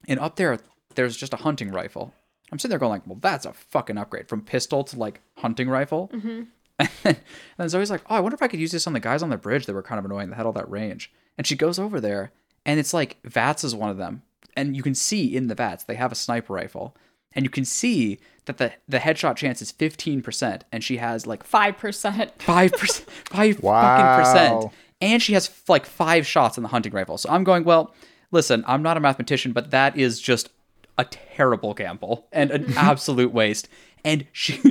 And 0.08 0.20
up 0.20 0.36
there, 0.36 0.58
there's 0.98 1.16
just 1.16 1.34
a 1.34 1.38
hunting 1.38 1.72
rifle. 1.72 2.14
I'm 2.52 2.60
sitting 2.60 2.70
there 2.72 2.80
going 2.80 2.92
like, 2.92 3.08
well, 3.08 3.18
that's 3.22 3.46
a 3.46 3.54
fucking 3.54 3.98
upgrade 3.98 4.28
from 4.28 4.42
pistol 4.42 4.84
to 4.86 5.00
like 5.00 5.22
hunting 5.38 5.70
rifle. 5.70 6.10
Mm-hmm. 6.14 6.42
And 6.80 6.90
then, 7.04 7.16
and 7.16 7.18
then 7.58 7.70
Zoe's 7.70 7.90
like, 7.90 8.02
oh, 8.08 8.16
I 8.16 8.20
wonder 8.20 8.36
if 8.36 8.44
I 8.44 8.48
could 8.48 8.60
use 8.60 8.72
this 8.72 8.86
on 8.86 8.94
the 8.94 9.00
guys 9.00 9.24
on 9.24 9.30
the 9.32 9.38
bridge 9.38 9.66
that 9.66 9.74
were 9.74 9.82
kind 9.82 9.98
of 9.98 10.06
annoying 10.06 10.30
that 10.30 10.36
had 10.36 10.46
all 10.46 10.52
that 10.54 10.70
range. 10.70 11.12
And 11.36 11.48
she 11.48 11.56
goes 11.56 11.80
over 11.80 12.00
there, 12.00 12.32
and 12.68 12.80
it's 12.80 12.94
like 12.94 13.18
Vats 13.24 13.64
is 13.64 13.74
one 13.74 13.90
of 13.90 13.98
them, 13.98 14.22
and 14.56 14.76
you 14.76 14.84
can 14.84 14.94
see 14.94 15.36
in 15.36 15.48
the 15.48 15.56
Vats 15.56 15.84
they 15.86 15.96
have 15.96 16.12
a 16.12 16.16
sniper 16.16 16.54
rifle, 16.54 16.96
and 17.34 17.44
you 17.44 17.50
can 17.50 17.66
see 17.66 18.20
that 18.46 18.58
the 18.60 18.74
the 18.88 19.00
headshot 19.00 19.38
chance 19.38 19.60
is 19.60 19.72
15%, 19.74 20.62
and 20.72 20.84
she 20.84 20.98
has 20.98 21.26
like 21.26 21.44
Five 21.44 21.78
percent. 21.80 22.32
five 22.44 22.72
percent, 22.74 23.10
five 23.26 23.60
Wow. 23.64 23.82
fucking 23.82 24.24
percent, 24.24 24.74
and 25.02 25.22
she 25.24 25.34
has 25.34 25.50
like 25.68 25.86
five 25.88 26.28
shots 26.28 26.58
in 26.58 26.64
the 26.64 26.70
hunting 26.70 26.94
rifle. 26.94 27.18
So 27.18 27.30
I'm 27.32 27.44
going, 27.44 27.64
well, 27.64 27.96
listen, 28.32 28.64
I'm 28.68 28.84
not 28.84 28.98
a 28.98 29.00
mathematician, 29.00 29.52
but 29.52 29.72
that 29.72 29.98
is 29.98 30.20
just 30.22 30.50
a 30.98 31.06
terrible 31.06 31.74
gamble 31.74 32.28
and 32.32 32.52
an 32.52 32.74
absolute 32.78 33.32
waste. 33.32 33.70
And 34.04 34.26
she, 34.32 34.62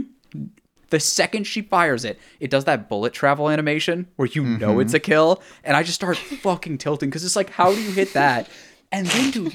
the 0.91 1.01
second 1.01 1.45
she 1.45 1.63
fires 1.63 2.05
it, 2.05 2.19
it 2.41 2.51
does 2.51 2.65
that 2.65 2.89
bullet 2.89 3.13
travel 3.13 3.49
animation 3.49 4.07
where 4.17 4.29
you 4.29 4.45
know 4.45 4.79
it's 4.79 4.95
a 4.95 5.01
mm-hmm. 5.01 5.11
kill, 5.11 5.43
and 5.65 5.77
I 5.77 5.83
just 5.83 5.97
start 5.97 6.17
fucking 6.17 6.79
tilting 6.79 7.11
because 7.11 7.25
it's 7.25 7.37
like, 7.37 7.51
how 7.51 7.73
do 7.73 7.81
you 7.81 7.91
hit 7.91 8.13
that? 8.15 8.49
And 8.93 9.07
then 9.07 9.31
do 9.31 9.51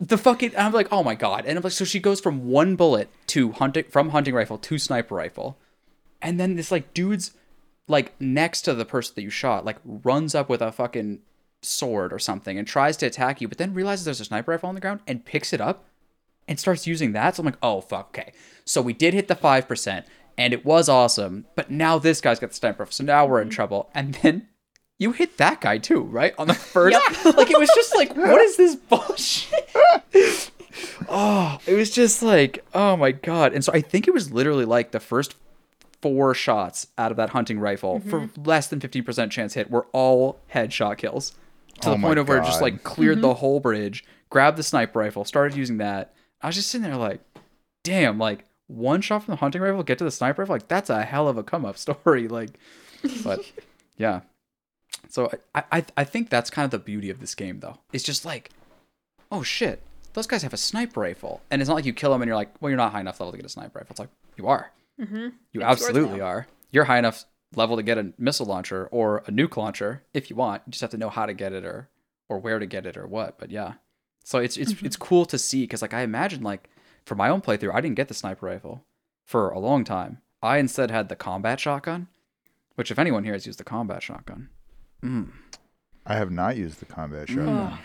the 0.00 0.18
fucking 0.18 0.52
I'm 0.56 0.72
like, 0.72 0.88
oh 0.90 1.02
my 1.02 1.14
god. 1.14 1.44
And 1.46 1.58
I'm 1.58 1.62
like, 1.62 1.72
so 1.72 1.84
she 1.84 2.00
goes 2.00 2.20
from 2.20 2.48
one 2.48 2.76
bullet 2.76 3.08
to 3.28 3.52
hunting 3.52 3.84
from 3.90 4.10
hunting 4.10 4.34
rifle 4.34 4.58
to 4.58 4.78
sniper 4.78 5.14
rifle. 5.14 5.58
And 6.22 6.40
then 6.40 6.56
this 6.56 6.70
like 6.70 6.94
dude's 6.94 7.32
like 7.86 8.18
next 8.20 8.62
to 8.62 8.74
the 8.74 8.84
person 8.84 9.14
that 9.16 9.22
you 9.22 9.30
shot, 9.30 9.64
like 9.64 9.76
runs 9.84 10.34
up 10.34 10.48
with 10.48 10.62
a 10.62 10.72
fucking 10.72 11.20
sword 11.62 12.12
or 12.12 12.18
something 12.18 12.58
and 12.58 12.66
tries 12.66 12.96
to 12.98 13.06
attack 13.06 13.40
you, 13.40 13.48
but 13.48 13.58
then 13.58 13.74
realizes 13.74 14.04
there's 14.04 14.20
a 14.20 14.24
sniper 14.24 14.52
rifle 14.52 14.68
on 14.68 14.74
the 14.74 14.80
ground 14.80 15.00
and 15.06 15.24
picks 15.24 15.52
it 15.52 15.60
up 15.60 15.84
and 16.48 16.58
starts 16.58 16.86
using 16.86 17.12
that. 17.12 17.36
So 17.36 17.42
I'm 17.42 17.46
like, 17.46 17.58
oh 17.62 17.80
fuck, 17.80 18.08
okay. 18.08 18.32
So 18.64 18.82
we 18.82 18.92
did 18.92 19.14
hit 19.14 19.28
the 19.28 19.34
five 19.34 19.68
percent 19.68 20.06
and 20.36 20.52
it 20.52 20.64
was 20.64 20.88
awesome, 20.88 21.46
but 21.54 21.70
now 21.70 21.98
this 21.98 22.20
guy's 22.20 22.40
got 22.40 22.50
the 22.50 22.56
sniper 22.56 22.82
rifle, 22.82 22.92
so 22.92 23.04
now 23.04 23.26
we're 23.26 23.40
in 23.40 23.48
mm-hmm. 23.48 23.54
trouble. 23.54 23.90
And 23.94 24.14
then 24.14 24.48
you 24.98 25.12
hit 25.12 25.36
that 25.38 25.60
guy 25.60 25.78
too, 25.78 26.02
right? 26.02 26.34
On 26.38 26.46
the 26.46 26.54
first, 26.54 26.96
like 27.24 27.50
it 27.50 27.58
was 27.58 27.70
just 27.74 27.94
like, 27.94 28.16
what 28.16 28.40
is 28.40 28.56
this 28.56 28.76
bullshit? 28.76 29.70
oh, 31.08 31.58
it 31.66 31.74
was 31.74 31.90
just 31.90 32.22
like, 32.22 32.64
oh 32.74 32.96
my 32.96 33.12
god. 33.12 33.52
And 33.52 33.64
so 33.64 33.72
I 33.72 33.80
think 33.80 34.08
it 34.08 34.14
was 34.14 34.32
literally 34.32 34.64
like 34.64 34.90
the 34.90 35.00
first 35.00 35.36
four 36.02 36.34
shots 36.34 36.88
out 36.98 37.10
of 37.10 37.16
that 37.16 37.30
hunting 37.30 37.58
rifle 37.58 38.00
for 38.00 38.20
mm-hmm. 38.20 38.42
less 38.42 38.66
than 38.66 38.78
15% 38.78 39.30
chance 39.30 39.54
hit 39.54 39.70
were 39.70 39.86
all 39.92 40.38
headshot 40.52 40.98
kills. 40.98 41.32
To 41.80 41.90
Oh 41.90 41.94
the 41.94 42.02
point 42.02 42.18
of 42.18 42.28
where 42.28 42.38
it 42.38 42.44
just 42.44 42.62
like 42.62 42.84
cleared 42.84 43.20
the 43.20 43.28
mm-hmm. 43.28 43.38
whole 43.38 43.58
bridge, 43.58 44.04
grabbed 44.30 44.56
the 44.56 44.62
sniper 44.62 45.00
rifle, 45.00 45.24
started 45.24 45.56
using 45.56 45.78
that. 45.78 46.14
I 46.44 46.48
was 46.48 46.56
just 46.56 46.70
sitting 46.70 46.86
there 46.86 46.96
like, 46.96 47.22
damn, 47.84 48.18
like 48.18 48.44
one 48.66 49.00
shot 49.00 49.24
from 49.24 49.32
the 49.32 49.36
hunting 49.36 49.62
rifle, 49.62 49.82
get 49.82 49.96
to 49.96 50.04
the 50.04 50.10
sniper 50.10 50.42
rifle, 50.42 50.56
like 50.56 50.68
that's 50.68 50.90
a 50.90 51.02
hell 51.02 51.26
of 51.26 51.38
a 51.38 51.42
come 51.42 51.64
up 51.64 51.78
story. 51.78 52.28
Like, 52.28 52.50
but 53.24 53.40
yeah. 53.96 54.20
So 55.08 55.30
I, 55.54 55.64
I 55.72 55.84
I 55.96 56.04
think 56.04 56.28
that's 56.28 56.50
kind 56.50 56.66
of 56.66 56.70
the 56.70 56.78
beauty 56.78 57.08
of 57.08 57.18
this 57.18 57.34
game 57.34 57.60
though. 57.60 57.78
It's 57.94 58.04
just 58.04 58.26
like, 58.26 58.50
oh 59.32 59.42
shit, 59.42 59.82
those 60.12 60.26
guys 60.26 60.42
have 60.42 60.52
a 60.52 60.58
sniper 60.58 61.00
rifle, 61.00 61.40
and 61.50 61.62
it's 61.62 61.68
not 61.70 61.76
like 61.76 61.86
you 61.86 61.94
kill 61.94 62.12
them 62.12 62.20
and 62.20 62.28
you're 62.28 62.36
like, 62.36 62.50
well, 62.60 62.68
you're 62.68 62.76
not 62.76 62.92
high 62.92 63.00
enough 63.00 63.20
level 63.20 63.32
to 63.32 63.38
get 63.38 63.46
a 63.46 63.48
sniper 63.48 63.78
rifle. 63.78 63.92
It's 63.92 64.00
like 64.00 64.10
you 64.36 64.46
are. 64.46 64.70
Mm-hmm. 65.00 65.28
You 65.52 65.62
absolutely 65.62 66.20
are. 66.20 66.46
You're 66.72 66.84
high 66.84 66.98
enough 66.98 67.24
level 67.56 67.76
to 67.76 67.82
get 67.82 67.96
a 67.96 68.12
missile 68.18 68.46
launcher 68.46 68.86
or 68.90 69.18
a 69.26 69.30
nuke 69.30 69.56
launcher 69.56 70.02
if 70.12 70.28
you 70.28 70.36
want. 70.36 70.62
You 70.66 70.72
just 70.72 70.82
have 70.82 70.90
to 70.90 70.98
know 70.98 71.08
how 71.08 71.24
to 71.24 71.32
get 71.32 71.54
it 71.54 71.64
or 71.64 71.88
or 72.28 72.38
where 72.38 72.58
to 72.58 72.66
get 72.66 72.84
it 72.84 72.98
or 72.98 73.06
what. 73.06 73.38
But 73.38 73.50
yeah, 73.50 73.74
so 74.24 74.38
it's 74.38 74.56
it's 74.56 74.72
it's 74.82 74.96
cool 74.96 75.24
to 75.26 75.38
see 75.38 75.62
because 75.62 75.82
like 75.82 75.94
I 75.94 76.00
imagine 76.00 76.42
like 76.42 76.68
for 77.04 77.14
my 77.14 77.28
own 77.28 77.40
playthrough, 77.42 77.74
I 77.74 77.80
didn't 77.80 77.96
get 77.96 78.08
the 78.08 78.14
sniper 78.14 78.46
rifle 78.46 78.84
for 79.24 79.50
a 79.50 79.58
long 79.58 79.84
time. 79.84 80.18
I 80.42 80.58
instead 80.58 80.90
had 80.90 81.08
the 81.08 81.16
combat 81.16 81.60
shotgun, 81.60 82.08
which 82.74 82.90
if 82.90 82.98
anyone 82.98 83.24
here 83.24 83.34
has 83.34 83.46
used 83.46 83.58
the 83.60 83.64
combat 83.64 84.02
shotgun, 84.02 84.48
mm, 85.02 85.30
I 86.06 86.16
have 86.16 86.30
not 86.30 86.56
used 86.56 86.80
the 86.80 86.86
combat 86.86 87.28
shotgun. 87.28 87.78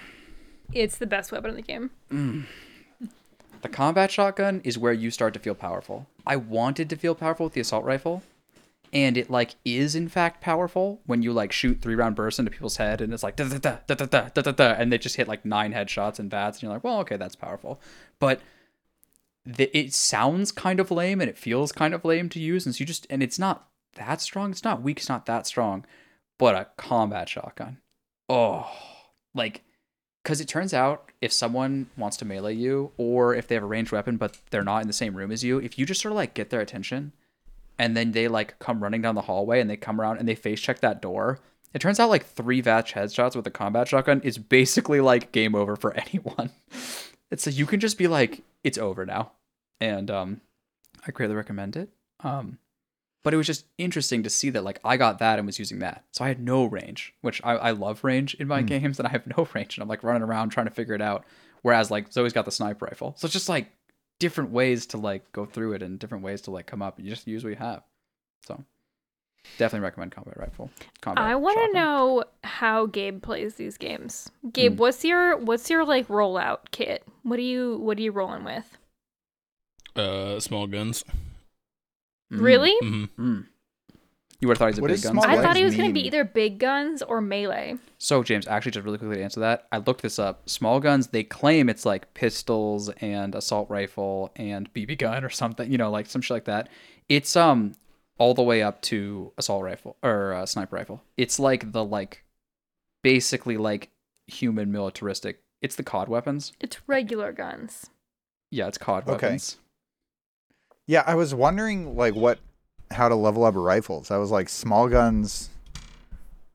It's 0.73 0.97
the 0.97 1.07
best 1.07 1.31
weapon 1.31 1.51
in 1.51 1.55
the 1.57 1.61
game. 1.61 1.91
The 3.61 3.69
combat 3.69 4.09
shotgun 4.09 4.61
is 4.63 4.77
where 4.77 4.93
you 4.93 5.11
start 5.11 5.33
to 5.33 5.39
feel 5.39 5.55
powerful. 5.55 6.07
I 6.25 6.37
wanted 6.37 6.89
to 6.89 6.95
feel 6.95 7.15
powerful 7.15 7.45
with 7.47 7.53
the 7.53 7.61
assault 7.61 7.83
rifle, 7.83 8.23
and 8.93 9.17
it 9.17 9.29
like 9.29 9.55
is 9.65 9.95
in 9.95 10.07
fact 10.07 10.41
powerful 10.41 11.01
when 11.05 11.21
you 11.21 11.33
like 11.33 11.51
shoot 11.51 11.81
three 11.81 11.95
round 11.95 12.15
bursts 12.15 12.39
into 12.39 12.51
people's 12.51 12.77
head, 12.77 13.01
and 13.01 13.13
it's 13.13 13.23
like 13.23 13.35
da 13.35 13.47
da 13.47 13.57
da 13.57 13.95
da 13.95 14.05
da 14.05 14.41
da 14.41 14.51
da 14.51 14.71
and 14.77 14.91
they 14.91 14.97
just 14.97 15.15
hit 15.15 15.27
like 15.27 15.45
nine 15.45 15.73
headshots 15.73 16.19
and 16.19 16.29
bats, 16.29 16.57
and 16.57 16.63
you're 16.63 16.73
like, 16.73 16.83
well, 16.83 16.99
okay, 16.99 17.17
that's 17.17 17.35
powerful. 17.35 17.79
But 18.19 18.41
the, 19.45 19.75
it 19.77 19.93
sounds 19.93 20.51
kind 20.51 20.79
of 20.79 20.91
lame, 20.91 21.21
and 21.21 21.29
it 21.29 21.37
feels 21.37 21.71
kind 21.71 21.93
of 21.93 22.05
lame 22.05 22.29
to 22.29 22.39
use, 22.39 22.65
and 22.65 22.75
so 22.75 22.79
you 22.79 22.85
just 22.85 23.07
and 23.09 23.23
it's 23.23 23.39
not 23.39 23.67
that 23.95 24.21
strong. 24.21 24.51
It's 24.51 24.63
not 24.63 24.81
weak. 24.81 24.99
It's 24.99 25.09
not 25.09 25.25
that 25.25 25.47
strong, 25.47 25.85
but 26.37 26.55
a 26.55 26.67
combat 26.77 27.29
shotgun. 27.29 27.77
Oh, 28.27 28.69
like 29.33 29.63
because 30.23 30.41
it 30.41 30.47
turns 30.47 30.73
out 30.73 31.11
if 31.21 31.31
someone 31.31 31.87
wants 31.97 32.17
to 32.17 32.25
melee 32.25 32.53
you 32.53 32.91
or 32.97 33.33
if 33.33 33.47
they 33.47 33.55
have 33.55 33.63
a 33.63 33.67
ranged 33.67 33.91
weapon 33.91 34.17
but 34.17 34.37
they're 34.51 34.63
not 34.63 34.81
in 34.81 34.87
the 34.87 34.93
same 34.93 35.15
room 35.15 35.31
as 35.31 35.43
you 35.43 35.57
if 35.59 35.79
you 35.79 35.85
just 35.85 36.01
sort 36.01 36.11
of 36.11 36.17
like 36.17 36.33
get 36.33 36.49
their 36.49 36.61
attention 36.61 37.11
and 37.79 37.95
then 37.95 38.11
they 38.11 38.27
like 38.27 38.59
come 38.59 38.83
running 38.83 39.01
down 39.01 39.15
the 39.15 39.21
hallway 39.21 39.61
and 39.61 39.69
they 39.69 39.77
come 39.77 39.99
around 39.99 40.17
and 40.17 40.27
they 40.27 40.35
face 40.35 40.59
check 40.59 40.81
that 40.81 41.01
door. 41.01 41.39
It 41.73 41.79
turns 41.79 41.99
out 41.99 42.09
like 42.09 42.25
three 42.25 42.61
Vats 42.61 42.91
headshots 42.91 43.35
with 43.35 43.47
a 43.47 43.51
combat 43.51 43.87
shotgun 43.87 44.21
is 44.21 44.37
basically 44.37 45.01
like 45.01 45.31
game 45.31 45.55
over 45.55 45.75
for 45.75 45.93
anyone. 46.07 46.51
It's 47.31 47.43
so 47.43 47.49
you 47.49 47.65
can 47.65 47.79
just 47.79 47.97
be 47.97 48.07
like 48.07 48.43
it's 48.63 48.77
over 48.77 49.05
now. 49.05 49.31
And 49.79 50.11
um 50.11 50.41
i 51.07 51.11
greatly 51.11 51.35
recommend 51.35 51.77
it. 51.77 51.89
Um 52.19 52.59
but 53.23 53.33
it 53.33 53.37
was 53.37 53.47
just 53.47 53.65
interesting 53.77 54.23
to 54.23 54.29
see 54.29 54.49
that 54.49 54.63
like 54.63 54.79
I 54.83 54.97
got 54.97 55.19
that 55.19 55.39
and 55.39 55.45
was 55.45 55.59
using 55.59 55.79
that. 55.79 56.03
So 56.11 56.25
I 56.25 56.29
had 56.29 56.41
no 56.41 56.65
range, 56.65 57.13
which 57.21 57.41
I, 57.43 57.53
I 57.53 57.71
love 57.71 58.03
range 58.03 58.33
in 58.35 58.47
my 58.47 58.61
games, 58.61 58.97
and 58.97 59.07
I 59.07 59.11
have 59.11 59.27
no 59.37 59.47
range, 59.53 59.77
and 59.77 59.83
I'm 59.83 59.89
like 59.89 60.03
running 60.03 60.23
around 60.23 60.49
trying 60.49 60.67
to 60.67 60.73
figure 60.73 60.95
it 60.95 61.01
out. 61.01 61.25
Whereas 61.61 61.91
like 61.91 62.11
Zoe's 62.13 62.33
got 62.33 62.45
the 62.45 62.51
sniper 62.51 62.85
rifle, 62.85 63.15
so 63.17 63.25
it's 63.25 63.33
just 63.33 63.49
like 63.49 63.71
different 64.19 64.51
ways 64.51 64.85
to 64.87 64.97
like 64.97 65.31
go 65.31 65.45
through 65.45 65.73
it 65.73 65.81
and 65.83 65.97
different 65.99 66.23
ways 66.23 66.41
to 66.41 66.51
like 66.51 66.65
come 66.67 66.81
up. 66.81 66.99
You 66.99 67.09
just 67.09 67.27
use 67.27 67.43
what 67.43 67.49
you 67.51 67.55
have. 67.55 67.83
So 68.45 68.63
definitely 69.57 69.83
recommend 69.85 70.11
combat 70.11 70.37
rifle. 70.37 70.69
Combat 71.01 71.23
I 71.25 71.35
want 71.35 71.57
to 71.57 71.61
shotgun. 71.67 71.81
know 71.83 72.23
how 72.43 72.85
Gabe 72.85 73.21
plays 73.21 73.55
these 73.55 73.77
games. 73.77 74.29
Gabe, 74.53 74.79
what's 74.79 75.03
your 75.05 75.37
what's 75.37 75.69
your 75.69 75.85
like 75.85 76.07
rollout 76.07 76.59
kit? 76.71 77.03
What 77.23 77.37
do 77.37 77.43
you 77.43 77.77
what 77.79 77.97
are 77.97 78.01
you 78.01 78.11
rolling 78.11 78.43
with? 78.43 78.77
Uh, 79.95 80.39
small 80.39 80.67
guns. 80.67 81.03
Mm, 82.31 82.41
Really? 82.41 82.75
hmm 82.81 83.05
mm. 83.17 83.45
You 84.41 84.47
would 84.47 84.55
have 84.57 84.59
thought 84.59 84.67
he's 84.69 84.77
a 84.77 84.81
What 84.81 84.87
big 84.87 84.95
is 84.95 85.03
gun. 85.03 85.13
small 85.13 85.25
I 85.25 85.33
guns 85.35 85.45
thought 85.45 85.57
he 85.57 85.63
was 85.65 85.75
going 85.75 85.89
to 85.89 85.93
mean? 85.93 86.01
be 86.03 86.07
either 86.07 86.23
big 86.23 86.59
guns 86.59 87.01
or 87.01 87.19
melee. 87.19 87.75
So 87.97 88.23
James, 88.23 88.47
actually, 88.47 88.71
just 88.71 88.85
really 88.85 88.97
quickly 88.97 89.17
to 89.17 89.23
answer 89.23 89.41
that, 89.41 89.67
I 89.71 89.79
looked 89.79 90.01
this 90.01 90.17
up. 90.17 90.47
Small 90.49 90.79
guns, 90.79 91.07
they 91.07 91.23
claim 91.23 91.67
it's 91.67 91.85
like 91.85 92.13
pistols 92.13 92.89
and 93.01 93.35
assault 93.35 93.69
rifle 93.69 94.31
and 94.37 94.71
BB 94.73 94.97
gun 94.99 95.25
or 95.25 95.29
something, 95.29 95.69
you 95.69 95.77
know, 95.77 95.91
like 95.91 96.05
some 96.05 96.21
shit 96.21 96.35
like 96.35 96.45
that. 96.45 96.69
It's 97.09 97.35
um 97.35 97.73
all 98.17 98.33
the 98.33 98.43
way 98.43 98.61
up 98.63 98.81
to 98.83 99.31
assault 99.37 99.63
rifle 99.63 99.97
or 100.03 100.33
uh, 100.33 100.45
sniper 100.45 100.75
rifle. 100.77 101.01
It's 101.17 101.37
like 101.39 101.71
the 101.73 101.83
like 101.83 102.23
basically 103.03 103.57
like 103.57 103.89
human 104.27 104.71
militaristic. 104.71 105.41
It's 105.61 105.75
the 105.75 105.83
COD 105.83 106.07
weapons. 106.07 106.53
It's 106.61 106.77
regular 106.87 107.31
guns. 107.33 107.89
Yeah, 108.51 108.67
it's 108.67 108.77
COD 108.77 109.05
weapons. 109.05 109.15
Okay. 109.17 109.25
weapons. 109.27 109.57
Yeah, 110.87 111.03
I 111.05 111.15
was 111.15 111.35
wondering 111.35 111.95
like 111.95 112.15
what 112.15 112.39
how 112.91 113.09
to 113.09 113.15
level 113.15 113.43
up 113.45 113.55
rifles. 113.55 114.11
I 114.11 114.17
was 114.17 114.31
like 114.31 114.49
small 114.49 114.87
guns 114.89 115.49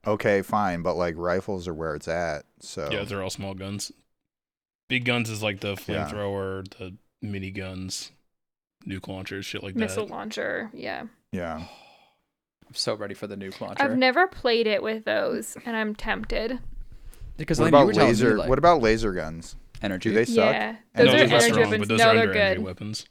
okay, 0.07 0.41
fine, 0.41 0.81
but 0.81 0.95
like 0.95 1.15
rifles 1.17 1.67
are 1.67 1.73
where 1.73 1.95
it's 1.95 2.07
at. 2.07 2.45
So 2.59 2.89
Yeah, 2.91 3.03
they're 3.03 3.23
all 3.23 3.29
small 3.29 3.53
guns. 3.53 3.91
Big 4.87 5.05
guns 5.05 5.29
is 5.29 5.41
like 5.41 5.61
the 5.61 5.69
Yeah. 5.87 6.07
flamethrower, 6.07 6.67
the 6.77 6.95
mini 7.21 7.51
guns, 7.51 8.11
nuke 8.85 9.07
launchers, 9.07 9.45
shit 9.45 9.63
like 9.63 9.75
Missile 9.75 9.95
that. 9.95 10.01
Missile 10.03 10.17
launcher. 10.17 10.69
Yeah. 10.73 11.05
yeah. 11.31 11.55
I'm 12.67 12.73
so 12.73 12.95
ready 12.95 13.13
for 13.13 13.27
the 13.27 13.35
nuke 13.35 13.59
launcher. 13.61 13.83
I've 13.83 13.97
never 13.97 14.27
played 14.27 14.67
it 14.67 14.81
with 14.81 15.05
those 15.05 15.57
and 15.65 15.75
I'm 15.75 15.95
tempted. 15.95 16.59
because 17.37 17.59
What 17.59 17.65
Lane, 17.65 17.73
you 17.73 17.77
about 17.77 17.87
were 17.87 17.93
telling 17.93 18.07
me, 18.07 18.13
laser 18.13 18.37
like, 18.37 18.49
what 18.49 18.57
about 18.57 18.81
laser 18.81 19.13
guns? 19.13 19.55
energy? 19.81 20.09
Do 20.09 20.15
they 20.15 20.25
suck? 20.25 20.53
Yeah. 20.53 20.75
Those 20.95 21.05
no, 21.07 21.13
are 21.13 21.17
those 21.17 21.29
those 21.29 21.31
are 21.31 21.35
energy 21.35 21.51
strong, 21.53 21.69
weapons. 21.71 21.87
those 21.87 21.99
no, 21.99 22.05
are 22.09 22.13
they're 22.13 22.21
under 22.27 22.39
energy 22.39 22.55
good. 22.57 22.65
weapons. 22.65 23.05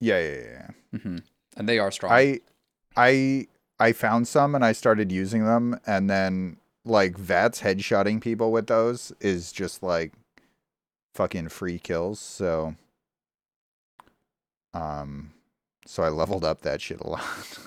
Yeah, 0.00 0.20
yeah, 0.20 0.28
yeah. 0.30 0.42
yeah. 0.42 0.98
Mm-hmm. 0.98 1.16
And 1.56 1.68
they 1.68 1.78
are 1.78 1.90
strong. 1.90 2.12
I 2.12 2.40
I 2.96 3.46
I 3.78 3.92
found 3.92 4.28
some 4.28 4.54
and 4.54 4.64
I 4.64 4.72
started 4.72 5.10
using 5.10 5.44
them 5.44 5.78
and 5.86 6.08
then 6.10 6.56
like 6.84 7.16
Vats 7.16 7.62
headshotting 7.62 8.20
people 8.20 8.52
with 8.52 8.66
those 8.66 9.12
is 9.20 9.52
just 9.52 9.82
like 9.82 10.12
fucking 11.14 11.48
free 11.48 11.78
kills, 11.78 12.20
so 12.20 12.76
um 14.74 15.32
so 15.86 16.02
I 16.02 16.08
leveled 16.08 16.44
up 16.44 16.62
that 16.62 16.80
shit 16.80 17.00
a 17.00 17.08
lot. 17.08 17.58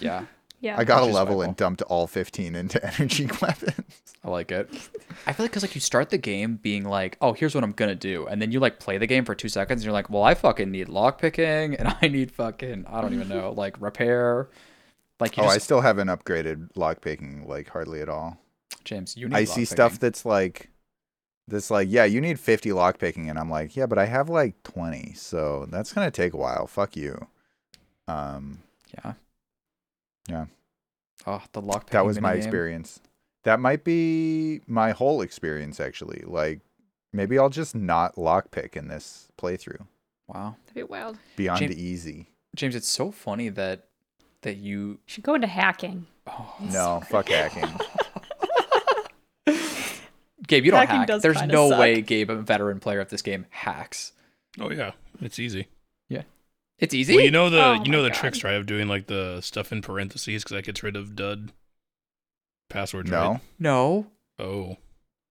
yeah, 0.00 0.24
Yeah. 0.60 0.76
I 0.78 0.84
got 0.84 1.02
a 1.02 1.02
Which 1.02 1.10
is 1.10 1.14
level 1.14 1.42
and 1.42 1.54
dumped 1.54 1.82
all 1.82 2.06
15 2.06 2.54
into 2.54 2.84
energy 2.98 3.28
weapons. 3.42 4.05
I 4.26 4.30
like 4.30 4.50
it. 4.50 4.68
I 5.24 5.32
feel 5.32 5.44
like 5.44 5.52
because 5.52 5.62
like 5.62 5.76
you 5.76 5.80
start 5.80 6.10
the 6.10 6.18
game 6.18 6.56
being 6.56 6.84
like, 6.84 7.16
oh, 7.20 7.32
here's 7.32 7.54
what 7.54 7.62
I'm 7.62 7.70
gonna 7.70 7.94
do, 7.94 8.26
and 8.26 8.42
then 8.42 8.50
you 8.50 8.58
like 8.58 8.80
play 8.80 8.98
the 8.98 9.06
game 9.06 9.24
for 9.24 9.36
two 9.36 9.48
seconds, 9.48 9.80
and 9.80 9.84
you're 9.84 9.92
like, 9.92 10.10
well, 10.10 10.24
I 10.24 10.34
fucking 10.34 10.68
need 10.68 10.88
lock 10.88 11.20
picking, 11.20 11.76
and 11.76 11.94
I 12.02 12.08
need 12.08 12.32
fucking 12.32 12.86
I 12.88 13.00
don't 13.00 13.14
even 13.14 13.28
know 13.28 13.52
like 13.52 13.80
repair. 13.80 14.48
Like 15.20 15.36
you 15.36 15.44
Oh, 15.44 15.46
I 15.46 15.58
still 15.58 15.80
haven't 15.80 16.08
upgraded 16.08 16.72
lockpicking 16.74 17.46
like 17.46 17.68
hardly 17.68 18.00
at 18.00 18.08
all. 18.08 18.38
James, 18.82 19.16
you 19.16 19.28
need. 19.28 19.36
I 19.36 19.44
see 19.44 19.60
lock 19.60 19.68
stuff 19.68 20.00
that's 20.00 20.26
like 20.26 20.70
that's 21.46 21.70
like, 21.70 21.86
yeah, 21.88 22.04
you 22.04 22.20
need 22.20 22.40
50 22.40 22.70
lockpicking 22.70 23.30
and 23.30 23.38
I'm 23.38 23.48
like, 23.48 23.76
yeah, 23.76 23.86
but 23.86 23.98
I 23.98 24.06
have 24.06 24.28
like 24.28 24.60
20, 24.64 25.12
so 25.14 25.66
that's 25.70 25.92
going 25.92 26.04
to 26.04 26.10
take 26.10 26.32
a 26.32 26.36
while. 26.36 26.66
Fuck 26.66 26.96
you. 26.96 27.28
Um 28.08 28.58
Yeah. 28.92 29.12
Yeah. 30.28 30.46
Oh, 31.26 31.42
the 31.52 31.62
lock. 31.62 31.90
that 31.90 32.04
was 32.04 32.20
my 32.20 32.34
minigame. 32.34 32.38
experience. 32.38 33.00
That 33.46 33.60
might 33.60 33.84
be 33.84 34.60
my 34.66 34.90
whole 34.90 35.22
experience 35.22 35.78
actually. 35.78 36.22
Like 36.26 36.60
maybe 37.12 37.38
I'll 37.38 37.48
just 37.48 37.74
not 37.76 38.16
lockpick 38.16 38.74
in 38.76 38.88
this 38.88 39.28
playthrough. 39.38 39.86
Wow, 40.26 40.56
That'd 40.66 40.74
be 40.74 40.82
wild. 40.82 41.16
Beyond 41.36 41.60
Jam- 41.60 41.72
easy. 41.72 42.26
James, 42.56 42.74
it's 42.74 42.88
so 42.88 43.12
funny 43.12 43.48
that 43.50 43.84
that 44.42 44.56
you. 44.56 44.78
You 44.88 44.98
should 45.06 45.22
go 45.22 45.34
into 45.34 45.46
hacking. 45.46 46.06
Oh, 46.26 46.54
No, 46.60 47.00
fuck 47.08 47.28
hacking. 47.28 47.68
Gabe, 50.48 50.64
you 50.64 50.70
don't 50.70 50.80
Hacking 50.86 51.08
hack. 51.08 51.22
There's 51.22 51.42
no 51.42 51.70
suck. 51.70 51.78
way 51.80 52.00
Gabe, 52.02 52.30
a 52.30 52.36
veteran 52.36 52.78
player 52.80 53.00
of 53.00 53.08
this 53.10 53.22
game, 53.22 53.46
hacks. 53.50 54.12
Oh 54.60 54.70
yeah, 54.70 54.92
it's 55.20 55.38
easy. 55.38 55.68
Yeah, 56.08 56.22
it's 56.78 56.94
easy. 56.94 57.14
Well, 57.16 57.24
you 57.24 57.30
know 57.30 57.50
the 57.50 57.64
Oh 57.64 57.72
you 57.84 57.90
know 57.90 58.02
the 58.02 58.10
God. 58.10 58.16
tricks, 58.18 58.44
right? 58.44 58.54
Of 58.54 58.66
doing 58.66 58.86
like 58.88 59.06
the 59.06 59.40
stuff 59.40 59.72
in 59.72 59.82
parentheses 59.82 60.42
because 60.42 60.56
that 60.56 60.64
gets 60.64 60.82
rid 60.82 60.94
of 60.96 61.14
dud 61.16 61.52
passwords. 62.68 63.10
No. 63.10 63.30
Right? 63.32 63.40
no. 63.58 64.06
Oh. 64.38 64.76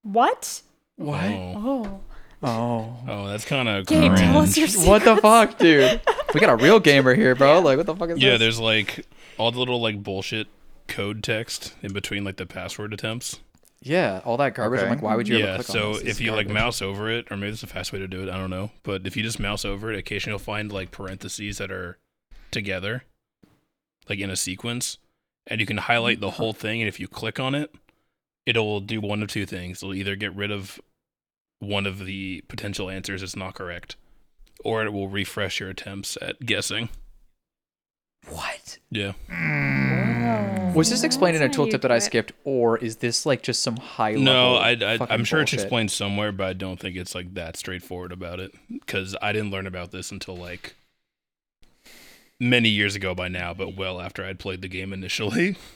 What? 0.02 0.62
What? 0.96 1.24
Oh. 1.24 1.54
Oh. 1.56 2.00
Oh. 2.42 2.96
Oh, 3.08 3.26
that's 3.28 3.44
kind 3.44 3.68
of 3.68 3.86
Gabe, 3.86 4.14
tell 4.14 4.38
us 4.38 4.56
your 4.56 4.68
What 4.88 5.04
the 5.04 5.16
fuck, 5.16 5.58
dude? 5.58 6.00
We 6.34 6.40
got 6.40 6.50
a 6.50 6.56
real 6.56 6.78
gamer 6.80 7.14
here, 7.14 7.34
bro. 7.34 7.60
Like, 7.60 7.76
what 7.78 7.86
the 7.86 7.96
fuck 7.96 8.10
is 8.10 8.18
Yeah, 8.18 8.32
this? 8.32 8.40
there's 8.40 8.60
like 8.60 9.06
all 9.38 9.50
the 9.50 9.58
little 9.58 9.80
like 9.80 10.02
bullshit 10.02 10.46
code 10.86 11.22
text 11.22 11.74
in 11.82 11.92
between 11.92 12.24
like 12.24 12.36
the 12.36 12.46
password 12.46 12.92
attempts. 12.92 13.40
Yeah, 13.82 14.20
all 14.24 14.36
that 14.38 14.54
garbage. 14.54 14.80
I'm 14.80 14.90
like, 14.90 15.02
why 15.02 15.16
would 15.16 15.28
you 15.28 15.38
ever 15.38 15.46
yeah, 15.46 15.54
click 15.56 15.66
so 15.66 15.86
on 15.86 15.92
this? 15.92 16.02
This 16.02 16.10
if 16.10 16.16
is 16.16 16.20
you 16.22 16.32
like 16.32 16.48
mouse 16.48 16.82
over 16.82 17.10
it, 17.10 17.30
or 17.30 17.36
maybe 17.36 17.52
it's 17.52 17.62
a 17.62 17.66
fast 17.66 17.92
way 17.92 17.98
to 17.98 18.08
do 18.08 18.22
it, 18.22 18.28
I 18.28 18.36
don't 18.36 18.50
know. 18.50 18.70
But 18.82 19.06
if 19.06 19.16
you 19.16 19.22
just 19.22 19.38
mouse 19.38 19.64
over 19.64 19.92
it, 19.92 19.98
occasionally 19.98 20.32
you'll 20.32 20.38
find 20.38 20.72
like 20.72 20.90
parentheses 20.90 21.58
that 21.58 21.70
are 21.70 21.98
together, 22.50 23.04
like 24.08 24.18
in 24.18 24.30
a 24.30 24.36
sequence, 24.36 24.98
and 25.46 25.60
you 25.60 25.66
can 25.66 25.78
highlight 25.78 26.20
the 26.20 26.28
mm-hmm. 26.28 26.36
whole 26.36 26.52
thing. 26.52 26.80
And 26.80 26.88
if 26.88 27.00
you 27.00 27.08
click 27.08 27.38
on 27.38 27.54
it, 27.54 27.74
it'll 28.44 28.80
do 28.80 29.00
one 29.00 29.22
of 29.22 29.28
two 29.28 29.46
things. 29.46 29.82
It'll 29.82 29.94
either 29.94 30.16
get 30.16 30.34
rid 30.34 30.50
of 30.50 30.80
one 31.58 31.86
of 31.86 32.04
the 32.04 32.42
potential 32.48 32.90
answers 32.90 33.20
that's 33.20 33.36
not 33.36 33.54
correct, 33.54 33.96
or 34.64 34.84
it 34.84 34.92
will 34.92 35.08
refresh 35.08 35.60
your 35.60 35.70
attempts 35.70 36.16
at 36.20 36.40
guessing. 36.40 36.88
What? 38.28 38.78
Yeah. 38.90 39.12
Was 40.74 40.90
this 40.90 41.04
explained 41.04 41.36
in 41.36 41.42
a 41.42 41.46
That's 41.46 41.56
how 41.56 41.64
you 41.64 41.72
tooltip 41.72 41.82
that 41.82 41.92
I 41.92 41.98
skipped, 42.00 42.32
or 42.44 42.76
is 42.76 42.96
this 42.96 43.24
like 43.24 43.42
just 43.42 43.62
some 43.62 43.76
high 43.76 44.10
level? 44.10 44.24
No, 44.24 44.54
I, 44.56 44.72
I, 44.72 44.98
i'm 45.08 45.24
sure 45.24 45.40
it's 45.40 45.52
explained 45.52 45.90
somewhere, 45.90 46.32
but 46.32 46.46
I 46.46 46.52
don't 46.52 46.78
think 46.78 46.96
it's 46.96 47.14
like 47.14 47.34
that 47.34 47.56
straightforward 47.56 48.12
about 48.12 48.40
it. 48.40 48.52
Because 48.68 49.16
I 49.22 49.32
didn't 49.32 49.52
learn 49.52 49.66
about 49.66 49.92
this 49.92 50.10
until 50.10 50.36
like 50.36 50.74
many 52.40 52.68
years 52.68 52.94
ago 52.94 53.14
by 53.14 53.28
now, 53.28 53.54
but 53.54 53.76
well 53.76 54.00
after 54.00 54.24
I'd 54.24 54.38
played 54.38 54.62
the 54.62 54.68
game 54.68 54.92
initially. 54.92 55.56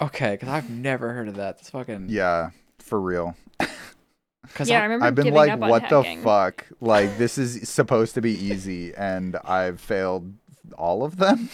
Okay, 0.00 0.32
because 0.32 0.48
I've 0.48 0.68
never 0.68 1.12
heard 1.12 1.28
of 1.28 1.36
that. 1.36 1.58
That's 1.58 1.70
fucking. 1.70 2.06
Yeah, 2.08 2.50
for 2.80 3.00
real. 3.00 3.36
Cause 4.54 4.68
Yeah, 4.68 4.78
I 4.78 4.80
I, 4.80 4.82
remember 4.86 5.06
I've 5.06 5.14
been 5.14 5.32
like, 5.32 5.50
up 5.52 5.62
on 5.62 5.70
what 5.70 5.88
the 5.88 6.02
fuck? 6.20 6.66
Like, 6.80 7.16
this 7.16 7.38
is 7.38 7.68
supposed 7.68 8.14
to 8.14 8.20
be 8.20 8.32
easy, 8.32 8.92
and 8.92 9.36
I've 9.44 9.80
failed 9.80 10.34
all 10.76 11.04
of 11.04 11.16
them. 11.18 11.48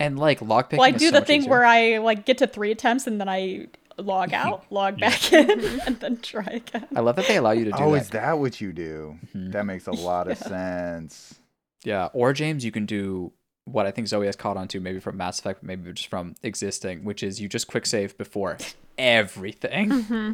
and 0.00 0.18
like 0.18 0.40
lockpicking. 0.40 0.78
Well, 0.78 0.88
I 0.88 0.90
do 0.90 1.10
so 1.10 1.20
the 1.20 1.24
thing 1.24 1.42
easier. 1.42 1.50
where 1.50 1.64
I 1.64 1.98
like 1.98 2.26
get 2.26 2.38
to 2.38 2.48
three 2.48 2.72
attempts 2.72 3.06
and 3.06 3.20
then 3.20 3.28
I 3.28 3.68
log 3.98 4.32
out, 4.32 4.64
log 4.70 4.98
back 4.98 5.32
in, 5.32 5.48
and 5.86 6.00
then 6.00 6.16
try 6.18 6.44
again. 6.44 6.88
I 6.94 7.00
love 7.00 7.14
that 7.16 7.28
they 7.28 7.36
allow 7.36 7.52
you 7.52 7.66
to 7.66 7.70
do 7.70 7.76
that. 7.76 7.82
oh, 7.84 7.92
that. 7.92 8.02
is 8.02 8.08
that 8.10 8.38
what 8.40 8.60
you 8.60 8.72
do? 8.72 9.16
Mhm. 9.32 9.52
That 9.52 9.64
makes 9.64 9.86
a 9.86 9.92
lot 9.92 10.28
of 10.28 10.38
sense. 10.38 11.38
Yeah, 11.86 12.08
or 12.12 12.32
James, 12.32 12.64
you 12.64 12.72
can 12.72 12.84
do 12.84 13.30
what 13.64 13.86
I 13.86 13.92
think 13.92 14.08
Zoe 14.08 14.26
has 14.26 14.34
caught 14.34 14.56
on 14.56 14.66
to, 14.68 14.80
maybe 14.80 14.98
from 14.98 15.16
Mass 15.16 15.38
Effect, 15.38 15.62
maybe 15.62 15.92
just 15.92 16.08
from 16.08 16.34
existing, 16.42 17.04
which 17.04 17.22
is 17.22 17.40
you 17.40 17.48
just 17.48 17.68
quick 17.68 17.86
save 17.86 18.18
before 18.18 18.58
everything, 18.98 19.90
Mm-hmm. 19.90 20.32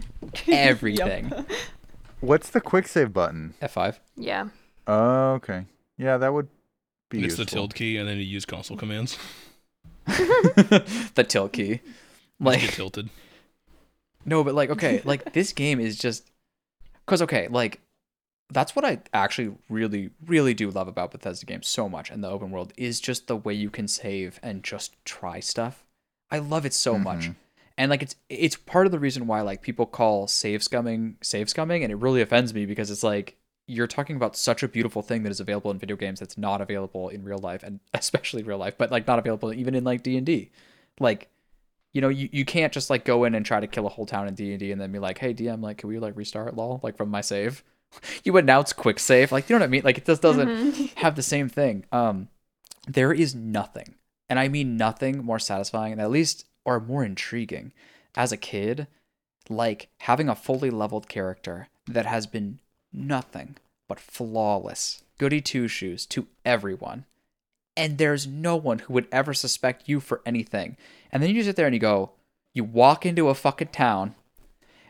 everything. 0.51 1.31
What's 2.21 2.49
the 2.49 2.61
quick 2.63 2.89
save 2.89 3.13
button? 3.13 3.53
F5. 3.61 3.99
Yeah. 4.17 4.49
Oh, 4.87 5.33
okay. 5.35 5.67
Yeah, 5.99 6.17
that 6.17 6.33
would 6.33 6.49
be 7.11 7.19
it's 7.19 7.25
useful. 7.39 7.45
the 7.45 7.51
tilde 7.51 7.75
key, 7.75 7.99
and 7.99 8.09
then 8.09 8.17
you 8.17 8.23
use 8.25 8.47
console 8.47 8.79
commands. 8.79 9.19
the 10.07 11.25
tilt 11.29 11.53
key. 11.53 11.81
Like, 12.41 12.61
get 12.61 12.67
Like 12.69 12.75
tilted. 12.77 13.11
no, 14.25 14.43
but 14.43 14.55
like 14.55 14.71
okay, 14.71 15.03
like 15.05 15.33
this 15.35 15.53
game 15.53 15.81
is 15.81 15.99
just 15.99 16.31
because 17.05 17.21
okay, 17.23 17.47
like 17.49 17.81
that's 18.53 18.77
what 18.77 18.85
I 18.85 19.01
actually 19.15 19.55
really, 19.69 20.11
really 20.27 20.55
do 20.55 20.71
love 20.71 20.89
about 20.89 21.11
Bethesda 21.13 21.47
games 21.47 21.67
so 21.69 21.89
much 21.89 22.11
and 22.11 22.23
the 22.23 22.29
open 22.29 22.51
world 22.51 22.73
is 22.77 23.01
just 23.01 23.27
the 23.27 23.37
way 23.37 23.55
you 23.55 23.71
can 23.71 23.89
save 23.89 24.39
and 24.43 24.63
just 24.63 25.03
try 25.05 25.41
stuff. 25.41 25.85
I 26.31 26.39
love 26.39 26.65
it 26.67 26.75
so 26.75 26.99
much. 26.99 27.29
Mhm. 27.29 27.37
And 27.79 27.91
like 27.91 28.03
it's 28.03 28.17
it's 28.29 28.57
part 28.57 28.87
of 28.87 28.93
the 28.93 28.99
reason 28.99 29.27
why 29.27 29.41
like 29.41 29.63
people 29.63 29.87
call 29.87 30.27
save 30.27 30.61
scumming 30.61 31.15
save 31.23 31.47
scumming 31.49 31.83
and 31.83 31.91
it 31.91 31.97
really 31.97 32.21
offends 32.21 32.53
me 32.53 32.67
because 32.67 32.91
it's 32.91 33.03
like 33.03 33.37
you're 33.67 33.87
talking 33.87 34.17
about 34.17 34.37
such 34.37 34.63
a 34.63 34.69
beautiful 34.69 35.03
thing 35.03 35.23
that 35.23 35.31
is 35.31 35.41
available 35.41 35.71
in 35.71 35.79
video 35.79 35.97
games 35.97 36.21
that's 36.21 36.37
not 36.37 36.61
available 36.61 37.09
in 37.09 37.25
real 37.25 37.39
life 37.39 37.63
and 37.63 37.81
especially 37.95 38.43
real 38.43 38.59
life, 38.59 38.75
but 38.77 38.91
like 38.91 39.07
not 39.07 39.19
available 39.19 39.53
even 39.55 39.75
in 39.75 39.85
like 39.85 40.03
D&D. 40.03 40.51
Like 41.01 41.29
you 41.93 42.01
know, 42.01 42.09
you, 42.09 42.29
you 42.33 42.45
can't 42.47 42.73
just 42.73 42.89
like 42.89 43.05
go 43.05 43.25
in 43.25 43.35
and 43.35 43.45
try 43.45 43.61
to 43.61 43.67
kill 43.67 43.87
a 43.87 43.91
whole 43.91 44.07
town 44.07 44.27
in 44.27 44.35
D&D 44.35 44.73
and 44.73 44.81
then 44.81 44.91
be 44.93 44.99
like, 44.99 45.19
"Hey 45.19 45.35
DM, 45.35 45.63
like 45.63 45.79
can 45.79 45.89
we 45.89 45.99
like 45.99 46.17
restart 46.17 46.57
lol 46.57 46.81
like 46.83 46.97
from 46.97 47.11
my 47.11 47.21
save?" 47.21 47.63
you 48.25 48.37
announce 48.37 48.73
quick 48.73 48.99
save, 48.99 49.33
like 49.33 49.49
you 49.49 49.55
know 49.57 49.61
what 49.61 49.67
I 49.67 49.71
mean? 49.71 49.83
Like 49.85 49.99
it 49.99 50.07
just 50.07 50.23
doesn't 50.23 50.49
Mhm. 50.49 50.95
have 50.97 51.17
the 51.17 51.23
same 51.23 51.49
thing. 51.49 51.85
Um, 51.93 52.29
there 52.87 53.13
is 53.13 53.35
nothing, 53.35 53.95
and 54.29 54.39
I 54.39 54.49
mean 54.49 54.77
nothing 54.77 55.25
more 55.25 55.39
satisfying 55.39 55.93
and 55.93 56.01
at 56.01 56.11
least 56.11 56.47
or 56.65 56.81
more 56.81 57.05
intriguing 57.05 57.73
as 58.15 58.33
a 58.33 58.37
kid, 58.37 58.87
like 59.49 59.89
having 59.99 60.29
a 60.29 60.35
fully 60.35 60.71
leveled 60.71 61.09
character 61.09 61.69
that 61.87 62.07
has 62.07 62.27
been 62.27 62.59
nothing 62.93 63.57
but 63.89 63.99
flawless, 64.01 65.03
goody 65.19 65.41
two 65.41 65.69
shoes 65.69 66.07
to 66.07 66.27
everyone, 66.45 67.05
and 67.77 67.99
there's 67.99 68.27
no 68.27 68.57
one 68.57 68.81
who 68.81 68.93
would 68.95 69.09
ever 69.13 69.35
suspect 69.35 69.89
you 69.89 69.99
for 70.01 70.21
anything. 70.25 70.77
And 71.11 71.23
then 71.23 71.31
you 71.35 71.43
sit 71.43 71.57
there 71.57 71.67
and 71.67 71.75
you 71.75 71.81
go, 71.81 72.13
you 72.55 72.65
walk 72.65 73.05
into 73.07 73.29
a 73.29 73.35
fucking 73.35 73.69
town 73.69 74.15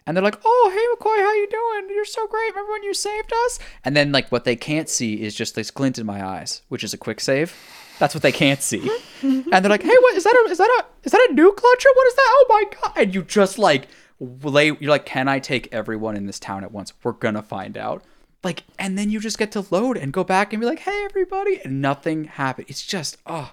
and 0.06 0.16
they're 0.16 0.24
like, 0.24 0.38
"Oh, 0.44 0.70
hey 0.72 1.04
McCoy, 1.04 1.18
how 1.18 1.32
you 1.34 1.48
doing? 1.48 1.94
You're 1.94 2.04
so 2.04 2.26
great. 2.26 2.50
Remember 2.50 2.72
when 2.72 2.82
you 2.82 2.94
saved 2.94 3.32
us?" 3.46 3.58
And 3.84 3.96
then 3.96 4.12
like 4.12 4.30
what 4.30 4.44
they 4.44 4.56
can't 4.56 4.88
see 4.88 5.22
is 5.22 5.34
just 5.34 5.54
this 5.54 5.70
glint 5.70 5.98
in 5.98 6.06
my 6.06 6.24
eyes, 6.24 6.62
which 6.68 6.84
is 6.84 6.94
a 6.94 6.98
quick 6.98 7.20
save. 7.20 7.54
That's 7.98 8.14
what 8.14 8.22
they 8.22 8.32
can't 8.32 8.60
see. 8.60 8.90
and 9.22 9.46
they're 9.50 9.70
like, 9.70 9.82
"Hey, 9.82 9.96
what 10.00 10.16
is 10.16 10.24
that? 10.24 10.34
A, 10.34 10.50
is 10.50 10.58
that 10.58 10.68
a 10.80 10.84
is 11.04 11.12
that 11.12 11.28
a 11.30 11.34
nuke 11.34 11.62
launcher? 11.62 11.88
What 11.94 12.06
is 12.06 12.14
that? 12.14 12.26
Oh 12.26 12.46
my 12.48 12.64
god!" 12.80 12.92
And 12.96 13.14
you 13.14 13.22
just 13.22 13.58
like 13.58 13.88
lay. 14.20 14.66
You're 14.66 14.90
like, 14.90 15.06
"Can 15.06 15.28
I 15.28 15.38
take 15.38 15.68
everyone 15.72 16.16
in 16.16 16.26
this 16.26 16.40
town 16.40 16.64
at 16.64 16.72
once? 16.72 16.92
We're 17.02 17.12
gonna 17.12 17.42
find 17.42 17.76
out." 17.76 18.02
Like, 18.44 18.64
and 18.76 18.98
then 18.98 19.08
you 19.10 19.20
just 19.20 19.38
get 19.38 19.52
to 19.52 19.64
load 19.70 19.96
and 19.96 20.12
go 20.12 20.24
back 20.24 20.52
and 20.52 20.60
be 20.60 20.66
like, 20.66 20.80
"Hey, 20.80 21.04
everybody," 21.04 21.60
and 21.64 21.80
nothing 21.80 22.24
happened. 22.24 22.66
It's 22.68 22.84
just 22.84 23.18
oh, 23.26 23.52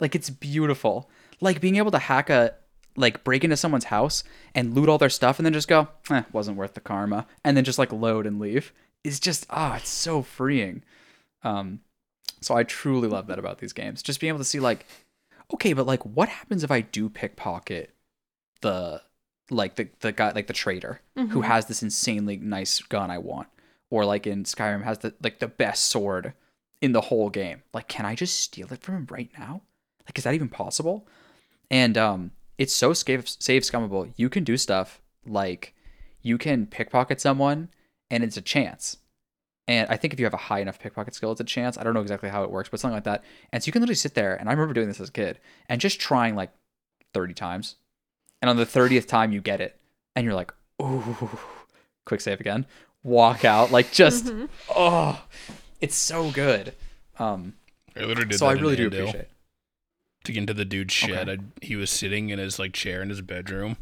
like 0.00 0.14
it's 0.14 0.30
beautiful. 0.30 1.08
Like 1.40 1.60
being 1.60 1.76
able 1.76 1.92
to 1.92 1.98
hack 1.98 2.30
a 2.30 2.54
like 2.98 3.24
break 3.24 3.44
into 3.44 3.56
someone's 3.56 3.84
house 3.84 4.24
and 4.54 4.74
loot 4.74 4.88
all 4.88 4.98
their 4.98 5.08
stuff 5.10 5.38
and 5.38 5.46
then 5.46 5.52
just 5.52 5.68
go, 5.68 5.88
eh, 6.10 6.22
wasn't 6.32 6.56
worth 6.56 6.74
the 6.74 6.80
karma, 6.80 7.26
and 7.44 7.56
then 7.56 7.64
just 7.64 7.78
like 7.78 7.92
load 7.92 8.26
and 8.26 8.38
leave. 8.40 8.72
It's 9.04 9.20
just 9.20 9.46
ah, 9.50 9.76
it's 9.76 9.88
so 9.88 10.22
freeing. 10.22 10.82
Um, 11.42 11.80
so 12.40 12.54
I 12.56 12.62
truly 12.64 13.08
love 13.08 13.26
that 13.28 13.38
about 13.38 13.58
these 13.58 13.72
games. 13.72 14.02
Just 14.02 14.20
being 14.20 14.28
able 14.28 14.38
to 14.38 14.44
see 14.44 14.60
like, 14.60 14.86
okay, 15.54 15.72
but 15.72 15.86
like, 15.86 16.04
what 16.04 16.28
happens 16.28 16.62
if 16.64 16.70
I 16.70 16.80
do 16.80 17.08
pickpocket 17.08 17.94
the 18.60 19.02
like 19.50 19.76
the 19.76 19.88
the 20.00 20.12
guy 20.12 20.32
like 20.32 20.46
the 20.46 20.52
trader 20.52 21.00
who 21.16 21.40
Mhm. 21.40 21.44
has 21.44 21.66
this 21.66 21.82
insanely 21.82 22.36
nice 22.36 22.80
gun 22.80 23.10
I 23.10 23.18
want, 23.18 23.48
or 23.90 24.04
like 24.04 24.26
in 24.26 24.44
Skyrim 24.44 24.82
has 24.84 24.98
the 24.98 25.14
like 25.22 25.38
the 25.38 25.48
best 25.48 25.84
sword 25.84 26.34
in 26.80 26.92
the 26.92 27.02
whole 27.02 27.30
game. 27.30 27.62
Like, 27.72 27.88
can 27.88 28.04
I 28.06 28.14
just 28.14 28.38
steal 28.40 28.72
it 28.72 28.82
from 28.82 28.96
him 28.96 29.06
right 29.10 29.30
now? 29.38 29.62
Like, 30.06 30.18
is 30.18 30.24
that 30.24 30.34
even 30.34 30.48
possible? 30.48 31.06
And 31.70 31.96
um, 31.98 32.30
it's 32.58 32.74
so 32.74 32.92
save 32.92 33.28
save 33.28 33.62
scummable. 33.62 34.12
You 34.16 34.28
can 34.28 34.44
do 34.44 34.56
stuff 34.56 35.00
like 35.26 35.74
you 36.22 36.36
can 36.38 36.66
pickpocket 36.66 37.20
someone, 37.20 37.70
and 38.10 38.22
it's 38.24 38.36
a 38.36 38.42
chance. 38.42 38.98
And 39.66 39.88
I 39.90 39.96
think 39.96 40.12
if 40.14 40.18
you 40.18 40.24
have 40.26 40.34
a 40.34 40.38
high 40.38 40.60
enough 40.60 40.78
pickpocket 40.78 41.14
skill, 41.14 41.30
it's 41.30 41.40
a 41.40 41.44
chance. 41.44 41.76
I 41.76 41.84
don't 41.84 41.92
know 41.94 42.00
exactly 42.00 42.30
how 42.30 42.42
it 42.42 42.50
works, 42.50 42.68
but 42.70 42.80
something 42.80 42.94
like 42.96 43.04
that. 43.04 43.22
And 43.52 43.62
so 43.62 43.68
you 43.68 43.72
can 43.72 43.82
literally 43.82 43.96
sit 43.96 44.14
there, 44.14 44.34
and 44.34 44.48
I 44.48 44.52
remember 44.52 44.72
doing 44.74 44.88
this 44.88 45.00
as 45.00 45.10
a 45.10 45.12
kid, 45.12 45.38
and 45.68 45.80
just 45.80 46.00
trying 46.00 46.34
like 46.34 46.50
30 47.14 47.34
times. 47.34 47.76
And 48.40 48.48
on 48.48 48.56
the 48.56 48.64
30th 48.66 49.06
time, 49.06 49.30
you 49.32 49.40
get 49.42 49.60
it, 49.60 49.78
and 50.16 50.24
you're 50.24 50.34
like, 50.34 50.52
ooh, 50.82 51.38
quick 52.06 52.20
save 52.22 52.40
again. 52.40 52.64
Walk 53.02 53.44
out, 53.44 53.70
like 53.70 53.92
just, 53.92 54.24
Mhm. 54.26 54.48
oh, 54.74 55.22
it's 55.80 55.96
so 55.96 56.30
good. 56.30 56.74
Um, 57.18 57.54
I 57.94 58.00
literally 58.00 58.28
did 58.30 58.38
so 58.38 58.46
I 58.46 58.54
that 58.54 58.58
in 58.58 58.62
really 58.64 58.76
do 58.76 58.86
appreciate 58.86 59.14
it. 59.22 59.30
To 60.28 60.32
get 60.32 60.40
into 60.40 60.54
the 60.54 60.64
dude's 60.64 60.94
shed. 60.94 61.28
Okay. 61.28 61.42
I, 61.42 61.64
he 61.66 61.74
was 61.76 61.90
sitting 61.90 62.28
in 62.30 62.38
his 62.38 62.58
like 62.58 62.72
chair 62.72 63.02
in 63.02 63.08
his 63.08 63.20
bedroom, 63.20 63.76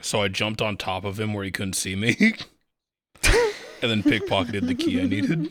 so 0.00 0.20
I 0.22 0.28
jumped 0.28 0.60
on 0.60 0.76
top 0.76 1.04
of 1.04 1.18
him 1.18 1.32
where 1.32 1.44
he 1.44 1.50
couldn't 1.50 1.72
see 1.74 1.96
me, 1.96 2.16
and 3.22 3.90
then 3.90 4.02
pickpocketed 4.02 4.66
the 4.66 4.74
key 4.74 5.00
I 5.00 5.04
needed. 5.06 5.50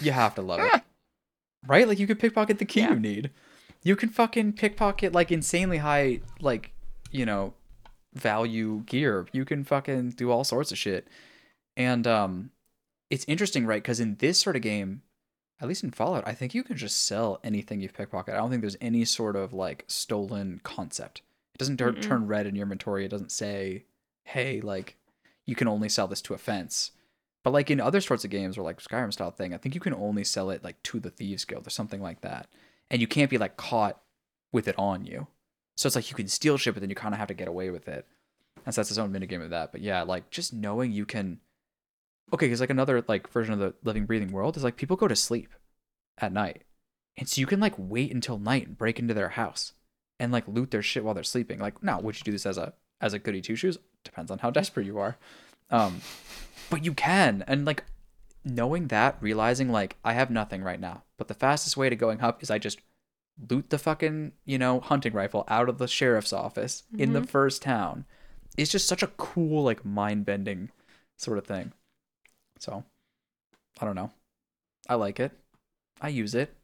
You 0.00 0.12
have 0.12 0.34
to 0.36 0.42
love 0.42 0.60
it. 0.60 0.82
Right? 1.66 1.88
Like 1.88 1.98
you 1.98 2.06
could 2.06 2.20
pickpocket 2.20 2.58
the 2.58 2.64
key 2.64 2.80
Yeah. 2.80 2.90
you 2.94 3.00
need. 3.00 3.30
You 3.82 3.96
can 3.96 4.08
fucking 4.10 4.52
pickpocket 4.54 5.12
like 5.12 5.32
insanely 5.32 5.78
high 5.78 6.20
like, 6.40 6.70
you 7.10 7.26
know, 7.26 7.52
value 8.14 8.84
gear. 8.86 9.26
You 9.32 9.44
can 9.44 9.64
fucking 9.64 10.10
do 10.10 10.30
all 10.30 10.44
sorts 10.44 10.70
of 10.70 10.78
shit. 10.78 11.08
And 11.76 12.06
um 12.06 12.50
it's 13.10 13.24
interesting, 13.26 13.66
right? 13.66 13.82
Cuz 13.82 13.98
in 14.00 14.14
this 14.20 14.38
sort 14.38 14.54
of 14.56 14.62
game, 14.62 15.02
at 15.60 15.68
least 15.68 15.82
in 15.84 15.90
Fallout, 15.90 16.26
I 16.26 16.34
think 16.34 16.54
you 16.54 16.62
can 16.62 16.76
just 16.76 17.06
sell 17.06 17.40
anything 17.42 17.80
you've 17.80 17.92
pickpocketed. 17.92 18.34
I 18.34 18.36
don't 18.36 18.50
think 18.50 18.62
there's 18.62 18.76
any 18.80 19.04
sort 19.04 19.36
of 19.36 19.52
like 19.52 19.84
stolen 19.88 20.60
concept. 20.62 21.22
It 21.54 21.58
doesn't 21.58 21.78
tur- 21.78 21.92
Mm-mm. 21.92 22.02
turn 22.02 22.26
red 22.26 22.46
in 22.46 22.54
your 22.54 22.64
inventory. 22.64 23.04
It 23.04 23.08
doesn't 23.10 23.32
say, 23.32 23.84
"Hey, 24.24 24.60
like 24.60 24.96
you 25.46 25.54
can 25.56 25.66
only 25.68 25.88
sell 25.88 26.06
this 26.06 26.22
to 26.22 26.34
a 26.34 26.38
fence." 26.38 26.92
But 27.44 27.52
like 27.52 27.70
in 27.70 27.80
other 27.80 28.00
sorts 28.00 28.24
of 28.24 28.30
games 28.30 28.58
or 28.58 28.62
like 28.62 28.80
Skyrim 28.80 29.12
style 29.12 29.30
thing, 29.30 29.54
I 29.54 29.56
think 29.56 29.74
you 29.74 29.80
can 29.80 29.94
only 29.94 30.24
sell 30.24 30.50
it 30.50 30.62
like 30.64 30.82
to 30.84 31.00
the 31.00 31.10
Thieves 31.10 31.44
Guild 31.44 31.66
or 31.66 31.70
something 31.70 32.02
like 32.02 32.20
that. 32.20 32.46
And 32.90 33.00
you 33.00 33.06
can't 33.06 33.30
be 33.30 33.38
like 33.38 33.56
caught 33.56 34.00
with 34.52 34.68
it 34.68 34.78
on 34.78 35.04
you. 35.06 35.26
So 35.76 35.86
it's 35.86 35.96
like 35.96 36.10
you 36.10 36.16
can 36.16 36.28
steal 36.28 36.56
shit, 36.56 36.74
but 36.74 36.80
then 36.80 36.90
you 36.90 36.96
kind 36.96 37.14
of 37.14 37.18
have 37.18 37.28
to 37.28 37.34
get 37.34 37.48
away 37.48 37.70
with 37.70 37.86
it. 37.88 38.06
And 38.66 38.74
so 38.74 38.80
that's 38.80 38.90
its 38.90 38.98
own 38.98 39.12
minigame 39.12 39.42
of 39.42 39.50
that. 39.50 39.72
But 39.72 39.80
yeah, 39.80 40.02
like 40.02 40.30
just 40.30 40.52
knowing 40.52 40.92
you 40.92 41.06
can. 41.06 41.40
Okay, 42.32 42.46
because 42.46 42.60
like 42.60 42.70
another 42.70 43.04
like 43.08 43.28
version 43.30 43.54
of 43.54 43.58
the 43.58 43.74
living 43.84 44.06
breathing 44.06 44.32
world 44.32 44.56
is 44.56 44.64
like 44.64 44.76
people 44.76 44.96
go 44.96 45.08
to 45.08 45.16
sleep 45.16 45.54
at 46.18 46.32
night, 46.32 46.64
and 47.16 47.28
so 47.28 47.40
you 47.40 47.46
can 47.46 47.60
like 47.60 47.74
wait 47.76 48.12
until 48.12 48.38
night 48.38 48.66
and 48.66 48.78
break 48.78 48.98
into 48.98 49.14
their 49.14 49.30
house 49.30 49.72
and 50.20 50.32
like 50.32 50.46
loot 50.46 50.70
their 50.70 50.82
shit 50.82 51.04
while 51.04 51.14
they're 51.14 51.22
sleeping. 51.24 51.58
Like, 51.58 51.82
now 51.82 52.00
would 52.00 52.18
you 52.18 52.24
do 52.24 52.32
this 52.32 52.46
as 52.46 52.58
a 52.58 52.74
as 53.00 53.14
a 53.14 53.18
goody 53.18 53.40
two 53.40 53.56
shoes? 53.56 53.78
Depends 54.04 54.30
on 54.30 54.38
how 54.38 54.50
desperate 54.52 54.86
you 54.86 54.98
are. 54.98 55.16
Um, 55.70 56.00
but 56.70 56.84
you 56.84 56.94
can, 56.94 57.44
and 57.46 57.64
like 57.64 57.84
knowing 58.44 58.88
that, 58.88 59.16
realizing 59.20 59.70
like 59.70 59.96
I 60.04 60.12
have 60.14 60.30
nothing 60.30 60.62
right 60.62 60.80
now, 60.80 61.04
but 61.16 61.28
the 61.28 61.34
fastest 61.34 61.76
way 61.76 61.88
to 61.88 61.96
going 61.96 62.20
up 62.20 62.42
is 62.42 62.50
I 62.50 62.58
just 62.58 62.80
loot 63.48 63.70
the 63.70 63.78
fucking 63.78 64.32
you 64.44 64.58
know 64.58 64.80
hunting 64.80 65.12
rifle 65.12 65.44
out 65.48 65.68
of 65.68 65.78
the 65.78 65.88
sheriff's 65.88 66.32
office 66.32 66.82
in 66.96 67.12
the 67.12 67.22
first 67.22 67.62
town. 67.62 68.04
It's 68.56 68.72
just 68.72 68.88
such 68.88 69.02
a 69.02 69.08
cool 69.16 69.62
like 69.62 69.84
mind 69.84 70.24
bending 70.26 70.70
sort 71.16 71.38
of 71.38 71.46
thing. 71.46 71.72
So, 72.58 72.84
I 73.80 73.84
don't 73.84 73.96
know. 73.96 74.10
I 74.88 74.94
like 74.94 75.20
it. 75.20 75.32
I 76.00 76.08
use 76.08 76.34
it. 76.34 76.54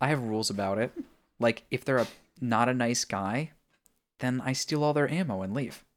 I 0.00 0.08
have 0.08 0.22
rules 0.22 0.50
about 0.50 0.78
it. 0.78 0.92
Like 1.38 1.64
if 1.70 1.84
they're 1.84 1.98
a 1.98 2.06
not 2.40 2.68
a 2.68 2.74
nice 2.74 3.04
guy, 3.04 3.50
then 4.20 4.40
I 4.44 4.52
steal 4.52 4.82
all 4.82 4.94
their 4.94 5.10
ammo 5.10 5.42
and 5.42 5.54
leave. 5.54 5.84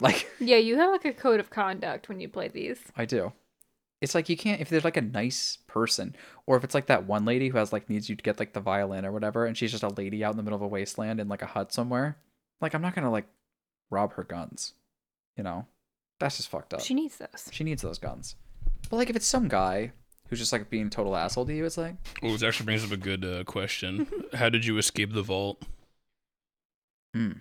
Like 0.00 0.30
Yeah, 0.38 0.58
you 0.58 0.76
have 0.76 0.92
like 0.92 1.04
a 1.04 1.12
code 1.12 1.40
of 1.40 1.50
conduct 1.50 2.08
when 2.08 2.20
you 2.20 2.28
play 2.28 2.46
these. 2.46 2.78
I 2.96 3.04
do. 3.04 3.32
It's 4.00 4.14
like 4.14 4.28
you 4.28 4.36
can't 4.36 4.60
if 4.60 4.68
they're 4.68 4.80
like 4.80 4.96
a 4.96 5.02
nice 5.02 5.58
person, 5.66 6.14
or 6.46 6.56
if 6.56 6.62
it's 6.62 6.74
like 6.74 6.86
that 6.86 7.06
one 7.06 7.24
lady 7.24 7.48
who 7.48 7.58
has 7.58 7.72
like 7.72 7.90
needs 7.90 8.08
you 8.08 8.14
to 8.14 8.22
get 8.22 8.38
like 8.38 8.52
the 8.52 8.60
violin 8.60 9.04
or 9.04 9.10
whatever, 9.10 9.44
and 9.44 9.56
she's 9.56 9.72
just 9.72 9.82
a 9.82 9.88
lady 9.88 10.22
out 10.22 10.30
in 10.30 10.36
the 10.36 10.44
middle 10.44 10.56
of 10.56 10.62
a 10.62 10.68
wasteland 10.68 11.18
in 11.18 11.26
like 11.26 11.42
a 11.42 11.46
hut 11.46 11.72
somewhere. 11.72 12.16
Like 12.60 12.74
I'm 12.74 12.82
not 12.82 12.94
gonna 12.94 13.10
like 13.10 13.26
rob 13.90 14.12
her 14.12 14.22
guns, 14.22 14.74
you 15.36 15.42
know. 15.42 15.66
That's 16.20 16.36
just 16.36 16.48
fucked 16.48 16.74
up. 16.74 16.80
She 16.80 16.94
needs 16.94 17.16
those. 17.16 17.48
She 17.50 17.64
needs 17.64 17.82
those 17.82 17.98
guns. 17.98 18.36
But 18.90 18.96
like 18.96 19.10
if 19.10 19.16
it's 19.16 19.26
some 19.26 19.48
guy 19.48 19.92
who's 20.28 20.38
just 20.38 20.52
like 20.52 20.70
being 20.70 20.90
total 20.90 21.16
asshole 21.16 21.46
to 21.46 21.54
you, 21.54 21.64
it's 21.64 21.76
like 21.78 21.96
Well, 22.22 22.32
this 22.32 22.42
actually 22.42 22.66
brings 22.66 22.84
up 22.84 22.90
a 22.92 22.96
good 22.96 23.24
uh, 23.24 23.44
question. 23.44 24.06
How 24.34 24.48
did 24.48 24.64
you 24.64 24.78
escape 24.78 25.12
the 25.12 25.22
vault? 25.22 25.62
hmm. 27.14 27.32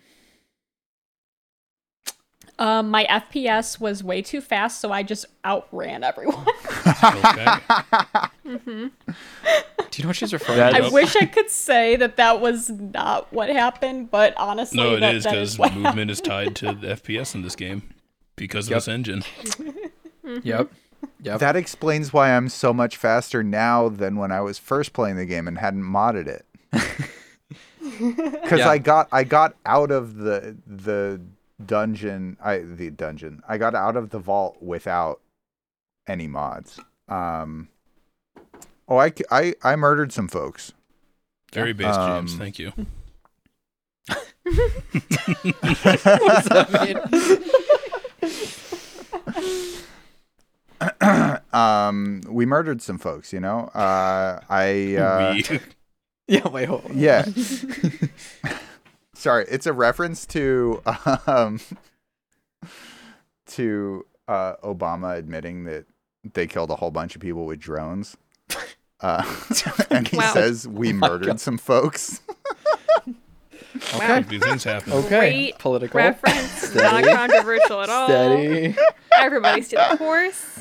Um, 2.60 2.90
my 2.90 3.06
FPS 3.06 3.80
was 3.80 4.04
way 4.04 4.24
too 4.24 4.42
fast, 4.42 4.82
so 4.82 4.92
I 4.92 5.04
just 5.04 5.26
outran 5.46 6.04
everyone. 6.04 6.46
Mm-hmm. 8.48 8.88
Do 9.92 9.98
you 9.98 10.04
know 10.04 10.08
what 10.08 10.16
she's 10.16 10.32
referring 10.34 10.58
That- 10.58 10.72
to? 10.72 10.78
I 10.78 10.82
Yep. 10.84 10.92
wish 10.94 11.16
I 11.18 11.26
could 11.26 11.50
say 11.50 11.98
that 11.98 12.16
that 12.16 12.40
was 12.40 12.70
not 12.70 13.32
what 13.34 13.50
happened, 13.50 14.10
but 14.10 14.34
honestly, 14.38 14.78
No, 14.78 14.96
it 14.96 15.02
that, 15.02 15.16
is 15.16 15.26
because 15.26 15.60
what 15.60 15.74
movement 15.76 16.10
is 16.10 16.22
tied 16.22 16.56
to 16.58 16.68
the 16.74 16.88
FPS 16.96 17.36
in 17.36 17.42
this 17.42 17.56
game 17.58 17.84
because 18.38 18.68
of 18.68 18.72
Yep. 18.72 18.78
this 18.78 18.88
engine. 18.88 19.24
Yep. 20.44 20.72
Yep. 21.22 21.40
That 21.40 21.56
explains 21.56 22.14
why 22.14 22.36
I'm 22.36 22.50
so 22.50 22.74
much 22.74 22.98
faster 22.98 23.44
now 23.44 23.90
than 23.90 24.18
when 24.18 24.32
I 24.32 24.42
was 24.42 24.58
first 24.58 24.94
playing 24.94 25.18
the 25.18 25.26
game 25.26 25.48
and 25.48 25.58
hadn't 25.58 25.84
modded 25.84 26.28
it. 26.28 26.46
Because 28.00 28.60
Yeah. 28.60 28.70
I 28.70 28.78
got 28.80 29.08
I 29.12 29.24
got 29.24 29.56
out 29.66 29.92
of 29.92 30.16
the 30.18 30.58
the 30.68 31.22
dungeon 31.66 32.36
I 32.44 32.58
the 32.60 32.90
dungeon 32.90 33.42
I 33.48 33.58
got 33.58 33.76
out 33.76 33.96
of 33.96 34.10
the 34.10 34.20
vault 34.20 34.58
without 34.62 35.22
any 36.06 36.28
mods. 36.28 36.80
Um. 37.08 37.70
Oh, 38.90 38.98
I 39.00 39.76
murdered 39.78 40.12
some 40.12 40.28
folks. 40.28 40.74
Very 41.54 41.72
base 41.74 41.96
James. 41.96 42.34
Um, 42.34 42.40
Thank 42.40 42.60
you. 42.60 42.74
Um, 51.54 52.22
we 52.28 52.46
murdered 52.46 52.82
some 52.82 52.98
folks. 52.98 53.34
You 53.34 53.40
know. 53.40 53.66
Uh, 53.74 54.40
I. 54.50 54.96
Uh, 54.96 55.58
yeah. 56.28 56.48
Wait. 56.48 56.66
Hold 56.68 56.86
on. 56.86 56.98
Yeah. 56.98 57.26
Sorry, 59.14 59.46
it's 59.50 59.66
a 59.66 59.74
reference 59.74 60.26
to 60.28 60.82
um 61.26 61.60
to 63.48 64.06
uh 64.28 64.56
Obama 64.64 65.18
admitting 65.18 65.64
that 65.64 65.86
they 66.34 66.46
killed 66.48 66.70
a 66.70 66.76
whole 66.76 66.92
bunch 66.92 67.16
of 67.16 67.22
people 67.22 67.46
with 67.46 67.60
drones. 67.60 68.16
Uh, 69.00 69.24
and 69.90 70.08
he 70.08 70.18
Wow. 70.18 70.34
says 70.34 70.68
we 70.68 70.92
murdered 70.94 71.40
some 71.40 71.58
folks. 71.58 72.22
Okay. 73.94 74.24
These 74.24 74.42
things 74.44 74.64
happen. 74.64 74.92
Okay. 74.94 75.08
Great 75.20 75.60
Political. 75.60 75.98
Reference, 75.98 76.74
not 76.76 77.04
controversial 77.04 77.82
at 77.82 77.90
all. 77.90 78.08
Steady. 78.08 78.76
Everybody 79.16 79.62
stay 79.62 79.78
the 79.92 79.98
course. 79.98 80.60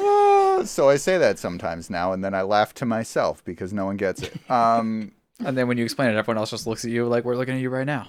Uh, 0.00 0.64
so 0.64 0.88
I 0.88 0.96
say 0.96 1.18
that 1.18 1.38
sometimes 1.38 1.90
now, 1.90 2.12
and 2.12 2.22
then 2.24 2.34
I 2.34 2.42
laugh 2.42 2.74
to 2.74 2.86
myself 2.86 3.44
because 3.44 3.72
no 3.72 3.84
one 3.86 3.96
gets 3.96 4.22
it. 4.22 4.32
Um, 4.50 5.12
And 5.44 5.56
then 5.56 5.66
when 5.68 5.76
you 5.78 5.84
explain 5.84 6.10
it, 6.10 6.16
everyone 6.16 6.38
else 6.38 6.50
just 6.50 6.66
looks 6.66 6.84
at 6.84 6.90
you 6.90 7.06
like 7.06 7.24
we're 7.24 7.36
looking 7.36 7.54
at 7.54 7.60
you 7.60 7.70
right 7.70 7.86
now. 7.86 8.08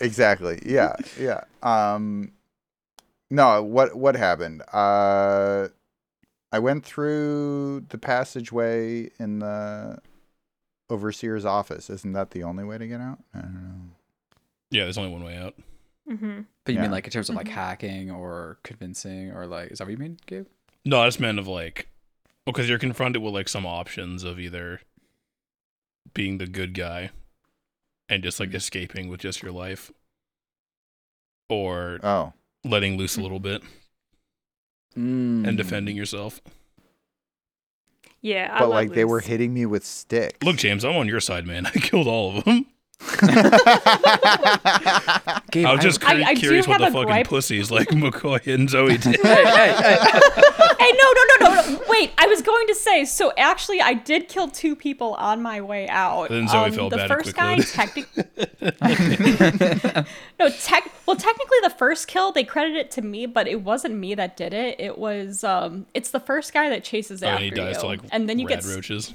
exactly. 0.00 0.60
Yeah. 0.64 0.94
Yeah. 1.18 1.44
Um, 1.62 2.32
no. 3.30 3.62
What 3.62 3.94
What 3.96 4.16
happened? 4.16 4.62
Uh, 4.72 5.68
I 6.52 6.58
went 6.58 6.84
through 6.84 7.86
the 7.90 7.98
passageway 7.98 9.10
in 9.18 9.38
the 9.40 9.98
overseer's 10.88 11.44
office. 11.44 11.90
Isn't 11.90 12.12
that 12.14 12.30
the 12.30 12.42
only 12.44 12.64
way 12.64 12.78
to 12.78 12.86
get 12.86 13.00
out? 13.00 13.18
I 13.34 13.40
don't 13.42 13.54
know. 13.54 13.90
Yeah, 14.70 14.84
there's 14.84 14.98
only 14.98 15.12
one 15.12 15.22
way 15.24 15.36
out. 15.36 15.54
Mm-hmm. 16.10 16.40
But 16.64 16.74
you 16.74 16.80
mean 16.80 16.90
like 16.90 17.04
in 17.06 17.10
terms 17.12 17.28
of 17.28 17.36
like 17.36 17.46
hacking 17.48 18.10
or 18.10 18.58
convincing 18.64 19.30
or 19.32 19.46
like 19.46 19.70
is 19.70 19.78
that 19.78 19.84
what 19.84 19.92
you 19.92 19.98
mean, 19.98 20.18
Gabe? 20.26 20.46
No, 20.84 21.00
I 21.00 21.06
just 21.08 21.20
meant 21.20 21.38
of 21.38 21.46
like, 21.46 21.88
because 22.46 22.68
you're 22.68 22.78
confronted 22.78 23.22
with 23.22 23.34
like 23.34 23.48
some 23.48 23.66
options 23.66 24.24
of 24.24 24.38
either 24.40 24.80
being 26.14 26.38
the 26.38 26.46
good 26.46 26.74
guy 26.74 27.10
and 28.08 28.22
just 28.22 28.40
like 28.40 28.52
escaping 28.54 29.08
with 29.08 29.20
just 29.20 29.42
your 29.42 29.52
life, 29.52 29.90
or 31.48 32.00
Oh. 32.02 32.32
letting 32.64 32.96
loose 32.96 33.16
a 33.16 33.20
little 33.22 33.40
bit 33.40 33.62
Mm. 34.96 35.46
and 35.46 35.56
defending 35.56 35.96
yourself. 35.96 36.40
Yeah, 38.22 38.50
I 38.52 38.58
But 38.58 38.68
love 38.68 38.74
like 38.74 38.92
they 38.92 39.04
were 39.04 39.20
hitting 39.20 39.54
me 39.54 39.64
with 39.66 39.84
sticks. 39.84 40.44
Look, 40.44 40.56
James, 40.56 40.84
I'm 40.84 40.96
on 40.96 41.06
your 41.08 41.20
side, 41.20 41.46
man. 41.46 41.66
I 41.66 41.70
killed 41.70 42.06
all 42.08 42.36
of 42.36 42.44
them. 42.44 42.66
Gabe, 45.50 45.66
I 45.66 45.72
was 45.72 45.80
just 45.82 46.04
I- 46.04 46.14
curi- 46.14 46.24
I 46.24 46.34
do 46.34 46.40
curious 46.40 46.68
what 46.68 46.78
the 46.78 46.86
fucking 46.86 47.02
gripe. 47.06 47.26
pussies 47.28 47.70
like 47.70 47.88
McCoy 47.90 48.46
and 48.52 48.68
Zoe 48.70 48.96
did. 48.98 49.16
hey, 49.22 49.44
hey, 49.44 49.72
hey. 49.72 50.20
Hey, 50.80 50.92
no, 50.92 51.12
no, 51.12 51.22
no, 51.28 51.54
no, 51.54 51.70
no. 51.72 51.82
Wait, 51.88 52.10
I 52.16 52.26
was 52.26 52.40
going 52.40 52.66
to 52.68 52.74
say. 52.74 53.04
So 53.04 53.32
actually, 53.36 53.82
I 53.82 53.92
did 53.92 54.28
kill 54.28 54.48
two 54.48 54.74
people 54.74 55.12
on 55.14 55.42
my 55.42 55.60
way 55.60 55.86
out. 55.88 56.30
Um, 56.30 56.36
Then 56.38 56.48
Zoe 56.48 56.70
felt 56.70 56.90
the 56.90 56.96
bad 56.96 57.10
and 57.10 57.22
first 57.22 57.36
guy, 57.36 57.54
quick 57.56 57.68
technically, 57.68 58.24
no, 60.38 60.48
tech. 60.48 60.90
Well, 61.06 61.16
technically, 61.16 61.58
the 61.62 61.74
first 61.76 62.08
kill 62.08 62.32
they 62.32 62.44
credit 62.44 62.76
it 62.76 62.90
to 62.92 63.02
me, 63.02 63.26
but 63.26 63.46
it 63.46 63.62
wasn't 63.62 63.94
me 63.96 64.14
that 64.14 64.36
did 64.38 64.54
it. 64.54 64.80
It 64.80 64.96
was 64.96 65.44
um, 65.44 65.86
it's 65.92 66.10
the 66.10 66.20
first 66.20 66.54
guy 66.54 66.70
that 66.70 66.82
chases 66.82 67.22
Oh, 67.22 67.26
and 67.26 67.34
after 67.34 67.44
he 67.44 67.50
dies 67.50 67.74
you, 67.76 67.80
to 67.82 67.86
like 67.86 68.00
and 68.10 68.26
then 68.28 68.38
you 68.38 68.46
rad 68.46 68.56
get 68.60 68.64
s- 68.64 68.74
roaches. 68.74 69.14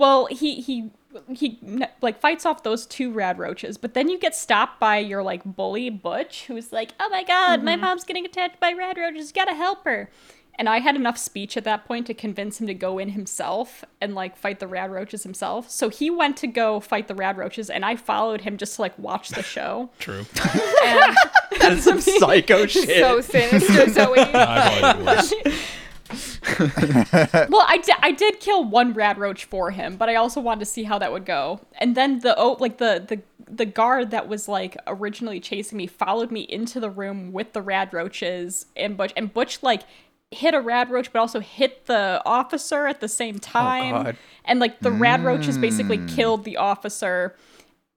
Well, 0.00 0.28
he 0.30 0.62
he 0.62 0.90
he 1.30 1.58
like 2.00 2.22
fights 2.22 2.46
off 2.46 2.62
those 2.62 2.86
two 2.86 3.12
rad 3.12 3.38
roaches, 3.38 3.76
but 3.76 3.92
then 3.92 4.08
you 4.08 4.18
get 4.18 4.34
stopped 4.34 4.80
by 4.80 4.96
your 4.96 5.22
like 5.22 5.42
bully 5.44 5.90
Butch, 5.90 6.46
who's 6.46 6.72
like, 6.72 6.92
"Oh 6.98 7.10
my 7.10 7.22
god, 7.22 7.62
my 7.62 7.74
mm-hmm. 7.74 7.82
mom's 7.82 8.04
getting 8.04 8.24
attacked 8.24 8.58
by 8.60 8.72
rad 8.72 8.96
roaches. 8.96 9.28
You 9.28 9.34
gotta 9.34 9.54
help 9.54 9.84
her." 9.84 10.10
And 10.58 10.70
I 10.70 10.78
had 10.78 10.96
enough 10.96 11.18
speech 11.18 11.58
at 11.58 11.64
that 11.64 11.84
point 11.84 12.06
to 12.06 12.14
convince 12.14 12.62
him 12.62 12.66
to 12.68 12.72
go 12.72 12.98
in 12.98 13.10
himself 13.10 13.84
and 14.00 14.14
like 14.14 14.38
fight 14.38 14.58
the 14.58 14.66
rad 14.66 14.90
roaches 14.90 15.22
himself. 15.22 15.70
So 15.70 15.90
he 15.90 16.08
went 16.08 16.38
to 16.38 16.46
go 16.46 16.80
fight 16.80 17.06
the 17.06 17.14
rad 17.14 17.36
roaches, 17.36 17.68
and 17.68 17.84
I 17.84 17.96
followed 17.96 18.40
him 18.40 18.56
just 18.56 18.76
to 18.76 18.80
like 18.80 18.98
watch 18.98 19.28
the 19.28 19.42
show. 19.42 19.90
True. 19.98 20.24
And 20.82 21.14
That's 21.60 21.84
some 21.84 22.00
psycho 22.00 22.64
shit. 22.64 22.88
so 22.88 23.20
sinister, 23.20 23.90
Zoe. 23.90 24.18
I 24.18 24.96
probably 24.96 25.04
did 25.04 25.44
worse. 25.44 25.64
well, 26.58 27.64
I 27.66 27.80
did. 27.82 27.94
I 28.00 28.12
did 28.12 28.40
kill 28.40 28.64
one 28.64 28.92
rad 28.92 29.18
roach 29.18 29.44
for 29.44 29.70
him, 29.70 29.96
but 29.96 30.08
I 30.08 30.16
also 30.16 30.40
wanted 30.40 30.60
to 30.60 30.66
see 30.66 30.84
how 30.84 30.98
that 30.98 31.12
would 31.12 31.24
go. 31.24 31.60
And 31.78 31.96
then 31.96 32.20
the 32.20 32.36
oh, 32.36 32.56
like 32.58 32.78
the 32.78 33.04
the 33.06 33.22
the 33.48 33.66
guard 33.66 34.10
that 34.10 34.28
was 34.28 34.48
like 34.48 34.76
originally 34.86 35.40
chasing 35.40 35.78
me 35.78 35.86
followed 35.86 36.30
me 36.30 36.42
into 36.42 36.80
the 36.80 36.90
room 36.90 37.32
with 37.32 37.52
the 37.52 37.62
rad 37.62 37.92
roaches 37.92 38.66
and 38.76 38.96
Butch. 38.96 39.12
And 39.16 39.32
Butch 39.32 39.62
like 39.62 39.82
hit 40.30 40.54
a 40.54 40.60
rad 40.60 40.90
roach, 40.90 41.12
but 41.12 41.18
also 41.18 41.40
hit 41.40 41.86
the 41.86 42.22
officer 42.24 42.86
at 42.86 43.00
the 43.00 43.08
same 43.08 43.36
oh, 43.36 43.38
time. 43.38 44.04
God. 44.04 44.16
and 44.44 44.60
like 44.60 44.80
the 44.80 44.92
rad 44.92 45.24
roaches 45.24 45.58
basically 45.58 45.98
hmm. 45.98 46.06
killed 46.06 46.44
the 46.44 46.56
officer. 46.56 47.36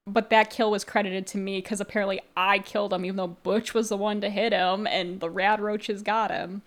But 0.05 0.29
that 0.31 0.49
kill 0.49 0.69
was 0.69 0.83
credited 0.83 1.25
to 1.27 1.37
me 1.37 1.59
because 1.59 1.79
apparently 1.79 2.19
I 2.35 2.59
killed 2.59 2.91
him, 2.91 3.05
even 3.05 3.15
though 3.15 3.27
Butch 3.27 3.73
was 3.73 3.87
the 3.87 3.95
one 3.95 4.19
to 4.19 4.29
hit 4.29 4.51
him, 4.51 4.85
and 4.85 5.21
the 5.21 5.29
rad 5.29 5.61
roaches 5.61 6.01
got 6.01 6.29
him 6.29 6.61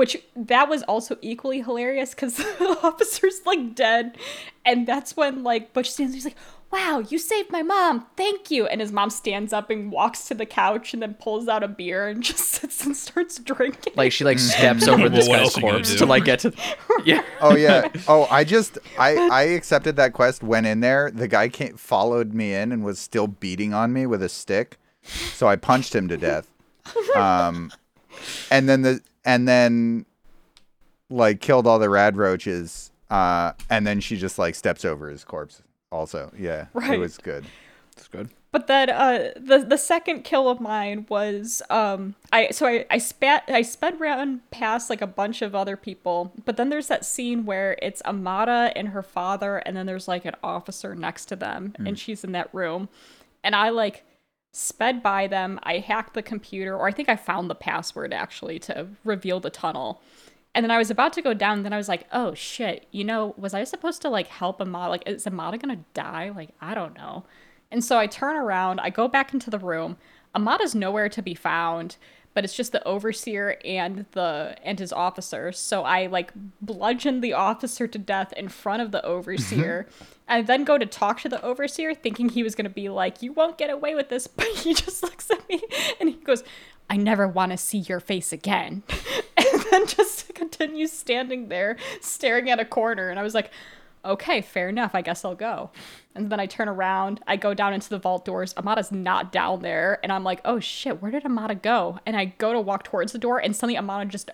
which 0.00 0.16
that 0.34 0.66
was 0.66 0.82
also 0.84 1.18
equally 1.20 1.60
hilarious 1.60 2.14
because 2.14 2.36
the 2.36 2.78
officer's 2.82 3.42
like 3.44 3.74
dead 3.74 4.16
and 4.64 4.86
that's 4.86 5.14
when 5.14 5.42
like 5.42 5.74
butch 5.74 5.90
stands 5.90 6.14
he's 6.14 6.24
like 6.24 6.36
wow, 6.72 7.02
you 7.08 7.18
saved 7.18 7.50
my 7.50 7.62
mom. 7.62 8.06
Thank 8.16 8.48
you. 8.48 8.66
And 8.66 8.80
his 8.80 8.92
mom 8.92 9.10
stands 9.10 9.52
up 9.52 9.70
and 9.70 9.90
walks 9.90 10.28
to 10.28 10.34
the 10.34 10.46
couch 10.46 10.94
and 10.94 11.02
then 11.02 11.14
pulls 11.14 11.48
out 11.48 11.64
a 11.64 11.68
beer 11.68 12.06
and 12.06 12.22
just 12.30 12.44
sits 12.44 12.86
and 12.86 12.96
starts 12.96 13.40
drinking. 13.40 13.94
Like 13.96 14.12
she 14.12 14.22
like 14.22 14.38
steps 14.38 14.86
over 14.86 15.02
Well, 15.02 15.10
this 15.10 15.28
what 15.28 15.38
guy's 15.38 15.46
else 15.46 15.56
are 15.56 15.60
you 15.60 15.66
gonna 15.66 15.78
corpse 15.78 15.94
to 15.96 16.06
like 16.06 16.24
get 16.24 16.38
to. 16.40 16.52
Yeah. 17.04 17.24
Oh 17.40 17.56
yeah. 17.56 17.88
Oh, 18.06 18.28
I 18.30 18.44
just 18.44 18.78
I 18.96 19.16
I 19.16 19.42
accepted 19.42 19.96
that 19.96 20.12
quest. 20.12 20.44
Went 20.44 20.66
in 20.66 20.78
there. 20.78 21.10
The 21.10 21.26
guy 21.26 21.48
came, 21.48 21.76
followed 21.76 22.34
me 22.34 22.54
in 22.54 22.70
and 22.70 22.84
was 22.84 23.00
still 23.00 23.26
beating 23.26 23.74
on 23.74 23.92
me 23.92 24.06
with 24.06 24.22
a 24.22 24.28
stick. 24.28 24.78
So 25.02 25.48
I 25.48 25.56
punched 25.56 25.92
him 25.92 26.06
to 26.08 26.16
death. 26.16 26.46
Um, 27.16 27.72
and 28.50 28.68
then 28.68 28.82
the 28.82 29.00
and 29.24 29.46
then 29.46 30.06
like 31.08 31.40
killed 31.40 31.66
all 31.66 31.78
the 31.78 31.90
rad 31.90 32.16
roaches. 32.16 32.90
Uh, 33.10 33.52
and 33.68 33.86
then 33.86 34.00
she 34.00 34.16
just 34.16 34.38
like 34.38 34.54
steps 34.54 34.84
over 34.84 35.08
his 35.08 35.24
corpse. 35.24 35.62
Also, 35.90 36.32
yeah, 36.38 36.66
it 36.74 36.98
was 36.98 37.18
good. 37.18 37.44
It's 37.96 38.06
good. 38.08 38.30
But 38.52 38.66
then 38.66 38.90
uh 38.90 39.30
the 39.36 39.58
the 39.58 39.76
second 39.76 40.24
kill 40.24 40.48
of 40.48 40.60
mine 40.60 41.06
was 41.08 41.62
um 41.70 42.16
I 42.32 42.50
so 42.50 42.66
I, 42.66 42.84
I 42.90 42.98
spat 42.98 43.44
I 43.48 43.62
sped 43.62 44.00
around 44.00 44.48
past 44.50 44.90
like 44.90 45.00
a 45.02 45.06
bunch 45.06 45.40
of 45.42 45.54
other 45.54 45.76
people, 45.76 46.32
but 46.44 46.56
then 46.56 46.68
there's 46.68 46.88
that 46.88 47.04
scene 47.04 47.44
where 47.44 47.76
it's 47.80 48.02
Amata 48.04 48.72
and 48.74 48.88
her 48.88 49.02
father 49.02 49.58
and 49.58 49.76
then 49.76 49.86
there's 49.86 50.08
like 50.08 50.24
an 50.24 50.34
officer 50.42 50.94
next 50.96 51.26
to 51.26 51.36
them 51.36 51.74
and 51.78 51.98
she's 51.98 52.24
in 52.24 52.32
that 52.32 52.52
room. 52.52 52.88
And 53.44 53.54
I 53.54 53.70
like 53.70 54.04
sped 54.52 55.02
by 55.02 55.26
them, 55.26 55.60
I 55.62 55.78
hacked 55.78 56.14
the 56.14 56.22
computer, 56.22 56.76
or 56.76 56.88
I 56.88 56.92
think 56.92 57.08
I 57.08 57.16
found 57.16 57.48
the 57.48 57.54
password 57.54 58.12
actually 58.12 58.58
to 58.60 58.88
reveal 59.04 59.40
the 59.40 59.50
tunnel. 59.50 60.02
And 60.54 60.64
then 60.64 60.70
I 60.70 60.78
was 60.78 60.90
about 60.90 61.12
to 61.12 61.22
go 61.22 61.32
down, 61.32 61.62
then 61.62 61.72
I 61.72 61.76
was 61.76 61.88
like, 61.88 62.06
oh 62.12 62.34
shit, 62.34 62.86
you 62.90 63.04
know, 63.04 63.34
was 63.36 63.54
I 63.54 63.62
supposed 63.64 64.02
to 64.02 64.08
like 64.08 64.26
help 64.26 64.60
Amata? 64.60 64.90
Like, 64.90 65.02
is 65.06 65.26
Amata 65.26 65.58
gonna 65.58 65.84
die? 65.94 66.32
Like, 66.34 66.50
I 66.60 66.74
don't 66.74 66.96
know. 66.96 67.24
And 67.70 67.84
so 67.84 67.98
I 67.98 68.08
turn 68.08 68.36
around, 68.36 68.80
I 68.80 68.90
go 68.90 69.06
back 69.06 69.32
into 69.32 69.50
the 69.50 69.58
room. 69.58 69.96
Amata's 70.34 70.74
nowhere 70.74 71.08
to 71.08 71.22
be 71.22 71.34
found, 71.34 71.96
but 72.34 72.44
it's 72.44 72.54
just 72.54 72.72
the 72.72 72.86
overseer 72.86 73.56
and 73.64 74.06
the 74.12 74.56
and 74.62 74.78
his 74.78 74.92
officer. 74.92 75.52
So 75.52 75.82
I 75.82 76.06
like 76.06 76.32
bludgeon 76.60 77.20
the 77.20 77.32
officer 77.32 77.86
to 77.86 77.98
death 77.98 78.32
in 78.34 78.48
front 78.48 78.82
of 78.82 78.92
the 78.92 79.04
overseer. 79.04 79.86
Mm-hmm. 79.88 80.04
and 80.28 80.46
then 80.46 80.64
go 80.64 80.78
to 80.78 80.86
talk 80.86 81.20
to 81.22 81.28
the 81.28 81.42
overseer 81.44 81.92
thinking 81.92 82.28
he 82.28 82.42
was 82.42 82.54
going 82.54 82.64
to 82.64 82.70
be 82.70 82.88
like, 82.88 83.22
"You 83.22 83.32
won't 83.32 83.58
get 83.58 83.70
away 83.70 83.94
with 83.94 84.08
this." 84.08 84.26
But 84.36 84.48
he 84.48 84.74
just 84.74 85.02
looks 85.02 85.30
at 85.30 85.48
me 85.48 85.60
and 85.98 86.08
he 86.08 86.16
goes, 86.16 86.44
"I 86.88 86.96
never 86.96 87.26
want 87.26 87.52
to 87.52 87.58
see 87.58 87.78
your 87.78 88.00
face 88.00 88.32
again." 88.32 88.82
and 89.36 89.62
then 89.70 89.86
just 89.86 90.32
continues 90.34 90.92
standing 90.92 91.48
there 91.48 91.76
staring 92.00 92.48
at 92.50 92.60
a 92.60 92.64
corner 92.64 93.10
and 93.10 93.18
I 93.18 93.22
was 93.22 93.34
like, 93.34 93.50
okay, 94.04 94.40
fair 94.40 94.68
enough. 94.68 94.94
I 94.94 95.02
guess 95.02 95.24
I'll 95.24 95.34
go. 95.34 95.70
And 96.14 96.30
then 96.30 96.40
I 96.40 96.46
turn 96.46 96.68
around, 96.68 97.20
I 97.26 97.36
go 97.36 97.54
down 97.54 97.72
into 97.72 97.88
the 97.88 97.98
vault 97.98 98.24
doors. 98.24 98.54
Amata's 98.56 98.90
not 98.92 99.32
down 99.32 99.62
there. 99.62 100.00
And 100.02 100.12
I'm 100.12 100.24
like, 100.24 100.40
oh 100.44 100.60
shit, 100.60 101.00
where 101.00 101.10
did 101.10 101.24
Amata 101.24 101.54
go? 101.54 102.00
And 102.04 102.16
I 102.16 102.26
go 102.26 102.52
to 102.52 102.60
walk 102.60 102.84
towards 102.84 103.12
the 103.12 103.18
door, 103.18 103.38
and 103.38 103.54
suddenly 103.54 103.76
Amata 103.76 104.08
just, 104.08 104.30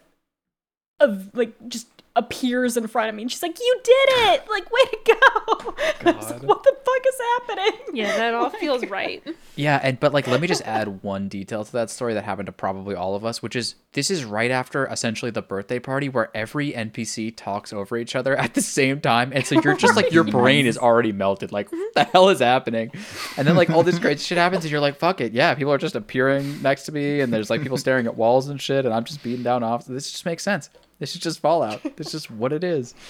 uh, 1.00 1.16
like, 1.34 1.54
just 1.68 1.88
appears 2.16 2.76
in 2.76 2.86
front 2.86 3.08
of 3.10 3.14
me. 3.14 3.22
And 3.22 3.30
she's 3.30 3.42
like, 3.42 3.58
you 3.60 3.80
did 3.84 4.08
it! 4.08 4.42
Like, 4.50 4.70
way 4.70 4.80
to 4.90 4.98
go! 5.04 5.74
And 6.00 6.08
I 6.16 6.18
was 6.18 6.30
like, 6.30 6.42
what 6.42 6.62
the 6.62 6.74
fuck 6.84 7.06
is 7.06 7.20
happening? 7.58 7.80
Yeah, 7.96 8.16
that 8.16 8.34
all 8.34 8.50
feels 8.60 8.84
right. 8.86 9.22
Yeah, 9.54 9.80
and 9.82 10.00
but 10.00 10.12
like 10.12 10.26
let 10.26 10.40
me 10.40 10.46
just 10.46 10.62
add 10.62 11.02
one 11.02 11.28
detail 11.28 11.64
to 11.64 11.72
that 11.72 11.90
story 11.90 12.14
that 12.14 12.24
happened 12.24 12.46
to 12.46 12.52
probably 12.52 12.94
all 12.94 13.14
of 13.14 13.24
us, 13.24 13.42
which 13.42 13.56
is 13.56 13.76
this 13.92 14.10
is 14.10 14.24
right 14.24 14.50
after 14.50 14.86
essentially 14.86 15.30
the 15.30 15.42
birthday 15.42 15.78
party 15.78 16.08
where 16.08 16.30
every 16.34 16.72
NPC 16.72 17.34
talks 17.36 17.72
over 17.72 17.96
each 17.96 18.14
other 18.16 18.36
at 18.36 18.54
the 18.54 18.60
same 18.62 19.00
time, 19.00 19.32
and 19.34 19.46
so 19.46 19.60
you're 19.60 19.76
just 19.76 19.96
like 19.96 20.12
your 20.12 20.24
brain 20.24 20.66
is 20.66 20.76
already 20.76 21.12
melted. 21.12 21.52
Like 21.52 21.70
what 21.72 21.94
the 21.94 22.04
hell 22.04 22.28
is 22.28 22.40
happening? 22.40 22.90
And 23.36 23.46
then 23.46 23.56
like 23.56 23.70
all 23.70 23.82
this 23.82 23.98
great 23.98 24.20
shit 24.20 24.38
happens, 24.38 24.64
and 24.64 24.70
you're 24.70 24.80
like, 24.80 24.98
fuck 24.98 25.20
it, 25.20 25.32
yeah. 25.32 25.54
People 25.54 25.72
are 25.72 25.78
just 25.78 25.94
appearing 25.94 26.60
next 26.62 26.84
to 26.84 26.92
me, 26.92 27.20
and 27.20 27.32
there's 27.32 27.50
like 27.50 27.62
people 27.62 27.78
staring 27.78 28.06
at 28.06 28.16
walls 28.16 28.48
and 28.48 28.60
shit, 28.60 28.84
and 28.84 28.92
I'm 28.94 29.04
just 29.04 29.22
beating 29.22 29.42
down 29.42 29.62
off. 29.62 29.86
This 29.86 30.10
just 30.10 30.26
makes 30.26 30.42
sense. 30.42 30.70
This 30.98 31.14
is 31.14 31.20
just 31.20 31.40
Fallout. 31.40 31.82
This 31.96 32.08
is 32.08 32.12
just 32.12 32.30
what 32.30 32.52
it 32.52 32.64
is. 32.64 32.94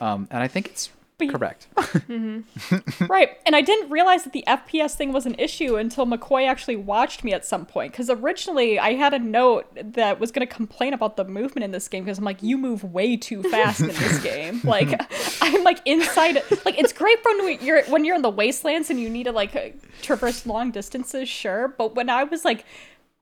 Um, 0.00 0.28
and 0.30 0.40
I 0.40 0.46
think 0.46 0.68
it's 0.68 0.90
But 1.18 1.30
correct. 1.30 1.66
Right. 3.08 3.30
And 3.44 3.56
I 3.56 3.60
didn't 3.62 3.90
realize 3.90 4.22
that 4.22 4.32
the 4.32 4.44
FPS 4.46 4.94
thing 4.94 5.12
was 5.12 5.26
an 5.26 5.34
issue 5.40 5.74
until 5.74 6.06
McCoy 6.06 6.46
actually 6.46 6.76
watched 6.76 7.24
me 7.24 7.32
at 7.32 7.44
some 7.44 7.66
point. 7.66 7.90
Because 7.92 8.08
originally 8.08 8.78
I 8.78 8.92
had 8.92 9.12
a 9.12 9.18
note 9.18 9.66
that 9.74 10.20
was 10.20 10.30
going 10.30 10.46
to 10.46 10.54
complain 10.54 10.94
about 10.94 11.16
the 11.16 11.24
movement 11.24 11.64
in 11.64 11.72
this 11.72 11.88
game 11.88 12.04
because 12.04 12.18
I'm 12.18 12.24
like, 12.24 12.40
you 12.44 12.56
move 12.56 12.84
way 12.84 13.16
too 13.16 13.42
fast 13.42 13.80
in 13.80 13.88
this 13.88 14.18
game. 14.22 14.60
Like, 14.62 14.88
I'm 15.42 15.64
like 15.64 15.80
inside. 15.84 16.36
Like, 16.64 16.78
it's 16.78 16.92
great 16.92 17.18
when 17.24 17.58
you're 17.60 17.82
when 17.86 18.04
you're 18.04 18.14
in 18.14 18.22
the 18.22 18.30
wastelands 18.30 18.88
and 18.88 19.00
you 19.00 19.10
need 19.10 19.24
to 19.24 19.32
like 19.32 19.80
traverse 20.00 20.46
long 20.46 20.70
distances, 20.70 21.28
sure. 21.28 21.66
But 21.66 21.96
when 21.96 22.08
I 22.08 22.22
was 22.22 22.44
like. 22.44 22.64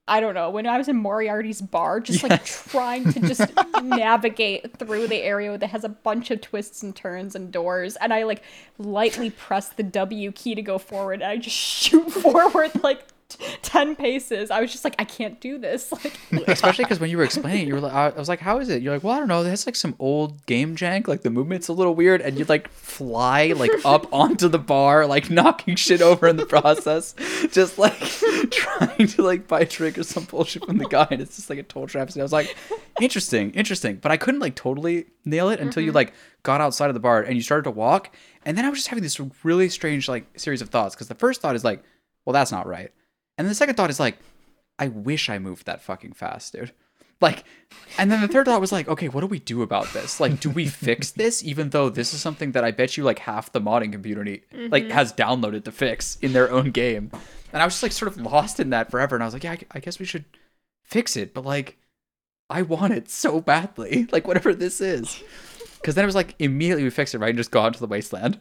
I 0.08 0.20
don't 0.20 0.34
know. 0.34 0.50
When 0.50 0.66
I 0.68 0.78
was 0.78 0.86
in 0.86 0.96
Moriarty's 0.96 1.60
bar, 1.60 1.98
just 1.98 2.22
like 2.22 2.44
trying 2.44 3.12
to 3.12 3.20
just 3.20 3.50
navigate 3.82 4.78
through 4.78 5.08
the 5.08 5.16
area 5.16 5.58
that 5.58 5.66
has 5.68 5.82
a 5.82 5.88
bunch 5.88 6.30
of 6.30 6.40
twists 6.40 6.82
and 6.84 6.94
turns 6.94 7.34
and 7.34 7.52
doors, 7.52 7.96
and 7.96 8.14
I 8.14 8.22
like 8.22 8.42
lightly 8.78 9.30
press 9.30 9.68
the 9.68 9.82
W 9.82 10.30
key 10.30 10.54
to 10.54 10.62
go 10.62 10.78
forward, 10.78 11.14
and 11.14 11.24
I 11.24 11.38
just 11.38 11.56
shoot 11.56 12.08
forward 12.12 12.70
like 12.84 13.04
t- 13.28 13.44
ten 13.62 13.96
paces. 13.96 14.50
I 14.50 14.60
was 14.60 14.72
just 14.72 14.84
like, 14.84 14.94
I 14.98 15.04
can't 15.04 15.40
do 15.40 15.58
this. 15.58 15.92
Like, 16.32 16.48
especially 16.48 16.84
because 16.84 17.00
when 17.00 17.10
you 17.10 17.16
were 17.16 17.24
explaining 17.24 17.62
it, 17.62 17.68
you 17.68 17.74
were 17.74 17.80
like, 17.80 17.92
I 17.92 18.10
was 18.10 18.28
like, 18.28 18.40
how 18.40 18.58
is 18.58 18.68
it? 18.68 18.82
You're 18.82 18.94
like, 18.94 19.02
well, 19.02 19.14
I 19.14 19.18
don't 19.18 19.28
know. 19.28 19.42
That's 19.42 19.66
like 19.66 19.76
some 19.76 19.94
old 19.98 20.44
game 20.46 20.76
jank. 20.76 21.08
Like 21.08 21.22
the 21.22 21.30
movement's 21.30 21.68
a 21.68 21.72
little 21.72 21.94
weird, 21.94 22.20
and 22.20 22.38
you'd 22.38 22.48
like 22.48 22.68
fly 22.68 23.52
like 23.56 23.70
up 23.84 24.12
onto 24.12 24.48
the 24.48 24.58
bar, 24.58 25.06
like 25.06 25.30
knocking 25.30 25.76
shit 25.76 26.02
over 26.02 26.26
in 26.26 26.36
the 26.36 26.46
process, 26.46 27.14
just 27.50 27.78
like 27.78 27.98
trying 28.50 29.06
to 29.06 29.22
like 29.22 29.48
buy 29.48 29.60
a 29.60 29.66
trick 29.66 29.98
or 29.98 30.02
some 30.02 30.24
bullshit 30.24 30.64
from 30.64 30.78
the 30.78 30.86
guy, 30.86 31.06
and 31.10 31.20
it's 31.20 31.36
just 31.36 31.50
like 31.50 31.58
a 31.58 31.62
total 31.62 31.86
travesty. 31.86 32.20
I 32.20 32.22
was 32.24 32.32
like, 32.32 32.56
interesting, 33.00 33.50
interesting, 33.52 33.96
but 33.96 34.12
I 34.12 34.16
couldn't 34.16 34.40
like 34.40 34.54
totally 34.54 35.06
nail 35.24 35.48
it 35.48 35.60
until 35.60 35.82
you 35.82 35.90
mm-hmm. 35.90 35.96
like 35.96 36.14
got 36.42 36.60
outside 36.60 36.88
of 36.88 36.94
the 36.94 37.00
bar 37.00 37.22
and 37.22 37.36
you 37.36 37.42
started 37.42 37.64
to 37.64 37.70
walk, 37.70 38.14
and 38.44 38.56
then 38.56 38.64
I 38.64 38.68
was 38.68 38.78
just 38.78 38.88
having 38.88 39.02
this 39.02 39.20
really 39.42 39.68
strange 39.68 40.08
like 40.08 40.26
series 40.38 40.62
of 40.62 40.68
thoughts 40.70 40.94
because 40.94 41.08
the 41.08 41.14
first 41.14 41.40
thought 41.40 41.56
is 41.56 41.64
like, 41.64 41.82
well, 42.24 42.32
that's 42.32 42.52
not 42.52 42.66
right, 42.66 42.92
and 43.38 43.48
the 43.48 43.54
second 43.54 43.76
thought 43.76 43.90
is 43.90 44.00
like. 44.00 44.18
I 44.78 44.88
wish 44.88 45.30
I 45.30 45.38
moved 45.38 45.64
that 45.64 45.80
fucking 45.80 46.12
fast, 46.12 46.52
dude. 46.52 46.72
Like, 47.20 47.44
and 47.96 48.12
then 48.12 48.20
the 48.20 48.28
third 48.28 48.44
thought 48.44 48.60
was 48.60 48.72
like, 48.72 48.88
okay, 48.88 49.08
what 49.08 49.22
do 49.22 49.26
we 49.26 49.38
do 49.38 49.62
about 49.62 49.90
this? 49.94 50.20
Like, 50.20 50.38
do 50.38 50.50
we 50.50 50.66
fix 50.66 51.10
this? 51.12 51.42
Even 51.42 51.70
though 51.70 51.88
this 51.88 52.12
is 52.12 52.20
something 52.20 52.52
that 52.52 52.64
I 52.64 52.72
bet 52.72 52.96
you 52.96 53.04
like 53.04 53.20
half 53.20 53.52
the 53.52 53.60
modding 53.60 53.92
community 53.92 54.42
like 54.52 54.84
mm-hmm. 54.84 54.92
has 54.92 55.12
downloaded 55.12 55.64
to 55.64 55.72
fix 55.72 56.16
in 56.20 56.34
their 56.34 56.50
own 56.50 56.72
game, 56.72 57.10
and 57.52 57.62
I 57.62 57.64
was 57.64 57.74
just 57.74 57.82
like 57.82 57.92
sort 57.92 58.12
of 58.12 58.20
lost 58.20 58.60
in 58.60 58.70
that 58.70 58.90
forever. 58.90 59.16
And 59.16 59.22
I 59.22 59.26
was 59.26 59.34
like, 59.34 59.44
yeah, 59.44 59.52
I, 59.52 59.58
I 59.72 59.78
guess 59.80 59.98
we 59.98 60.04
should 60.04 60.26
fix 60.82 61.16
it, 61.16 61.32
but 61.32 61.44
like, 61.44 61.78
I 62.50 62.62
want 62.62 62.92
it 62.92 63.08
so 63.08 63.40
badly, 63.40 64.06
like 64.12 64.28
whatever 64.28 64.54
this 64.54 64.80
is. 64.80 65.22
Because 65.76 65.94
then 65.94 66.04
it 66.04 66.06
was 66.06 66.14
like 66.14 66.34
immediately 66.38 66.84
we 66.84 66.90
fix 66.90 67.14
it 67.14 67.18
right 67.18 67.30
and 67.30 67.38
just 67.38 67.50
go 67.50 67.60
out 67.60 67.74
to 67.74 67.80
the 67.80 67.86
wasteland 67.86 68.40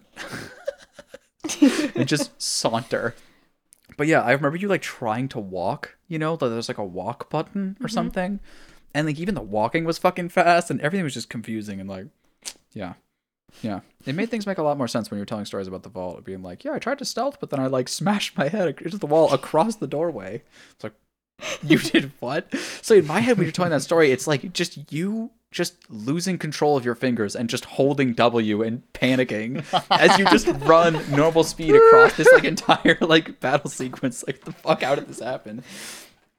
and 1.96 2.08
just 2.08 2.42
saunter. 2.42 3.16
But 3.98 4.08
yeah, 4.08 4.22
I 4.22 4.32
remember 4.32 4.58
you 4.58 4.68
like 4.68 4.82
trying 4.82 5.28
to 5.30 5.40
walk, 5.40 5.98
you 6.08 6.20
know, 6.20 6.36
that 6.36 6.50
there's 6.50 6.68
like 6.68 6.78
a 6.78 6.86
walk 6.86 7.30
button 7.30 7.78
or 7.80 7.86
mm-hmm. 7.86 7.94
something. 7.94 8.40
And 8.94 9.08
like 9.08 9.20
even 9.20 9.36
the 9.36 9.42
walking 9.42 9.86
was 9.86 9.98
fucking 9.98 10.30
fast 10.30 10.70
and 10.70 10.80
everything 10.82 11.04
was 11.04 11.14
just 11.14 11.30
confusing 11.30 11.80
and 11.80 11.90
like 11.90 12.08
yeah. 12.74 12.94
Yeah. 13.62 13.82
It 14.06 14.16
made 14.16 14.30
things 14.30 14.46
make 14.46 14.58
a 14.58 14.64
lot 14.64 14.78
more 14.78 14.88
sense 14.88 15.10
when 15.10 15.18
you 15.18 15.22
were 15.22 15.26
telling 15.26 15.46
stories 15.46 15.68
about 15.68 15.84
the 15.84 15.90
vault, 15.90 16.24
being 16.26 16.44
like, 16.44 16.64
Yeah, 16.64 16.74
I 16.74 16.80
tried 16.80 17.00
to 17.00 17.06
stealth, 17.06 17.40
but 17.40 17.50
then 17.50 17.60
I 17.60 17.68
like 17.68 17.88
smashed 17.90 18.38
my 18.38 18.48
head 18.48 18.82
into 18.82 18.98
the 18.98 19.08
wall 19.08 19.34
across 19.34 19.78
the 19.78 19.88
doorway. 19.88 20.44
It's 20.72 20.84
like 20.84 20.94
you 21.64 21.78
did 21.92 22.12
what? 22.20 22.54
So 22.82 22.96
in 22.96 23.08
my 23.08 23.20
head 23.20 23.38
when 23.38 23.46
you're 23.46 23.52
telling 23.52 23.72
that 23.72 23.82
story, 23.82 24.12
it's 24.12 24.28
like 24.28 24.54
just 24.54 24.92
you 24.92 25.32
just 25.56 25.90
losing 25.90 26.38
control 26.38 26.76
of 26.76 26.84
your 26.84 26.96
fingers 26.96 27.36
and 27.36 27.50
just 27.50 27.64
holding 27.64 28.14
W 28.14 28.62
and 28.62 28.84
panicking 28.94 29.64
as 29.90 30.20
you 30.20 30.26
just 30.26 30.48
run 30.68 31.00
normal 31.10 31.46
speed 31.46 31.74
across 31.74 32.16
this 32.18 32.32
like 32.34 32.44
entire 32.44 32.98
like 33.00 33.40
battle 33.40 33.70
sequence. 33.70 34.24
Like 34.28 34.44
the 34.44 34.52
fuck 34.52 34.84
how 34.84 34.96
did 34.96 35.08
this 35.08 35.22
happen? 35.22 35.64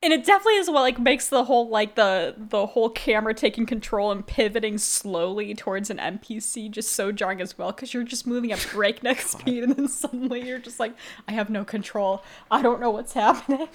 and 0.03 0.13
it 0.13 0.25
definitely 0.25 0.57
is 0.57 0.69
what 0.69 0.83
like 0.83 0.99
makes 0.99 1.29
the 1.31 1.45
whole 1.45 1.69
like 1.69 1.95
the 1.95 2.35
the 2.37 2.67
whole 2.67 2.91
camera 2.91 3.33
taking 3.33 3.65
control 3.65 4.13
and 4.13 4.27
pivoting 4.27 4.77
slowly 4.77 5.55
towards 5.55 5.89
an 5.89 5.97
NPC 5.97 6.71
just 6.71 6.93
so 6.93 7.11
jarring 7.11 7.41
as 7.41 7.57
well 7.57 7.73
because 7.73 7.95
you're 7.95 8.05
just 8.05 8.27
moving 8.27 8.53
at 8.53 8.65
breakneck 8.71 9.21
speed 9.23 9.65
and 9.65 9.75
then 9.75 9.89
suddenly 9.89 10.47
you're 10.47 10.59
just 10.59 10.79
like, 10.79 10.95
I 11.27 11.33
have 11.33 11.49
no 11.49 11.65
control. 11.65 12.23
I 12.51 12.61
don't 12.61 12.81
know 12.81 12.91
what's 12.91 13.15
happening. 13.15 13.69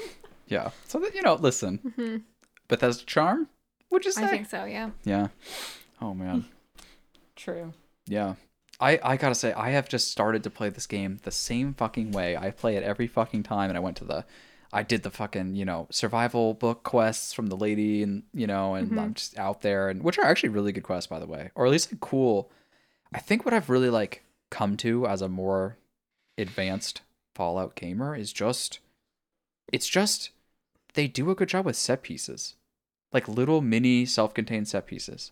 Yeah. 0.47 0.69
So 0.87 0.99
that 0.99 1.15
you 1.15 1.21
know, 1.21 1.33
listen. 1.35 1.79
Mm-hmm. 1.79 2.17
Bethesda 2.67 3.05
charm? 3.05 3.49
Would 3.91 4.05
you 4.05 4.11
say? 4.11 4.23
I 4.23 4.27
think 4.27 4.49
so, 4.49 4.65
yeah. 4.65 4.89
Yeah. 5.03 5.27
Oh 6.01 6.13
man. 6.13 6.41
Hmm. 6.41 6.47
True. 7.35 7.73
Yeah. 8.07 8.35
I, 8.79 8.99
I 9.03 9.17
gotta 9.17 9.35
say, 9.35 9.53
I 9.53 9.69
have 9.71 9.87
just 9.87 10.09
started 10.09 10.43
to 10.43 10.49
play 10.49 10.69
this 10.69 10.87
game 10.87 11.19
the 11.21 11.31
same 11.31 11.75
fucking 11.75 12.11
way. 12.11 12.35
I 12.35 12.49
play 12.49 12.75
it 12.75 12.83
every 12.83 13.05
fucking 13.05 13.43
time, 13.43 13.69
and 13.69 13.77
I 13.77 13.81
went 13.81 13.97
to 13.97 14.05
the, 14.05 14.25
I 14.73 14.81
did 14.81 15.03
the 15.03 15.11
fucking, 15.11 15.55
you 15.55 15.65
know, 15.65 15.87
survival 15.91 16.55
book 16.55 16.81
quests 16.81 17.31
from 17.31 17.47
the 17.47 17.55
lady, 17.55 18.01
and, 18.01 18.23
you 18.33 18.47
know, 18.47 18.73
and 18.73 18.87
mm-hmm. 18.87 18.99
I'm 18.99 19.13
just 19.13 19.37
out 19.37 19.61
there, 19.61 19.87
and 19.89 20.01
which 20.01 20.17
are 20.17 20.25
actually 20.25 20.49
really 20.49 20.71
good 20.71 20.83
quests, 20.83 21.07
by 21.07 21.19
the 21.19 21.27
way, 21.27 21.51
or 21.53 21.65
at 21.67 21.71
least 21.71 21.91
like 21.91 22.01
cool. 22.01 22.49
I 23.13 23.19
think 23.19 23.45
what 23.45 23.53
I've 23.53 23.69
really 23.69 23.91
like 23.91 24.23
come 24.49 24.77
to 24.77 25.05
as 25.05 25.21
a 25.21 25.29
more 25.29 25.77
advanced 26.37 27.01
Fallout 27.35 27.75
gamer 27.75 28.15
is 28.15 28.33
just 28.33 28.79
it's 29.71 29.87
just 29.87 30.31
they 30.93 31.07
do 31.07 31.29
a 31.29 31.35
good 31.35 31.49
job 31.49 31.65
with 31.65 31.75
set 31.75 32.03
pieces. 32.03 32.55
Like 33.13 33.27
little 33.27 33.61
mini 33.61 34.05
self-contained 34.05 34.67
set 34.67 34.85
pieces. 34.87 35.31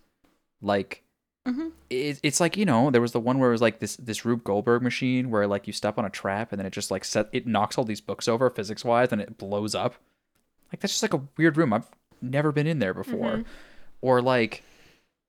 Like 0.62 1.04
Mhm. 1.48 1.72
it, 1.90 2.20
it's 2.22 2.40
like, 2.42 2.58
you 2.58 2.66
know, 2.66 2.92
there 2.92 3.02
was 3.02 3.14
the 3.14 3.20
one 3.20 3.40
where 3.40 3.50
it 3.50 3.54
was 3.54 3.62
like 3.62 3.80
this 3.80 3.96
this 3.96 4.26
Rube 4.26 4.44
Goldberg 4.44 4.82
machine 4.82 5.30
where 5.32 5.48
like 5.48 5.68
you 5.68 5.74
step 5.74 5.98
on 5.98 6.06
a 6.06 6.10
trap 6.10 6.52
and 6.52 6.60
then 6.60 6.66
it 6.66 6.74
just 6.74 6.92
like 6.92 7.06
set 7.06 7.30
it 7.32 7.48
knocks 7.48 7.78
all 7.78 7.86
these 7.86 8.02
books 8.02 8.28
over 8.28 8.50
physics 8.50 8.84
wise 8.84 9.12
and 9.12 9.22
it 9.22 9.38
blows 9.38 9.74
up. 9.74 9.96
Like 10.72 10.82
that's 10.82 10.94
just 10.94 11.04
like 11.04 11.14
a 11.14 11.22
weird 11.38 11.56
room. 11.58 11.72
I've 11.74 11.88
never 12.22 12.52
been 12.52 12.68
in 12.68 12.80
there 12.80 12.94
before. 12.94 13.38
Mhm. 13.38 13.46
Or 14.02 14.22
like 14.22 14.64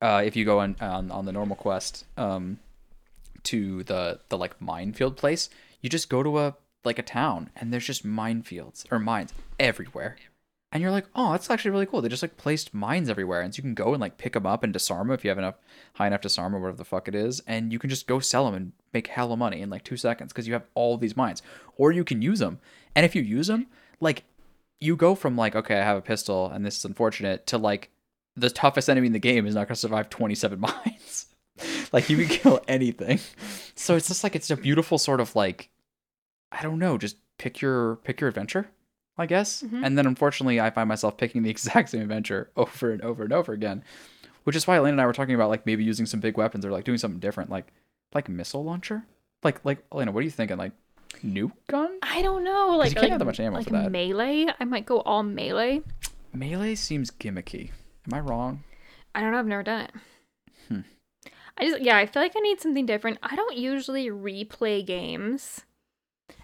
uh, 0.03 0.23
if 0.25 0.35
you 0.35 0.45
go 0.45 0.59
on, 0.61 0.77
on 0.81 1.11
on 1.11 1.27
the 1.27 1.33
normal 1.33 1.57
quest 1.57 2.05
um, 2.17 2.59
to 3.45 3.83
the 3.85 4.19
the 4.29 4.37
like 4.39 4.61
minefield 4.61 5.17
place, 5.17 5.49
you 5.81 5.89
just 5.89 6.09
go 6.11 6.23
to 6.23 6.39
a 6.41 6.57
like 6.85 6.99
a 6.99 7.03
town 7.03 7.51
and 7.57 7.73
there's 7.73 7.85
just 7.87 8.07
minefields 8.07 8.91
or 8.91 8.99
mines 8.99 9.33
everywhere, 9.59 10.17
and 10.73 10.83
you're 10.83 10.93
like, 10.93 11.07
oh, 11.17 11.33
that's 11.33 11.51
actually 11.51 11.73
really 11.73 11.87
cool. 11.87 12.01
They 12.01 12.09
just 12.09 12.23
like 12.23 12.37
placed 12.37 12.73
mines 12.73 13.09
everywhere, 13.09 13.41
and 13.41 13.55
so 13.55 13.59
you 13.59 13.63
can 13.63 13.75
go 13.75 13.93
and 13.93 14.01
like 14.01 14.19
pick 14.19 14.35
them 14.35 14.47
up 14.47 14.63
and 14.63 14.73
disarm 14.73 15.09
them 15.09 15.15
if 15.15 15.25
you 15.25 15.31
have 15.31 15.39
enough 15.39 15.57
high 15.95 16.07
enough 16.07 16.21
disarm 16.21 16.55
or 16.55 16.61
whatever 16.61 16.79
the 16.79 16.85
fuck 16.85 17.09
it 17.09 17.15
is, 17.15 17.41
and 17.47 17.73
you 17.73 17.79
can 17.79 17.91
just 17.91 18.07
go 18.07 18.21
sell 18.21 18.45
them 18.45 18.55
and 18.55 18.73
make 18.93 19.09
hella 19.09 19.37
money 19.37 19.61
in 19.61 19.71
like 19.71 19.85
two 19.85 19.97
seconds 19.97 20.33
because 20.33 20.47
you 20.47 20.53
have 20.53 20.67
all 20.75 20.97
these 20.97 21.17
mines, 21.17 21.43
or 21.77 21.93
you 21.93 22.05
can 22.05 22.23
use 22.23 22.39
them, 22.39 22.61
and 22.95 23.05
if 23.05 23.15
you 23.15 23.23
use 23.23 23.49
them, 23.49 23.67
like 24.01 24.25
you 24.81 24.97
go 24.97 25.15
from 25.15 25.37
like 25.37 25.55
okay, 25.55 25.79
I 25.79 25.85
have 25.85 25.97
a 25.97 26.03
pistol 26.03 26.47
and 26.47 26.65
this 26.65 26.79
is 26.79 26.85
unfortunate 26.85 27.47
to 27.49 27.59
like 27.59 27.91
the 28.37 28.51
toughest 28.51 28.89
enemy 28.89 29.09
in 29.09 29.13
the 29.13 29.19
game 29.19 29.47
is 29.47 29.55
not 29.55 29.67
going 29.67 29.75
to 29.75 29.81
survive 29.81 30.09
27 30.09 30.61
mines. 30.87 31.27
like 31.93 32.09
you 32.09 32.17
can 32.17 32.29
kill 32.29 32.61
anything. 32.69 33.19
So 33.75 33.97
it's 33.97 34.09
just 34.09 34.25
like 34.25 34.37
it's 34.37 34.51
a 34.51 34.57
beautiful 34.57 34.99
sort 34.99 35.21
of 35.21 35.35
like 35.37 35.71
I 36.53 36.63
don't 36.63 36.79
know, 36.79 36.99
just 36.99 37.17
pick 37.39 37.61
your 37.61 37.97
pick 37.97 38.21
your 38.21 38.29
adventure, 38.29 38.71
I 39.19 39.27
guess. 39.27 39.63
Mhm. 39.63 39.85
And 39.85 39.99
then 39.99 40.07
unfortunately, 40.07 40.61
I 40.61 40.71
find 40.71 40.89
myself 40.89 41.17
picking 41.17 41.43
the 41.43 41.51
exact 41.57 41.91
same 41.91 42.03
adventure 42.03 42.51
over 42.57 42.91
and 42.93 43.03
over 43.03 43.25
and 43.25 43.33
over 43.33 43.53
again, 43.53 43.85
which 44.45 44.57
is 44.57 44.67
why 44.67 44.77
Elena 44.77 44.93
and 44.93 45.01
I 45.01 45.07
were 45.07 45.13
talking 45.13 45.35
about 45.35 45.51
like 45.51 45.67
maybe 45.67 45.85
using 45.85 46.07
some 46.07 46.21
big 46.21 46.37
weapons 46.37 46.65
or 46.65 46.71
like 46.71 46.85
doing 46.85 46.99
something 46.99 47.21
different, 47.21 47.51
like 47.51 47.73
like 48.15 48.29
missile 48.29 48.65
launcher. 48.65 49.05
Like 49.43 49.65
like 49.65 49.85
Elena, 49.93 50.13
what 50.13 50.21
are 50.21 50.25
you 50.25 50.31
thinking? 50.31 50.57
Like 50.57 50.73
nuke 51.25 51.53
gun? 51.69 51.99
I 52.03 52.23
don't 52.23 52.45
know. 52.45 52.77
Like, 52.79 52.91
you 52.91 52.95
can't 52.95 53.05
like, 53.05 53.11
have 53.11 53.19
that 53.19 53.25
much 53.25 53.41
ammo 53.41 53.57
like 53.59 53.67
for 53.67 53.73
that. 53.73 53.91
melee. 53.91 54.47
I 54.59 54.65
might 54.65 54.87
go 54.87 55.01
all 55.01 55.23
melee. 55.23 55.83
Melee 56.33 56.75
seems 56.77 57.11
gimmicky. 57.11 57.71
Am 58.07 58.15
I 58.15 58.21
wrong? 58.21 58.63
I 59.15 59.21
don't 59.21 59.33
know. 59.33 59.39
I've 59.39 59.47
never 59.47 59.63
done 59.63 59.81
it. 59.83 59.91
Hmm. 60.69 60.81
I 61.59 61.65
just 61.69 61.83
yeah. 61.83 61.97
I 61.97 62.07
feel 62.07 62.23
like 62.23 62.37
I 62.37 62.41
need 62.41 62.61
something 62.61 62.87
different. 62.87 63.19
I 63.23 63.35
don't 63.37 63.57
usually 63.57 64.09
replay 64.09 64.87
games, 64.87 65.63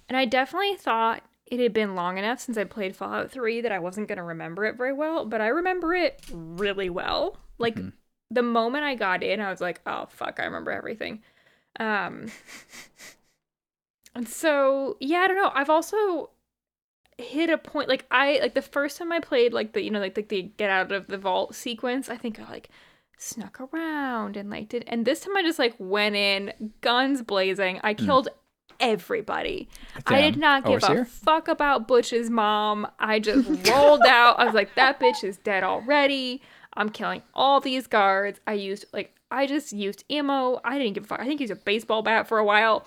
and 0.08 0.16
I 0.18 0.24
definitely 0.24 0.76
thought 0.76 1.22
it 1.46 1.60
had 1.60 1.72
been 1.72 1.94
long 1.94 2.18
enough 2.18 2.40
since 2.40 2.58
I 2.58 2.64
played 2.64 2.96
Fallout 2.96 3.30
Three 3.30 3.60
that 3.60 3.72
I 3.72 3.78
wasn't 3.78 4.08
gonna 4.08 4.24
remember 4.24 4.64
it 4.64 4.76
very 4.76 4.92
well. 4.92 5.24
But 5.24 5.40
I 5.40 5.48
remember 5.48 5.94
it 5.94 6.20
really 6.32 6.90
well. 6.90 7.36
Like 7.58 7.76
Mhm. 7.76 7.92
the 8.30 8.42
moment 8.42 8.84
I 8.84 8.94
got 8.96 9.22
in, 9.22 9.40
I 9.40 9.50
was 9.50 9.60
like, 9.60 9.80
oh 9.86 10.06
fuck, 10.10 10.40
I 10.40 10.44
remember 10.44 10.70
everything. 10.70 11.22
Um. 11.78 12.26
And 14.14 14.26
so 14.26 14.96
yeah, 14.98 15.18
I 15.18 15.28
don't 15.28 15.36
know. 15.36 15.50
I've 15.54 15.68
also 15.70 16.30
hit 17.18 17.50
a 17.50 17.58
point 17.58 17.88
like 17.88 18.06
I 18.10 18.38
like 18.40 18.54
the 18.54 18.62
first 18.62 18.96
time 18.98 19.12
I 19.12 19.20
played 19.20 19.52
like 19.52 19.72
the 19.72 19.82
you 19.82 19.90
know 19.90 20.00
like, 20.00 20.16
like 20.16 20.28
the 20.28 20.42
get 20.42 20.70
out 20.70 20.90
of 20.92 21.06
the 21.06 21.18
vault 21.18 21.54
sequence, 21.54 22.08
I 22.08 22.16
think 22.16 22.40
I 22.40 22.48
like 22.50 22.70
snuck 23.18 23.60
around 23.60 24.36
and 24.36 24.48
like 24.50 24.68
did 24.70 24.84
and 24.86 25.04
this 25.04 25.20
time 25.20 25.36
I 25.36 25.42
just 25.42 25.58
like 25.58 25.74
went 25.78 26.16
in, 26.16 26.72
guns 26.80 27.20
blazing. 27.22 27.78
I 27.84 27.92
killed 27.92 28.28
everybody. 28.80 29.68
I 30.06 30.20
did 30.20 30.36
not 30.36 30.64
give 30.64 30.82
a 30.82 31.04
fuck 31.04 31.48
about 31.48 31.88
Butch's 31.88 32.30
mom. 32.30 32.86
I 32.98 33.18
just 33.20 33.48
rolled 33.68 34.06
out. 34.06 34.38
I 34.38 34.44
was 34.44 34.54
like, 34.54 34.74
that 34.74 35.00
bitch 35.00 35.24
is 35.24 35.36
dead 35.38 35.64
already. 35.64 36.42
I'm 36.74 36.90
killing 36.90 37.22
all 37.34 37.60
these 37.60 37.86
guards. 37.86 38.40
I 38.46 38.52
used 38.54 38.84
like 38.92 39.14
I 39.30 39.46
just 39.46 39.72
used 39.72 40.04
ammo. 40.10 40.60
I 40.64 40.78
didn't 40.78 40.94
give 40.94 41.04
a 41.04 41.06
fuck. 41.06 41.20
I 41.20 41.24
think 41.24 41.40
used 41.40 41.52
a 41.52 41.56
baseball 41.56 42.02
bat 42.02 42.28
for 42.28 42.38
a 42.38 42.44
while. 42.44 42.86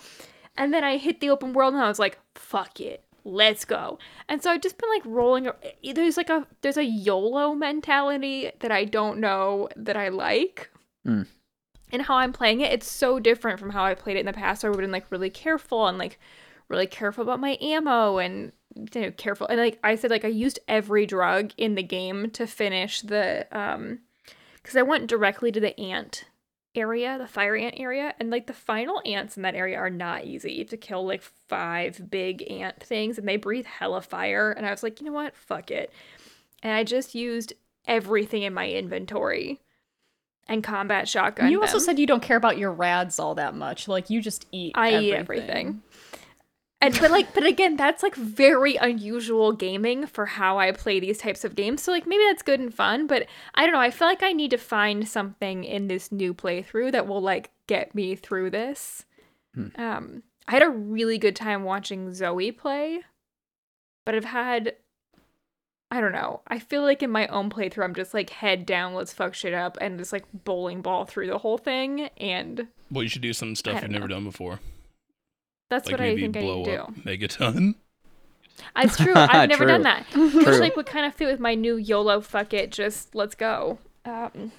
And 0.56 0.72
then 0.72 0.84
I 0.84 0.96
hit 0.96 1.20
the 1.20 1.30
open 1.30 1.52
world 1.52 1.74
and 1.74 1.82
I 1.82 1.88
was 1.88 1.98
like, 1.98 2.18
fuck 2.34 2.80
it. 2.80 3.04
Let's 3.24 3.64
go. 3.64 3.98
And 4.28 4.42
so 4.42 4.50
I've 4.50 4.62
just 4.62 4.78
been 4.78 4.88
like 4.90 5.02
rolling 5.04 5.50
there's 5.94 6.16
like 6.16 6.30
a 6.30 6.46
there's 6.62 6.78
a 6.78 6.84
YOLO 6.84 7.54
mentality 7.54 8.50
that 8.60 8.70
I 8.70 8.84
don't 8.84 9.18
know 9.18 9.68
that 9.76 9.96
I 9.96 10.08
like. 10.08 10.70
Mm. 11.06 11.26
And 11.92 12.02
how 12.02 12.16
I'm 12.16 12.32
playing 12.32 12.60
it, 12.60 12.72
it's 12.72 12.90
so 12.90 13.18
different 13.18 13.58
from 13.58 13.70
how 13.70 13.84
I 13.84 13.94
played 13.94 14.16
it 14.16 14.20
in 14.20 14.26
the 14.26 14.32
past. 14.32 14.62
Where 14.62 14.70
I 14.70 14.74
would 14.74 14.82
have 14.82 14.88
been 14.88 14.92
like 14.92 15.10
really 15.10 15.30
careful 15.30 15.86
and 15.86 15.98
like 15.98 16.18
really 16.68 16.86
careful 16.86 17.22
about 17.22 17.40
my 17.40 17.58
ammo 17.60 18.18
and 18.18 18.52
you 18.74 19.00
know, 19.00 19.10
careful. 19.10 19.46
And 19.48 19.58
like 19.58 19.78
I 19.82 19.96
said, 19.96 20.10
like 20.10 20.24
I 20.24 20.28
used 20.28 20.60
every 20.68 21.06
drug 21.06 21.52
in 21.56 21.74
the 21.74 21.82
game 21.82 22.30
to 22.30 22.46
finish 22.46 23.00
the 23.02 23.46
um 23.52 24.00
because 24.54 24.76
I 24.76 24.82
went 24.82 25.08
directly 25.08 25.50
to 25.52 25.60
the 25.60 25.78
ant 25.80 26.24
area, 26.74 27.18
the 27.18 27.26
fire 27.26 27.56
ant 27.56 27.74
area, 27.78 28.14
and 28.20 28.30
like 28.30 28.46
the 28.46 28.52
final 28.52 29.02
ants 29.04 29.36
in 29.36 29.42
that 29.42 29.54
area 29.54 29.76
are 29.76 29.90
not 29.90 30.24
easy. 30.24 30.52
You 30.52 30.58
have 30.60 30.68
to 30.68 30.76
kill 30.76 31.04
like 31.06 31.22
five 31.22 32.10
big 32.10 32.48
ant 32.50 32.80
things 32.82 33.18
and 33.18 33.26
they 33.26 33.36
breathe 33.36 33.66
hella 33.66 34.02
fire. 34.02 34.52
And 34.52 34.66
I 34.66 34.70
was 34.70 34.82
like, 34.82 35.00
you 35.00 35.06
know 35.06 35.12
what? 35.12 35.34
Fuck 35.34 35.70
it. 35.70 35.92
And 36.62 36.72
I 36.72 36.84
just 36.84 37.14
used 37.14 37.54
everything 37.86 38.42
in 38.42 38.54
my 38.54 38.68
inventory 38.70 39.60
and 40.50 40.64
combat 40.64 41.08
shotgun. 41.08 41.50
you 41.50 41.60
also 41.62 41.78
said 41.78 41.98
you 41.98 42.06
don't 42.06 42.22
care 42.22 42.36
about 42.36 42.58
your 42.58 42.72
rads 42.72 43.18
all 43.18 43.36
that 43.36 43.54
much. 43.54 43.88
Like 43.88 44.10
you 44.10 44.20
just 44.20 44.46
eat. 44.52 44.72
I 44.74 44.98
eat 44.98 45.14
everything. 45.14 45.82
And 46.82 46.98
but 46.98 47.10
like 47.10 47.32
but 47.34 47.44
again, 47.44 47.76
that's 47.76 48.02
like 48.02 48.16
very 48.16 48.76
unusual 48.76 49.52
gaming 49.52 50.06
for 50.06 50.26
how 50.26 50.58
I 50.58 50.72
play 50.72 50.98
these 50.98 51.18
types 51.18 51.44
of 51.44 51.54
games. 51.54 51.82
So 51.82 51.92
like 51.92 52.06
maybe 52.06 52.24
that's 52.28 52.42
good 52.42 52.58
and 52.58 52.74
fun, 52.74 53.06
but 53.06 53.26
I 53.54 53.64
don't 53.64 53.72
know. 53.72 53.80
I 53.80 53.90
feel 53.90 54.08
like 54.08 54.22
I 54.22 54.32
need 54.32 54.50
to 54.50 54.58
find 54.58 55.06
something 55.06 55.62
in 55.64 55.88
this 55.88 56.10
new 56.10 56.34
playthrough 56.34 56.92
that 56.92 57.06
will 57.06 57.22
like 57.22 57.50
get 57.66 57.94
me 57.94 58.16
through 58.16 58.50
this. 58.50 59.04
Hmm. 59.54 59.68
Um 59.76 60.22
I 60.48 60.52
had 60.52 60.62
a 60.62 60.70
really 60.70 61.18
good 61.18 61.36
time 61.36 61.62
watching 61.62 62.12
Zoe 62.12 62.50
play, 62.50 63.02
but 64.04 64.16
I've 64.16 64.24
had 64.24 64.74
I 65.90 66.00
don't 66.00 66.12
know. 66.12 66.40
I 66.46 66.60
feel 66.60 66.82
like 66.82 67.02
in 67.02 67.10
my 67.10 67.26
own 67.28 67.50
playthrough 67.50 67.82
I'm 67.84 67.94
just 67.94 68.14
like 68.14 68.30
head 68.30 68.64
down, 68.64 68.94
let's 68.94 69.12
fuck 69.12 69.34
shit 69.34 69.52
up 69.54 69.76
and 69.80 69.98
just 69.98 70.12
like 70.12 70.24
bowling 70.44 70.82
ball 70.82 71.04
through 71.04 71.26
the 71.26 71.38
whole 71.38 71.58
thing 71.58 72.10
and 72.16 72.68
Well, 72.92 73.02
you 73.02 73.08
should 73.08 73.22
do 73.22 73.32
some 73.32 73.56
stuff 73.56 73.72
I 73.72 73.76
you've 73.78 73.82
don't 73.82 73.92
never 73.92 74.06
know. 74.08 74.14
done 74.16 74.24
before. 74.24 74.60
that's 75.68 75.86
like 75.86 75.94
what 75.94 76.00
I 76.00 76.10
maybe 76.10 76.22
think 76.22 76.36
I 76.36 76.40
blow 76.42 76.56
need 76.58 76.64
to 76.66 76.70
do. 76.70 76.76
up 76.82 76.94
Megaton. 77.04 77.74
It's 78.76 78.96
true. 78.96 79.14
I've 79.16 79.48
never 79.48 79.64
True. 79.64 79.72
done 79.72 79.82
that. 79.82 80.04
Which 80.14 80.46
like 80.60 80.76
would 80.76 80.86
kind 80.86 81.06
of 81.06 81.14
fit 81.14 81.26
with 81.28 81.40
my 81.40 81.54
new 81.54 81.76
YOLO 81.76 82.20
fuck 82.20 82.52
it, 82.54 82.70
just 82.70 83.14
let's 83.14 83.34
go. 83.34 83.78
Um 84.04 84.52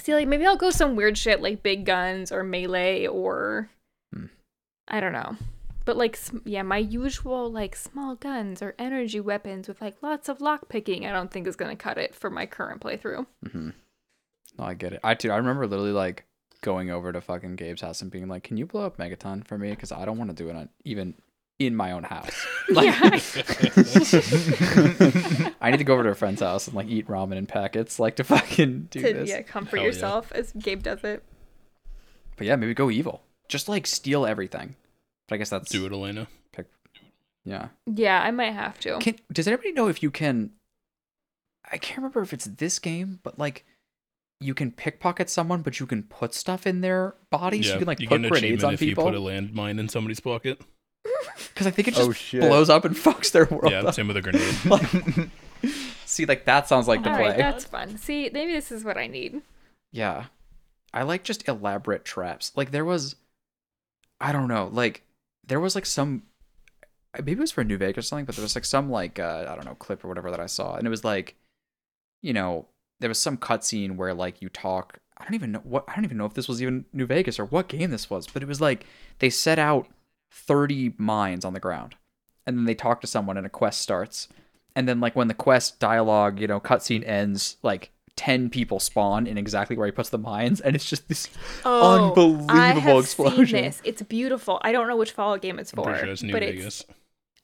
See 0.00 0.14
like 0.14 0.28
maybe 0.28 0.46
I'll 0.46 0.56
go 0.56 0.70
some 0.70 0.96
weird 0.96 1.18
shit 1.18 1.42
like 1.42 1.62
big 1.62 1.84
guns 1.84 2.32
or 2.32 2.42
melee 2.44 3.06
or 3.06 3.68
Hmm. 4.14 4.26
I 4.88 5.00
don't 5.00 5.12
know. 5.12 5.36
But 5.90 5.96
like 5.96 6.16
yeah, 6.44 6.62
my 6.62 6.76
usual 6.78 7.50
like 7.50 7.74
small 7.74 8.14
guns 8.14 8.62
or 8.62 8.76
energy 8.78 9.18
weapons 9.18 9.66
with 9.66 9.80
like 9.80 9.96
lots 10.02 10.28
of 10.28 10.40
lock 10.40 10.68
picking, 10.68 11.04
I 11.04 11.10
don't 11.10 11.32
think 11.32 11.48
is 11.48 11.56
going 11.56 11.76
to 11.76 11.82
cut 11.82 11.98
it 11.98 12.14
for 12.14 12.30
my 12.30 12.46
current 12.46 12.80
playthrough. 12.80 13.26
hmm 13.50 13.70
No, 14.56 14.64
I 14.64 14.74
get 14.74 14.92
it. 14.92 15.00
I 15.02 15.14
too. 15.14 15.32
I 15.32 15.36
remember 15.38 15.66
literally 15.66 15.90
like 15.90 16.26
going 16.60 16.92
over 16.92 17.12
to 17.12 17.20
fucking 17.20 17.56
Gabe's 17.56 17.80
house 17.80 18.02
and 18.02 18.08
being 18.08 18.28
like, 18.28 18.44
"Can 18.44 18.56
you 18.56 18.66
blow 18.66 18.86
up 18.86 18.98
Megaton 18.98 19.44
for 19.44 19.58
me? 19.58 19.70
Because 19.70 19.90
I 19.90 20.04
don't 20.04 20.16
want 20.16 20.30
to 20.30 20.36
do 20.36 20.48
it 20.48 20.54
on, 20.54 20.68
even 20.84 21.14
in 21.58 21.74
my 21.74 21.90
own 21.90 22.04
house. 22.04 22.46
Like, 22.70 22.94
I 25.60 25.72
need 25.72 25.78
to 25.78 25.84
go 25.84 25.94
over 25.94 26.04
to 26.04 26.10
a 26.10 26.14
friend's 26.14 26.40
house 26.40 26.68
and 26.68 26.76
like 26.76 26.86
eat 26.86 27.08
ramen 27.08 27.34
in 27.36 27.46
packets, 27.46 27.98
like 27.98 28.14
to 28.14 28.22
fucking 28.22 28.86
do 28.92 29.02
to 29.02 29.12
this. 29.12 29.28
yeah, 29.28 29.42
comfort 29.42 29.78
Hell 29.78 29.86
yeah. 29.86 29.92
yourself 29.92 30.30
as 30.30 30.52
Gabe 30.52 30.84
does 30.84 31.02
it. 31.02 31.24
But 32.36 32.46
yeah, 32.46 32.54
maybe 32.54 32.74
go 32.74 32.92
evil. 32.92 33.24
Just 33.48 33.68
like 33.68 33.88
steal 33.88 34.24
everything. 34.24 34.76
But 35.30 35.36
I 35.36 35.38
guess 35.38 35.48
that's 35.48 35.70
Do 35.70 35.86
it, 35.86 35.92
Elena. 35.92 36.26
Pick. 36.52 36.66
yeah. 37.44 37.68
Yeah, 37.86 38.20
I 38.20 38.30
might 38.32 38.50
have 38.52 38.78
to. 38.80 38.98
Can 38.98 39.16
does 39.32 39.46
anybody 39.48 39.72
know 39.72 39.88
if 39.88 40.02
you 40.02 40.10
can? 40.10 40.50
I 41.72 41.78
can't 41.78 41.98
remember 41.98 42.20
if 42.20 42.32
it's 42.34 42.44
this 42.46 42.78
game, 42.78 43.20
but 43.22 43.38
like 43.38 43.64
you 44.40 44.52
can 44.54 44.72
pickpocket 44.72 45.30
someone, 45.30 45.62
but 45.62 45.78
you 45.80 45.86
can 45.86 46.02
put 46.02 46.34
stuff 46.34 46.66
in 46.66 46.80
their 46.82 47.14
body, 47.30 47.62
so 47.62 47.72
you 47.74 47.78
can 47.78 47.86
like 47.86 48.00
you 48.00 48.08
put 48.08 48.22
grenades 48.28 48.64
on 48.64 48.74
if 48.74 48.82
you 48.82 48.94
put 48.94 49.14
a 49.14 49.18
landmine 49.18 49.78
in 49.78 49.88
somebody's 49.88 50.20
pocket. 50.20 50.60
Because 51.54 51.66
I 51.66 51.70
think 51.70 51.88
it 51.88 51.94
just 51.94 52.34
Oh, 52.34 52.40
blows 52.40 52.68
up 52.68 52.84
and 52.84 52.94
fucks 52.96 53.32
their 53.32 53.46
world. 53.46 53.70
Yeah, 53.72 53.80
up. 53.82 53.94
same 53.94 54.08
with 54.08 54.16
a 54.16 54.22
grenade. 54.22 54.54
Like- 54.66 55.30
see, 56.04 56.26
like 56.26 56.44
that 56.44 56.68
sounds 56.68 56.88
like 56.88 57.02
the 57.02 57.10
All 57.10 57.16
play. 57.16 57.28
right, 57.28 57.36
that's 57.38 57.64
fun. 57.64 57.96
See, 57.98 58.28
maybe 58.32 58.52
this 58.52 58.70
is 58.72 58.84
what 58.84 58.96
I 58.98 59.06
need. 59.06 59.40
Yeah. 59.92 60.24
I 60.92 61.02
like 61.04 61.22
just 61.24 61.46
elaborate 61.48 62.04
traps. 62.04 62.52
Like 62.56 62.70
there 62.72 62.84
was 62.84 63.16
I 64.20 64.32
don't 64.32 64.48
know, 64.48 64.68
like 64.72 65.02
there 65.50 65.60
was 65.60 65.74
like 65.74 65.84
some 65.84 66.22
maybe 67.18 67.32
it 67.32 67.38
was 67.38 67.50
for 67.50 67.64
New 67.64 67.76
Vegas 67.76 68.04
or 68.04 68.06
something, 68.06 68.24
but 68.24 68.36
there 68.36 68.42
was 68.44 68.54
like 68.54 68.64
some 68.64 68.88
like 68.88 69.18
uh 69.18 69.46
I 69.48 69.54
don't 69.56 69.66
know, 69.66 69.74
clip 69.74 70.04
or 70.04 70.08
whatever 70.08 70.30
that 70.30 70.40
I 70.40 70.46
saw. 70.46 70.76
And 70.76 70.86
it 70.86 70.90
was 70.90 71.04
like 71.04 71.34
you 72.22 72.32
know, 72.32 72.66
there 73.00 73.08
was 73.08 73.18
some 73.18 73.36
cutscene 73.36 73.96
where 73.96 74.14
like 74.14 74.40
you 74.40 74.48
talk 74.48 75.00
I 75.16 75.24
don't 75.24 75.34
even 75.34 75.52
know 75.52 75.60
what 75.64 75.84
I 75.88 75.96
don't 75.96 76.04
even 76.04 76.16
know 76.16 76.24
if 76.24 76.34
this 76.34 76.46
was 76.46 76.62
even 76.62 76.84
New 76.92 77.04
Vegas 77.04 77.40
or 77.40 77.44
what 77.44 77.68
game 77.68 77.90
this 77.90 78.08
was, 78.08 78.28
but 78.28 78.42
it 78.42 78.48
was 78.48 78.60
like 78.60 78.86
they 79.18 79.28
set 79.28 79.58
out 79.58 79.88
30 80.30 80.94
mines 80.96 81.44
on 81.44 81.52
the 81.52 81.60
ground. 81.60 81.96
And 82.46 82.56
then 82.56 82.64
they 82.64 82.74
talk 82.74 83.00
to 83.00 83.06
someone 83.08 83.36
and 83.36 83.46
a 83.46 83.50
quest 83.50 83.82
starts. 83.82 84.28
And 84.76 84.88
then 84.88 85.00
like 85.00 85.16
when 85.16 85.28
the 85.28 85.34
quest 85.34 85.80
dialogue, 85.80 86.40
you 86.40 86.46
know, 86.46 86.60
cutscene 86.60 87.06
ends, 87.06 87.56
like 87.62 87.90
10 88.20 88.50
people 88.50 88.78
spawn 88.78 89.26
in 89.26 89.38
exactly 89.38 89.76
where 89.78 89.86
he 89.86 89.92
puts 89.92 90.10
the 90.10 90.18
mines 90.18 90.60
and 90.60 90.76
it's 90.76 90.84
just 90.84 91.08
this 91.08 91.26
unbelievable 91.64 92.46
Oh, 92.50 92.54
I 92.54 92.66
have 92.78 92.98
explosion. 92.98 93.46
Seen 93.46 93.64
this. 93.64 93.80
It's 93.82 94.02
beautiful. 94.02 94.60
I 94.62 94.72
don't 94.72 94.88
know 94.88 94.96
which 94.96 95.12
Fallout 95.12 95.40
game 95.40 95.58
it's 95.58 95.72
I'm 95.72 95.82
for, 95.82 95.96
sure 95.96 96.06
it's 96.10 96.22
New 96.22 96.32
but 96.32 96.42
Vegas. 96.42 96.82
it's 96.82 96.84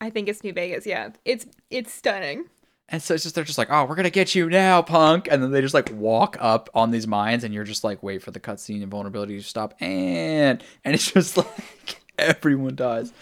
I 0.03 0.11
think 0.11 0.29
it's 0.29 0.45
New 0.45 0.53
Vegas. 0.53 0.85
Yeah, 0.85 1.09
it's 1.25 1.47
it's 1.71 1.95
stunning. 1.95 2.45
And 2.91 3.03
so 3.03 3.15
it's 3.15 3.23
just 3.23 3.35
they're 3.35 3.43
just 3.43 3.57
like, 3.57 3.69
"Oh, 3.71 3.87
we're 3.87 3.95
going 3.95 4.05
to 4.05 4.11
get 4.11 4.35
you 4.35 4.51
now, 4.51 4.83
punk." 4.83 5.29
And 5.31 5.43
then 5.43 5.51
they 5.51 5.63
just 5.63 5.73
like 5.73 5.91
walk 5.93 6.37
up 6.39 6.69
on 6.75 6.91
these 6.91 7.07
mines 7.07 7.43
and 7.43 7.55
you're 7.55 7.65
just 7.65 7.83
like, 7.83 8.03
"Wait 8.03 8.23
for 8.23 8.31
the 8.31 8.39
cutscene 8.39 8.83
and 8.83 8.91
vulnerability 8.91 9.39
to 9.39 9.43
stop." 9.43 9.73
And 9.81 10.63
and 10.85 10.95
it's 10.95 11.11
just 11.11 11.37
like 11.39 12.03
everyone 12.19 12.77
dies. 12.77 13.15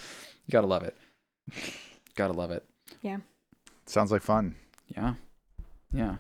You 0.47 0.53
got 0.53 0.63
to 0.63 0.67
love 0.67 0.83
it. 0.83 0.97
Got 2.17 2.27
to 2.27 2.33
love 2.35 2.51
it. 2.51 2.65
Yeah. 3.01 3.19
Sounds 3.87 4.11
like 4.11 4.23
fun. 4.23 4.57
Yeah. 4.89 5.15
Yeah. 5.93 6.17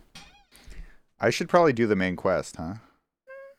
I 1.20 1.30
should 1.30 1.48
probably 1.48 1.72
do 1.72 1.86
the 1.86 1.96
main 1.96 2.16
quest, 2.16 2.56
huh? 2.56 2.74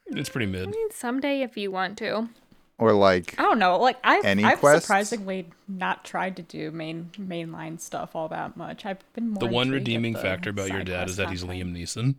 It's 0.07 0.29
pretty 0.29 0.45
mid. 0.45 0.67
I 0.67 0.71
mean, 0.71 0.91
someday 0.91 1.41
if 1.41 1.57
you 1.57 1.71
want 1.71 1.97
to. 1.99 2.29
Or 2.77 2.91
like 2.93 3.35
I 3.39 3.43
don't 3.43 3.59
know. 3.59 3.79
Like 3.79 3.97
I've 4.03 4.25
Any 4.25 4.43
I've 4.43 4.59
quests? 4.59 4.85
surprisingly 4.85 5.49
not 5.67 6.03
tried 6.03 6.35
to 6.35 6.41
do 6.41 6.71
main 6.71 7.09
mainline 7.17 7.79
stuff 7.79 8.15
all 8.15 8.27
that 8.29 8.57
much. 8.57 8.85
I've 8.85 8.99
been 9.13 9.29
more 9.29 9.39
The 9.39 9.47
one 9.47 9.69
redeeming 9.69 10.13
the 10.13 10.19
factor 10.19 10.49
about 10.49 10.69
your 10.69 10.83
dad 10.83 11.09
is 11.09 11.15
that 11.15 11.29
he's. 11.29 11.43
Liam 11.43 11.71
Neeson. 11.71 12.15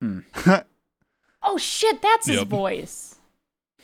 Hmm. 0.00 0.20
Oh 1.48 1.58
shit, 1.58 2.02
that's 2.02 2.26
his 2.26 2.42
voice. 2.42 3.16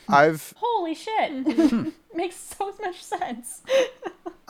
I've 0.09 0.53
Holy 0.57 0.97
shit. 0.97 1.47
Makes 2.15 2.37
so 2.37 2.74
much 2.81 3.01
sense. 3.03 3.62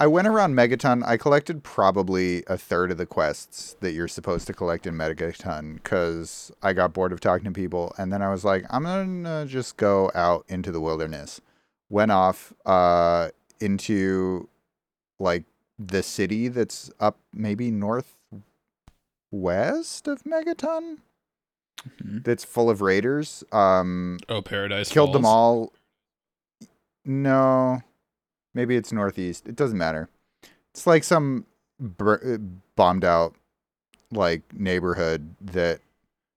I 0.02 0.08
went 0.08 0.26
around 0.26 0.54
Megaton. 0.56 1.04
I 1.06 1.16
collected 1.16 1.62
probably 1.62 2.42
a 2.48 2.58
third 2.58 2.90
of 2.90 2.98
the 2.98 3.06
quests 3.06 3.76
that 3.78 3.92
you're 3.92 4.08
supposed 4.08 4.48
to 4.48 4.52
collect 4.52 4.84
in 4.84 4.96
Megaton 4.96 5.74
because 5.74 6.50
I 6.60 6.72
got 6.72 6.92
bored 6.92 7.12
of 7.12 7.20
talking 7.20 7.44
to 7.44 7.52
people, 7.52 7.94
and 7.96 8.12
then 8.12 8.20
I 8.20 8.28
was 8.32 8.44
like, 8.44 8.64
I'm 8.68 8.82
gonna 8.82 9.46
just 9.46 9.76
go 9.76 10.10
out 10.12 10.44
into 10.48 10.72
the 10.72 10.80
wilderness. 10.80 11.40
Went 11.88 12.10
off 12.10 12.52
uh, 12.66 13.28
into 13.60 14.48
like 15.20 15.44
the 15.78 16.02
city 16.02 16.48
that's 16.48 16.90
up 16.98 17.16
maybe 17.32 17.70
northwest 17.70 18.08
of 20.08 20.24
Megaton. 20.24 20.98
Mhm. 22.02 22.24
That's 22.24 22.42
full 22.44 22.68
of 22.70 22.80
raiders. 22.80 23.44
Um, 23.52 24.18
Oh, 24.28 24.42
Paradise 24.42 24.88
killed 24.90 25.12
them 25.12 25.24
all. 25.24 25.72
No, 27.04 27.82
maybe 28.54 28.76
it's 28.76 28.92
northeast. 28.92 29.46
It 29.48 29.56
doesn't 29.56 29.78
matter. 29.78 30.08
It's 30.72 30.86
like 30.86 31.04
some 31.04 31.46
bur- 31.80 32.38
bombed 32.76 33.04
out 33.04 33.34
like 34.10 34.42
neighborhood 34.54 35.34
that 35.40 35.80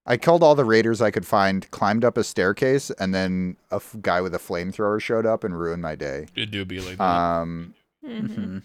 I 0.05 0.17
killed 0.17 0.43
all 0.43 0.55
the 0.55 0.65
raiders 0.65 1.01
I 1.01 1.09
could 1.11 1.25
find, 1.25 1.69
climbed 1.71 2.05
up 2.05 2.17
a 2.17 2.23
staircase, 2.23 2.91
and 2.91 3.13
then 3.13 3.57
a 3.71 3.75
f- 3.75 3.95
guy 4.01 4.21
with 4.21 4.35
a 4.35 4.39
flamethrower 4.39 5.01
showed 5.01 5.25
up 5.25 5.43
and 5.43 5.59
ruined 5.59 5.81
my 5.81 5.95
day. 5.95 6.27
It 6.35 6.51
do 6.51 6.63
be 6.63 6.79
like 6.79 6.97
that. 6.97 7.03
Um, 7.03 7.73
Mhm. 8.05 8.27
Mhm. 8.29 8.61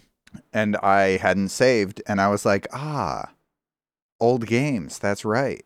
and 0.53 0.77
I 0.77 1.17
hadn't 1.17 1.49
saved, 1.49 2.01
and 2.07 2.21
I 2.21 2.27
was 2.27 2.45
like, 2.45 2.67
ah, 2.73 3.31
old 4.19 4.45
games. 4.45 4.99
That's 4.99 5.25
right. 5.25 5.65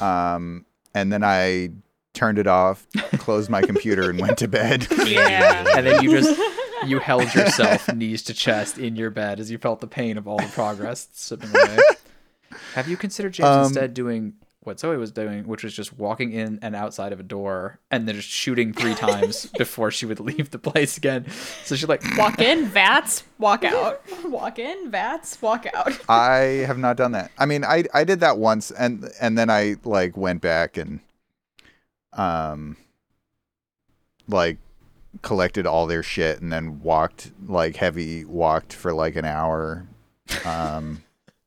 Um, 0.00 0.66
and 0.94 1.12
then 1.12 1.22
I 1.22 1.70
turned 2.14 2.38
it 2.38 2.46
off, 2.48 2.86
closed 3.18 3.48
my 3.50 3.62
computer, 3.62 4.10
and 4.10 4.18
went 4.20 4.36
to 4.38 4.48
bed. 4.48 4.88
Yeah. 5.06 5.64
And 5.76 5.86
then 5.86 6.02
you 6.02 6.10
just 6.10 6.28
you 6.88 6.98
held 6.98 7.32
yourself 7.34 7.88
knees 7.94 8.22
to 8.24 8.34
chest 8.34 8.78
in 8.78 8.96
your 8.96 9.10
bed 9.10 9.40
as 9.40 9.50
you 9.50 9.58
felt 9.58 9.80
the 9.80 9.86
pain 9.86 10.18
of 10.18 10.26
all 10.26 10.38
the 10.38 10.48
progress 10.48 11.08
slipping 11.12 11.50
away. 11.50 11.78
Have 12.74 12.88
you 12.88 12.96
considered 12.96 13.32
James 13.34 13.48
Um, 13.48 13.64
instead 13.64 13.94
doing 13.94 14.34
what 14.60 14.80
Zoe 14.80 14.96
was 14.96 15.12
doing, 15.12 15.46
which 15.46 15.64
was 15.64 15.72
just 15.72 15.96
walking 15.98 16.32
in 16.32 16.58
and 16.60 16.76
outside 16.76 17.12
of 17.12 17.20
a 17.20 17.22
door 17.22 17.78
and 17.90 18.06
then 18.06 18.14
just 18.14 18.28
shooting 18.28 18.72
three 18.72 18.94
times 19.06 19.46
before 19.56 19.90
she 19.90 20.04
would 20.04 20.20
leave 20.20 20.50
the 20.50 20.58
place 20.58 20.96
again? 20.96 21.26
So 21.64 21.76
she 21.76 21.86
like 21.86 22.02
Walk 22.16 22.40
in, 22.40 22.66
Vats, 22.66 23.22
walk 23.38 23.64
out. 23.64 24.02
Walk 24.24 24.58
in, 24.58 24.90
Vats, 24.90 25.40
walk 25.40 25.66
out. 25.72 25.98
I 26.08 26.64
have 26.66 26.78
not 26.78 26.96
done 26.96 27.12
that. 27.12 27.30
I 27.38 27.46
mean, 27.46 27.64
I 27.64 27.84
I 27.94 28.04
did 28.04 28.20
that 28.20 28.38
once, 28.38 28.70
and 28.70 29.10
and 29.20 29.38
then 29.38 29.48
I 29.50 29.76
like 29.84 30.16
went 30.16 30.42
back 30.42 30.76
and 30.76 31.00
um 32.14 32.76
like 34.28 34.58
collected 35.22 35.66
all 35.66 35.86
their 35.86 36.02
shit, 36.02 36.40
and 36.40 36.52
then 36.52 36.80
walked 36.80 37.32
like 37.46 37.76
heavy 37.76 38.24
walked 38.24 38.72
for 38.72 38.92
like 38.92 39.16
an 39.16 39.24
hour. 39.24 39.86
Um, 40.44 41.02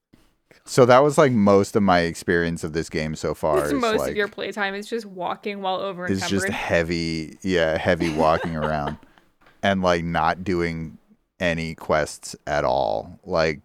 so 0.66 0.86
that 0.86 1.00
was 1.00 1.18
like 1.18 1.32
most 1.32 1.76
of 1.76 1.84
my 1.84 2.02
experience 2.02 2.64
of 2.64 2.74
this 2.74 2.90
game 2.90 3.16
so 3.16 3.34
far. 3.34 3.72
Most 3.74 4.00
like, 4.00 4.12
of 4.12 4.18
your 4.18 4.28
playtime 4.28 4.76
is 4.76 4.88
just 4.88 5.06
walking 5.06 5.62
while 5.62 5.78
over 5.78 6.06
It's 6.06 6.30
just 6.30 6.50
heavy, 6.50 7.38
yeah, 7.42 7.78
heavy 7.78 8.14
walking 8.14 8.56
around, 8.56 8.98
and 9.64 9.82
like 9.82 10.04
not 10.04 10.44
doing 10.44 10.98
any 11.40 11.76
quests 11.76 12.36
at 12.46 12.64
all. 12.64 13.20
Like, 13.26 13.62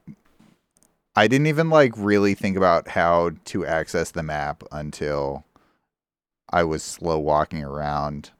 I 1.15 1.29
didn't 1.29 1.47
even 1.47 1.71
like 1.71 1.93
really 1.97 2.35
think 2.35 2.57
about 2.57 2.89
how 2.89 3.33
to 3.47 3.67
access 3.67 4.11
the 4.11 4.23
map 4.23 4.63
until 4.73 5.45
I 6.51 6.65
was 6.65 6.83
slow 6.83 7.19
walking 7.19 7.63
around. 7.63 8.31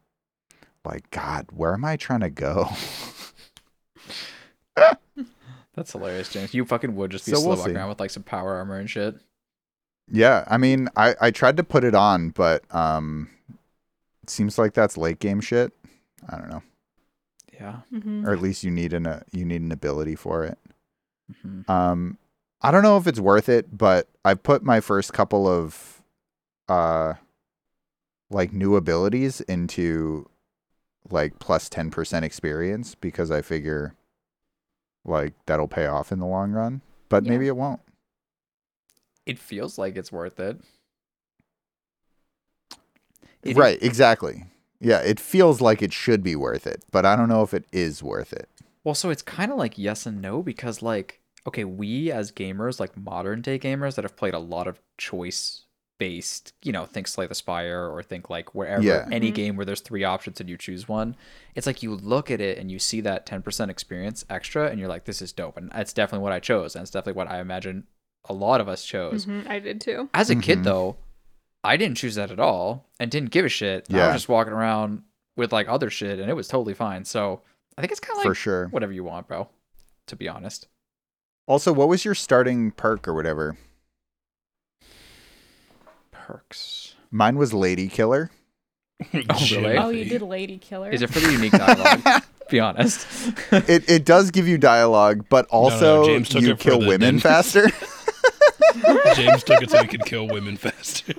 Like, 0.87 1.11
God, 1.11 1.47
where 1.53 1.75
am 1.75 1.85
I 1.85 1.97
trying 1.97 2.21
to 2.21 2.31
go? 2.31 2.69
That's 5.75 5.93
hilarious, 5.93 6.31
James. 6.33 6.55
You 6.55 6.65
fucking 6.65 6.95
would 6.97 7.11
just 7.11 7.27
be 7.27 7.33
So 7.33 7.39
slow 7.41 7.49
we'll 7.49 7.57
walking 7.59 7.75
see. 7.75 7.77
around 7.79 7.89
with 7.91 8.01
like 8.01 8.11
some 8.11 8.23
power 8.23 8.55
armor 8.55 8.79
and 8.79 8.89
shit. 8.89 9.17
yeah, 10.11 10.45
I 10.47 10.57
mean, 10.57 10.89
I 10.97 11.15
I 11.21 11.31
tried 11.31 11.57
to 11.59 11.65
put 11.65 11.85
it 11.85 11.95
on, 11.95 12.31
but 12.31 12.63
um, 12.75 13.29
it 14.23 14.31
seems 14.31 14.57
like 14.59 14.73
that's 14.73 14.97
late 14.97 15.19
game 15.19 15.41
shit. 15.41 15.73
I 16.29 16.39
don't 16.39 16.49
know, 16.49 16.63
Yeah. 17.53 17.81
Mhm. 17.93 18.27
or 18.27 18.33
at 18.33 18.41
least 18.41 18.65
you 18.65 18.71
need 18.71 18.93
an 18.95 19.07
uh, 19.07 19.23
you 19.33 19.45
need 19.45 19.61
an 19.63 19.73
ability 19.73 20.15
for 20.15 20.45
it. 20.45 20.59
hmm 21.43 21.63
Um, 21.71 22.17
I 22.63 22.71
don't 22.71 22.83
know 22.83 22.97
if 22.97 23.07
it's 23.07 23.21
worth 23.21 23.49
it, 23.51 23.77
but 23.77 24.09
I've 24.25 24.43
put 24.43 24.63
my 24.63 24.81
first 24.81 25.13
couple 25.13 25.47
of, 25.47 26.03
uh, 26.69 27.15
like 28.31 28.53
new 28.53 28.77
abilities 28.77 29.41
into, 29.43 30.29
like 31.11 31.39
plus 31.39 31.47
plus 31.47 31.69
ten 31.69 31.91
percent 31.91 32.25
experience 32.25 32.95
because 32.95 33.31
I 33.31 33.43
figure, 33.43 33.95
like 35.05 35.35
that'll 35.47 35.69
pay 35.69 35.87
off 35.87 36.13
in 36.13 36.19
the 36.19 36.27
long 36.27 36.53
run. 36.53 36.81
But 37.09 37.25
Yeah. 37.25 37.31
maybe 37.33 37.47
it 37.47 37.57
won't. 37.57 37.81
It 39.25 39.39
feels 39.39 39.79
like 39.79 39.97
it's 39.97 40.13
worth 40.13 40.39
it. 40.41 40.61
It 43.43 43.51
is- 43.53 43.57
right? 43.57 43.79
Exactly. 43.83 44.45
Yeah, 44.81 44.99
it 45.01 45.19
feels 45.19 45.61
like 45.61 45.83
it 45.83 45.93
should 45.93 46.23
be 46.23 46.37
worth 46.37 46.67
it, 46.67 46.83
but 46.91 47.07
I 47.07 47.17
don't 47.17 47.29
know 47.29 47.43
if 47.43 47.55
it 47.55 47.65
is 47.73 48.03
worth 48.03 48.33
it. 48.33 48.49
Well, 48.85 48.95
so 48.95 49.11
it's 49.11 49.23
kind 49.23 49.51
of 49.51 49.59
like 49.59 49.79
yes 49.79 50.07
and 50.07 50.21
no 50.21 50.43
because 50.43 50.83
like 50.83 51.21
okay, 51.47 51.65
we 51.65 52.11
as 52.11 52.33
gamers, 52.33 52.81
like 52.81 52.97
modern 52.97 53.41
day 53.41 53.57
gamers 53.59 53.95
that 53.95 54.05
have 54.05 54.17
played 54.17 54.35
a 54.35 54.39
lot 54.41 54.67
of 54.67 54.81
choice 54.99 55.66
based, 55.99 56.53
you 56.63 56.73
know, 56.73 56.85
think 56.85 57.09
Slay 57.09 57.27
the 57.27 57.35
Spire 57.35 57.89
or 57.89 58.03
think 58.03 58.29
like 58.29 58.55
wherever 58.55 58.83
Yeah. 58.83 59.09
any 59.11 59.31
Mhm. 59.31 59.35
game 59.35 59.57
where 59.57 59.65
there's 59.65 59.81
three 59.81 60.05
options 60.05 60.41
and 60.41 60.49
you 60.49 60.57
choose 60.59 60.87
one. 60.89 61.17
It's 61.55 61.67
like 61.67 61.83
you 61.83 61.95
look 61.95 62.31
at 62.31 62.41
it 62.41 62.59
and 62.59 62.71
you 62.71 62.79
see 62.79 63.01
that 63.03 63.25
10% 63.27 63.71
experience 63.71 64.25
extra 64.29 64.69
and 64.69 64.79
you're 64.79 64.89
like 64.89 65.05
this 65.05 65.23
is 65.23 65.33
dope 65.33 65.57
and 65.57 65.71
that's 65.71 65.93
definitely 65.95 66.23
what 66.23 66.33
I 66.33 66.41
chose 66.41 66.75
and 66.77 66.83
it's 66.83 66.91
definitely 66.91 67.17
what 67.19 67.31
I 67.31 67.41
imagine 67.41 67.87
a 68.29 68.33
lot 68.35 68.61
of 68.61 68.69
us 68.69 68.85
chose. 68.85 69.25
Mhm, 69.27 69.49
I 69.49 69.59
did 69.59 69.81
too. 69.81 70.11
As 70.13 70.29
a 70.31 70.37
kid 70.37 70.59
Mhm. 70.59 70.65
though, 70.65 70.97
I 71.65 71.77
didn't 71.77 71.97
choose 71.97 72.17
that 72.17 72.31
at 72.31 72.39
all 72.41 72.87
and 73.01 73.11
didn't 73.11 73.31
give 73.31 73.45
a 73.47 73.49
shit. 73.49 73.87
I 73.91 73.97
Yeah. 73.97 74.07
was 74.09 74.17
just 74.17 74.29
walking 74.29 74.53
around 74.53 75.03
with 75.37 75.53
like 75.53 75.69
other 75.69 75.89
shit 75.91 76.19
and 76.19 76.29
it 76.29 76.35
was 76.35 76.49
totally 76.49 76.75
fine. 76.75 77.05
So, 77.05 77.43
I 77.79 77.81
think 77.81 77.91
it's 77.91 78.01
kind 78.01 78.13
of 78.13 78.19
like 78.19 78.27
for 78.27 78.35
sure. 78.35 78.67
whatever 78.69 78.93
you 78.93 79.05
want, 79.05 79.29
bro. 79.29 79.49
To 80.07 80.17
be 80.17 80.29
honest. 80.29 80.69
Also, 81.47 81.73
what 81.73 81.89
was 81.89 82.05
your 82.05 82.15
starting 82.15 82.71
perk 82.73 83.07
or 83.09 83.15
whatever? 83.15 83.57
Perks. 86.27 86.97
Mine 87.13 87.37
was 87.37 87.55
Lady 87.55 87.87
Killer. 87.87 88.33
oh, 89.15 89.47
really? 89.53 89.79
Oh, 89.79 89.91
you 89.91 90.05
did 90.07 90.23
Lady 90.23 90.59
Killer. 90.59 90.91
Is 90.91 91.01
it 91.01 91.11
for 91.11 91.21
the 91.21 91.31
unique 91.31 91.53
dialogue? 91.53 92.25
be 92.51 92.59
honest. 92.59 93.07
it 93.53 93.89
it 93.89 94.05
does 94.05 94.33
give 94.33 94.49
you 94.49 94.59
dialogue, 94.59 95.27
but 95.29 95.47
also 95.47 96.05
James 96.05 96.29
took 96.29 96.43
you 96.43 96.53
it 96.53 96.59
kill 96.59 96.81
women 96.81 97.01
nin- 97.01 97.21
faster. 97.21 97.69
James 99.15 99.45
took 99.45 99.63
it 99.63 99.71
so 99.71 99.81
he 99.81 99.87
could 99.87 100.05
kill 100.05 100.27
women 100.27 100.57
faster. 100.57 101.15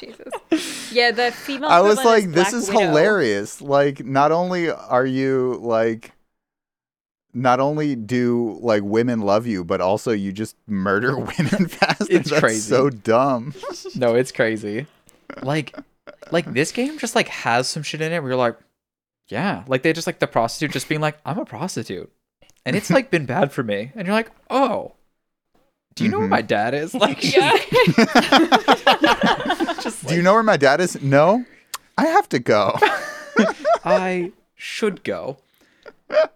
Jesus. 0.00 0.90
Yeah, 0.92 1.12
the 1.12 1.30
female. 1.30 1.68
I 1.68 1.82
was 1.82 2.00
equivalent 2.00 2.24
like, 2.24 2.34
this 2.34 2.50
Black 2.50 2.62
is 2.62 2.68
Widow. 2.68 2.80
hilarious. 2.80 3.62
Like, 3.62 4.04
not 4.04 4.32
only 4.32 4.68
are 4.70 5.06
you 5.06 5.60
like, 5.62 6.10
not 7.32 7.60
only 7.60 7.94
do 7.96 8.58
like 8.60 8.82
women 8.82 9.20
love 9.20 9.46
you, 9.46 9.64
but 9.64 9.80
also 9.80 10.10
you 10.12 10.32
just 10.32 10.56
murder 10.66 11.16
women 11.16 11.68
fast. 11.68 12.08
It's 12.10 12.30
That's 12.30 12.40
crazy. 12.40 12.60
so 12.60 12.90
dumb. 12.90 13.54
no, 13.94 14.14
it's 14.14 14.32
crazy. 14.32 14.86
Like 15.42 15.76
like 16.32 16.52
this 16.52 16.72
game 16.72 16.98
just 16.98 17.14
like 17.14 17.28
has 17.28 17.68
some 17.68 17.82
shit 17.82 18.00
in 18.00 18.12
it 18.12 18.20
where 18.20 18.32
you're 18.32 18.38
like, 18.38 18.58
Yeah, 19.28 19.64
like 19.68 19.82
they 19.82 19.92
just 19.92 20.06
like 20.06 20.18
the 20.18 20.26
prostitute 20.26 20.72
just 20.72 20.88
being 20.88 21.00
like, 21.00 21.18
"I'm 21.24 21.38
a 21.38 21.44
prostitute," 21.44 22.10
and 22.66 22.74
it's 22.74 22.90
like 22.90 23.10
been 23.10 23.26
bad 23.26 23.52
for 23.52 23.62
me, 23.62 23.92
and 23.94 24.06
you're 24.06 24.16
like, 24.16 24.30
"Oh, 24.50 24.94
do 25.94 26.04
you 26.04 26.10
know 26.10 26.18
where 26.18 26.26
Mhm. 26.26 26.30
my 26.30 26.42
dad 26.42 26.74
is?" 26.74 26.94
Like, 26.94 27.22
Yeah. 27.36 27.56
just 29.82 30.06
Do 30.06 30.16
you 30.16 30.22
know 30.22 30.34
where 30.34 30.42
my 30.42 30.56
dad 30.56 30.80
is? 30.80 31.00
No, 31.00 31.44
I 31.96 32.06
have 32.06 32.28
to 32.30 32.40
go. 32.40 32.76
I 33.84 34.32
should 34.56 35.04
go. 35.04 35.38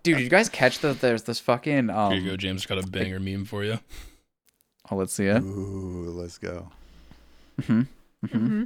Dude, 0.03 0.17
did 0.17 0.23
you 0.25 0.31
guys 0.31 0.49
catch 0.49 0.79
that? 0.81 1.01
There's 1.01 1.23
this 1.25 1.39
fucking 1.41 1.91
um. 1.91 2.13
Here 2.13 2.21
you 2.21 2.31
go, 2.31 2.37
James. 2.37 2.67
Got 2.67 2.83
a 2.83 2.87
banger 2.87 3.21
meme 3.21 3.45
for 3.45 3.65
you. 3.65 3.79
Oh, 4.91 4.97
let's 4.97 5.13
see 5.15 5.27
it. 5.27 5.43
Ooh, 5.43 6.11
let's 6.15 6.39
go. 6.39 6.71
Mm-hmm. 7.61 7.83
Mm-hmm. 8.27 8.47
hmm 8.47 8.65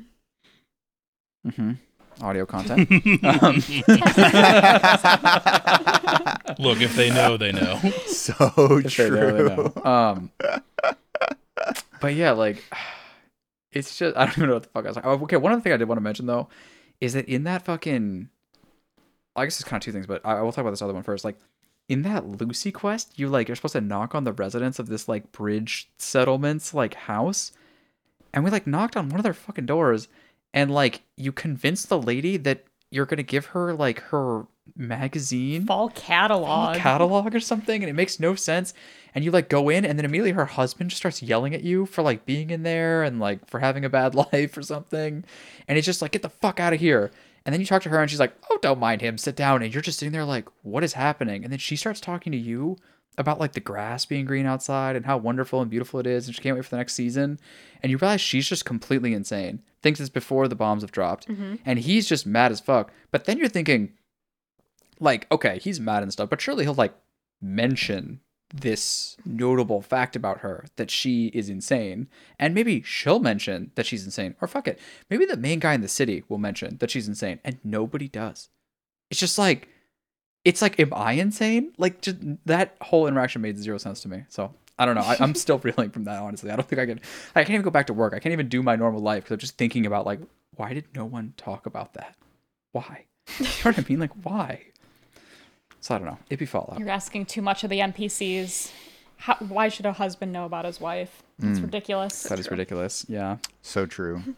Mm-hmm. 1.49 1.73
Audio 2.25 2.47
content. 2.47 2.91
um, 3.25 3.55
Look, 6.59 6.81
if 6.81 6.97
they 6.97 7.11
know, 7.11 7.37
they 7.37 7.53
know. 7.53 7.79
so 8.07 8.35
If 8.85 8.97
they 8.97 9.09
know, 9.11 9.33
they 9.49 9.55
true. 9.55 9.73
know. 9.77 9.83
Um, 9.85 10.31
but 12.01 12.15
yeah, 12.15 12.33
like 12.33 12.63
it's 13.73 13.97
just 13.97 14.17
I 14.17 14.27
don't 14.27 14.39
even 14.39 14.49
know 14.49 14.55
what 14.55 14.63
the 14.65 14.69
fuck 14.71 14.85
I 14.85 14.89
was 14.89 14.97
like. 14.97 15.07
Oh, 15.07 15.13
okay, 15.23 15.37
one 15.37 15.53
other 15.53 15.63
thing 15.63 15.73
I 15.73 15.77
did 15.77 15.89
want 15.89 15.99
to 15.99 16.03
mention 16.03 16.27
though 16.27 16.49
is 17.01 17.13
that 17.13 17.27
in 17.29 17.45
that 17.45 17.65
fucking, 17.65 18.29
I 19.37 19.45
guess 19.45 19.61
it's 19.61 19.69
kind 19.69 19.81
of 19.81 19.85
two 19.85 19.93
things, 19.93 20.07
but 20.07 20.21
I, 20.25 20.39
I 20.39 20.43
will 20.43 20.53
talk 20.53 20.63
about 20.63 20.71
this 20.71 20.83
other 20.83 20.95
one 20.95 21.03
first. 21.03 21.25
Like 21.25 21.39
in 21.89 22.03
that 22.03 22.27
Lucy 22.27 22.73
quest, 22.73 23.19
you 23.19 23.29
like 23.29 23.49
you're 23.49 23.57
supposed 23.57 23.73
to 23.73 23.81
knock 23.81 24.15
on 24.15 24.25
the 24.25 24.33
residents 24.33 24.79
of 24.79 24.89
this 24.89 25.09
like 25.09 25.33
bridge 25.33 25.91
settlements 25.99 26.75
like 26.75 26.95
house, 26.95 27.53
and 28.33 28.45
we 28.45 28.51
like 28.51 28.67
knocked 28.67 28.97
on 28.97 29.09
one 29.09 29.19
of 29.19 29.25
their 29.25 29.35
fucking 29.35 29.67
doors, 29.67 30.09
and 30.53 30.71
like 30.71 31.03
you 31.17 31.33
convinced 31.33 31.89
the 31.89 32.01
lady 32.01 32.37
that 32.37 32.65
you're 32.91 33.07
gonna 33.07 33.23
give 33.23 33.47
her 33.47 33.75
like 33.75 34.01
her 34.01 34.47
magazine 34.77 35.65
Fall 35.67 35.89
catalog. 35.91 36.77
catalog 36.77 37.35
or 37.35 37.41
something 37.41 37.83
and 37.83 37.89
it 37.89 37.95
makes 37.95 38.21
no 38.21 38.35
sense 38.35 38.75
and 39.15 39.25
you 39.25 39.31
like 39.31 39.49
go 39.49 39.69
in 39.69 39.85
and 39.85 39.99
then 39.99 40.05
immediately 40.05 40.33
her 40.33 40.45
husband 40.45 40.91
just 40.91 41.01
starts 41.01 41.23
yelling 41.23 41.55
at 41.55 41.63
you 41.63 41.87
for 41.87 42.03
like 42.03 42.27
being 42.27 42.51
in 42.51 42.63
there 42.63 43.03
and 43.03 43.19
like 43.19 43.49
for 43.49 43.61
having 43.61 43.85
a 43.85 43.89
bad 43.89 44.15
life 44.33 44.57
or 44.57 44.63
something 44.63 45.25
and 45.67 45.79
it's 45.79 45.87
just 45.87 46.03
like 46.03 46.13
get 46.13 46.23
the 46.23 46.29
fuck 46.29 46.61
out 46.61 46.73
of 46.73 46.81
here 46.81 47.11
and 47.45 47.53
then 47.53 47.61
you 47.61 47.67
talk 47.67 47.83
to 47.83 47.89
her 47.89 48.01
and 48.01 48.11
she's 48.11 48.21
like 48.21 48.35
oh 48.51 48.59
don't 48.63 48.79
mind 48.79 49.01
him. 49.01 49.19
Sit 49.19 49.37
down. 49.37 49.63
And 49.63 49.73
you're 49.73 49.83
just 49.83 49.99
sitting 49.99 50.13
there 50.13 50.25
like 50.25 50.49
what 50.63 50.85
is 50.85 50.95
happening? 50.95 51.45
And 51.45 51.53
then 51.53 51.59
she 51.59 51.77
starts 51.77 52.01
talking 52.01 52.33
to 52.33 52.39
you 52.39 52.77
about 53.17 53.41
like 53.41 53.53
the 53.53 53.61
grass 53.61 54.07
being 54.07 54.25
green 54.25 54.47
outside 54.47 54.95
and 54.95 55.05
how 55.05 55.17
wonderful 55.17 55.61
and 55.61 55.71
beautiful 55.71 55.99
it 55.99 56.07
is 56.07 56.27
and 56.27 56.37
she 56.37 56.43
can't 56.43 56.57
wait 56.57 56.65
for 56.65 56.71
the 56.71 56.77
next 56.77 56.95
season. 56.95 57.39
And 57.83 57.91
you 57.91 57.99
realize 57.99 58.21
she's 58.21 58.49
just 58.49 58.65
completely 58.65 59.13
insane. 59.13 59.63
Thinks 59.83 60.01
it's 60.01 60.09
before 60.09 60.49
the 60.49 60.57
bombs 60.57 60.83
have 60.83 60.93
dropped. 60.93 61.29
Mm-hmm. 61.29 61.57
And 61.65 61.79
he's 61.79 62.09
just 62.09 62.27
mad 62.27 62.53
as 62.53 62.61
fuck. 62.61 62.93
But 63.11 63.25
then 63.25 63.39
you're 63.39 63.49
thinking 63.49 63.93
like 65.01 65.27
okay 65.31 65.59
he's 65.59 65.81
mad 65.81 66.03
and 66.03 66.13
stuff 66.13 66.31
but 66.31 66.41
surely 66.41 66.65
he'll 66.65 66.75
like 66.75 66.95
mention 67.41 68.21
this 68.53 69.17
notable 69.25 69.83
fact 69.83 70.17
about 70.17 70.39
her 70.39 70.67
that 70.77 70.91
she 70.91 71.27
is 71.29 71.49
insane. 71.49 72.09
And 72.39 72.55
maybe 72.55 72.83
she'll 72.83 73.21
mention 73.21 73.71
that 73.75 73.87
she's 73.87 74.05
insane 74.05 74.35
or 74.41 74.49
fuck 74.49 74.67
it. 74.67 74.79
Maybe 75.11 75.25
the 75.27 75.37
main 75.37 75.59
guy 75.59 75.75
in 75.75 75.83
the 75.83 75.89
city 75.89 76.25
will 76.29 76.39
mention 76.39 76.79
that 76.79 76.91
she's 76.91 77.09
insane 77.09 77.41
and 77.45 77.59
nobody 77.63 78.09
does. 78.09 78.49
It's 79.11 79.21
just 79.21 79.39
like 79.39 79.69
it's 80.45 80.63
like 80.63 80.79
am 80.81 80.95
i 80.95 81.13
insane? 81.13 81.73
Like 81.77 82.01
just 82.01 82.17
that 82.47 82.77
whole 82.81 83.07
interaction 83.07 83.43
made 83.43 83.59
zero 83.59 83.79
sense 83.79 84.01
to 84.03 84.09
me. 84.09 84.25
So 84.29 84.55
i 84.79 84.87
don't 84.87 84.95
know. 84.95 85.03
I, 85.03 85.17
i'm 85.21 85.35
still 85.35 85.59
reeling 85.63 85.91
from 85.91 86.05
that 86.05 86.23
honestly. 86.23 86.51
I 86.51 86.57
don't 86.57 86.67
think 86.67 86.81
i 86.81 86.87
can 86.87 87.01
i 87.35 87.43
can't 87.43 87.51
even 87.51 87.63
go 87.63 87.71
back 87.71 87.87
to 87.89 87.95
work. 87.95 88.15
I 88.15 88.19
can't 88.19 88.33
even 88.33 88.49
do 88.49 88.63
my 88.63 88.77
normal 88.77 89.01
life 89.01 89.25
because 89.25 89.35
i'm 89.35 89.41
just 89.41 89.59
thinking 89.59 89.85
about 89.85 90.07
like 90.07 90.21
why 90.57 90.73
did 90.73 90.87
no 90.95 91.05
one 91.05 91.35
talk 91.37 91.67
about 91.67 91.95
that? 91.95 92.17
Why? 92.73 93.05
You 93.39 93.45
know 93.45 93.51
what 93.65 93.79
i 93.79 93.85
mean? 93.87 94.01
Like 94.01 94.13
why 94.25 94.63
so 95.81 95.95
I 95.95 95.99
don't 95.99 96.07
know. 96.07 96.19
It'd 96.29 96.39
be 96.39 96.47
Fallout. 96.47 96.79
You're 96.79 96.89
asking 96.91 97.27
too 97.27 97.43
much 97.43 97.65
of 97.65 97.71
the 97.71 97.79
NPCs. 97.81 98.73
How, 99.19 99.35
why 99.41 99.69
should 99.69 99.87
a 99.87 99.93
husband 99.93 100.33
know 100.33 100.45
about 100.45 100.65
his 100.65 100.81
wife? 100.81 101.23
It's 101.43 101.59
Mm. 101.59 101.63
ridiculous. 101.65 102.23
That 102.25 102.39
is 102.39 102.51
ridiculous. 102.51 103.05
Yeah. 103.09 103.39
So 103.63 103.87
true. 103.87 104.23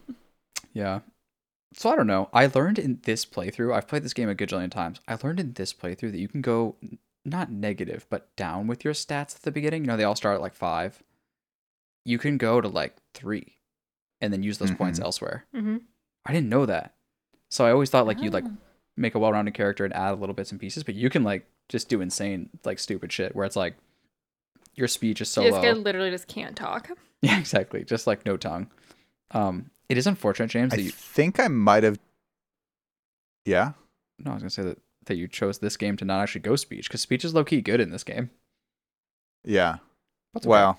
Yeah. 0.73 1.01
So 1.75 1.91
I 1.91 1.97
don't 1.97 2.07
know. 2.07 2.29
I 2.33 2.47
learned 2.47 2.79
in 2.79 3.01
this 3.03 3.25
playthrough, 3.27 3.75
I've 3.75 3.89
played 3.89 4.05
this 4.05 4.15
game 4.15 4.29
a 4.29 4.35
gajillion 4.37 4.71
times. 4.71 5.01
I 5.09 5.17
learned 5.23 5.41
in 5.41 5.53
this 5.55 5.73
playthrough 5.75 6.13
that 6.13 6.19
you 6.21 6.29
can 6.29 6.43
go 6.43 6.77
not 7.25 7.51
negative, 7.51 8.07
but 8.09 8.35
down 8.37 8.67
with 8.69 8.85
your 8.85 8.95
stats 8.95 9.35
at 9.35 9.43
the 9.43 9.51
beginning. 9.51 9.83
You 9.83 9.89
know, 9.89 9.97
they 9.97 10.05
all 10.05 10.15
start 10.15 10.37
at 10.37 10.41
like 10.41 10.55
five. 10.55 11.03
You 12.05 12.19
can 12.19 12.39
go 12.39 12.61
to 12.61 12.69
like 12.69 12.97
three 13.15 13.57
and 14.21 14.33
then 14.33 14.43
use 14.45 14.59
those 14.59 14.71
points 14.71 14.99
Mhm. 15.01 15.05
elsewhere. 15.05 15.45
hmm 15.53 15.79
I 16.25 16.33
didn't 16.33 16.49
know 16.51 16.67
that. 16.67 16.95
So 17.51 17.67
I 17.67 17.73
always 17.73 17.91
thought 17.91 18.07
like 18.07 18.21
you'd 18.23 18.33
like 18.33 18.45
Oh. 18.45 18.57
Make 18.97 19.15
a 19.15 19.19
well 19.19 19.33
rounded 19.33 19.55
character 19.55 19.85
and 19.85 19.95
add 19.95 20.19
little 20.21 20.35
bits 20.35 20.51
and 20.51 20.61
pieces, 20.61 20.83
but 20.83 20.95
you 20.95 21.11
can 21.11 21.23
like 21.25 21.47
just 21.69 21.89
do 21.89 22.01
insane, 22.01 22.51
like 22.65 22.79
stupid 22.79 23.13
shit 23.13 23.35
where 23.35 23.45
it's 23.47 23.57
like 23.57 23.75
your 24.75 24.89
speech 24.89 25.21
is 25.21 25.29
so 25.29 25.43
this 25.43 25.53
low. 25.53 25.63
guy 25.63 25.73
literally 25.73 26.11
just 26.11 26.29
can't 26.29 26.57
talk. 26.57 26.91
Yeah, 27.23 27.39
exactly. 27.39 27.85
Just 27.85 28.07
like 28.07 28.25
no 28.25 28.39
tongue. 28.39 28.71
Um, 29.33 29.71
it 29.91 29.99
is 29.99 30.07
unfortunate, 30.07 30.49
James, 30.49 30.73
I 30.73 30.77
that 30.77 30.83
you. 30.83 30.91
think 30.91 31.39
I 31.39 31.49
might 31.49 31.83
have. 31.83 31.99
Yeah. 33.45 33.73
No, 34.19 34.31
I 34.31 34.35
was 34.35 34.43
gonna 34.43 34.49
say 34.49 34.63
that 34.63 34.79
that 35.05 35.17
you 35.17 35.29
chose 35.29 35.59
this 35.59 35.77
game 35.77 35.99
to 35.99 36.07
not 36.07 36.23
actually 36.23 36.41
go 36.41 36.57
speech 36.57 36.89
because 36.89 37.03
speech 37.03 37.23
is 37.23 37.35
low 37.35 37.45
key 37.45 37.61
good 37.61 37.79
in 37.79 37.91
this 37.91 38.05
game. 38.05 38.31
Yeah. 39.45 39.77
That's 40.33 40.47
okay. 40.47 40.51
Well, 40.51 40.79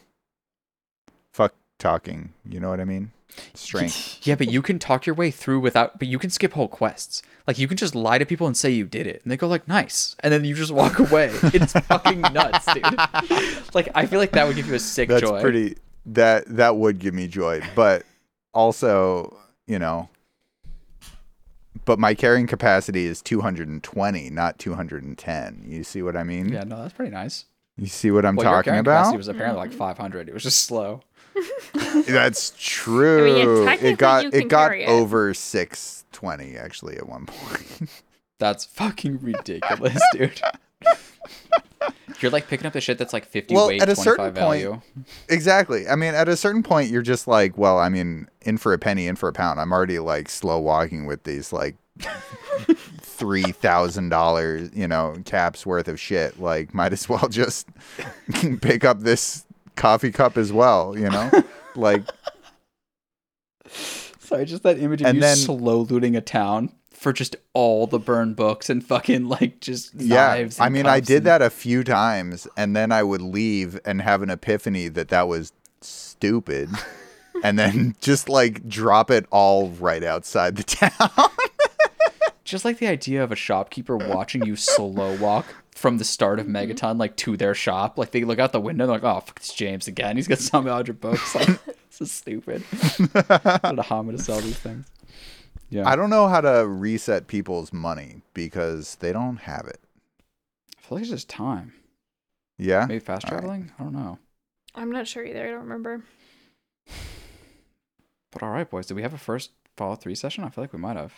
fuck 1.31 1.53
talking. 1.77 2.33
You 2.43 2.59
know 2.59 2.69
what 2.69 2.79
I 2.79 2.85
mean? 2.85 3.11
Strength. 3.53 4.19
Yeah, 4.27 4.35
but 4.35 4.51
you 4.51 4.61
can 4.61 4.77
talk 4.77 5.05
your 5.05 5.15
way 5.15 5.31
through 5.31 5.59
without. 5.59 5.97
But 5.99 6.07
you 6.07 6.19
can 6.19 6.29
skip 6.29 6.53
whole 6.53 6.67
quests. 6.67 7.21
Like 7.47 7.57
you 7.57 7.67
can 7.67 7.77
just 7.77 7.95
lie 7.95 8.17
to 8.17 8.25
people 8.25 8.45
and 8.47 8.55
say 8.55 8.69
you 8.69 8.85
did 8.85 9.07
it, 9.07 9.21
and 9.23 9.31
they 9.31 9.37
go 9.37 9.47
like, 9.47 9.67
"Nice," 9.67 10.15
and 10.19 10.31
then 10.31 10.45
you 10.45 10.53
just 10.53 10.71
walk 10.71 10.99
away. 10.99 11.31
It's 11.43 11.73
fucking 11.73 12.21
nuts, 12.21 12.71
dude. 12.73 12.83
Like 13.73 13.89
I 13.95 14.05
feel 14.05 14.19
like 14.19 14.31
that 14.33 14.45
would 14.45 14.55
give 14.55 14.67
you 14.67 14.75
a 14.75 14.79
sick 14.79 15.09
That's 15.09 15.21
joy. 15.21 15.41
pretty. 15.41 15.77
That 16.05 16.45
that 16.55 16.75
would 16.75 16.99
give 16.99 17.13
me 17.13 17.27
joy, 17.27 17.61
but 17.75 18.03
also, 18.53 19.37
you 19.67 19.79
know. 19.79 20.09
But 21.85 21.97
my 21.99 22.13
carrying 22.13 22.47
capacity 22.47 23.05
is 23.05 23.21
220, 23.21 24.29
not 24.29 24.59
210. 24.59 25.63
You 25.65 25.83
see 25.83 26.01
what 26.03 26.15
I 26.15 26.23
mean? 26.23 26.49
Yeah, 26.49 26.63
no, 26.63 26.81
that's 26.81 26.93
pretty 26.93 27.11
nice. 27.11 27.45
You 27.77 27.87
see 27.87 28.11
what 28.11 28.25
I'm 28.25 28.35
well, 28.35 28.45
your 28.45 28.53
talking 28.53 28.71
carrying 28.71 28.83
capacity 28.83 29.15
about? 29.15 29.17
was 29.17 29.27
apparently 29.27 29.57
like 29.59 29.71
500. 29.73 30.29
It 30.29 30.33
was 30.33 30.43
just 30.43 30.63
slow. 30.65 31.01
That's 32.07 32.53
true. 32.57 33.65
technically 33.65 33.89
it 33.91 33.97
got 33.97 34.23
you 34.23 34.29
it 34.29 34.39
can 34.39 34.47
got 34.47 34.67
carry 34.69 34.83
it. 34.83 34.89
over 34.89 35.33
620 35.33 36.57
actually 36.57 36.97
at 36.97 37.07
one 37.07 37.25
point. 37.25 37.89
That's 38.39 38.65
fucking 38.65 39.19
ridiculous, 39.21 40.01
dude. 40.13 40.41
You're 42.19 42.31
like 42.31 42.47
picking 42.47 42.67
up 42.67 42.73
the 42.73 42.81
shit 42.81 42.97
that's 42.99 43.13
like 43.13 43.25
50 43.25 43.53
Well, 43.55 43.67
weight, 43.67 43.81
at 43.81 43.89
a 43.89 43.95
25 43.95 44.03
certain 44.03 44.25
point- 44.25 44.35
value. 44.35 44.81
Exactly. 45.29 45.87
I 45.87 45.95
mean, 45.95 46.13
at 46.13 46.27
a 46.29 46.35
certain 46.37 46.61
point, 46.61 46.89
you're 46.91 47.01
just 47.01 47.27
like, 47.27 47.57
well, 47.57 47.79
I 47.79 47.89
mean, 47.89 48.27
in 48.41 48.57
for 48.57 48.73
a 48.73 48.77
penny, 48.77 49.07
in 49.07 49.15
for 49.15 49.27
a 49.29 49.33
pound. 49.33 49.59
I'm 49.59 49.71
already 49.71 49.97
like 49.99 50.29
slow 50.29 50.59
walking 50.59 51.05
with 51.07 51.23
these 51.23 51.51
like 51.51 51.75
three 53.01 53.43
thousand 53.51 54.09
dollars, 54.09 54.69
you 54.73 54.87
know, 54.87 55.15
caps 55.25 55.65
worth 55.65 55.87
of 55.87 55.99
shit. 55.99 56.39
Like, 56.39 56.73
might 56.75 56.93
as 56.93 57.07
well 57.09 57.27
just 57.29 57.67
pick 58.61 58.83
up 58.85 58.99
this 58.99 59.45
coffee 59.81 60.11
cup 60.11 60.37
as 60.37 60.53
well. 60.53 60.97
You 60.97 61.09
know, 61.09 61.29
like, 61.75 62.03
Sorry, 63.67 64.45
just 64.45 64.63
that 64.63 64.79
image 64.79 65.01
of 65.01 65.07
And 65.07 65.15
you 65.15 65.21
then- 65.21 65.35
slow 65.37 65.81
looting 65.81 66.15
a 66.15 66.21
town 66.21 66.71
for 66.91 67.11
just 67.11 67.35
all 67.53 67.87
the 67.87 67.97
burned 67.99 68.35
books 68.35 68.69
and 68.69 68.85
fucking 68.85 69.25
like 69.25 69.59
just 69.59 69.93
yeah. 69.95 70.47
I 70.59 70.69
mean, 70.69 70.85
I 70.85 70.99
did 70.99 71.17
and- 71.17 71.25
that 71.25 71.41
a 71.41 71.49
few 71.49 71.83
times, 71.83 72.47
and 72.55 72.75
then 72.75 72.91
I 72.91 73.03
would 73.03 73.21
leave 73.21 73.79
and 73.85 74.01
have 74.01 74.21
an 74.21 74.29
epiphany 74.29 74.87
that 74.89 75.09
that 75.09 75.27
was 75.27 75.51
stupid. 75.81 76.69
And 77.43 77.57
then 77.57 77.95
just 78.01 78.29
like 78.29 78.67
drop 78.67 79.09
it 79.09 79.25
all 79.31 79.69
right 79.69 80.03
outside 80.03 80.57
the 80.57 80.63
town. 80.63 81.29
Just 82.43 82.65
like 82.65 82.77
the 82.77 82.85
idea 82.87 83.23
of 83.23 83.31
a 83.31 83.35
shopkeeper 83.35 83.97
watching 83.97 84.45
you 84.45 84.55
slow 84.55 85.15
walk 85.17 85.47
from 85.81 85.97
the 85.97 86.03
start 86.05 86.39
of 86.39 86.45
Mm-hmm. 86.45 86.55
Megaton 86.71 86.97
like 86.99 87.15
to 87.17 87.35
their 87.35 87.53
shop. 87.55 87.97
Like 87.97 88.11
they 88.11 88.23
look 88.23 88.39
out 88.39 88.51
the 88.53 88.61
window, 88.61 88.85
they're 88.85 88.95
like, 88.95 89.03
"Oh, 89.03 89.19
fuck, 89.19 89.37
it's 89.37 89.53
James 89.53 89.87
again. 89.87 90.15
He's 90.15 90.27
got 90.27 90.37
some 90.39 90.65
hundred 90.67 91.01
books. 91.01 91.35
Like, 91.35 91.47
this 91.89 92.01
is 92.01 92.11
stupid." 92.11 92.61
what 93.11 93.79
a 93.79 93.85
hammer 93.87 94.11
to 94.13 94.17
sell 94.17 94.39
these 94.39 94.57
things. 94.59 94.85
Yeah, 95.69 95.89
I 95.89 95.95
don't 95.95 96.09
know 96.09 96.27
how 96.27 96.41
to 96.41 96.67
reset 96.67 97.27
people's 97.27 97.71
money 97.73 98.21
because 98.33 98.95
they 98.95 99.11
don't 99.13 99.37
have 99.37 99.65
it. 99.67 99.79
I 100.77 100.81
feel 100.81 100.97
like 100.97 101.01
it's 101.03 101.11
just 101.11 101.29
time. 101.29 101.73
Yeah. 102.57 102.85
Maybe 102.87 102.99
fast 102.99 103.25
All 103.25 103.31
right. 103.31 103.39
traveling. 103.39 103.71
I 103.79 103.83
don't 103.83 103.93
know. 103.93 104.19
I'm 104.75 104.91
not 104.91 105.07
sure 105.07 105.23
either. 105.25 105.45
I 105.47 105.49
don't 105.51 105.61
remember. 105.61 106.03
But 108.31 108.43
all 108.43 108.49
right, 108.51 108.69
boys. 108.69 108.85
Did 108.85 108.93
we 108.93 109.01
have 109.01 109.13
a 109.13 109.17
first 109.17 109.51
Fallout 109.75 110.01
Three 110.01 110.15
session? 110.15 110.43
I 110.45 110.49
feel 110.49 110.63
like 110.63 110.71
we 110.71 110.79
might 110.79 110.95
have. 110.95 111.13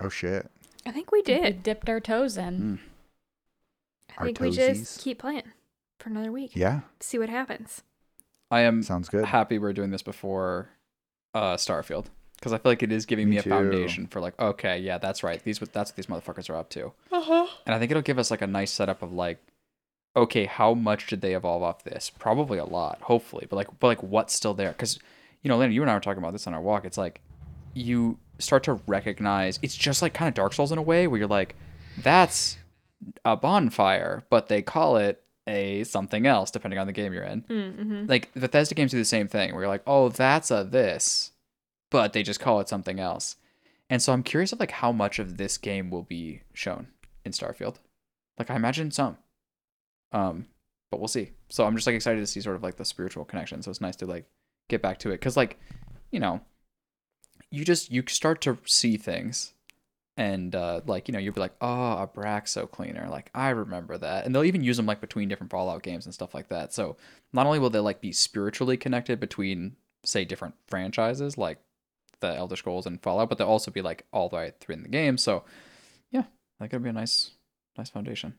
Oh 0.00 0.08
shit. 0.08 0.50
I 0.84 0.90
think 0.90 1.12
we 1.12 1.18
We 1.18 1.22
did. 1.22 1.62
dipped 1.62 1.88
our 1.88 2.00
toes 2.00 2.36
in. 2.36 2.80
Mm. 2.80 2.91
I 4.18 4.20
Our 4.20 4.26
think 4.26 4.40
we 4.40 4.50
just 4.50 5.00
keep 5.00 5.18
playing 5.18 5.42
for 5.98 6.10
another 6.10 6.32
week. 6.32 6.52
Yeah. 6.54 6.80
See 7.00 7.18
what 7.18 7.28
happens. 7.28 7.82
I 8.50 8.60
am 8.60 8.82
Sounds 8.82 9.08
good. 9.08 9.24
happy 9.24 9.58
we're 9.58 9.72
doing 9.72 9.90
this 9.90 10.02
before 10.02 10.68
uh, 11.34 11.54
Starfield 11.54 12.06
because 12.36 12.52
I 12.52 12.58
feel 12.58 12.72
like 12.72 12.82
it 12.82 12.92
is 12.92 13.06
giving 13.06 13.26
me, 13.28 13.36
Me 13.36 13.38
a 13.38 13.42
too. 13.42 13.50
foundation 13.50 14.06
for 14.08 14.20
like, 14.20 14.38
okay, 14.38 14.78
yeah, 14.78 14.98
that's 14.98 15.22
right. 15.22 15.42
These 15.42 15.58
that's 15.60 15.90
what 15.90 15.96
these 15.96 16.06
motherfuckers 16.06 16.50
are 16.50 16.56
up 16.56 16.68
to. 16.70 16.92
Uh-huh. 17.10 17.46
And 17.66 17.74
I 17.74 17.78
think 17.78 17.90
it'll 17.90 18.02
give 18.02 18.18
us 18.18 18.30
like 18.30 18.42
a 18.42 18.46
nice 18.46 18.70
setup 18.70 19.00
of 19.02 19.12
like, 19.12 19.38
okay, 20.14 20.44
how 20.44 20.74
much 20.74 21.06
did 21.06 21.20
they 21.22 21.34
evolve 21.34 21.62
off 21.62 21.84
this? 21.84 22.10
Probably 22.10 22.58
a 22.58 22.64
lot, 22.64 22.98
hopefully. 23.02 23.46
But 23.48 23.56
like, 23.56 23.68
but 23.80 23.86
like, 23.86 24.02
what's 24.02 24.34
still 24.34 24.52
there? 24.54 24.72
Because 24.72 24.98
you 25.42 25.48
know, 25.48 25.56
Lena, 25.56 25.72
you 25.72 25.80
and 25.82 25.90
I 25.90 25.94
were 25.94 26.00
talking 26.00 26.22
about 26.22 26.32
this 26.32 26.46
on 26.46 26.52
our 26.52 26.60
walk. 26.60 26.84
It's 26.84 26.98
like 26.98 27.20
you 27.74 28.18
start 28.38 28.64
to 28.64 28.74
recognize. 28.86 29.58
It's 29.62 29.74
just 29.74 30.02
like 30.02 30.12
kind 30.12 30.28
of 30.28 30.34
Dark 30.34 30.52
Souls 30.52 30.72
in 30.72 30.78
a 30.78 30.82
way, 30.82 31.06
where 31.06 31.18
you're 31.18 31.28
like, 31.28 31.54
that's 32.02 32.58
a 33.24 33.36
bonfire, 33.36 34.24
but 34.30 34.48
they 34.48 34.62
call 34.62 34.96
it 34.96 35.22
a 35.46 35.84
something 35.84 36.26
else 36.26 36.50
depending 36.50 36.78
on 36.78 36.86
the 36.86 36.92
game 36.92 37.12
you're 37.12 37.24
in. 37.24 37.42
Mm-hmm. 37.42 38.06
Like 38.06 38.32
Bethesda 38.34 38.74
games 38.74 38.92
do 38.92 38.98
the 38.98 39.04
same 39.04 39.28
thing, 39.28 39.52
where 39.52 39.62
you're 39.62 39.68
like, 39.68 39.82
oh, 39.86 40.08
that's 40.08 40.50
a 40.50 40.64
this, 40.64 41.32
but 41.90 42.12
they 42.12 42.22
just 42.22 42.40
call 42.40 42.60
it 42.60 42.68
something 42.68 43.00
else. 43.00 43.36
And 43.90 44.00
so 44.00 44.12
I'm 44.12 44.22
curious 44.22 44.52
of 44.52 44.60
like 44.60 44.70
how 44.70 44.92
much 44.92 45.18
of 45.18 45.36
this 45.36 45.58
game 45.58 45.90
will 45.90 46.02
be 46.04 46.42
shown 46.54 46.88
in 47.24 47.32
Starfield. 47.32 47.76
Like 48.38 48.50
I 48.50 48.56
imagine 48.56 48.90
some. 48.90 49.18
Um, 50.12 50.46
but 50.90 51.00
we'll 51.00 51.08
see. 51.08 51.32
So 51.48 51.64
I'm 51.64 51.74
just 51.74 51.86
like 51.86 51.96
excited 51.96 52.20
to 52.20 52.26
see 52.26 52.40
sort 52.40 52.56
of 52.56 52.62
like 52.62 52.76
the 52.76 52.84
spiritual 52.84 53.24
connection. 53.24 53.62
So 53.62 53.70
it's 53.70 53.80
nice 53.80 53.96
to 53.96 54.06
like 54.06 54.26
get 54.68 54.82
back 54.82 54.98
to 55.00 55.10
it 55.10 55.14
because 55.14 55.36
like, 55.36 55.58
you 56.10 56.20
know, 56.20 56.40
you 57.50 57.64
just 57.64 57.90
you 57.90 58.02
start 58.08 58.40
to 58.42 58.58
see 58.64 58.96
things, 58.96 59.52
and 60.16 60.54
uh, 60.54 60.80
like 60.86 61.08
you 61.08 61.12
know 61.12 61.18
you'll 61.18 61.34
be 61.34 61.40
like, 61.40 61.54
oh, 61.60 62.08
Abraxo 62.08 62.70
cleaner. 62.70 63.08
Like 63.08 63.30
I 63.34 63.50
remember 63.50 63.96
that, 63.98 64.24
and 64.24 64.34
they'll 64.34 64.44
even 64.44 64.62
use 64.64 64.76
them 64.76 64.86
like 64.86 65.00
between 65.00 65.28
different 65.28 65.50
Fallout 65.50 65.82
games 65.82 66.04
and 66.04 66.14
stuff 66.14 66.34
like 66.34 66.48
that. 66.48 66.72
So 66.72 66.96
not 67.32 67.46
only 67.46 67.58
will 67.58 67.70
they 67.70 67.78
like 67.78 68.00
be 68.00 68.12
spiritually 68.12 68.76
connected 68.76 69.20
between 69.20 69.76
say 70.04 70.24
different 70.24 70.54
franchises 70.66 71.38
like 71.38 71.58
the 72.20 72.34
Elder 72.34 72.56
Scrolls 72.56 72.86
and 72.86 73.02
Fallout, 73.02 73.28
but 73.28 73.38
they'll 73.38 73.46
also 73.46 73.70
be 73.70 73.82
like 73.82 74.06
all 74.12 74.28
the 74.28 74.36
way 74.36 74.52
through 74.60 74.74
in 74.74 74.82
the 74.82 74.88
game. 74.88 75.16
So 75.16 75.44
yeah, 76.10 76.24
that 76.60 76.70
could 76.70 76.82
be 76.82 76.90
a 76.90 76.92
nice 76.92 77.32
nice 77.76 77.90
foundation. 77.90 78.34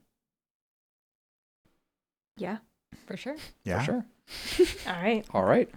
Yeah, 2.36 2.58
for 3.06 3.16
sure. 3.16 3.36
Yeah. 3.64 3.80
For 3.80 3.84
sure. 3.84 4.06
All 4.86 5.02
right. 5.02 5.24
All 5.32 5.44
right. 5.44 5.70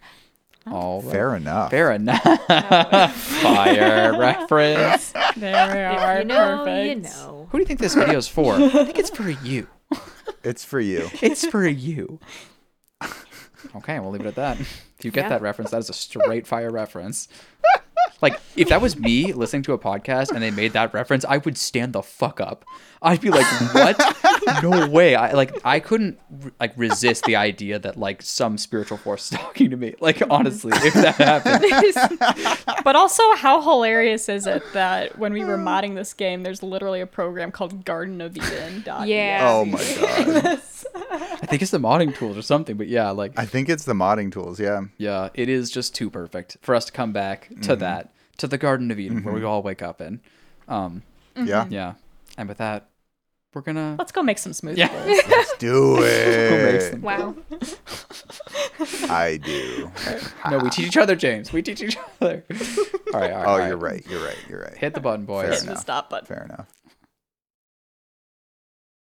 All 0.72 1.02
right. 1.02 1.11
Fair 1.11 1.35
enough. 1.35 1.72
Fair 1.72 1.91
enough. 1.91 2.22
Fire 3.41 4.15
reference. 4.19 5.11
There 5.35 5.73
we 5.73 5.80
are. 5.80 6.14
If 6.14 6.19
you 6.19 6.26
know, 6.26 6.57
Perfect. 6.65 6.88
you 6.88 6.95
know. 7.03 7.48
Who 7.52 7.57
do 7.57 7.61
you 7.61 7.65
think 7.68 7.80
this 7.80 7.95
video 7.95 8.18
is 8.18 8.27
for? 8.38 8.53
I 8.56 8.69
think 8.69 8.98
it's 8.99 9.10
for 9.10 9.30
you. 9.30 9.68
It's 10.44 10.64
for 10.65 10.80
you. 10.80 11.10
It's 11.22 11.45
for 11.45 11.65
you. 11.68 12.19
Okay, 13.76 13.99
we'll 13.99 14.11
leave 14.11 14.22
it 14.22 14.27
at 14.27 14.35
that. 14.35 14.60
If 14.60 15.03
you 15.03 15.11
get 15.11 15.23
Yeah. 15.26 15.30
that 15.30 15.41
reference, 15.41 15.72
that 15.72 15.80
is 15.80 15.89
a 15.89 15.94
straight 15.94 16.45
fire 16.48 16.72
reference. 16.72 17.27
Like, 18.22 18.39
if 18.56 18.69
that 18.69 18.81
was 18.81 18.98
me 18.98 19.31
listening 19.34 19.61
to 19.64 19.73
a 19.73 19.77
podcast 19.77 20.31
and 20.31 20.41
they 20.41 20.49
made 20.52 20.73
that 20.73 20.94
reference, 20.94 21.23
I 21.26 21.38
would 21.38 21.57
stand 21.57 21.94
the 21.94 22.02
fuck 22.02 22.41
up. 22.41 22.65
I'd 23.02 23.22
be 23.22 23.30
like, 23.30 23.45
"What? 23.74 24.18
no 24.64 24.88
way!" 24.88 25.15
I 25.15 25.34
like, 25.34 25.60
I 25.64 25.80
couldn't 25.80 26.19
like 26.60 26.74
resist 26.78 27.26
the 27.26 27.36
idea 27.36 27.78
that 27.80 27.98
like 27.98 28.22
some 28.22 28.57
spiritual 28.57 28.98
force 28.98 29.32
is 29.32 29.38
talking 29.40 29.69
to 29.69 29.78
me. 29.78 29.95
Like, 29.99 30.22
honestly, 30.30 30.72
if 30.76 30.94
that 30.95 31.15
happened, 31.15 31.64
But 32.84 32.95
also, 32.95 33.36
how 33.36 33.61
hilarious 33.61 34.30
is 34.30 34.48
it 34.48 34.64
that 34.74 35.18
when 35.18 35.34
we 35.34 35.44
were 35.44 35.57
modding 35.57 35.95
this 35.95 36.14
game, 36.14 36.44
there's 36.44 36.64
literally 36.64 37.02
a 37.02 37.07
program 37.07 37.52
called 37.52 37.86
Garden 37.86 38.22
of 38.22 38.36
Eden. 38.38 38.84
Yeah. 39.06 39.40
Oh 39.49 39.65
my 39.65 39.78
god. 39.99 40.60
I 41.40 41.45
think 41.45 41.61
it's 41.61 41.72
the 41.72 41.80
modding 41.80 42.15
tools 42.15 42.38
or 42.38 42.41
something. 42.41 42.78
But 42.78 42.88
yeah, 42.88 43.11
like, 43.11 43.38
I 43.38 43.45
think 43.45 43.69
it's 43.69 43.86
the 43.86 43.94
modding 43.94 44.32
tools. 44.32 44.60
Yeah. 44.60 44.82
Yeah, 44.98 45.30
it 45.34 45.49
is 45.49 45.69
just 45.69 45.94
too 45.95 46.10
perfect 46.10 46.57
for 46.61 46.74
us 46.76 46.86
to 46.86 46.91
come 46.91 47.11
back 47.14 47.49
to 47.61 47.76
that, 47.78 48.11
to 48.38 48.48
the 48.48 48.57
Garden 48.57 48.90
of 48.91 48.99
Eden, 48.99 49.24
where 49.24 49.34
we 49.34 49.44
all 49.44 49.61
wake 49.61 49.82
up 49.82 50.02
in. 50.02 50.19
Um, 50.68 51.03
Yeah. 51.36 51.68
yeah, 51.69 51.94
and 52.38 52.47
with 52.47 52.59
that, 52.59 52.89
we're 53.53 53.61
gonna. 53.61 53.95
Let's 53.97 54.11
go 54.11 54.22
make 54.23 54.38
some 54.38 54.51
smoothie 54.51 54.77
Yeah. 54.77 54.88
bowls. 54.89 55.22
Let's 55.30 55.57
do 55.57 55.95
Who 55.95 56.01
makes 56.01 56.85
it. 56.85 56.91
them? 56.91 57.01
Wow. 57.01 57.35
I 59.09 59.38
do. 59.43 59.91
No, 60.49 60.59
we 60.59 60.69
teach 60.69 60.88
each 60.88 60.97
other, 60.97 61.15
James. 61.15 61.51
We 61.51 61.61
teach 61.61 61.81
each 61.81 61.97
other. 62.22 62.43
all 62.51 62.57
right, 62.59 63.14
all 63.14 63.19
right. 63.19 63.31
Oh, 63.31 63.35
all 63.49 63.57
right. 63.59 63.68
you're 63.69 63.77
right. 63.77 64.05
You're 64.09 64.23
right. 64.23 64.38
You're 64.49 64.61
right. 64.61 64.77
Hit 64.77 64.93
the 64.93 64.99
button, 64.99 65.26
boys. 65.26 65.43
Fair 65.43 65.51
Hitting 65.53 65.65
the 65.68 65.72
enough. 65.73 65.81
stop 65.81 66.09
button. 66.09 66.26
Fair 66.27 66.43
enough. 66.43 66.68